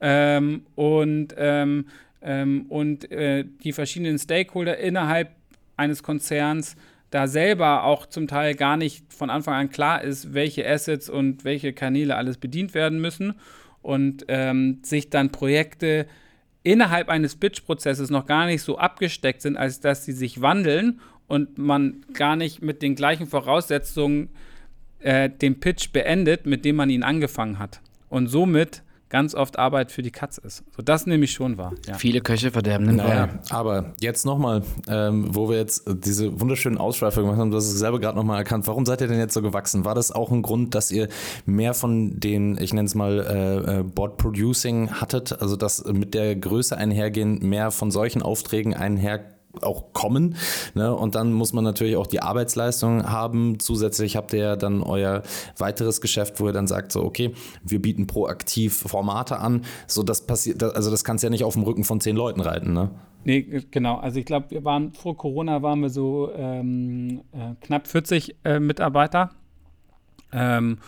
ähm, 0.00 0.62
und, 0.74 1.34
ähm, 1.36 1.86
ähm, 2.20 2.66
und 2.68 3.10
äh, 3.12 3.44
die 3.62 3.72
verschiedenen 3.72 4.18
Stakeholder 4.18 4.78
innerhalb 4.78 5.30
eines 5.76 6.02
Konzerns 6.02 6.76
da 7.10 7.26
selber 7.26 7.84
auch 7.84 8.06
zum 8.06 8.28
Teil 8.28 8.54
gar 8.54 8.76
nicht 8.76 9.12
von 9.12 9.30
Anfang 9.30 9.54
an 9.54 9.70
klar 9.70 10.02
ist, 10.02 10.34
welche 10.34 10.68
Assets 10.68 11.08
und 11.08 11.44
welche 11.44 11.72
Kanäle 11.72 12.16
alles 12.16 12.36
bedient 12.36 12.74
werden 12.74 13.00
müssen 13.00 13.34
und 13.82 14.26
ähm, 14.28 14.80
sich 14.82 15.10
dann 15.10 15.32
Projekte 15.32 16.06
innerhalb 16.62 17.08
eines 17.08 17.36
Pitch-Prozesses 17.36 18.10
noch 18.10 18.26
gar 18.26 18.46
nicht 18.46 18.62
so 18.62 18.78
abgesteckt 18.78 19.40
sind, 19.40 19.56
als 19.56 19.80
dass 19.80 20.04
sie 20.04 20.12
sich 20.12 20.42
wandeln 20.42 21.00
und 21.26 21.56
man 21.56 22.04
gar 22.12 22.36
nicht 22.36 22.62
mit 22.62 22.82
den 22.82 22.94
gleichen 22.94 23.26
Voraussetzungen 23.26 24.28
äh, 24.98 25.30
den 25.30 25.60
Pitch 25.60 25.92
beendet, 25.92 26.46
mit 26.46 26.64
dem 26.64 26.76
man 26.76 26.90
ihn 26.90 27.02
angefangen 27.02 27.58
hat. 27.58 27.80
Und 28.08 28.26
somit 28.26 28.82
ganz 29.08 29.34
oft 29.34 29.58
Arbeit 29.58 29.90
für 29.92 30.02
die 30.02 30.10
Katz 30.10 30.38
ist. 30.38 30.64
So, 30.76 30.82
das 30.82 31.06
nehme 31.06 31.24
ich 31.24 31.32
schon 31.32 31.58
wahr. 31.58 31.72
Ja. 31.86 31.94
Viele 31.94 32.20
Köche 32.20 32.50
verderben 32.50 32.86
den 32.86 32.96
Naja, 32.96 33.26
Brei. 33.26 33.54
aber 33.56 33.94
jetzt 34.00 34.26
nochmal, 34.26 34.62
ähm, 34.88 35.34
wo 35.34 35.48
wir 35.48 35.56
jetzt 35.56 35.84
diese 36.04 36.40
wunderschönen 36.40 36.78
Ausschweife 36.78 37.20
gemacht 37.20 37.38
haben, 37.38 37.50
du 37.50 37.56
hast 37.56 37.66
es 37.66 37.78
selber 37.78 37.98
gerade 38.00 38.16
nochmal 38.16 38.38
erkannt. 38.38 38.66
Warum 38.66 38.84
seid 38.86 39.00
ihr 39.00 39.08
denn 39.08 39.18
jetzt 39.18 39.34
so 39.34 39.42
gewachsen? 39.42 39.84
War 39.84 39.94
das 39.94 40.12
auch 40.12 40.30
ein 40.30 40.42
Grund, 40.42 40.74
dass 40.74 40.90
ihr 40.90 41.08
mehr 41.46 41.74
von 41.74 42.20
den, 42.20 42.58
ich 42.60 42.72
nenne 42.72 42.86
es 42.86 42.94
mal, 42.94 43.20
äh, 43.20 43.80
äh, 43.80 43.82
Board 43.82 44.16
Producing 44.18 44.90
hattet? 44.90 45.40
Also, 45.40 45.56
dass 45.56 45.84
mit 45.84 46.14
der 46.14 46.36
Größe 46.36 46.76
einhergehen 46.76 47.38
mehr 47.48 47.70
von 47.70 47.90
solchen 47.90 48.22
Aufträgen 48.22 48.74
einher 48.74 49.20
auch 49.64 49.92
kommen. 49.92 50.36
Ne? 50.74 50.94
Und 50.94 51.14
dann 51.14 51.32
muss 51.32 51.52
man 51.52 51.64
natürlich 51.64 51.96
auch 51.96 52.06
die 52.06 52.20
Arbeitsleistung 52.20 53.10
haben. 53.10 53.58
Zusätzlich 53.58 54.16
habt 54.16 54.32
ihr 54.32 54.40
ja 54.40 54.56
dann 54.56 54.82
euer 54.82 55.22
weiteres 55.56 56.00
Geschäft, 56.00 56.40
wo 56.40 56.46
ihr 56.46 56.52
dann 56.52 56.66
sagt, 56.66 56.92
so, 56.92 57.02
okay, 57.02 57.32
wir 57.62 57.80
bieten 57.80 58.06
proaktiv 58.06 58.76
Formate 58.76 59.38
an. 59.38 59.64
So, 59.86 60.02
das 60.02 60.26
passiert, 60.26 60.62
also 60.62 60.90
das 60.90 61.04
kannst 61.04 61.22
du 61.22 61.26
ja 61.26 61.30
nicht 61.30 61.44
auf 61.44 61.54
dem 61.54 61.62
Rücken 61.62 61.84
von 61.84 62.00
zehn 62.00 62.16
Leuten 62.16 62.40
reiten, 62.40 62.72
ne? 62.72 62.90
Nee, 63.24 63.62
genau. 63.70 63.96
Also 63.96 64.20
ich 64.20 64.24
glaube, 64.24 64.50
wir 64.50 64.64
waren 64.64 64.92
vor 64.92 65.16
Corona 65.16 65.60
waren 65.62 65.80
wir 65.80 65.90
so 65.90 66.32
ähm, 66.34 67.22
äh, 67.32 67.54
knapp 67.60 67.86
40 67.88 68.36
äh, 68.44 68.60
Mitarbeiter. 68.60 69.30
Ähm, 70.32 70.78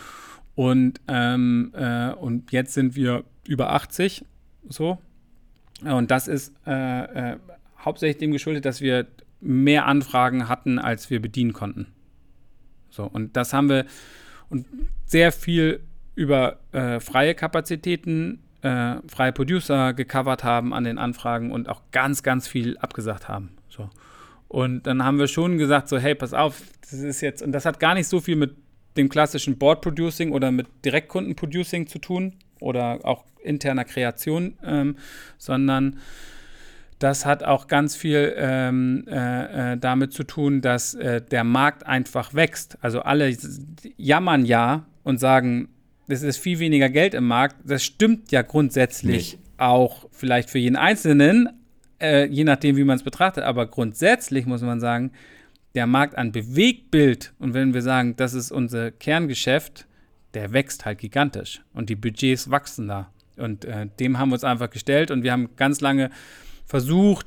und, 0.54 1.00
ähm, 1.08 1.72
äh, 1.74 2.12
und 2.12 2.52
jetzt 2.52 2.74
sind 2.74 2.94
wir 2.94 3.24
über 3.46 3.72
80. 3.72 4.24
So. 4.68 4.98
Und 5.82 6.10
das 6.10 6.28
ist 6.28 6.54
äh, 6.66 7.32
äh, 7.32 7.36
hauptsächlich 7.84 8.18
dem 8.18 8.32
geschuldet, 8.32 8.64
dass 8.64 8.80
wir 8.80 9.06
mehr 9.40 9.86
Anfragen 9.86 10.48
hatten, 10.48 10.78
als 10.78 11.10
wir 11.10 11.20
bedienen 11.20 11.52
konnten. 11.52 11.86
So, 12.90 13.04
und 13.04 13.36
das 13.36 13.52
haben 13.52 13.68
wir 13.68 13.86
und 14.48 14.66
sehr 15.06 15.32
viel 15.32 15.80
über 16.14 16.58
äh, 16.72 17.00
freie 17.00 17.34
Kapazitäten, 17.34 18.42
äh, 18.62 18.96
freie 19.06 19.32
Producer 19.32 19.94
gecovert 19.94 20.44
haben 20.44 20.74
an 20.74 20.84
den 20.84 20.98
Anfragen 20.98 21.52
und 21.52 21.68
auch 21.68 21.82
ganz, 21.92 22.22
ganz 22.22 22.46
viel 22.48 22.76
abgesagt 22.78 23.28
haben. 23.28 23.50
So. 23.68 23.88
Und 24.48 24.86
dann 24.86 25.04
haben 25.04 25.18
wir 25.18 25.28
schon 25.28 25.56
gesagt, 25.56 25.88
so, 25.88 25.98
hey, 25.98 26.14
pass 26.14 26.34
auf, 26.34 26.62
das 26.82 26.94
ist 26.94 27.20
jetzt, 27.20 27.42
und 27.42 27.52
das 27.52 27.64
hat 27.64 27.78
gar 27.78 27.94
nicht 27.94 28.08
so 28.08 28.20
viel 28.20 28.36
mit 28.36 28.56
dem 28.96 29.08
klassischen 29.08 29.56
Board 29.56 29.80
Producing 29.80 30.32
oder 30.32 30.50
mit 30.50 30.66
Direktkunden 30.84 31.36
Producing 31.36 31.86
zu 31.86 32.00
tun 32.00 32.34
oder 32.58 32.98
auch 33.04 33.24
interner 33.42 33.84
Kreation, 33.84 34.58
ähm, 34.64 34.96
sondern 35.38 36.00
das 37.00 37.24
hat 37.24 37.42
auch 37.42 37.66
ganz 37.66 37.96
viel 37.96 38.34
ähm, 38.36 39.04
äh, 39.08 39.72
äh, 39.72 39.78
damit 39.78 40.12
zu 40.12 40.22
tun, 40.22 40.60
dass 40.60 40.94
äh, 40.94 41.22
der 41.22 41.44
Markt 41.44 41.86
einfach 41.86 42.34
wächst. 42.34 42.76
Also 42.82 43.00
alle 43.00 43.34
jammern 43.96 44.44
ja 44.44 44.84
und 45.02 45.18
sagen, 45.18 45.70
es 46.08 46.22
ist 46.22 46.36
viel 46.36 46.58
weniger 46.58 46.90
Geld 46.90 47.14
im 47.14 47.26
Markt. 47.26 47.56
Das 47.64 47.82
stimmt 47.82 48.30
ja 48.32 48.42
grundsätzlich 48.42 49.32
Nicht. 49.32 49.38
auch 49.56 50.08
vielleicht 50.12 50.50
für 50.50 50.58
jeden 50.58 50.76
Einzelnen, 50.76 51.48
äh, 52.02 52.26
je 52.26 52.44
nachdem, 52.44 52.76
wie 52.76 52.84
man 52.84 52.96
es 52.96 53.02
betrachtet. 53.02 53.44
Aber 53.44 53.66
grundsätzlich 53.66 54.44
muss 54.44 54.60
man 54.60 54.78
sagen, 54.78 55.12
der 55.74 55.86
Markt 55.86 56.18
an 56.18 56.32
Bewegbild 56.32 57.32
und 57.38 57.54
wenn 57.54 57.72
wir 57.72 57.82
sagen, 57.82 58.14
das 58.16 58.34
ist 58.34 58.52
unser 58.52 58.90
Kerngeschäft, 58.90 59.86
der 60.34 60.52
wächst 60.52 60.84
halt 60.84 60.98
gigantisch 60.98 61.62
und 61.72 61.88
die 61.88 61.96
Budgets 61.96 62.50
wachsen 62.50 62.88
da. 62.88 63.10
Und 63.38 63.64
äh, 63.64 63.86
dem 63.98 64.18
haben 64.18 64.28
wir 64.28 64.34
uns 64.34 64.44
einfach 64.44 64.68
gestellt 64.68 65.10
und 65.10 65.22
wir 65.22 65.32
haben 65.32 65.56
ganz 65.56 65.80
lange 65.80 66.10
versucht, 66.70 67.26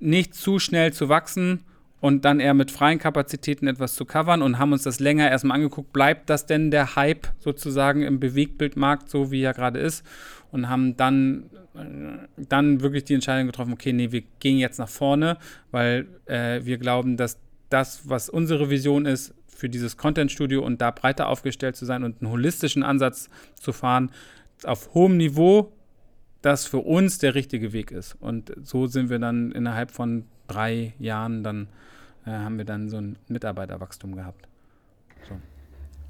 nicht 0.00 0.34
zu 0.34 0.58
schnell 0.58 0.92
zu 0.92 1.08
wachsen 1.08 1.64
und 2.02 2.26
dann 2.26 2.40
eher 2.40 2.52
mit 2.52 2.70
freien 2.70 2.98
Kapazitäten 2.98 3.66
etwas 3.66 3.94
zu 3.94 4.04
covern 4.04 4.42
und 4.42 4.58
haben 4.58 4.72
uns 4.72 4.82
das 4.82 5.00
länger 5.00 5.30
erstmal 5.30 5.54
angeguckt, 5.56 5.94
bleibt 5.94 6.28
das 6.28 6.44
denn 6.44 6.70
der 6.70 6.94
Hype 6.94 7.28
sozusagen 7.38 8.02
im 8.02 8.20
Bewegbildmarkt, 8.20 9.08
so 9.08 9.30
wie 9.30 9.42
er 9.42 9.54
gerade 9.54 9.78
ist? 9.78 10.04
Und 10.50 10.68
haben 10.68 10.94
dann, 10.98 11.44
äh, 11.74 12.44
dann 12.48 12.82
wirklich 12.82 13.04
die 13.04 13.14
Entscheidung 13.14 13.46
getroffen, 13.46 13.72
okay, 13.72 13.94
nee, 13.94 14.12
wir 14.12 14.24
gehen 14.40 14.58
jetzt 14.58 14.78
nach 14.78 14.90
vorne, 14.90 15.38
weil 15.70 16.06
äh, 16.26 16.60
wir 16.62 16.76
glauben, 16.76 17.16
dass 17.16 17.38
das, 17.70 18.06
was 18.06 18.28
unsere 18.28 18.68
Vision 18.68 19.06
ist, 19.06 19.32
für 19.46 19.70
dieses 19.70 19.96
Content-Studio 19.96 20.62
und 20.62 20.82
da 20.82 20.90
breiter 20.90 21.28
aufgestellt 21.28 21.76
zu 21.76 21.86
sein 21.86 22.04
und 22.04 22.20
einen 22.20 22.30
holistischen 22.30 22.82
Ansatz 22.82 23.30
zu 23.54 23.72
fahren, 23.72 24.10
auf 24.64 24.92
hohem 24.92 25.16
Niveau 25.16 25.72
das 26.42 26.66
für 26.66 26.78
uns 26.78 27.18
der 27.18 27.34
richtige 27.34 27.72
Weg 27.72 27.90
ist. 27.90 28.16
Und 28.20 28.52
so 28.62 28.86
sind 28.86 29.10
wir 29.10 29.18
dann 29.18 29.52
innerhalb 29.52 29.90
von 29.90 30.24
drei 30.48 30.92
Jahren 30.98 31.42
dann, 31.42 31.68
äh, 32.26 32.30
haben 32.30 32.58
wir 32.58 32.64
dann 32.64 32.88
so 32.88 32.98
ein 32.98 33.16
Mitarbeiterwachstum 33.28 34.14
gehabt. 34.16 34.48
So. 35.28 35.36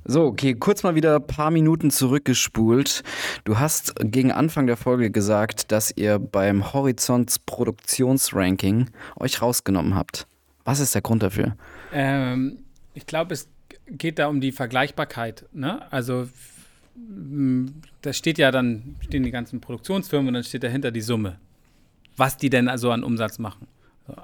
So, 0.05 0.25
okay, 0.25 0.55
kurz 0.55 0.83
mal 0.83 0.97
wieder 0.97 1.17
ein 1.17 1.27
paar 1.27 1.53
Minuten 1.53 1.91
zurückgespult. 1.91 3.05
Du 3.45 3.59
hast 3.61 3.95
gegen 4.01 4.33
Anfang 4.33 4.67
der 4.67 4.77
Folge 4.77 5.11
gesagt, 5.11 5.71
dass 5.71 5.97
ihr 5.97 6.19
beim 6.19 6.73
Horizonts 6.73 7.39
Produktionsranking 7.39 8.91
euch 9.21 9.41
rausgenommen 9.41 9.95
habt. 9.95 10.27
Was 10.65 10.81
ist 10.81 10.95
der 10.95 11.03
Grund 11.03 11.23
dafür? 11.23 11.57
Ähm, 11.93 12.59
ich 12.95 13.07
glaube, 13.07 13.35
es 13.35 13.49
geht 13.87 14.19
da 14.19 14.27
um 14.27 14.41
die 14.41 14.53
Vergleichbarkeit. 14.53 15.45
Ne? 15.53 15.83
Also 15.93 16.29
da 18.03 18.13
steht 18.13 18.39
ja 18.39 18.51
dann, 18.51 18.97
stehen 19.01 19.23
die 19.23 19.31
ganzen 19.31 19.61
Produktionsfirmen 19.61 20.29
und 20.29 20.35
dann 20.35 20.45
steht 20.45 20.63
dahinter 20.63 20.91
die 20.91 21.01
Summe. 21.01 21.39
Was 22.17 22.37
die 22.37 22.51
denn 22.51 22.69
also 22.69 22.91
an 22.91 23.05
Umsatz 23.05 23.39
machen. 23.39 23.67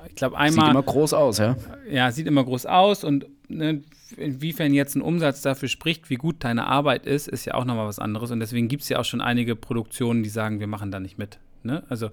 Ich 0.08 0.16
glaube 0.16 0.36
einmal. 0.36 0.66
Sieht 0.66 0.74
immer 0.74 0.82
groß 0.82 1.14
aus, 1.14 1.38
ja? 1.38 1.56
Ja, 1.90 2.10
sieht 2.10 2.26
immer 2.26 2.44
groß 2.44 2.66
aus 2.66 3.04
und 3.04 3.26
ne, 3.48 3.82
inwiefern 4.16 4.74
jetzt 4.74 4.96
ein 4.96 5.02
Umsatz 5.02 5.40
dafür 5.42 5.68
spricht, 5.68 6.10
wie 6.10 6.16
gut 6.16 6.36
deine 6.40 6.66
Arbeit 6.66 7.06
ist, 7.06 7.28
ist 7.28 7.44
ja 7.44 7.54
auch 7.54 7.64
nochmal 7.64 7.86
was 7.86 7.98
anderes. 7.98 8.30
Und 8.30 8.40
deswegen 8.40 8.68
gibt 8.68 8.82
es 8.82 8.88
ja 8.88 8.98
auch 8.98 9.04
schon 9.04 9.20
einige 9.20 9.56
Produktionen, 9.56 10.22
die 10.22 10.28
sagen, 10.28 10.60
wir 10.60 10.66
machen 10.66 10.90
da 10.90 11.00
nicht 11.00 11.16
mit. 11.16 11.38
Ne? 11.62 11.84
Also 11.88 12.10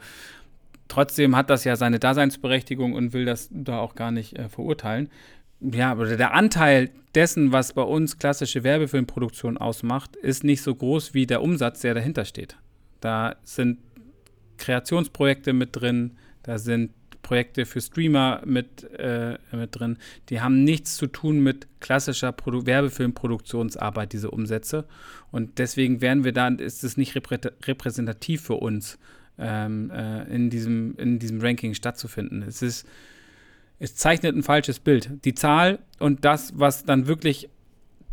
trotzdem 0.88 1.36
hat 1.36 1.49
das 1.49 1.64
ja 1.64 1.76
seine 1.76 1.99
Daseinsberechtigung 1.99 2.93
und 2.93 3.14
will 3.14 3.26
das 3.26 3.49
da 3.51 3.80
auch 3.80 3.95
gar 3.95 4.12
nicht 4.12 4.38
äh, 4.38 4.47
verurteilen 4.47 5.10
ja, 5.72 5.91
aber 5.91 6.16
der 6.16 6.34
Anteil 6.34 6.91
dessen, 7.13 7.51
was 7.51 7.74
bei 7.74 7.82
uns 7.82 8.20
klassische 8.20 8.63
Werbefilmproduktion 8.63 9.57
ausmacht, 9.57 10.16
ist 10.16 10.43
nicht 10.43 10.61
so 10.61 10.76
groß 10.76 11.13
wie 11.13 11.26
der 11.26 11.41
Umsatz, 11.41 11.82
der 11.82 11.93
dahinter 11.93 12.26
steht. 12.26 12.57
Da 12.99 13.36
sind 13.43 13.80
Kreationsprojekte 14.57 15.53
mit 15.53 15.70
drin, 15.74 16.18
da 16.43 16.57
sind 16.57 16.91
Projekte 17.22 17.66
für 17.66 17.82
Streamer 17.82 18.43
mit, 18.45 18.84
äh, 18.99 19.39
mit 19.51 19.80
drin. 19.80 19.97
Die 20.30 20.41
haben 20.41 20.63
nichts 20.63 20.95
zu 20.95 21.07
tun 21.07 21.39
mit 21.39 21.68
klassischer 21.80 22.32
Produ 22.32 22.68
Werbefilmproduktionsarbeit, 22.68 24.13
diese 24.13 24.30
Umsätze. 24.30 24.86
Und 25.32 25.57
deswegen 25.57 26.01
werden 26.01 26.24
wir 26.24 26.34
da, 26.34 26.49
ist 26.49 26.84
es 26.84 26.97
nicht 26.97 27.16
reprä 27.16 27.39
repräsentativ 27.63 28.43
für 28.43 28.55
uns, 28.55 28.99
ähm, 29.39 29.89
äh, 29.89 30.24
in, 30.26 30.51
diesem, 30.51 30.95
in 30.97 31.18
diesem 31.18 31.41
Ranking 31.41 31.74
stattzufinden. 31.74 32.43
Es 32.43 32.61
ist 32.61 32.88
es 33.80 33.96
zeichnet 33.96 34.36
ein 34.36 34.44
falsches 34.44 34.80
Bild. 34.80 35.10
Die 35.26 35.36
Zahl 35.36 35.80
und 36.00 36.26
das, 36.26 36.54
was 36.56 36.86
dann 36.86 37.08
wirklich 37.08 37.50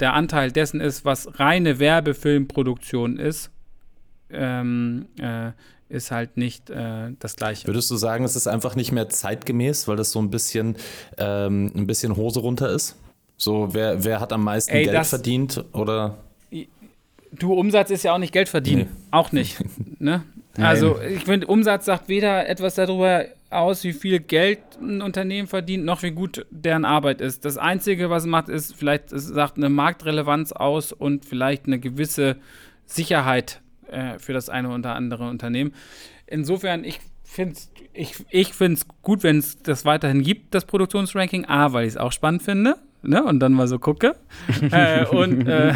der 0.01 0.15
Anteil 0.15 0.51
dessen 0.51 0.81
ist, 0.81 1.05
was 1.05 1.39
reine 1.39 1.79
Werbefilmproduktion 1.79 3.19
ist, 3.19 3.51
ähm, 4.31 5.07
äh, 5.21 5.53
ist 5.89 6.11
halt 6.11 6.37
nicht 6.37 6.71
äh, 6.71 7.11
das 7.19 7.37
Gleiche. 7.37 7.67
Würdest 7.67 7.91
du 7.91 7.97
sagen, 7.97 8.25
es 8.25 8.35
ist 8.35 8.47
einfach 8.47 8.75
nicht 8.75 8.93
mehr 8.93 9.09
zeitgemäß, 9.09 9.87
weil 9.89 9.97
das 9.97 10.11
so 10.11 10.21
ein 10.21 10.31
bisschen, 10.31 10.77
ähm, 11.19 11.71
ein 11.77 11.87
bisschen 11.87 12.17
Hose 12.17 12.41
runter 12.41 12.71
ist? 12.71 12.97
So, 13.37 13.75
wer, 13.75 14.03
wer 14.05 14.21
hat 14.21 14.33
am 14.33 14.45
meisten 14.45 14.73
Ey, 14.73 14.87
Geld 14.87 15.07
verdient 15.07 15.65
oder? 15.73 16.19
Du, 17.33 17.55
Umsatz 17.55 17.91
ist 17.91 18.05
ja 18.05 18.15
auch 18.15 18.19
nicht 18.19 18.33
Geld 18.33 18.49
verdienen. 18.49 18.89
Nee. 18.91 19.09
Auch 19.11 19.33
nicht. 19.33 19.63
ne? 19.99 20.25
Also, 20.59 21.01
ich 21.01 21.25
finde, 21.25 21.47
Umsatz 21.47 21.87
sagt 21.87 22.09
weder 22.09 22.49
etwas 22.49 22.75
darüber 22.75 23.25
aus, 23.53 23.85
wie 23.85 23.93
viel 23.93 24.21
Geld 24.21 24.61
ein 24.81 25.03
Unternehmen 25.03 25.49
verdient, 25.49 25.85
noch 25.85 26.03
wie 26.03 26.11
gut 26.11 26.47
deren 26.51 26.85
Arbeit 26.85 27.21
ist. 27.21 27.45
Das 27.45 27.59
Einzige, 27.59 28.11
was 28.11 28.25
es 28.25 28.29
macht, 28.29 28.49
ist 28.49 28.75
vielleicht, 28.75 29.13
es 29.13 29.27
sagt 29.27 29.57
eine 29.57 29.69
Marktrelevanz 29.69 30.53
aus 30.53 30.93
und 30.93 31.25
vielleicht 31.25 31.67
eine 31.67 31.79
gewisse 31.79 32.37
Sicherheit 32.87 33.61
äh, 33.89 34.19
für 34.19 34.33
das 34.33 34.49
eine 34.49 34.71
oder 34.71 34.95
andere 34.95 35.29
Unternehmen. 35.29 35.75
Insofern, 36.27 36.85
ich 36.85 37.01
finde 37.25 37.55
es 37.55 37.73
ich, 37.95 38.15
ich 38.31 38.55
find's 38.55 38.87
gut, 39.03 39.23
wenn 39.23 39.39
es 39.39 39.59
das 39.59 39.85
weiterhin 39.85 40.23
gibt, 40.23 40.55
das 40.55 40.65
Produktionsranking. 40.65 41.45
A, 41.47 41.73
weil 41.73 41.85
ich 41.85 41.93
es 41.93 41.97
auch 41.97 42.13
spannend 42.13 42.43
finde 42.43 42.77
ne? 43.03 43.23
und 43.23 43.41
dann 43.41 43.53
mal 43.53 43.69
so 43.69 43.79
gucke. 43.79 44.17
äh, 44.71 45.05
und 45.07 45.47
äh, 45.47 45.75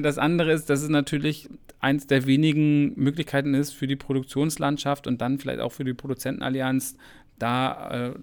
das 0.00 0.18
andere 0.18 0.52
ist, 0.52 0.70
dass 0.70 0.82
es 0.82 0.88
natürlich 0.88 1.48
eins 1.80 2.06
der 2.06 2.26
wenigen 2.26 2.98
Möglichkeiten 2.98 3.54
ist 3.54 3.72
für 3.72 3.86
die 3.86 3.96
Produktionslandschaft 3.96 5.06
und 5.06 5.20
dann 5.20 5.38
vielleicht 5.38 5.60
auch 5.60 5.72
für 5.72 5.84
die 5.84 5.94
Produzentenallianz, 5.94 6.96
da 7.38 8.08
äh, 8.08 8.14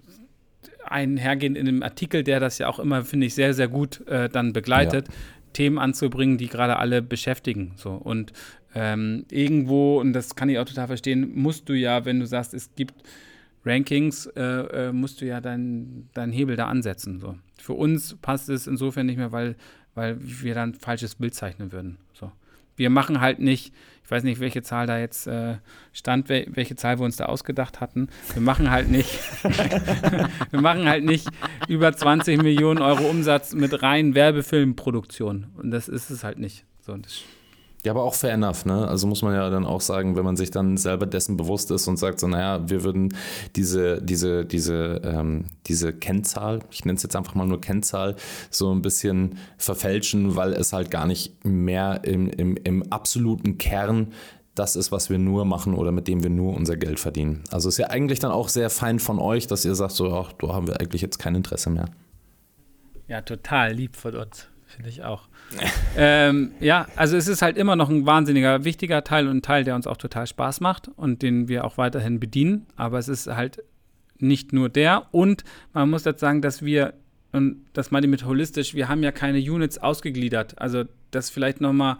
einhergehend 0.84 1.56
in 1.56 1.68
einem 1.68 1.82
Artikel, 1.82 2.22
der 2.22 2.40
das 2.40 2.58
ja 2.58 2.68
auch 2.68 2.78
immer, 2.78 3.04
finde 3.04 3.26
ich, 3.26 3.34
sehr, 3.34 3.54
sehr 3.54 3.68
gut 3.68 4.06
äh, 4.06 4.28
dann 4.28 4.52
begleitet, 4.52 5.08
ja. 5.08 5.14
Themen 5.52 5.78
anzubringen, 5.78 6.38
die 6.38 6.48
gerade 6.48 6.76
alle 6.76 7.02
beschäftigen. 7.02 7.72
So. 7.76 7.92
Und 7.92 8.32
ähm, 8.74 9.24
irgendwo, 9.30 9.98
und 10.00 10.12
das 10.12 10.36
kann 10.36 10.48
ich 10.48 10.58
auch 10.58 10.66
total 10.66 10.86
verstehen, 10.86 11.32
musst 11.34 11.68
du 11.68 11.72
ja, 11.72 12.04
wenn 12.04 12.20
du 12.20 12.26
sagst, 12.26 12.52
es 12.52 12.74
gibt 12.74 12.94
Rankings, 13.64 14.26
äh, 14.26 14.42
äh, 14.42 14.92
musst 14.92 15.20
du 15.20 15.26
ja 15.26 15.40
deinen 15.40 16.08
dein 16.14 16.30
Hebel 16.30 16.56
da 16.56 16.66
ansetzen. 16.66 17.18
So. 17.18 17.36
Für 17.58 17.72
uns 17.72 18.16
passt 18.20 18.48
es 18.48 18.66
insofern 18.66 19.06
nicht 19.06 19.16
mehr, 19.16 19.32
weil, 19.32 19.56
weil 19.96 20.16
wir 20.20 20.54
dann 20.54 20.70
ein 20.70 20.74
falsches 20.74 21.16
Bild 21.16 21.34
zeichnen 21.34 21.72
würden. 21.72 21.98
So 22.12 22.30
wir 22.76 22.90
machen 22.90 23.20
halt 23.20 23.38
nicht, 23.38 23.72
ich 24.04 24.10
weiß 24.10 24.22
nicht, 24.22 24.38
welche 24.38 24.62
Zahl 24.62 24.86
da 24.86 24.98
jetzt 24.98 25.26
äh, 25.26 25.56
stand, 25.92 26.28
welche 26.28 26.76
Zahl 26.76 26.98
wir 26.98 27.04
uns 27.04 27.16
da 27.16 27.24
ausgedacht 27.26 27.80
hatten. 27.80 28.08
Wir 28.34 28.42
machen 28.42 28.70
halt 28.70 28.88
nicht, 28.88 29.18
wir 30.50 30.60
machen 30.60 30.88
halt 30.88 31.04
nicht 31.04 31.28
über 31.68 31.92
20 31.92 32.42
Millionen 32.42 32.80
Euro 32.80 33.08
Umsatz 33.08 33.54
mit 33.54 33.82
rein 33.82 34.14
Werbefilmproduktion. 34.14 35.46
Und 35.56 35.70
das 35.70 35.88
ist 35.88 36.10
es 36.10 36.22
halt 36.22 36.38
nicht. 36.38 36.64
So, 36.80 36.96
das 36.96 37.22
Ja, 37.86 37.92
aber 37.92 38.02
auch 38.02 38.14
fair 38.14 38.32
enough, 38.32 38.64
ne? 38.64 38.88
Also 38.88 39.06
muss 39.06 39.22
man 39.22 39.32
ja 39.32 39.48
dann 39.48 39.64
auch 39.64 39.80
sagen, 39.80 40.16
wenn 40.16 40.24
man 40.24 40.36
sich 40.36 40.50
dann 40.50 40.76
selber 40.76 41.06
dessen 41.06 41.36
bewusst 41.36 41.70
ist 41.70 41.86
und 41.86 41.98
sagt 41.98 42.18
so, 42.18 42.26
naja, 42.26 42.68
wir 42.68 42.82
würden 42.82 43.14
diese, 43.54 44.02
diese, 44.02 44.44
diese, 44.44 45.00
ähm, 45.04 45.44
diese 45.68 45.92
Kennzahl, 45.92 46.64
ich 46.72 46.84
nenne 46.84 46.96
es 46.96 47.04
jetzt 47.04 47.14
einfach 47.14 47.36
mal 47.36 47.46
nur 47.46 47.60
Kennzahl, 47.60 48.16
so 48.50 48.74
ein 48.74 48.82
bisschen 48.82 49.38
verfälschen, 49.56 50.34
weil 50.34 50.52
es 50.52 50.72
halt 50.72 50.90
gar 50.90 51.06
nicht 51.06 51.44
mehr 51.44 52.00
im, 52.02 52.28
im, 52.28 52.56
im 52.56 52.92
absoluten 52.92 53.56
Kern 53.56 54.08
das 54.56 54.74
ist, 54.74 54.90
was 54.90 55.08
wir 55.08 55.18
nur 55.18 55.44
machen 55.44 55.72
oder 55.72 55.92
mit 55.92 56.08
dem 56.08 56.24
wir 56.24 56.30
nur 56.30 56.56
unser 56.56 56.76
Geld 56.76 56.98
verdienen. 56.98 57.44
Also 57.52 57.68
ist 57.68 57.78
ja 57.78 57.90
eigentlich 57.90 58.18
dann 58.18 58.32
auch 58.32 58.48
sehr 58.48 58.68
fein 58.68 58.98
von 58.98 59.20
euch, 59.20 59.46
dass 59.46 59.64
ihr 59.64 59.76
sagt, 59.76 59.92
so, 59.92 60.12
ach, 60.12 60.32
da 60.32 60.48
haben 60.48 60.66
wir 60.66 60.80
eigentlich 60.80 61.02
jetzt 61.02 61.20
kein 61.20 61.36
Interesse 61.36 61.70
mehr. 61.70 61.88
Ja, 63.06 63.22
total 63.22 63.74
lieb 63.74 63.94
von 63.94 64.16
uns. 64.16 64.48
Finde 64.64 64.90
ich 64.90 65.04
auch. 65.04 65.28
ähm, 65.96 66.52
ja, 66.60 66.86
also 66.96 67.16
es 67.16 67.28
ist 67.28 67.42
halt 67.42 67.56
immer 67.56 67.76
noch 67.76 67.88
ein 67.88 68.06
wahnsinniger, 68.06 68.64
wichtiger 68.64 69.04
Teil 69.04 69.28
und 69.28 69.38
ein 69.38 69.42
Teil, 69.42 69.64
der 69.64 69.74
uns 69.74 69.86
auch 69.86 69.96
total 69.96 70.26
Spaß 70.26 70.60
macht 70.60 70.88
und 70.96 71.22
den 71.22 71.48
wir 71.48 71.64
auch 71.64 71.78
weiterhin 71.78 72.20
bedienen. 72.20 72.66
Aber 72.76 72.98
es 72.98 73.08
ist 73.08 73.26
halt 73.28 73.62
nicht 74.18 74.52
nur 74.52 74.68
der. 74.68 75.06
Und 75.12 75.44
man 75.72 75.90
muss 75.90 76.04
jetzt 76.04 76.20
sagen, 76.20 76.42
dass 76.42 76.64
wir, 76.64 76.94
und 77.32 77.64
das 77.72 77.90
meine 77.90 78.06
ich 78.06 78.10
mit 78.10 78.24
holistisch, 78.24 78.74
wir 78.74 78.88
haben 78.88 79.02
ja 79.02 79.12
keine 79.12 79.38
Units 79.38 79.78
ausgegliedert. 79.78 80.60
Also 80.60 80.84
das 81.10 81.30
vielleicht 81.30 81.60
nochmal, 81.60 81.98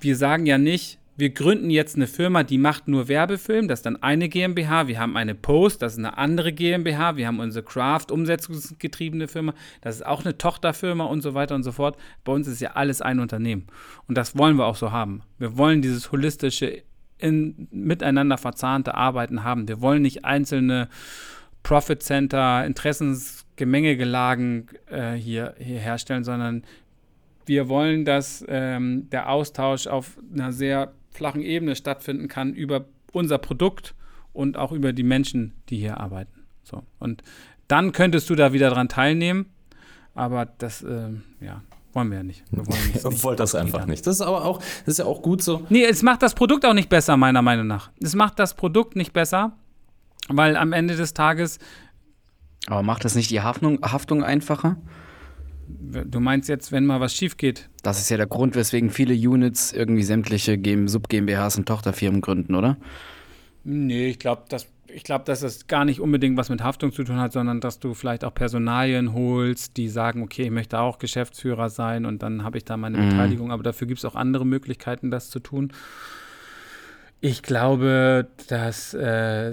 wir 0.00 0.16
sagen 0.16 0.46
ja 0.46 0.58
nicht, 0.58 0.99
wir 1.20 1.30
gründen 1.30 1.70
jetzt 1.70 1.96
eine 1.96 2.06
Firma, 2.06 2.42
die 2.42 2.58
macht 2.58 2.88
nur 2.88 3.06
Werbefilm, 3.06 3.68
das 3.68 3.80
ist 3.80 3.86
dann 3.86 4.02
eine 4.02 4.28
GmbH. 4.28 4.88
Wir 4.88 4.98
haben 4.98 5.16
eine 5.16 5.34
Post, 5.34 5.82
das 5.82 5.92
ist 5.92 5.98
eine 5.98 6.18
andere 6.18 6.52
GmbH. 6.52 7.16
Wir 7.16 7.26
haben 7.26 7.40
unsere 7.40 7.64
Craft, 7.64 8.06
umsetzungsgetriebene 8.10 9.28
Firma, 9.28 9.54
das 9.82 9.96
ist 9.96 10.06
auch 10.06 10.24
eine 10.24 10.38
Tochterfirma 10.38 11.04
und 11.04 11.20
so 11.20 11.34
weiter 11.34 11.54
und 11.54 11.62
so 11.62 11.72
fort. 11.72 11.98
Bei 12.24 12.32
uns 12.32 12.48
ist 12.48 12.60
ja 12.60 12.72
alles 12.72 13.02
ein 13.02 13.20
Unternehmen. 13.20 13.66
Und 14.08 14.16
das 14.16 14.36
wollen 14.36 14.56
wir 14.56 14.66
auch 14.66 14.76
so 14.76 14.92
haben. 14.92 15.22
Wir 15.38 15.56
wollen 15.56 15.82
dieses 15.82 16.10
holistische, 16.10 16.82
in, 17.18 17.68
miteinander 17.70 18.38
verzahnte 18.38 18.94
Arbeiten 18.94 19.44
haben. 19.44 19.68
Wir 19.68 19.82
wollen 19.82 20.02
nicht 20.02 20.24
einzelne 20.24 20.88
Profit 21.62 22.02
Center, 22.02 22.64
Interessensgemengegelagen 22.64 24.68
äh, 24.86 25.12
hier, 25.12 25.54
hier 25.58 25.78
herstellen, 25.78 26.24
sondern 26.24 26.64
wir 27.44 27.68
wollen, 27.68 28.06
dass 28.06 28.42
ähm, 28.48 29.10
der 29.10 29.28
Austausch 29.28 29.86
auf 29.86 30.18
einer 30.32 30.52
sehr 30.52 30.94
flachen 31.10 31.42
Ebene 31.42 31.76
stattfinden 31.76 32.28
kann 32.28 32.54
über 32.54 32.86
unser 33.12 33.38
Produkt 33.38 33.94
und 34.32 34.56
auch 34.56 34.72
über 34.72 34.92
die 34.92 35.02
Menschen, 35.02 35.54
die 35.68 35.78
hier 35.78 35.98
arbeiten. 35.98 36.32
So. 36.62 36.82
Und 36.98 37.22
dann 37.68 37.92
könntest 37.92 38.30
du 38.30 38.34
da 38.34 38.52
wieder 38.52 38.70
dran 38.70 38.88
teilnehmen, 38.88 39.46
aber 40.14 40.46
das, 40.46 40.82
äh, 40.82 41.10
ja, 41.40 41.62
wollen 41.92 42.10
wir 42.10 42.18
ja 42.18 42.22
nicht. 42.22 42.44
Wir 42.50 42.66
wollen 42.66 42.92
nicht, 42.92 43.24
wollt 43.24 43.40
das 43.40 43.54
einfach 43.54 43.86
nicht. 43.86 44.06
Das 44.06 44.16
ist 44.16 44.20
aber 44.20 44.44
auch, 44.44 44.58
das 44.58 44.88
ist 44.88 44.98
ja 44.98 45.04
auch 45.04 45.22
gut 45.22 45.42
so. 45.42 45.66
Nee, 45.68 45.84
es 45.84 46.02
macht 46.02 46.22
das 46.22 46.34
Produkt 46.34 46.64
auch 46.64 46.74
nicht 46.74 46.88
besser, 46.88 47.16
meiner 47.16 47.42
Meinung 47.42 47.66
nach. 47.66 47.90
Es 48.00 48.14
macht 48.14 48.38
das 48.38 48.54
Produkt 48.54 48.96
nicht 48.96 49.12
besser, 49.12 49.52
weil 50.28 50.56
am 50.56 50.72
Ende 50.72 50.96
des 50.96 51.14
Tages. 51.14 51.58
Aber 52.66 52.82
macht 52.82 53.04
das 53.04 53.14
nicht 53.14 53.30
die 53.30 53.40
Haftung, 53.40 53.80
Haftung 53.82 54.22
einfacher? 54.22 54.76
Du 56.04 56.20
meinst 56.20 56.48
jetzt, 56.48 56.72
wenn 56.72 56.86
mal 56.86 57.00
was 57.00 57.14
schief 57.14 57.36
geht? 57.36 57.68
Das 57.82 58.00
ist 58.00 58.10
ja 58.10 58.16
der 58.16 58.26
Grund, 58.26 58.54
weswegen 58.54 58.90
viele 58.90 59.14
Units 59.14 59.72
irgendwie 59.72 60.02
sämtliche 60.02 60.58
Sub-GmbHs 60.86 61.58
und 61.58 61.66
Tochterfirmen 61.66 62.20
gründen, 62.20 62.54
oder? 62.54 62.76
Nee, 63.64 64.08
ich 64.08 64.18
glaube, 64.18 64.44
dass, 64.48 64.66
glaub, 65.04 65.24
dass 65.24 65.40
das 65.40 65.66
gar 65.66 65.84
nicht 65.84 66.00
unbedingt 66.00 66.36
was 66.36 66.48
mit 66.48 66.62
Haftung 66.62 66.92
zu 66.92 67.04
tun 67.04 67.18
hat, 67.18 67.32
sondern 67.32 67.60
dass 67.60 67.78
du 67.78 67.94
vielleicht 67.94 68.24
auch 68.24 68.34
Personalien 68.34 69.12
holst, 69.12 69.76
die 69.76 69.88
sagen, 69.88 70.22
okay, 70.22 70.44
ich 70.44 70.50
möchte 70.50 70.78
auch 70.78 70.98
Geschäftsführer 70.98 71.68
sein 71.68 72.06
und 72.06 72.22
dann 72.22 72.44
habe 72.44 72.58
ich 72.58 72.64
da 72.64 72.76
meine 72.76 72.98
mhm. 72.98 73.10
Beteiligung. 73.10 73.52
Aber 73.52 73.62
dafür 73.62 73.86
gibt 73.86 73.98
es 73.98 74.04
auch 74.04 74.14
andere 74.14 74.46
Möglichkeiten, 74.46 75.10
das 75.10 75.30
zu 75.30 75.40
tun. 75.40 75.72
Ich 77.20 77.42
glaube, 77.42 78.28
dass 78.48 78.94
äh, 78.94 79.52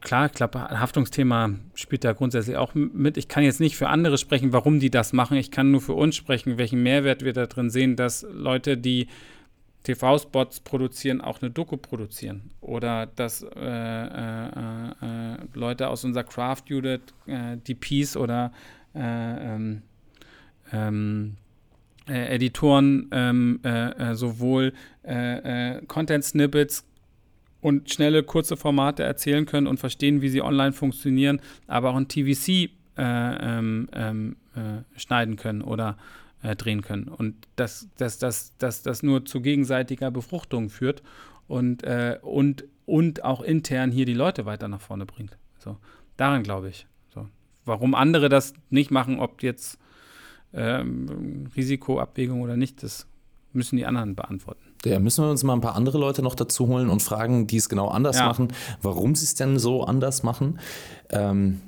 klar, 0.00 0.26
ich 0.26 0.32
glaube, 0.32 0.58
Haftungsthema 0.58 1.50
spielt 1.74 2.04
da 2.04 2.12
grundsätzlich 2.12 2.56
auch 2.56 2.74
mit. 2.74 3.16
Ich 3.16 3.28
kann 3.28 3.44
jetzt 3.44 3.60
nicht 3.60 3.76
für 3.76 3.88
andere 3.88 4.18
sprechen, 4.18 4.52
warum 4.52 4.80
die 4.80 4.90
das 4.90 5.12
machen. 5.12 5.36
Ich 5.36 5.50
kann 5.50 5.70
nur 5.70 5.80
für 5.80 5.94
uns 5.94 6.16
sprechen, 6.16 6.58
welchen 6.58 6.82
Mehrwert 6.82 7.24
wir 7.24 7.32
da 7.32 7.46
drin 7.46 7.70
sehen, 7.70 7.96
dass 7.96 8.26
Leute, 8.30 8.76
die 8.76 9.08
TV-Spots 9.84 10.60
produzieren, 10.60 11.20
auch 11.20 11.40
eine 11.40 11.50
Doku 11.50 11.76
produzieren. 11.76 12.50
Oder 12.60 13.06
dass 13.06 13.42
äh, 13.42 13.46
äh, 13.56 14.48
äh, 14.48 15.36
Leute 15.54 15.88
aus 15.88 16.04
unserer 16.04 16.24
Craft-Unit, 16.24 17.00
äh, 17.26 17.56
DPs 17.56 18.16
oder 18.16 18.52
äh, 18.94 19.00
ähm, 19.00 19.82
ähm, 20.72 21.36
äh, 22.08 22.34
Editoren 22.34 23.08
ähm, 23.12 23.60
sowohl 24.12 24.72
Content-Snippets 25.86 26.84
und 27.60 27.90
schnelle, 27.90 28.22
kurze 28.22 28.56
Formate 28.56 29.02
erzählen 29.02 29.46
können 29.46 29.66
und 29.66 29.78
verstehen, 29.78 30.22
wie 30.22 30.28
sie 30.28 30.42
online 30.42 30.72
funktionieren, 30.72 31.40
aber 31.66 31.90
auch 31.90 31.96
ein 31.96 32.08
TVC 32.08 32.48
äh, 32.48 32.68
ähm, 32.96 33.88
ähm, 33.92 34.36
äh, 34.54 34.98
schneiden 34.98 35.36
können 35.36 35.62
oder 35.62 35.96
äh, 36.42 36.54
drehen 36.56 36.82
können. 36.82 37.08
Und 37.08 37.34
dass 37.56 37.88
das, 37.96 38.18
das, 38.18 38.56
das, 38.58 38.82
das 38.82 39.02
nur 39.02 39.24
zu 39.24 39.40
gegenseitiger 39.40 40.10
Befruchtung 40.10 40.70
führt 40.70 41.02
und, 41.46 41.82
äh, 41.84 42.18
und, 42.22 42.64
und 42.86 43.24
auch 43.24 43.40
intern 43.40 43.90
hier 43.90 44.06
die 44.06 44.14
Leute 44.14 44.46
weiter 44.46 44.68
nach 44.68 44.80
vorne 44.80 45.06
bringt. 45.06 45.36
So, 45.58 45.76
daran 46.16 46.42
glaube 46.42 46.68
ich. 46.68 46.86
So. 47.12 47.28
Warum 47.64 47.94
andere 47.94 48.28
das 48.28 48.54
nicht 48.70 48.90
machen, 48.90 49.18
ob 49.18 49.42
jetzt 49.42 49.78
ähm, 50.52 51.48
Risikoabwägung 51.56 52.40
oder 52.40 52.56
nicht, 52.56 52.82
das 52.82 53.06
müssen 53.52 53.76
die 53.76 53.86
anderen 53.86 54.14
beantworten. 54.14 54.67
Ja, 54.84 55.00
müssen 55.00 55.24
wir 55.24 55.30
uns 55.30 55.42
mal 55.42 55.54
ein 55.54 55.60
paar 55.60 55.74
andere 55.74 55.98
Leute 55.98 56.22
noch 56.22 56.34
dazu 56.34 56.68
holen 56.68 56.88
und 56.88 57.02
fragen, 57.02 57.46
die 57.46 57.56
es 57.56 57.68
genau 57.68 57.88
anders 57.88 58.18
ja. 58.18 58.26
machen, 58.26 58.48
warum 58.80 59.14
sie 59.14 59.24
es 59.24 59.34
denn 59.34 59.58
so 59.58 59.82
anders 59.84 60.22
machen. 60.22 60.60
Ähm, 61.10 61.60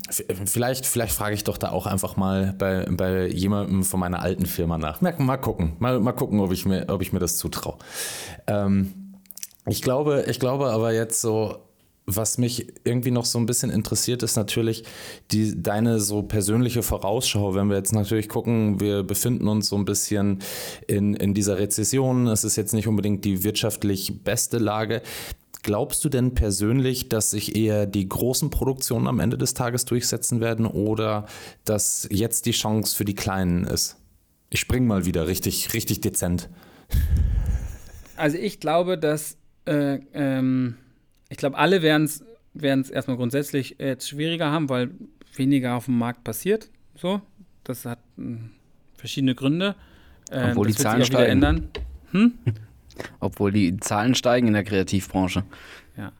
vielleicht, 0.44 0.86
vielleicht 0.86 1.14
frage 1.14 1.34
ich 1.34 1.44
doch 1.44 1.58
da 1.58 1.70
auch 1.70 1.86
einfach 1.86 2.16
mal 2.16 2.54
bei, 2.56 2.86
bei 2.88 3.26
jemandem 3.26 3.84
von 3.84 3.98
meiner 3.98 4.22
alten 4.22 4.46
Firma 4.46 4.78
nach. 4.78 5.00
Mal, 5.00 5.14
mal 5.18 5.38
gucken, 5.38 5.74
mal, 5.78 5.98
mal 5.98 6.12
gucken, 6.12 6.40
ob 6.40 6.52
ich 6.52 6.66
mir, 6.66 6.86
ob 6.88 7.02
ich 7.02 7.12
mir 7.12 7.18
das 7.18 7.36
zutraue. 7.36 7.78
Ähm, 8.46 8.94
ich 9.66 9.82
glaube, 9.82 10.24
ich 10.28 10.38
glaube 10.38 10.70
aber 10.70 10.92
jetzt 10.92 11.20
so 11.20 11.69
was 12.16 12.38
mich 12.38 12.66
irgendwie 12.84 13.10
noch 13.10 13.24
so 13.24 13.38
ein 13.38 13.46
bisschen 13.46 13.70
interessiert, 13.70 14.22
ist 14.22 14.36
natürlich 14.36 14.84
die, 15.30 15.60
deine 15.60 16.00
so 16.00 16.22
persönliche 16.22 16.82
Vorausschau. 16.82 17.54
Wenn 17.54 17.68
wir 17.68 17.76
jetzt 17.76 17.92
natürlich 17.92 18.28
gucken, 18.28 18.80
wir 18.80 19.02
befinden 19.02 19.48
uns 19.48 19.68
so 19.68 19.76
ein 19.76 19.84
bisschen 19.84 20.40
in, 20.86 21.14
in 21.14 21.34
dieser 21.34 21.58
Rezession. 21.58 22.26
Es 22.26 22.44
ist 22.44 22.56
jetzt 22.56 22.74
nicht 22.74 22.88
unbedingt 22.88 23.24
die 23.24 23.44
wirtschaftlich 23.44 24.22
beste 24.24 24.58
Lage. 24.58 25.02
Glaubst 25.62 26.04
du 26.04 26.08
denn 26.08 26.32
persönlich, 26.32 27.10
dass 27.10 27.30
sich 27.30 27.54
eher 27.54 27.86
die 27.86 28.08
großen 28.08 28.48
Produktionen 28.48 29.06
am 29.06 29.20
Ende 29.20 29.36
des 29.36 29.52
Tages 29.52 29.84
durchsetzen 29.84 30.40
werden 30.40 30.66
oder 30.66 31.26
dass 31.64 32.08
jetzt 32.10 32.46
die 32.46 32.52
Chance 32.52 32.96
für 32.96 33.04
die 33.04 33.14
Kleinen 33.14 33.64
ist? 33.64 33.96
Ich 34.48 34.60
spring 34.60 34.86
mal 34.86 35.04
wieder 35.04 35.26
richtig, 35.26 35.74
richtig 35.74 36.00
dezent. 36.00 36.48
Also 38.16 38.38
ich 38.38 38.58
glaube, 38.58 38.96
dass 38.98 39.36
äh, 39.66 39.98
ähm 40.12 40.76
ich 41.30 41.36
glaube, 41.38 41.56
alle 41.56 41.80
werden 41.80 42.04
es 42.04 42.90
erstmal 42.90 43.16
grundsätzlich 43.16 43.76
jetzt 43.78 44.08
schwieriger 44.08 44.50
haben, 44.50 44.68
weil 44.68 44.90
weniger 45.36 45.76
auf 45.76 45.86
dem 45.86 45.96
Markt 45.96 46.24
passiert. 46.24 46.68
So, 46.96 47.22
das 47.64 47.86
hat 47.86 48.00
mh, 48.16 48.26
hm, 48.26 48.50
verschiedene 48.94 49.34
Gründe. 49.34 49.76
Äh, 50.30 50.50
Obwohl 50.50 50.66
die 50.66 50.74
Zahlen 50.74 51.04
steigen. 51.04 51.30
Ändern. 51.30 51.68
Hm? 52.10 52.34
Obwohl 53.20 53.52
die 53.52 53.76
Zahlen 53.78 54.14
steigen 54.14 54.48
in 54.48 54.52
der 54.52 54.64
Kreativbranche. 54.64 55.44
Ja. 55.96 56.12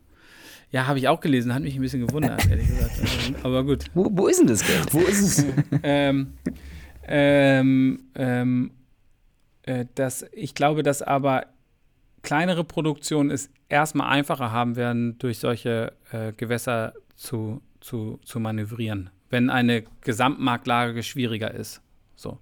Ja, 0.71 0.87
habe 0.87 1.01
ich 1.01 1.09
auch 1.09 1.21
gelesen, 1.21 1.53
hat 1.53 1.63
mich 1.63 1.75
ein 1.75 1.83
bisschen 1.83 2.07
gewundert, 2.07 2.49
ehrlich 2.49 2.69
gesagt. 2.69 2.93
Aber 3.43 3.65
gut. 3.65 3.87
Wo, 3.95 4.09
wo 4.13 4.29
ist 4.29 4.41
denn 4.41 4.47
das 4.47 4.65
Geld? 4.65 4.95
Wo 4.95 5.01
ist 5.01 5.21
es? 5.21 5.45
ähm, 5.83 6.35
ähm, 7.03 8.05
ähm, 8.15 8.71
äh, 9.63 9.87
das, 9.97 10.25
ich 10.33 10.55
glaube, 10.55 10.85
dass 10.85 11.03
aber 11.03 11.47
kleinere 12.23 12.65
Produktionen 12.65 13.31
es 13.31 13.51
erstmal 13.69 14.09
einfacher 14.09 14.53
haben 14.53 14.77
werden, 14.77 15.19
durch 15.19 15.39
solche 15.39 15.93
äh, 16.13 16.33
Gewässer 16.33 16.93
zu, 17.17 17.61
zu, 17.81 18.19
zu 18.25 18.41
manövrieren, 18.41 19.11
wenn 19.31 19.51
eine 19.51 19.85
Gesamtmarktlage 20.03 21.03
schwieriger 21.03 21.53
ist. 21.53 21.81
So. 22.17 22.39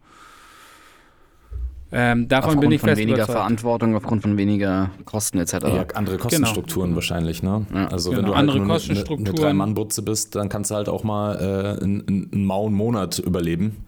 Ähm, 1.91 2.29
davon 2.29 2.51
aufgrund 2.51 2.61
bin 2.61 2.73
ich 2.73 2.81
von 2.81 2.89
fest 2.91 3.01
weniger 3.01 3.17
überzeugt. 3.17 3.39
Verantwortung, 3.39 3.97
aufgrund 3.97 4.21
von 4.21 4.37
weniger 4.37 4.91
Kosten 5.07 5.39
etc. 5.39 5.53
Ja, 5.53 5.87
andere 5.95 6.17
genau. 6.17 6.25
Kostenstrukturen 6.25 6.89
genau. 6.91 6.97
wahrscheinlich, 6.97 7.43
ne? 7.43 7.67
Ja. 7.73 7.89
Also 7.89 8.11
genau. 8.11 8.23
wenn 8.23 8.27
du 8.27 8.37
halt 8.37 8.51
andere 8.51 8.63
eine, 8.63 9.11
eine 9.11 9.33
Drei-Mann-Butze 9.33 10.03
bist, 10.03 10.35
dann 10.35 10.51
kannst 10.51 10.71
du 10.71 10.75
halt 10.75 10.91
auch 10.91 11.03
mal 11.03 11.37
äh, 11.37 11.83
einen, 11.83 12.07
einen 12.07 12.45
mauen 12.45 12.75
Monat 12.75 13.19
überleben 13.19 13.85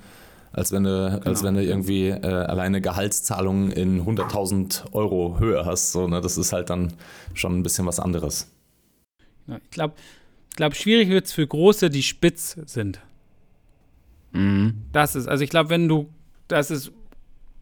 als 0.53 0.73
wenn 0.73 0.85
du, 0.85 1.11
genau. 1.11 1.31
als 1.31 1.43
wenn 1.43 1.55
du 1.55 1.65
irgendwie 1.65 2.09
äh, 2.09 2.27
alleine 2.27 2.81
Gehaltszahlungen 2.81 3.71
in 3.71 4.05
100.000 4.05 4.93
Euro 4.93 5.39
Höhe 5.39 5.65
hast. 5.65 5.93
So, 5.93 6.09
ne? 6.09 6.21
Das 6.21 6.37
ist 6.37 6.53
halt 6.53 6.71
dann 6.71 6.93
schon 7.35 7.59
ein 7.59 7.63
bisschen 7.63 7.87
was 7.87 8.01
anderes. 8.01 8.51
Ja, 9.47 9.59
ich 9.63 9.71
glaube, 9.71 9.95
ich 10.51 10.57
glaub, 10.57 10.75
schwierig 10.75 11.09
wird 11.09 11.27
es 11.27 11.33
für 11.33 11.47
Große, 11.47 11.91
die 11.91 12.03
spitz 12.03 12.57
sind. 12.67 13.01
Mhm. 14.33 14.83
Das 14.93 15.15
ist, 15.15 15.29
also 15.29 15.45
ich 15.45 15.51
glaube, 15.51 15.71
wenn 15.71 15.89
du, 15.89 16.09
das 16.49 16.71
ist, 16.71 16.93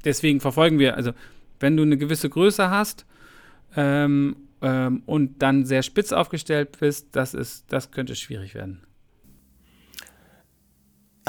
deswegen 0.05 0.41
verfolgen 0.41 0.79
wir, 0.79 0.97
also 0.97 1.13
wenn 1.61 1.77
du 1.77 1.83
eine 1.83 1.99
gewisse 1.99 2.31
Größe 2.31 2.71
hast 2.71 3.05
ähm, 3.77 4.37
ähm, 4.63 5.03
und 5.07 5.43
dann 5.43 5.67
sehr 5.67 5.83
spitz 5.83 6.13
aufgestellt 6.13 6.79
bist, 6.81 7.09
das, 7.13 7.35
ist, 7.35 7.65
das 7.69 7.91
könnte 7.91 8.17
schwierig 8.17 8.55
werden. 8.55 8.83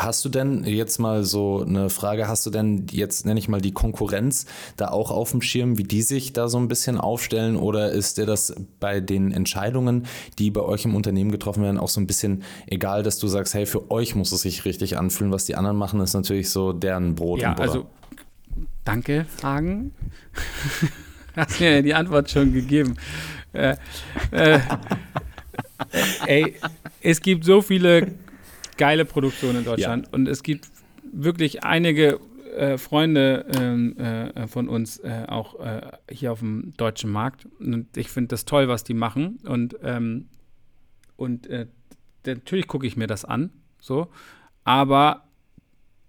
Hast 0.02 0.24
du 0.24 0.30
denn 0.30 0.64
jetzt 0.64 0.98
mal 0.98 1.24
so 1.24 1.64
eine 1.66 1.90
Frage, 1.90 2.28
hast 2.28 2.46
du 2.46 2.50
denn 2.50 2.88
jetzt, 2.90 3.26
nenne 3.26 3.40
ich 3.40 3.50
mal, 3.50 3.60
die 3.60 3.74
Konkurrenz 3.74 4.46
da 4.78 4.88
auch 4.90 5.12
auf 5.12 5.32
dem 5.32 5.42
Schirm, 5.42 5.78
wie 5.78 5.84
die 5.84 6.02
sich 6.02 6.32
da 6.32 6.48
so 6.48 6.58
ein 6.58 6.70
bisschen 6.70 6.98
aufstellen? 6.98 7.58
Oder 7.58 7.92
ist 7.92 8.18
dir 8.18 8.26
das 8.26 8.56
bei 8.80 9.02
den 9.02 9.32
Entscheidungen, 9.32 10.06
die 10.38 10.52
bei 10.52 10.62
euch 10.62 10.86
im 10.86 10.96
Unternehmen 10.96 11.32
getroffen 11.32 11.64
werden, 11.64 11.78
auch 11.78 11.90
so 11.90 12.00
ein 12.00 12.08
bisschen 12.08 12.44
egal, 12.68 13.04
dass 13.04 13.18
du 13.18 13.28
sagst, 13.28 13.54
hey, 13.54 13.66
für 13.66 13.92
euch 13.92 14.16
muss 14.16 14.32
es 14.32 14.42
sich 14.42 14.64
richtig 14.64 14.98
anfühlen, 14.98 15.32
was 15.34 15.46
die 15.46 15.56
anderen 15.56 15.78
machen, 15.78 16.00
ist 16.00 16.14
natürlich 16.14 16.50
so 16.50 16.72
deren 16.72 17.16
Brot 17.16 17.42
ja, 17.42 17.50
und 17.50 17.58
Butter. 17.58 17.70
Also, 17.70 17.86
danke, 18.86 19.26
Fragen. 19.38 19.92
Hast 21.36 21.60
mir 21.60 21.82
die 21.82 21.94
Antwort 21.94 22.30
schon 22.30 22.54
gegeben. 22.54 22.96
Äh, 23.52 23.76
äh, 24.32 24.60
ey, 26.26 26.56
es 27.02 27.22
gibt 27.22 27.44
so 27.44 27.62
viele 27.62 28.08
geile 28.80 29.06
Produktion 29.06 29.56
in 29.58 29.66
Deutschland. 29.66 30.08
Ja. 30.08 30.14
Und 30.14 30.28
es 30.28 30.42
gibt 30.42 30.68
wirklich 31.12 31.64
einige 31.64 32.20
äh, 32.58 32.78
Freunde 32.78 33.46
ähm, 33.54 33.98
äh, 33.98 34.48
von 34.48 34.68
uns 34.68 34.98
äh, 35.00 35.26
auch 35.28 35.60
äh, 35.60 35.82
hier 36.10 36.32
auf 36.32 36.40
dem 36.40 36.74
deutschen 36.78 37.12
Markt. 37.12 37.48
Und 37.60 37.96
ich 37.96 38.10
finde 38.10 38.30
das 38.30 38.46
toll, 38.46 38.68
was 38.68 38.84
die 38.84 38.96
machen. 38.96 39.40
Und, 39.46 39.76
ähm, 39.84 40.30
und 41.16 41.48
äh, 41.48 41.68
natürlich 42.26 42.68
gucke 42.68 42.88
ich 42.88 42.98
mir 42.98 43.08
das 43.08 43.26
an. 43.26 43.52
So. 43.80 44.08
Aber 44.64 45.26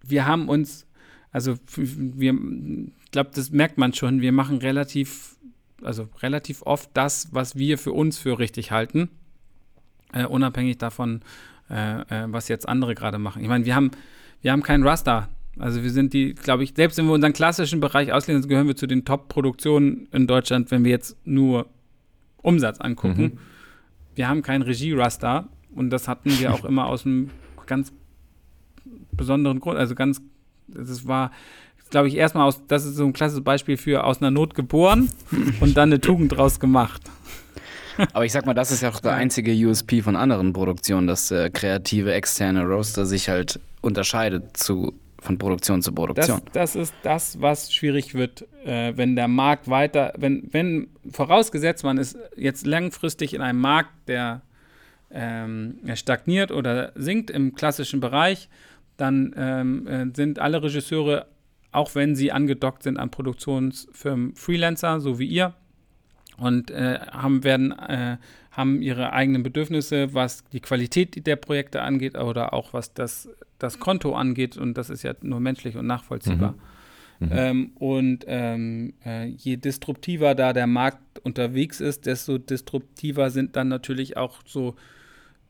wir 0.07 0.27
haben 0.27 0.49
uns, 0.49 0.87
also 1.33 1.57
wir, 1.77 2.33
ich 2.33 3.11
glaube, 3.11 3.31
das 3.35 3.51
merkt 3.51 3.79
man 3.79 3.93
schon, 3.93 4.21
wir 4.21 4.33
machen 4.33 4.59
relativ, 4.59 5.37
also 5.83 6.09
relativ 6.23 6.63
oft 6.63 6.91
das, 6.95 7.29
was 7.33 7.57
wir 7.57 7.79
für 7.79 7.93
uns 7.93 8.19
für 8.19 8.39
richtig 8.39 8.71
halten. 8.71 9.11
Uh, 10.15 10.27
unabhängig 10.27 10.79
davon, 10.79 11.21
äh, 11.71 12.01
äh, 12.01 12.27
was 12.27 12.49
jetzt 12.49 12.69
andere 12.69 12.95
gerade 12.95 13.19
machen. 13.19 13.43
Ich 13.43 13.49
meine, 13.49 13.65
wir 13.65 13.75
haben, 13.77 13.93
wir 14.43 14.51
haben 14.51 14.63
keinen 14.63 14.83
Raster. 14.83 15.29
Also 15.59 15.83
wir 15.83 15.91
sind 15.91 16.13
die, 16.13 16.35
glaube 16.35 16.65
ich, 16.65 16.75
selbst 16.75 16.99
wenn 16.99 17.07
wir 17.07 17.13
unseren 17.13 17.33
klassischen 17.33 17.81
Bereich 17.81 18.13
auslehnen, 18.13 18.47
gehören 18.49 18.67
wir 18.67 18.77
zu 18.77 18.87
den 18.87 19.05
Top-Produktionen 19.05 20.09
in 20.11 20.27
Deutschland, 20.27 20.71
wenn 20.71 20.85
wir 20.85 20.91
jetzt 20.91 21.17
nur 21.25 21.67
Umsatz 22.39 22.81
angucken. 22.81 23.23
Mhm. 23.23 23.39
Wir 24.15 24.29
haben 24.29 24.43
keinen 24.43 24.63
Regie-Raster 24.63 25.49
und 25.75 25.91
das 25.91 26.09
hatten 26.09 26.31
wir 26.39 26.53
auch 26.53 26.65
immer 26.69 26.87
aus 26.87 27.07
einem 27.07 27.31
ganz 27.67 27.93
besonderen 29.13 29.61
Grund. 29.61 29.79
Also 29.79 29.95
ganz, 29.95 30.21
das 30.67 31.07
war, 31.07 31.31
glaube 31.91 32.09
ich, 32.09 32.17
erstmal 32.17 32.49
aus, 32.49 32.63
das 32.67 32.85
ist 32.85 32.97
so 32.97 33.05
ein 33.05 33.13
klassisches 33.13 33.45
Beispiel 33.45 33.77
für 33.77 34.05
aus 34.05 34.21
einer 34.21 34.31
Not 34.31 34.55
geboren 34.55 35.09
und 35.61 35.77
dann 35.77 35.91
eine 35.91 36.01
Tugend 36.01 36.33
draus 36.33 36.59
gemacht. 36.59 37.03
Aber 38.13 38.25
ich 38.25 38.33
sag 38.33 38.47
mal, 38.47 38.55
das 38.55 38.71
ist 38.71 38.83
ja 38.83 38.91
auch 38.91 39.01
der 39.01 39.15
einzige 39.15 39.53
USP 39.53 40.03
von 40.03 40.17
anderen 40.17 40.53
Produktionen, 40.53 41.07
dass 41.07 41.29
der 41.29 41.51
kreative 41.51 42.13
externe 42.13 42.65
Roaster 42.65 43.07
sich 43.07 43.29
halt 43.29 43.61
unterscheidet 43.81 44.57
zu, 44.57 44.93
von 45.19 45.39
Produktion 45.39 45.83
zu 45.83 45.93
Produktion. 45.93 46.41
Das, 46.53 46.73
das 46.73 46.77
ist 46.77 46.95
das, 47.03 47.41
was 47.41 47.73
schwierig 47.73 48.15
wird, 48.15 48.47
äh, 48.65 48.93
wenn 48.97 49.17
der 49.17 49.29
Markt 49.29 49.69
weiter, 49.69 50.13
wenn, 50.17 50.49
wenn 50.53 50.89
vorausgesetzt 51.11 51.85
man 51.85 51.99
ist 51.99 52.19
jetzt 52.37 52.67
langfristig 52.67 53.35
in 53.35 53.43
einem 53.43 53.61
Markt, 53.61 53.91
der 54.09 54.43
ähm, 55.11 55.79
stagniert 55.95 56.53
oder 56.53 56.93
sinkt 56.95 57.31
im 57.31 57.55
klassischen 57.55 58.01
Bereich, 58.01 58.49
dann 58.97 59.35
ähm, 59.37 59.87
äh, 59.87 60.07
sind 60.15 60.39
alle 60.39 60.63
Regisseure, 60.63 61.27
auch 61.73 61.95
wenn 61.95 62.15
sie 62.15 62.33
angedockt 62.33 62.83
sind 62.83 62.99
an 62.99 63.11
Produktionsfirmen, 63.11 64.35
Freelancer, 64.35 65.01
so 65.01 65.19
wie 65.19 65.27
ihr 65.27 65.55
und 66.41 66.71
äh, 66.71 66.99
haben, 67.13 67.45
werden, 67.45 67.73
äh, 67.73 68.17
haben 68.51 68.81
ihre 68.81 69.13
eigenen 69.13 69.43
Bedürfnisse, 69.43 70.15
was 70.15 70.43
die 70.53 70.61
Qualität 70.61 71.27
der 71.27 71.37
Projekte 71.37 71.83
angeht 71.83 72.17
oder 72.17 72.55
auch 72.55 72.73
was 72.73 72.95
das, 72.95 73.29
das 73.59 73.79
Konto 73.79 74.15
angeht. 74.15 74.57
Und 74.57 74.79
das 74.79 74.89
ist 74.89 75.03
ja 75.03 75.15
nur 75.21 75.39
menschlich 75.39 75.77
und 75.77 75.87
nachvollziehbar. 75.87 76.53
Mhm. 77.19 77.27
Mhm. 77.27 77.33
Ähm, 77.33 77.73
und 77.75 78.25
ähm, 78.27 78.95
äh, 79.05 79.27
je 79.27 79.59
disruptiver 79.59 80.35
da 80.35 80.55
der 80.55 80.67
Markt 80.67 81.19
unterwegs 81.23 81.83
ist, 81.83 82.07
desto 82.07 82.39
disruptiver 82.39 83.29
sind 83.29 83.57
dann 83.57 83.69
natürlich 83.69 84.17
auch 84.17 84.39
so 84.47 84.77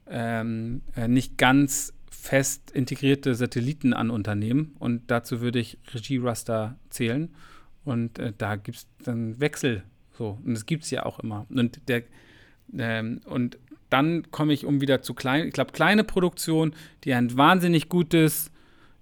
ähm, 0.08 0.82
äh, 0.96 1.06
nicht 1.06 1.38
ganz 1.38 1.94
fest 2.10 2.72
integrierte 2.72 3.36
Satelliten 3.36 3.92
an 3.92 4.10
Unternehmen. 4.10 4.74
Und 4.80 5.08
dazu 5.12 5.40
würde 5.40 5.60
ich 5.60 5.78
Regie-Raster 5.94 6.76
zählen. 6.90 7.30
Und 7.84 8.18
äh, 8.18 8.32
da 8.36 8.56
gibt 8.56 8.78
es 8.78 8.86
dann 9.04 9.38
Wechsel 9.38 9.84
so, 10.20 10.38
und 10.44 10.52
das 10.52 10.66
gibt 10.66 10.84
es 10.84 10.90
ja 10.90 11.06
auch 11.06 11.18
immer. 11.20 11.46
Und, 11.48 11.80
der, 11.88 12.02
ähm, 12.76 13.22
und 13.24 13.56
dann 13.88 14.30
komme 14.30 14.52
ich 14.52 14.66
um 14.66 14.82
wieder 14.82 15.00
zu 15.00 15.14
kleinen, 15.14 15.48
ich 15.48 15.54
glaube, 15.54 15.72
kleine 15.72 16.04
Produktionen, 16.04 16.74
die 17.04 17.14
ein 17.14 17.34
wahnsinnig 17.38 17.88
gutes 17.88 18.50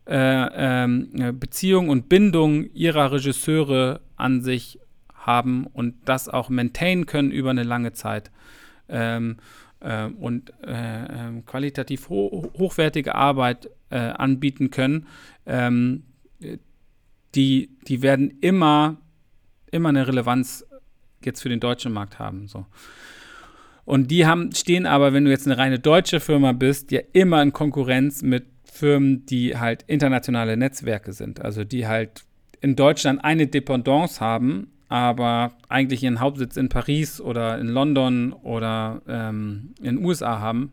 äh, 0.06 0.14
ähm, 0.14 1.10
äh, 1.18 1.32
Beziehung 1.32 1.88
und 1.88 2.08
Bindung 2.08 2.70
ihrer 2.72 3.10
Regisseure 3.10 4.00
an 4.14 4.42
sich 4.42 4.78
haben 5.12 5.66
und 5.66 5.96
das 6.04 6.28
auch 6.28 6.50
maintainen 6.50 7.06
können 7.06 7.32
über 7.32 7.50
eine 7.50 7.64
lange 7.64 7.92
Zeit. 7.94 8.30
Ähm, 8.88 9.38
äh, 9.80 10.06
und 10.06 10.52
äh, 10.62 11.26
ähm, 11.26 11.44
qualitativ 11.46 12.10
ho 12.10 12.48
hochwertige 12.56 13.16
Arbeit 13.16 13.70
äh, 13.90 13.98
anbieten 13.98 14.70
können, 14.70 15.08
ähm, 15.46 16.04
die, 17.34 17.70
die 17.88 18.02
werden 18.02 18.38
immer, 18.40 18.98
immer 19.72 19.88
eine 19.88 20.06
Relevanz 20.06 20.64
jetzt 21.24 21.42
für 21.42 21.48
den 21.48 21.60
deutschen 21.60 21.92
Markt 21.92 22.18
haben. 22.18 22.48
So. 22.48 22.66
Und 23.84 24.10
die 24.10 24.26
haben, 24.26 24.52
stehen 24.54 24.86
aber, 24.86 25.12
wenn 25.12 25.24
du 25.24 25.30
jetzt 25.30 25.46
eine 25.46 25.58
reine 25.58 25.78
deutsche 25.78 26.20
Firma 26.20 26.52
bist, 26.52 26.90
ja 26.90 27.00
immer 27.12 27.42
in 27.42 27.52
Konkurrenz 27.52 28.22
mit 28.22 28.44
Firmen, 28.64 29.26
die 29.26 29.56
halt 29.56 29.82
internationale 29.86 30.56
Netzwerke 30.56 31.12
sind. 31.12 31.40
Also 31.40 31.64
die 31.64 31.86
halt 31.86 32.24
in 32.60 32.76
Deutschland 32.76 33.24
eine 33.24 33.46
Dependance 33.46 34.20
haben, 34.20 34.70
aber 34.88 35.52
eigentlich 35.68 36.02
ihren 36.02 36.20
Hauptsitz 36.20 36.56
in 36.56 36.68
Paris 36.68 37.20
oder 37.20 37.58
in 37.58 37.68
London 37.68 38.32
oder 38.32 39.02
ähm, 39.06 39.74
in 39.78 39.96
den 39.96 40.04
USA 40.04 40.38
haben 40.38 40.72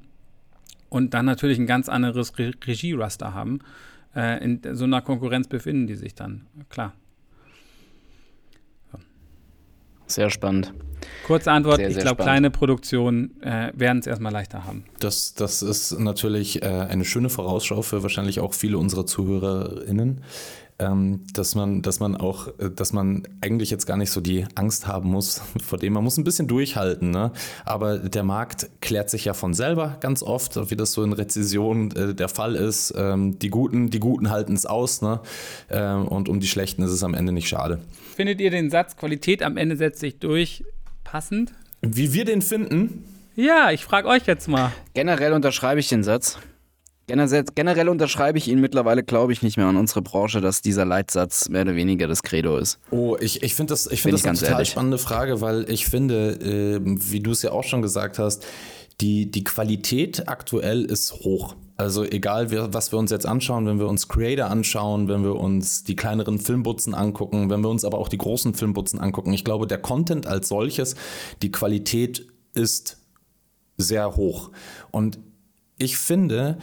und 0.89 1.13
dann 1.13 1.25
natürlich 1.25 1.59
ein 1.59 1.67
ganz 1.67 1.89
anderes 1.89 2.37
Re 2.39 2.51
Regie-Raster 2.65 3.33
haben. 3.33 3.59
Äh, 4.15 4.43
in 4.43 4.61
so 4.71 4.85
einer 4.85 5.01
Konkurrenz 5.01 5.47
befinden 5.47 5.87
die 5.87 5.95
sich 5.95 6.15
dann, 6.15 6.47
klar. 6.69 6.93
Sehr 10.07 10.29
spannend. 10.29 10.73
Kurze 11.25 11.51
Antwort, 11.51 11.77
sehr, 11.77 11.89
sehr 11.89 11.97
ich 11.97 12.03
glaube, 12.03 12.23
kleine 12.23 12.51
Produktionen 12.51 13.41
äh, 13.41 13.71
werden 13.73 13.99
es 13.99 14.07
erstmal 14.07 14.31
leichter 14.31 14.65
haben. 14.65 14.85
Das, 14.99 15.33
das 15.33 15.61
ist 15.61 15.99
natürlich 15.99 16.61
äh, 16.61 16.67
eine 16.67 17.05
schöne 17.05 17.29
Vorausschau 17.29 17.81
für 17.81 18.03
wahrscheinlich 18.03 18.39
auch 18.39 18.53
viele 18.53 18.77
unserer 18.77 19.05
ZuhörerInnen 19.05 20.21
dass 20.77 21.55
man, 21.55 21.81
dass 21.81 21.99
man 21.99 22.17
auch, 22.17 22.47
äh, 22.59 22.69
dass 22.69 22.91
man 22.91 23.23
eigentlich 23.41 23.69
jetzt 23.69 23.85
gar 23.85 23.95
nicht 23.95 24.11
so 24.11 24.19
die 24.19 24.45
Angst 24.55 24.87
haben 24.87 25.09
muss, 25.09 25.41
vor 25.63 25.79
dem 25.79 25.93
man 25.93 26.03
muss 26.03 26.17
ein 26.17 26.23
bisschen 26.23 26.47
durchhalten. 26.47 27.11
Ne? 27.11 27.31
Aber 27.63 27.97
der 27.97 28.23
Markt 28.23 28.69
klärt 28.81 29.09
sich 29.09 29.25
ja 29.25 29.33
von 29.33 29.53
selber 29.53 29.97
ganz 30.01 30.21
oft, 30.21 30.69
wie 30.69 30.75
das 30.75 30.91
so 30.91 31.03
in 31.03 31.13
Rezession 31.13 31.91
äh, 31.91 32.13
der 32.13 32.27
Fall 32.27 32.55
ist. 32.55 32.93
Ähm, 32.97 33.39
die 33.39 33.49
Guten, 33.49 33.89
die 33.89 33.99
Guten 33.99 34.29
halten 34.29 34.53
es 34.53 34.65
aus, 34.65 35.01
ne? 35.01 35.21
Ähm, 35.69 36.07
und 36.07 36.27
um 36.27 36.39
die 36.39 36.47
Schlechten 36.47 36.83
ist 36.83 36.91
es 36.91 37.03
am 37.03 37.13
Ende 37.13 37.31
nicht 37.31 37.47
schade. 37.47 37.79
Findet 38.15 38.41
ihr 38.41 38.51
den 38.51 38.69
Satz 38.69 38.97
Qualität 38.97 39.43
am 39.43 39.57
Ende 39.57 39.77
setzt 39.77 39.99
sich 39.99 40.19
durch 40.19 40.63
passend? 41.03 41.53
Wie 41.81 42.13
wir 42.13 42.25
den 42.25 42.41
finden? 42.41 43.05
Ja, 43.35 43.71
ich 43.71 43.83
frage 43.83 44.07
euch 44.07 44.25
jetzt 44.27 44.47
mal. 44.47 44.71
Generell 44.93 45.33
unterschreibe 45.33 45.79
ich 45.79 45.89
den 45.89 46.03
Satz. 46.03 46.37
Generell, 47.07 47.89
unterschreibe 47.89 48.37
ich 48.37 48.47
ihn 48.47 48.59
mittlerweile, 48.59 49.03
glaube 49.03 49.31
ich, 49.31 49.43
nicht 49.43 49.57
mehr 49.57 49.67
an 49.67 49.77
unsere 49.77 50.01
Branche, 50.01 50.41
dass 50.41 50.61
dieser 50.61 50.85
Leitsatz 50.85 51.49
mehr 51.49 51.61
oder 51.61 51.75
weniger 51.75 52.07
das 52.07 52.23
Credo 52.23 52.57
ist. 52.57 52.79
Oh, 52.89 53.15
ich, 53.19 53.43
ich 53.43 53.53
finde 53.53 53.73
das, 53.73 53.85
ich 53.87 54.01
find 54.01 54.13
das 54.13 54.21
ich 54.21 54.27
eine 54.27 54.37
total 54.37 54.53
ehrlich. 54.53 54.69
spannende 54.69 54.97
Frage, 54.97 55.39
weil 55.41 55.69
ich 55.69 55.85
finde, 55.85 56.31
äh, 56.31 56.79
wie 56.83 57.19
du 57.19 57.31
es 57.31 57.43
ja 57.43 57.51
auch 57.51 57.63
schon 57.63 57.83
gesagt 57.83 58.17
hast, 58.17 58.45
die, 59.01 59.29
die 59.29 59.43
Qualität 59.43 60.27
aktuell 60.27 60.85
ist 60.85 61.13
hoch. 61.13 61.55
Also 61.77 62.05
egal, 62.05 62.51
was 62.73 62.93
wir 62.93 62.99
uns 62.99 63.11
jetzt 63.11 63.25
anschauen, 63.25 63.65
wenn 63.65 63.79
wir 63.79 63.87
uns 63.87 64.07
Creator 64.07 64.49
anschauen, 64.49 65.09
wenn 65.09 65.23
wir 65.23 65.35
uns 65.35 65.83
die 65.83 65.97
kleineren 65.97 66.39
Filmbutzen 66.39 66.95
angucken, 66.95 67.49
wenn 67.49 67.61
wir 67.61 67.69
uns 67.69 67.83
aber 67.83 67.97
auch 67.97 68.07
die 68.07 68.17
großen 68.17 68.53
Filmbutzen 68.53 68.99
angucken. 68.99 69.33
Ich 69.33 69.43
glaube, 69.43 69.67
der 69.67 69.79
Content 69.79 70.25
als 70.25 70.47
solches, 70.47 70.95
die 71.41 71.51
Qualität 71.51 72.25
ist 72.53 72.97
sehr 73.77 74.15
hoch. 74.15 74.51
Und 74.91 75.19
ich 75.77 75.97
finde, 75.97 76.57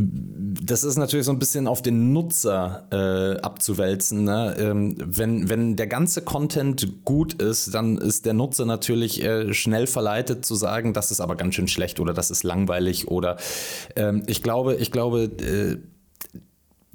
das 0.00 0.84
ist 0.84 0.96
natürlich 0.96 1.26
so 1.26 1.32
ein 1.32 1.40
bisschen 1.40 1.66
auf 1.66 1.82
den 1.82 2.12
Nutzer 2.12 2.86
äh, 2.92 3.40
abzuwälzen. 3.40 4.22
Ne? 4.22 4.54
Ähm, 4.56 4.94
wenn, 4.98 5.48
wenn 5.48 5.74
der 5.74 5.88
ganze 5.88 6.22
Content 6.22 7.04
gut 7.04 7.34
ist, 7.34 7.74
dann 7.74 7.98
ist 7.98 8.24
der 8.24 8.32
Nutzer 8.32 8.64
natürlich 8.64 9.24
äh, 9.24 9.52
schnell 9.52 9.88
verleitet 9.88 10.44
zu 10.44 10.54
sagen, 10.54 10.92
das 10.92 11.10
ist 11.10 11.20
aber 11.20 11.34
ganz 11.34 11.56
schön 11.56 11.66
schlecht 11.66 11.98
oder 11.98 12.14
das 12.14 12.30
ist 12.30 12.44
langweilig 12.44 13.08
oder 13.08 13.38
ähm, 13.96 14.22
ich 14.28 14.40
glaube, 14.42 14.76
ich 14.76 14.92
glaube, 14.92 15.24
äh, 15.24 15.78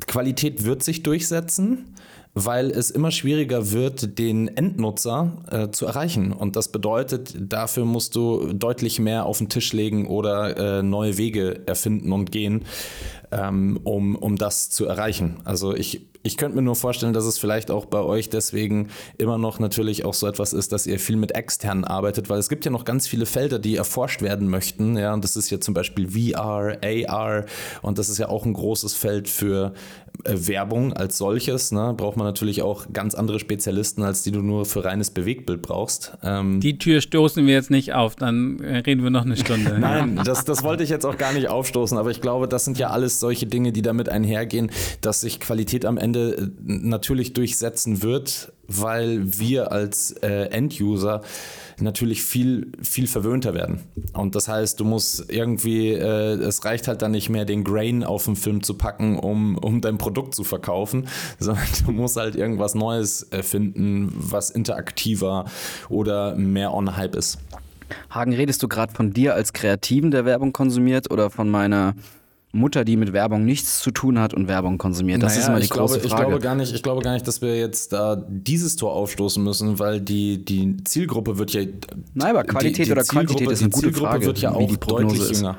Qualität 0.08 0.64
wird 0.64 0.82
sich 0.82 1.04
durchsetzen. 1.04 1.96
Weil 2.34 2.72
es 2.72 2.90
immer 2.90 3.12
schwieriger 3.12 3.72
wird, 3.72 4.18
den 4.18 4.48
Endnutzer 4.48 5.44
äh, 5.52 5.70
zu 5.70 5.86
erreichen. 5.86 6.32
Und 6.32 6.56
das 6.56 6.70
bedeutet, 6.70 7.36
dafür 7.40 7.86
musst 7.86 8.16
du 8.16 8.54
deutlich 8.54 9.00
mehr 9.00 9.26
auf 9.26 9.38
den 9.38 9.50
Tisch 9.50 9.74
legen 9.74 10.08
oder 10.08 10.80
äh, 10.80 10.84
neue 10.84 11.18
Wege 11.18 11.62
erfinden 11.68 12.12
und 12.12 12.32
gehen, 12.32 12.66
ähm, 13.32 13.80
um, 13.84 14.16
um 14.16 14.36
das 14.36 14.70
zu 14.70 14.86
erreichen. 14.86 15.38
Also 15.44 15.76
ich 15.76 16.08
ich 16.26 16.38
könnte 16.38 16.56
mir 16.56 16.62
nur 16.62 16.78
vorstellen, 16.78 17.12
dass 17.12 17.26
es 17.26 17.38
vielleicht 17.38 17.70
auch 17.70 17.86
bei 17.86 18.00
euch 18.00 18.30
deswegen 18.30 18.88
immer 19.18 19.38
noch 19.38 19.60
natürlich 19.60 20.06
auch 20.06 20.14
so 20.14 20.26
etwas 20.26 20.54
ist, 20.54 20.72
dass 20.72 20.88
ihr 20.88 20.98
viel 20.98 21.18
mit 21.18 21.36
externen 21.36 21.84
arbeitet, 21.84 22.30
weil 22.30 22.40
es 22.40 22.48
gibt 22.48 22.64
ja 22.64 22.72
noch 22.72 22.86
ganz 22.86 23.08
viele 23.08 23.26
Felder, 23.26 23.60
die 23.60 23.76
erforscht 23.76 24.22
werden 24.22 24.48
möchten. 24.48 24.98
Ja, 24.98 25.14
und 25.14 25.24
das 25.26 25.36
ist 25.36 25.50
ja 25.50 25.60
zum 25.60 25.74
Beispiel 25.74 26.10
VR, 26.10 26.78
AR 26.82 27.46
und 27.82 28.00
das 28.00 28.08
ist 28.08 28.20
ja 28.20 28.30
auch 28.30 28.46
ein 28.46 28.54
großes 28.54 28.94
Feld 28.94 29.28
für 29.28 29.74
Werbung 30.24 30.94
als 30.94 31.18
solches. 31.18 31.72
Ne? 31.72 31.94
Braucht 31.98 32.18
man 32.18 32.26
natürlich 32.26 32.62
auch 32.62 32.86
ganz 32.94 33.16
andere 33.16 33.40
Spezialisten, 33.40 34.04
als 34.04 34.24
die 34.24 34.32
du 34.32 34.42
nur 34.42 34.66
für 34.66 34.86
reines 34.86 35.12
Bewegtbild 35.12 35.62
brauchst. 35.62 36.18
Ähm 36.24 36.60
die 36.60 36.78
Tür 36.78 37.02
stoßen 37.02 37.46
wir 37.46 37.54
jetzt 37.54 37.72
nicht 37.72 37.94
auf, 37.94 38.16
dann 38.16 38.60
äh, 38.60 38.78
reden 38.78 39.04
wir 39.04 39.10
noch 39.10 39.26
eine 39.26 39.36
Stunde. 39.36 39.78
Nein, 39.80 40.20
das, 40.24 40.46
das 40.46 40.64
wollte 40.64 40.84
ich 40.84 40.90
jetzt 40.90 41.06
auch 41.06 41.18
gar 41.18 41.34
nicht 41.34 41.50
aufstoßen, 41.50 41.98
aber 41.98 42.12
ich 42.12 42.22
glaube, 42.22 42.48
das 42.48 42.66
sind 42.66 42.78
ja 42.78 42.90
alles 42.90 43.20
solche 43.20 43.48
Dinge, 43.48 43.72
die 43.72 43.82
damit 43.82 44.08
einhergehen, 44.08 44.72
dass 45.02 45.22
sich 45.22 45.40
Qualität 45.40 45.86
am 45.86 45.98
Ende 45.98 46.34
äh, 46.34 46.50
natürlich 46.66 47.34
durchsetzen 47.34 48.04
wird, 48.04 48.54
weil 48.68 49.40
wir 49.40 49.72
als 49.72 50.12
äh, 50.22 50.46
End-User 50.50 51.22
natürlich 51.80 52.24
viel, 52.24 52.72
viel 52.82 53.08
verwöhnter 53.08 53.54
werden. 53.54 53.82
Und 54.14 54.36
das 54.36 54.48
heißt, 54.48 54.80
du 54.80 54.86
musst 54.86 55.32
irgendwie, 55.32 55.92
äh, 55.92 56.36
es 56.36 56.64
reicht 56.66 56.88
halt 56.88 57.02
dann 57.02 57.12
nicht 57.12 57.30
mehr, 57.30 57.46
den 57.46 57.64
Grain 57.64 58.04
auf 58.04 58.26
den 58.26 58.36
Film 58.36 58.64
zu 58.64 58.76
packen, 58.76 59.18
um, 59.20 59.58
um 59.58 59.82
dein 59.82 59.98
Produkt 59.98 60.36
zu 60.36 60.44
verkaufen, 60.44 61.08
sondern 61.40 61.66
du 61.86 61.92
musst 61.92 62.16
halt 62.18 62.36
irgendwas 62.36 62.76
Neues 62.76 63.28
finden, 63.42 64.14
was 64.16 64.50
interaktiver 64.50 65.46
oder 65.90 66.36
mehr 66.36 66.74
on 66.74 66.96
Hype 66.96 67.16
ist. 67.16 67.40
Hagen, 68.10 68.34
redest 68.34 68.64
du 68.64 68.68
gerade 68.68 68.94
von 68.94 69.14
dir 69.14 69.34
als 69.34 69.54
Kreativen, 69.54 70.12
der 70.12 70.26
Werbung 70.26 70.54
konsumiert 70.54 71.12
oder 71.12 71.30
von 71.30 71.50
meiner 71.50 71.96
Mutter, 72.56 72.86
die 72.86 72.98
mit 72.98 73.14
Werbung 73.14 73.46
nichts 73.46 73.80
zu 73.80 73.90
tun 73.90 74.20
hat 74.20 74.36
und 74.36 74.48
Werbung 74.48 74.78
konsumiert? 74.78 75.24
Das 75.24 75.34
naja, 75.34 75.42
ist 75.42 75.48
immer 75.50 75.60
die 75.60 75.70
große 75.70 76.00
glaube, 76.00 76.10
Frage. 76.10 76.22
Ich 76.22 76.28
glaube, 76.28 76.44
gar 76.44 76.56
nicht, 76.56 76.76
ich 76.76 76.84
glaube 76.84 77.02
gar 77.02 77.14
nicht, 77.14 77.28
dass 77.28 77.42
wir 77.42 77.58
jetzt 77.58 77.94
da 77.94 78.16
dieses 78.16 78.76
Tor 78.76 78.94
aufstoßen 78.94 79.44
müssen, 79.44 79.80
weil 79.80 80.00
die, 80.00 80.46
die 80.46 80.78
Zielgruppe 80.84 81.40
wird 81.40 81.52
ja. 81.52 81.64
Nein, 82.14 82.30
aber 82.30 82.44
Qualität 82.44 82.78
die, 82.78 82.84
die 82.84 82.92
oder 82.92 83.04
Quantität 83.04 83.50
ist 83.50 83.62
eine 83.62 83.72
gute 83.72 83.88
Zielgruppe 83.88 84.08
Frage, 84.08 84.26
wird 84.28 84.38
ja 84.38 84.52
auch 84.52 84.76
deutlich 84.76 85.20
ist. 85.20 85.38
jünger. 85.40 85.58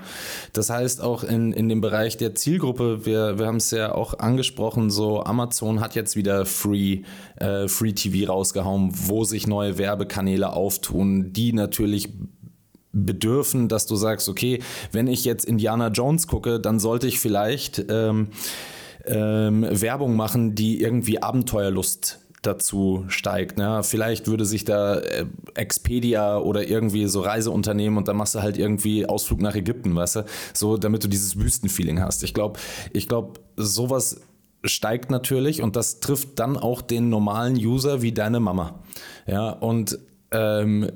Das 0.53 0.71
heißt, 0.71 1.03
auch 1.03 1.25
in, 1.25 1.53
in 1.53 1.69
dem 1.69 1.81
Bereich 1.81 2.17
der 2.17 2.37
Zielgruppe, 2.37 3.05
wir, 3.05 3.41
wir 3.41 3.47
haben 3.47 3.57
es 3.57 3.73
ja 3.73 3.93
auch 3.93 4.21
angesprochen, 4.21 4.89
so 4.91 5.25
Amazon 5.25 5.81
hat 5.81 5.97
jetzt 5.97 6.15
wieder 6.15 6.47
Free, 6.47 7.01
äh, 7.37 7.67
Free 7.67 7.93
TV 7.93 8.33
rausgehauen, 8.33 8.93
wo 8.93 9.25
sich 9.25 9.49
neue 9.49 9.79
Werbekanäle 9.79 10.53
auftun, 10.53 11.33
die 11.33 11.53
natürlich 11.53 12.11
bedürfen, 12.95 13.69
dass 13.69 13.87
du 13.87 13.97
sagst, 13.97 14.29
okay, 14.29 14.61
wenn 14.93 15.07
ich 15.07 15.25
jetzt 15.25 15.45
Indiana 15.45 15.89
Jones 15.89 16.27
gucke, 16.27 16.61
dann 16.61 16.79
sollte 16.81 17.07
ich 17.07 17.19
vielleicht 17.19 17.85
ähm, 17.91 18.29
ähm, 19.07 19.67
Werbung 19.69 20.17
machen, 20.17 20.55
die 20.55 20.81
irgendwie 20.81 21.23
Abenteuerlust 21.23 22.21
dazu 22.47 23.05
steigt. 23.09 23.59
Ne? 23.59 23.83
Vielleicht 23.83 24.27
würde 24.27 24.45
sich 24.45 24.65
da 24.65 24.97
äh, 24.97 25.27
Expedia 25.55 26.39
oder 26.39 26.69
irgendwie 26.69 27.07
so 27.07 27.21
Reiseunternehmen 27.21 27.99
und 27.99 28.09
dann 28.09 28.17
machst 28.17 28.35
du 28.35 28.43
halt 28.43 28.59
irgendwie 28.59 29.07
Ausflug 29.07 29.41
nach 29.41 29.55
Ägypten, 29.55 29.95
weißt 29.95 30.17
du? 30.17 30.25
So, 30.53 30.77
damit 30.77 31.05
du 31.05 31.09
dieses 31.09 31.39
Wüstenfeeling 31.39 32.01
hast. 32.01 32.23
Ich 32.23 32.35
glaube, 32.35 32.59
ich 32.93 33.09
glaube, 33.09 33.41
sowas 33.57 34.21
steigt 34.65 35.11
natürlich 35.11 35.63
und 35.63 35.77
das 35.77 36.01
trifft 36.01 36.39
dann 36.39 36.57
auch 36.57 36.83
den 36.83 37.09
normalen 37.09 37.57
User 37.57 38.03
wie 38.03 38.13
deine 38.13 38.41
Mama. 38.41 38.83
Ja, 39.27 39.51
und 39.51 39.99
ähm, 40.31 40.91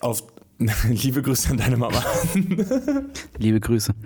auf, 0.00 0.24
Liebe 0.88 1.22
Grüße 1.22 1.50
an 1.50 1.56
deine 1.56 1.76
Mama. 1.76 2.02
Liebe 3.38 3.60
Grüße. 3.60 3.92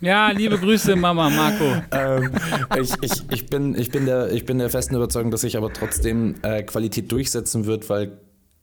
Ja, 0.00 0.32
liebe 0.32 0.58
Grüße, 0.58 0.96
Mama, 0.96 1.30
Marco. 1.30 1.64
Ähm, 1.90 2.32
ich, 2.78 2.92
ich, 3.00 3.22
ich, 3.30 3.46
bin, 3.46 3.74
ich, 3.74 3.90
bin 3.90 4.04
der, 4.04 4.30
ich 4.32 4.44
bin 4.44 4.58
der 4.58 4.68
festen 4.68 4.94
Überzeugung, 4.94 5.30
dass 5.30 5.40
sich 5.40 5.56
aber 5.56 5.72
trotzdem 5.72 6.34
äh, 6.42 6.62
Qualität 6.62 7.10
durchsetzen 7.10 7.64
wird, 7.64 7.88
weil 7.88 8.18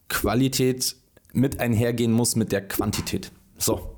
Qualität 0.08 0.96
mit 1.34 1.60
einhergehen 1.60 2.12
muss 2.12 2.36
mit 2.36 2.52
der 2.52 2.68
Quantität. 2.68 3.32
So. 3.58 3.96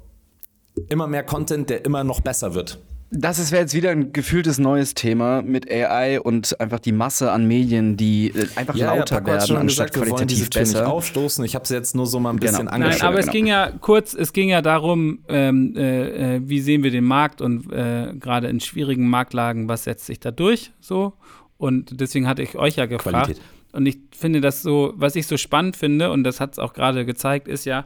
Immer 0.87 1.07
mehr 1.07 1.23
Content, 1.23 1.69
der 1.69 1.83
immer 1.83 2.05
noch 2.05 2.21
besser 2.21 2.53
wird. 2.53 2.79
Das 3.15 3.51
wäre 3.51 3.61
jetzt 3.61 3.75
wieder 3.75 3.91
ein 3.91 4.11
gefühltes 4.11 4.57
neues 4.57 4.95
Thema 4.95 5.43
mit 5.43 5.69
AI 5.69 6.19
und 6.19 6.59
einfach 6.59 6.79
die 6.79 6.91
Masse 6.91 7.31
an 7.31 7.47
Medien, 7.47 7.95
die 7.95 8.29
äh, 8.29 8.47
einfach 8.55 8.75
ja, 8.75 8.95
lauter 8.95 9.19
ja, 9.19 9.25
werden, 9.25 9.47
schon 9.47 9.57
anstatt 9.57 9.93
gesagt, 9.93 10.09
qualitativ 10.09 10.49
wir 10.51 10.61
besser. 10.61 10.79
Nicht 10.81 10.89
aufstoßen. 10.89 11.45
Ich 11.45 11.53
habe 11.53 11.63
es 11.63 11.69
jetzt 11.69 11.95
nur 11.95 12.07
so 12.07 12.19
mal 12.19 12.31
ein 12.31 12.37
genau. 12.37 12.51
bisschen 12.51 12.65
genau. 12.65 12.87
Nein, 12.87 13.01
aber 13.01 13.19
es 13.19 13.29
ging 13.29 13.45
ja 13.45 13.71
kurz, 13.81 14.15
es 14.15 14.33
ging 14.33 14.49
ja 14.49 14.63
darum, 14.63 15.19
ähm, 15.27 15.75
äh, 15.77 16.37
äh, 16.37 16.41
wie 16.43 16.59
sehen 16.59 16.81
wir 16.81 16.89
den 16.89 17.03
Markt 17.03 17.41
und 17.41 17.71
äh, 17.71 18.13
gerade 18.19 18.47
in 18.47 18.59
schwierigen 18.59 19.07
Marktlagen, 19.07 19.67
was 19.67 19.83
setzt 19.83 20.07
sich 20.07 20.19
da 20.19 20.31
durch 20.31 20.71
so? 20.79 21.13
Und 21.57 22.01
deswegen 22.01 22.27
hatte 22.27 22.41
ich 22.41 22.55
euch 22.55 22.77
ja 22.77 22.87
gefragt. 22.87 23.25
Qualität. 23.25 23.41
Und 23.73 23.85
ich 23.85 23.99
finde 24.11 24.41
das 24.41 24.63
so, 24.63 24.93
was 24.95 25.15
ich 25.15 25.27
so 25.27 25.37
spannend 25.37 25.75
finde, 25.75 26.11
und 26.11 26.23
das 26.23 26.39
hat 26.39 26.53
es 26.53 26.59
auch 26.59 26.73
gerade 26.73 27.05
gezeigt, 27.05 27.47
ist 27.47 27.65
ja, 27.65 27.85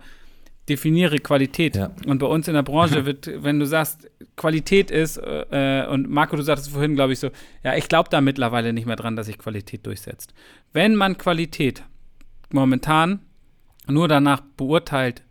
definiere 0.69 1.17
Qualität. 1.19 1.75
Ja. 1.75 1.91
Und 2.05 2.19
bei 2.19 2.27
uns 2.27 2.47
in 2.47 2.53
der 2.53 2.63
Branche 2.63 3.05
wird, 3.05 3.29
wenn 3.43 3.59
du 3.59 3.65
sagst, 3.65 4.09
Qualität 4.35 4.91
ist, 4.91 5.17
äh, 5.17 5.85
und 5.89 6.09
Marco, 6.09 6.35
du 6.35 6.41
sagtest 6.43 6.69
vorhin, 6.69 6.95
glaube 6.95 7.13
ich, 7.13 7.19
so, 7.19 7.29
ja, 7.63 7.75
ich 7.75 7.87
glaube 7.87 8.09
da 8.09 8.21
mittlerweile 8.21 8.73
nicht 8.73 8.85
mehr 8.85 8.95
dran, 8.95 9.15
dass 9.15 9.27
sich 9.27 9.37
Qualität 9.37 9.85
durchsetzt. 9.85 10.33
Wenn 10.73 10.95
man 10.95 11.17
Qualität 11.17 11.83
momentan 12.51 13.19
nur 13.87 14.07
danach 14.07 14.41
beurteilt, 14.41 15.23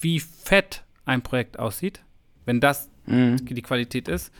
wie 0.00 0.20
fett 0.20 0.84
ein 1.04 1.22
Projekt 1.22 1.58
aussieht, 1.58 2.02
wenn 2.44 2.60
das 2.60 2.90
mhm. 3.06 3.44
die 3.44 3.62
Qualität 3.62 4.08
ist, 4.08 4.32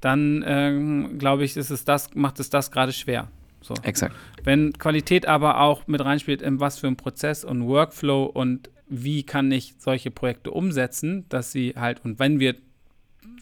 dann 0.00 0.44
ähm, 0.46 1.18
glaube 1.18 1.44
ich, 1.44 1.56
ist 1.56 1.70
es 1.70 1.84
das, 1.84 2.14
macht 2.14 2.38
es 2.40 2.50
das 2.50 2.70
gerade 2.70 2.92
schwer. 2.92 3.28
So. 3.62 3.74
Exakt. 3.82 4.14
Wenn 4.42 4.74
Qualität 4.74 5.26
aber 5.26 5.60
auch 5.60 5.86
mit 5.86 6.04
reinspielt, 6.04 6.42
in 6.42 6.60
was 6.60 6.78
für 6.78 6.86
ein 6.86 6.96
Prozess 6.96 7.44
und 7.44 7.66
Workflow 7.66 8.24
und 8.24 8.68
wie 9.02 9.24
kann 9.24 9.50
ich 9.50 9.74
solche 9.78 10.10
Projekte 10.10 10.50
umsetzen, 10.50 11.24
dass 11.28 11.52
sie 11.52 11.74
halt, 11.76 12.04
und 12.04 12.18
wenn 12.18 12.38
wir 12.40 12.54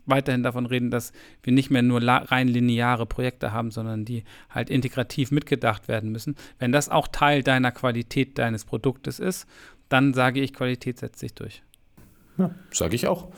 weiterhin 0.07 0.43
davon 0.43 0.67
reden, 0.67 0.91
dass 0.91 1.13
wir 1.43 1.53
nicht 1.53 1.71
mehr 1.71 1.83
nur 1.83 2.03
rein 2.03 2.49
lineare 2.49 3.07
Projekte 3.07 3.53
haben, 3.53 3.71
sondern 3.71 4.05
die 4.05 4.25
halt 4.51 4.71
integrativ 4.71 5.31
mitgedacht 5.31 5.89
werden 5.89 6.11
müssen. 6.11 6.37
Wenn 6.59 6.73
das 6.73 6.89
auch 6.89 7.09
Teil 7.09 7.43
deiner 7.43 7.71
Qualität 7.71 8.39
deines 8.39 8.65
Produktes 8.65 9.19
ist, 9.19 9.47
dann 9.89 10.15
sage 10.15 10.41
ich, 10.41 10.55
Qualität 10.55 10.99
setzt 10.99 11.21
sich 11.21 11.35
durch. 11.35 11.63
Ja, 12.39 12.51
sage 12.71 12.97
ich 12.97 13.07
auch. 13.07 13.29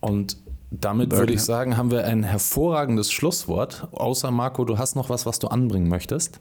Und 0.00 0.36
damit 0.70 1.10
Burger. 1.10 1.22
würde 1.22 1.34
ich 1.34 1.42
sagen, 1.42 1.76
haben 1.76 1.90
wir 1.90 2.04
ein 2.06 2.22
hervorragendes 2.22 3.12
Schlusswort. 3.12 3.88
Außer 3.92 4.30
Marco, 4.30 4.64
du 4.64 4.78
hast 4.78 4.96
noch 4.96 5.10
was, 5.10 5.26
was 5.26 5.38
du 5.38 5.48
anbringen 5.48 5.88
möchtest. 5.88 6.40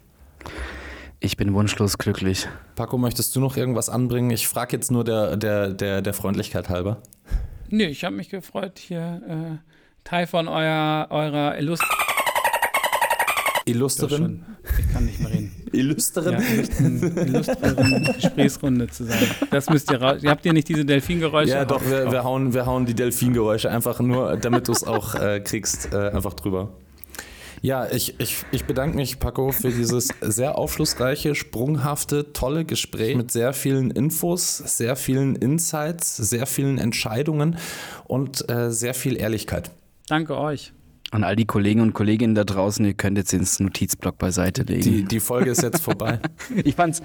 Ich 1.24 1.38
bin 1.38 1.54
wunschlos 1.54 2.00
glücklich. 2.00 2.48
Paco, 2.76 2.98
möchtest 2.98 3.36
du 3.36 3.40
noch 3.40 3.56
irgendwas 3.56 3.90
anbringen? 3.90 4.32
Ich 4.32 4.48
frage 4.48 4.76
jetzt 4.76 4.90
nur 4.90 5.04
der, 5.04 5.38
der, 5.38 5.70
der, 5.70 6.02
der 6.02 6.14
Freundlichkeit 6.16 6.68
halber. 6.68 7.04
Nee, 7.70 7.86
ich 7.86 8.04
habe 8.04 8.16
mich 8.16 8.30
gefreut, 8.30 8.80
hier 8.80 9.22
äh, 9.30 9.58
Teil 10.04 10.26
von 10.26 10.48
euer, 10.48 11.08
eurer 11.12 11.60
Illust 11.60 11.84
Illusterin. 13.66 14.44
Ich 14.80 14.92
kann 14.92 15.06
nicht 15.06 15.20
mehr 15.20 15.32
reden. 15.32 15.52
Illusterin? 15.72 16.34
Ja, 16.34 17.24
illustren 17.24 18.14
Gesprächsrunde 18.16 18.88
zu 18.88 19.04
sein. 19.06 19.28
Das 19.52 19.70
müsst 19.70 19.92
ihr 19.92 20.02
raus. 20.02 20.22
Habt 20.26 20.44
ihr 20.48 20.54
nicht 20.54 20.68
diese 20.70 20.86
Delfingeräusche? 20.86 21.52
Ja, 21.52 21.66
doch, 21.66 21.86
wir, 21.86 22.12
wir, 22.12 22.24
hauen, 22.24 22.56
wir 22.56 22.66
hauen 22.66 22.88
die 22.88 22.96
Delfingeräusche 22.96 23.70
einfach 23.70 24.00
nur, 24.00 24.38
damit 24.38 24.68
du 24.68 24.72
es 24.72 24.84
auch 24.84 25.14
äh, 25.14 25.40
kriegst, 25.40 25.94
äh, 25.94 26.10
einfach 26.10 26.34
drüber. 26.34 26.74
Ja, 27.64 27.88
ich, 27.92 28.20
ich, 28.20 28.44
ich 28.52 28.66
bedanke 28.66 28.96
mich, 28.96 29.20
Paco, 29.20 29.52
für 29.52 29.70
dieses 29.70 30.10
sehr 30.22 30.58
aufschlussreiche, 30.58 31.36
sprunghafte, 31.36 32.34
tolle 32.34 32.66
Gespräch 32.66 33.16
mit 33.16 33.32
sehr 33.32 33.54
vielen 33.54 33.92
Infos, 33.92 34.58
sehr 34.58 34.96
vielen 34.96 35.36
Insights, 35.36 36.18
sehr 36.18 36.48
vielen 36.48 36.80
Entscheidungen 36.80 37.58
und 38.06 38.50
äh, 38.50 38.72
sehr 38.72 38.96
viel 38.96 39.16
Ehrlichkeit. 39.16 39.70
Danke 40.08 40.38
euch. 40.38 40.74
An 41.12 41.24
all 41.24 41.36
die 41.36 41.46
Kollegen 41.46 41.82
und 41.82 41.94
Kolleginnen 41.94 42.34
da 42.34 42.46
draußen, 42.46 42.84
ihr 42.84 42.94
könnt 42.96 43.18
jetzt 43.18 43.32
den 43.32 43.46
Notizblock 43.60 44.18
beiseite 44.18 44.64
legen. 44.64 44.82
Die, 44.82 45.04
die 45.04 45.20
Folge 45.20 45.52
ist 45.52 45.62
jetzt 45.62 45.82
vorbei. 45.82 46.20
ich 46.64 46.74
fand's, 46.74 47.04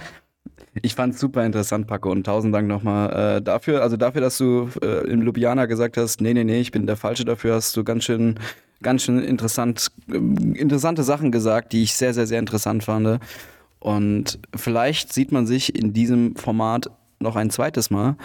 ich 0.83 0.95
fand's 0.95 1.21
super 1.21 1.45
interessant, 1.45 1.87
Paco, 1.87 2.11
und 2.11 2.25
tausend 2.25 2.55
Dank 2.55 2.69
nochmal 2.69 3.37
äh, 3.39 3.43
dafür. 3.43 3.83
Also 3.83 3.97
dafür, 3.97 4.21
dass 4.21 4.39
du 4.39 4.69
äh, 4.83 5.07
in 5.09 5.23
Ljubljana 5.23 5.67
gesagt 5.67 5.97
hast, 5.97 6.21
nee, 6.21 6.35
nee, 6.35 6.45
nee, 6.45 6.61
ich 6.61 6.71
bin 6.71 6.87
der 6.87 6.97
Falsche 6.97 7.25
dafür, 7.25 7.55
hast 7.55 7.77
du 7.77 7.85
ganz 7.85 8.05
schön 8.05 8.39
ganz 8.83 9.03
schön 9.03 9.21
interessant, 9.21 9.89
interessante 10.07 11.03
Sachen 11.03 11.33
gesagt, 11.33 11.73
die 11.73 11.83
ich 11.83 11.95
sehr, 11.95 12.15
sehr, 12.15 12.27
sehr 12.27 12.39
interessant 12.39 12.85
fand. 12.85 13.21
Und 13.79 14.39
vielleicht 14.55 15.13
sieht 15.13 15.33
man 15.33 15.47
sich 15.47 15.75
in 15.75 15.93
diesem 15.93 16.37
Format 16.37 16.91
noch 17.19 17.37
ein 17.37 17.51
zweites 17.51 17.91
Mal, 17.91 18.17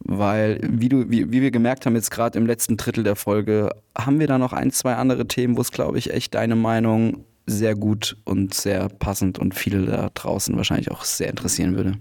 weil, 0.00 0.60
wie, 0.62 0.88
du, 0.88 1.10
wie, 1.10 1.30
wie 1.32 1.42
wir 1.42 1.50
gemerkt 1.50 1.84
haben, 1.86 1.94
jetzt 1.94 2.10
gerade 2.10 2.38
im 2.38 2.46
letzten 2.46 2.76
Drittel 2.76 3.04
der 3.04 3.16
Folge, 3.16 3.70
haben 3.96 4.20
wir 4.20 4.26
da 4.26 4.38
noch 4.38 4.52
ein, 4.52 4.70
zwei 4.70 4.94
andere 4.94 5.26
Themen, 5.26 5.56
wo 5.56 5.60
es, 5.60 5.72
glaube 5.72 5.98
ich, 5.98 6.12
echt 6.12 6.34
deine 6.34 6.56
Meinung 6.56 7.24
sehr 7.48 7.74
gut 7.74 8.16
und 8.24 8.54
sehr 8.54 8.88
passend 8.88 9.38
und 9.38 9.54
viele 9.54 9.86
da 9.86 10.10
draußen 10.12 10.56
wahrscheinlich 10.56 10.90
auch 10.90 11.04
sehr 11.04 11.30
interessieren 11.30 11.76
würde. 11.76 11.94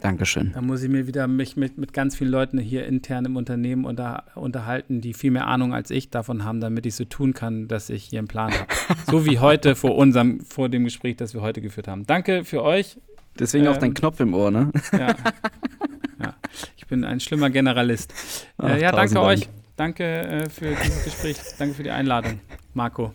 Dankeschön. 0.00 0.52
Da 0.52 0.60
muss 0.60 0.82
ich 0.82 0.88
mir 0.88 1.08
wieder 1.08 1.26
mich 1.26 1.56
mit, 1.56 1.76
mit 1.76 1.92
ganz 1.92 2.14
vielen 2.14 2.30
Leuten 2.30 2.58
hier 2.58 2.86
intern 2.86 3.24
im 3.24 3.36
Unternehmen 3.36 3.84
unter, 3.84 4.24
unterhalten, 4.36 5.00
die 5.00 5.12
viel 5.12 5.32
mehr 5.32 5.48
Ahnung 5.48 5.74
als 5.74 5.90
ich 5.90 6.10
davon 6.10 6.44
haben, 6.44 6.60
damit 6.60 6.86
ich 6.86 6.94
so 6.94 7.04
tun 7.04 7.34
kann, 7.34 7.66
dass 7.66 7.90
ich 7.90 8.04
hier 8.04 8.20
einen 8.20 8.28
Plan 8.28 8.52
habe. 8.52 8.66
so 9.06 9.26
wie 9.26 9.40
heute 9.40 9.74
vor 9.74 9.96
unserem, 9.96 10.40
vor 10.40 10.68
dem 10.68 10.84
Gespräch, 10.84 11.16
das 11.16 11.34
wir 11.34 11.40
heute 11.40 11.60
geführt 11.60 11.88
haben. 11.88 12.06
Danke 12.06 12.44
für 12.44 12.62
euch. 12.62 12.98
Deswegen 13.38 13.66
Ähm, 13.66 13.72
auch 13.72 13.76
dein 13.78 13.94
Knopf 13.94 14.20
im 14.20 14.34
Ohr, 14.34 14.50
ne? 14.50 14.70
Ja. 14.92 14.98
ja. 16.22 16.34
Ich 16.76 16.86
bin 16.86 17.04
ein 17.04 17.18
schlimmer 17.18 17.50
Generalist. 17.50 18.14
Ach, 18.58 18.70
äh, 18.70 18.80
ja, 18.80 18.92
danke 18.92 19.14
tausend 19.14 19.18
euch. 19.18 19.40
Dank. 19.76 19.96
Danke 19.96 20.04
äh, 20.04 20.48
für 20.48 20.74
dieses 20.74 21.04
Gespräch. 21.04 21.36
Danke 21.58 21.74
für 21.74 21.82
die 21.82 21.90
Einladung, 21.90 22.40
Marco. 22.74 23.12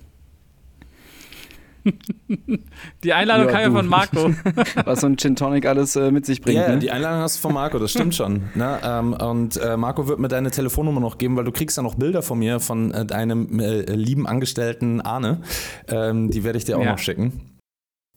die 3.04 3.14
Einladung 3.14 3.48
Ja, 3.48 3.52
kam 3.52 3.62
ja 3.62 3.72
von 3.72 3.88
Marco. 3.88 4.34
Was 4.86 5.02
so 5.02 5.08
ein 5.08 5.18
Gin 5.18 5.36
Tonic 5.36 5.66
alles 5.66 5.96
äh, 5.96 6.12
mit 6.12 6.26
sich 6.26 6.42
bringt. 6.42 6.58
Ja, 6.60 6.70
ne? 6.70 6.80
die 6.80 6.92
Einladung 6.92 7.22
hast 7.22 7.38
du 7.38 7.42
von 7.42 7.54
Marco, 7.54 7.80
das 7.80 7.92
stimmt 7.92 8.16
schon. 8.16 8.44
Ne? 8.56 8.80
Ähm, 8.84 9.14
und 9.14 9.58
äh, 9.58 9.78
Marco 9.78 10.08
wird 10.08 10.20
mir 10.20 10.28
deine 10.28 10.52
Telefonnummer 10.52 11.00
noch 11.02 11.18
geben, 11.18 11.36
weil 11.36 11.44
du 11.46 11.52
kriegst 11.52 11.78
ja 11.78 11.84
noch 11.84 11.96
Bilder 11.96 12.22
von 12.22 12.40
mir, 12.40 12.60
von 12.60 12.92
äh, 12.92 13.06
deinem 13.06 13.60
äh, 13.60 13.82
lieben 13.94 14.28
Angestellten 14.28 15.02
Arne. 15.02 15.42
Ähm, 15.88 16.30
die 16.32 16.44
werde 16.44 16.58
ich 16.58 16.66
dir 16.66 16.78
auch 16.78 16.84
Ja. 16.84 16.92
noch 16.92 17.00
schicken. 17.00 17.42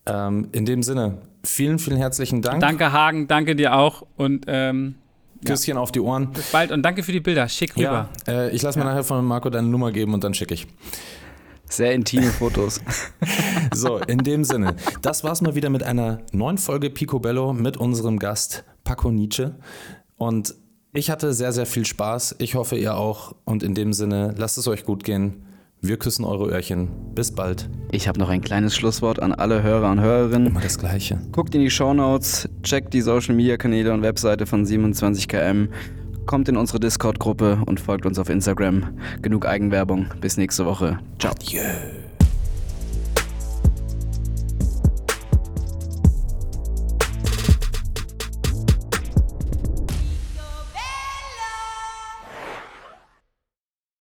Ähm, 0.05 0.47
in 0.53 0.65
dem 0.65 0.83
Sinne, 0.83 1.17
vielen, 1.43 1.79
vielen 1.79 1.97
herzlichen 1.97 2.41
Dank. 2.41 2.61
danke, 2.61 2.91
Hagen. 2.93 3.27
Danke 3.27 3.55
dir 3.55 3.75
auch. 3.75 4.05
Und 4.15 4.45
ähm, 4.47 4.95
Küsschen 5.45 5.77
auf 5.77 5.91
die 5.91 5.99
Ohren. 5.99 6.31
bis 6.31 6.51
bald. 6.51 6.71
Und 6.71 6.81
danke 6.83 7.03
für 7.03 7.11
die 7.11 7.19
Bilder. 7.19 7.47
Schick 7.49 7.75
rüber. 7.75 8.09
Ja, 8.25 8.33
äh, 8.33 8.49
ich 8.55 8.61
lasse 8.61 8.79
mir 8.79 8.85
Ja. 8.85 8.91
nachher 8.91 9.03
von 9.03 9.23
Marco 9.25 9.49
deine 9.49 9.67
Nummer 9.67 9.91
geben 9.91 10.13
und 10.13 10.23
dann 10.23 10.33
schicke 10.33 10.53
ich. 10.53 10.65
Sehr 11.69 11.93
intime 11.93 12.31
Fotos. 12.31 12.81
So, 13.73 13.97
in 13.97 14.19
dem 14.19 14.43
Sinne, 14.43 14.75
das 15.01 15.23
war's 15.23 15.41
mal 15.41 15.53
wieder 15.53 15.69
mit 15.69 15.83
einer 15.83 16.19
neuen 16.31 16.57
Folge 16.57 16.89
Picobello 16.89 17.53
mit 17.53 17.77
unserem 17.77 18.17
Gast 18.17 18.63
Paco 18.83 19.11
Nietzsche. 19.11 19.55
Und 20.15 20.55
ich 20.93 21.11
hatte 21.11 21.33
sehr, 21.33 21.51
sehr 21.51 21.65
viel 21.65 21.85
Spaß. 21.85 22.37
Ich 22.39 22.55
hoffe, 22.55 22.77
ihr 22.77 22.95
auch. 22.95 23.35
Und 23.43 23.61
in 23.61 23.75
dem 23.75 23.93
Sinne, 23.93 24.33
lasst 24.37 24.57
es 24.57 24.67
euch 24.67 24.83
gut 24.83 25.03
gehen. 25.03 25.45
Wir 25.79 25.97
küssen 25.97 26.25
eure 26.25 26.49
Öhrchen. 26.49 26.89
Bis 27.13 27.31
bald. 27.31 27.69
Ich 27.91 28.07
habe 28.07 28.17
noch 28.17 28.29
ein 28.29 28.41
kleines 28.41 28.75
Schlusswort 28.75 29.21
an 29.21 29.31
alle 29.31 29.61
Hörer 29.61 29.91
und 29.91 29.99
Hörerinnen. 29.99 30.47
Immer 30.47 30.61
das 30.61 30.79
Gleiche. 30.79 31.19
Guckt 31.31 31.53
in 31.53 31.61
die 31.61 31.69
Shownotes, 31.69 32.49
checkt 32.63 32.93
die 32.95 33.01
Social 33.01 33.35
Media 33.35 33.57
Kanäle 33.57 33.93
und 33.93 34.01
Webseite 34.01 34.47
von 34.47 34.65
27km, 34.65 35.67
kommt 36.27 36.47
in 36.49 36.57
unsere 36.57 36.79
Discord-Gruppe 36.79 37.61
und 37.65 37.79
folgt 37.79 38.05
uns 38.05 38.19
auf 38.19 38.29
Instagram. 38.29 38.89
Genug 39.21 39.47
Eigenwerbung. 39.47 40.07
Bis 40.21 40.37
nächste 40.37 40.65
Woche. 40.65 40.99
Ciao. 41.17 41.31
Adieu. 41.31 42.06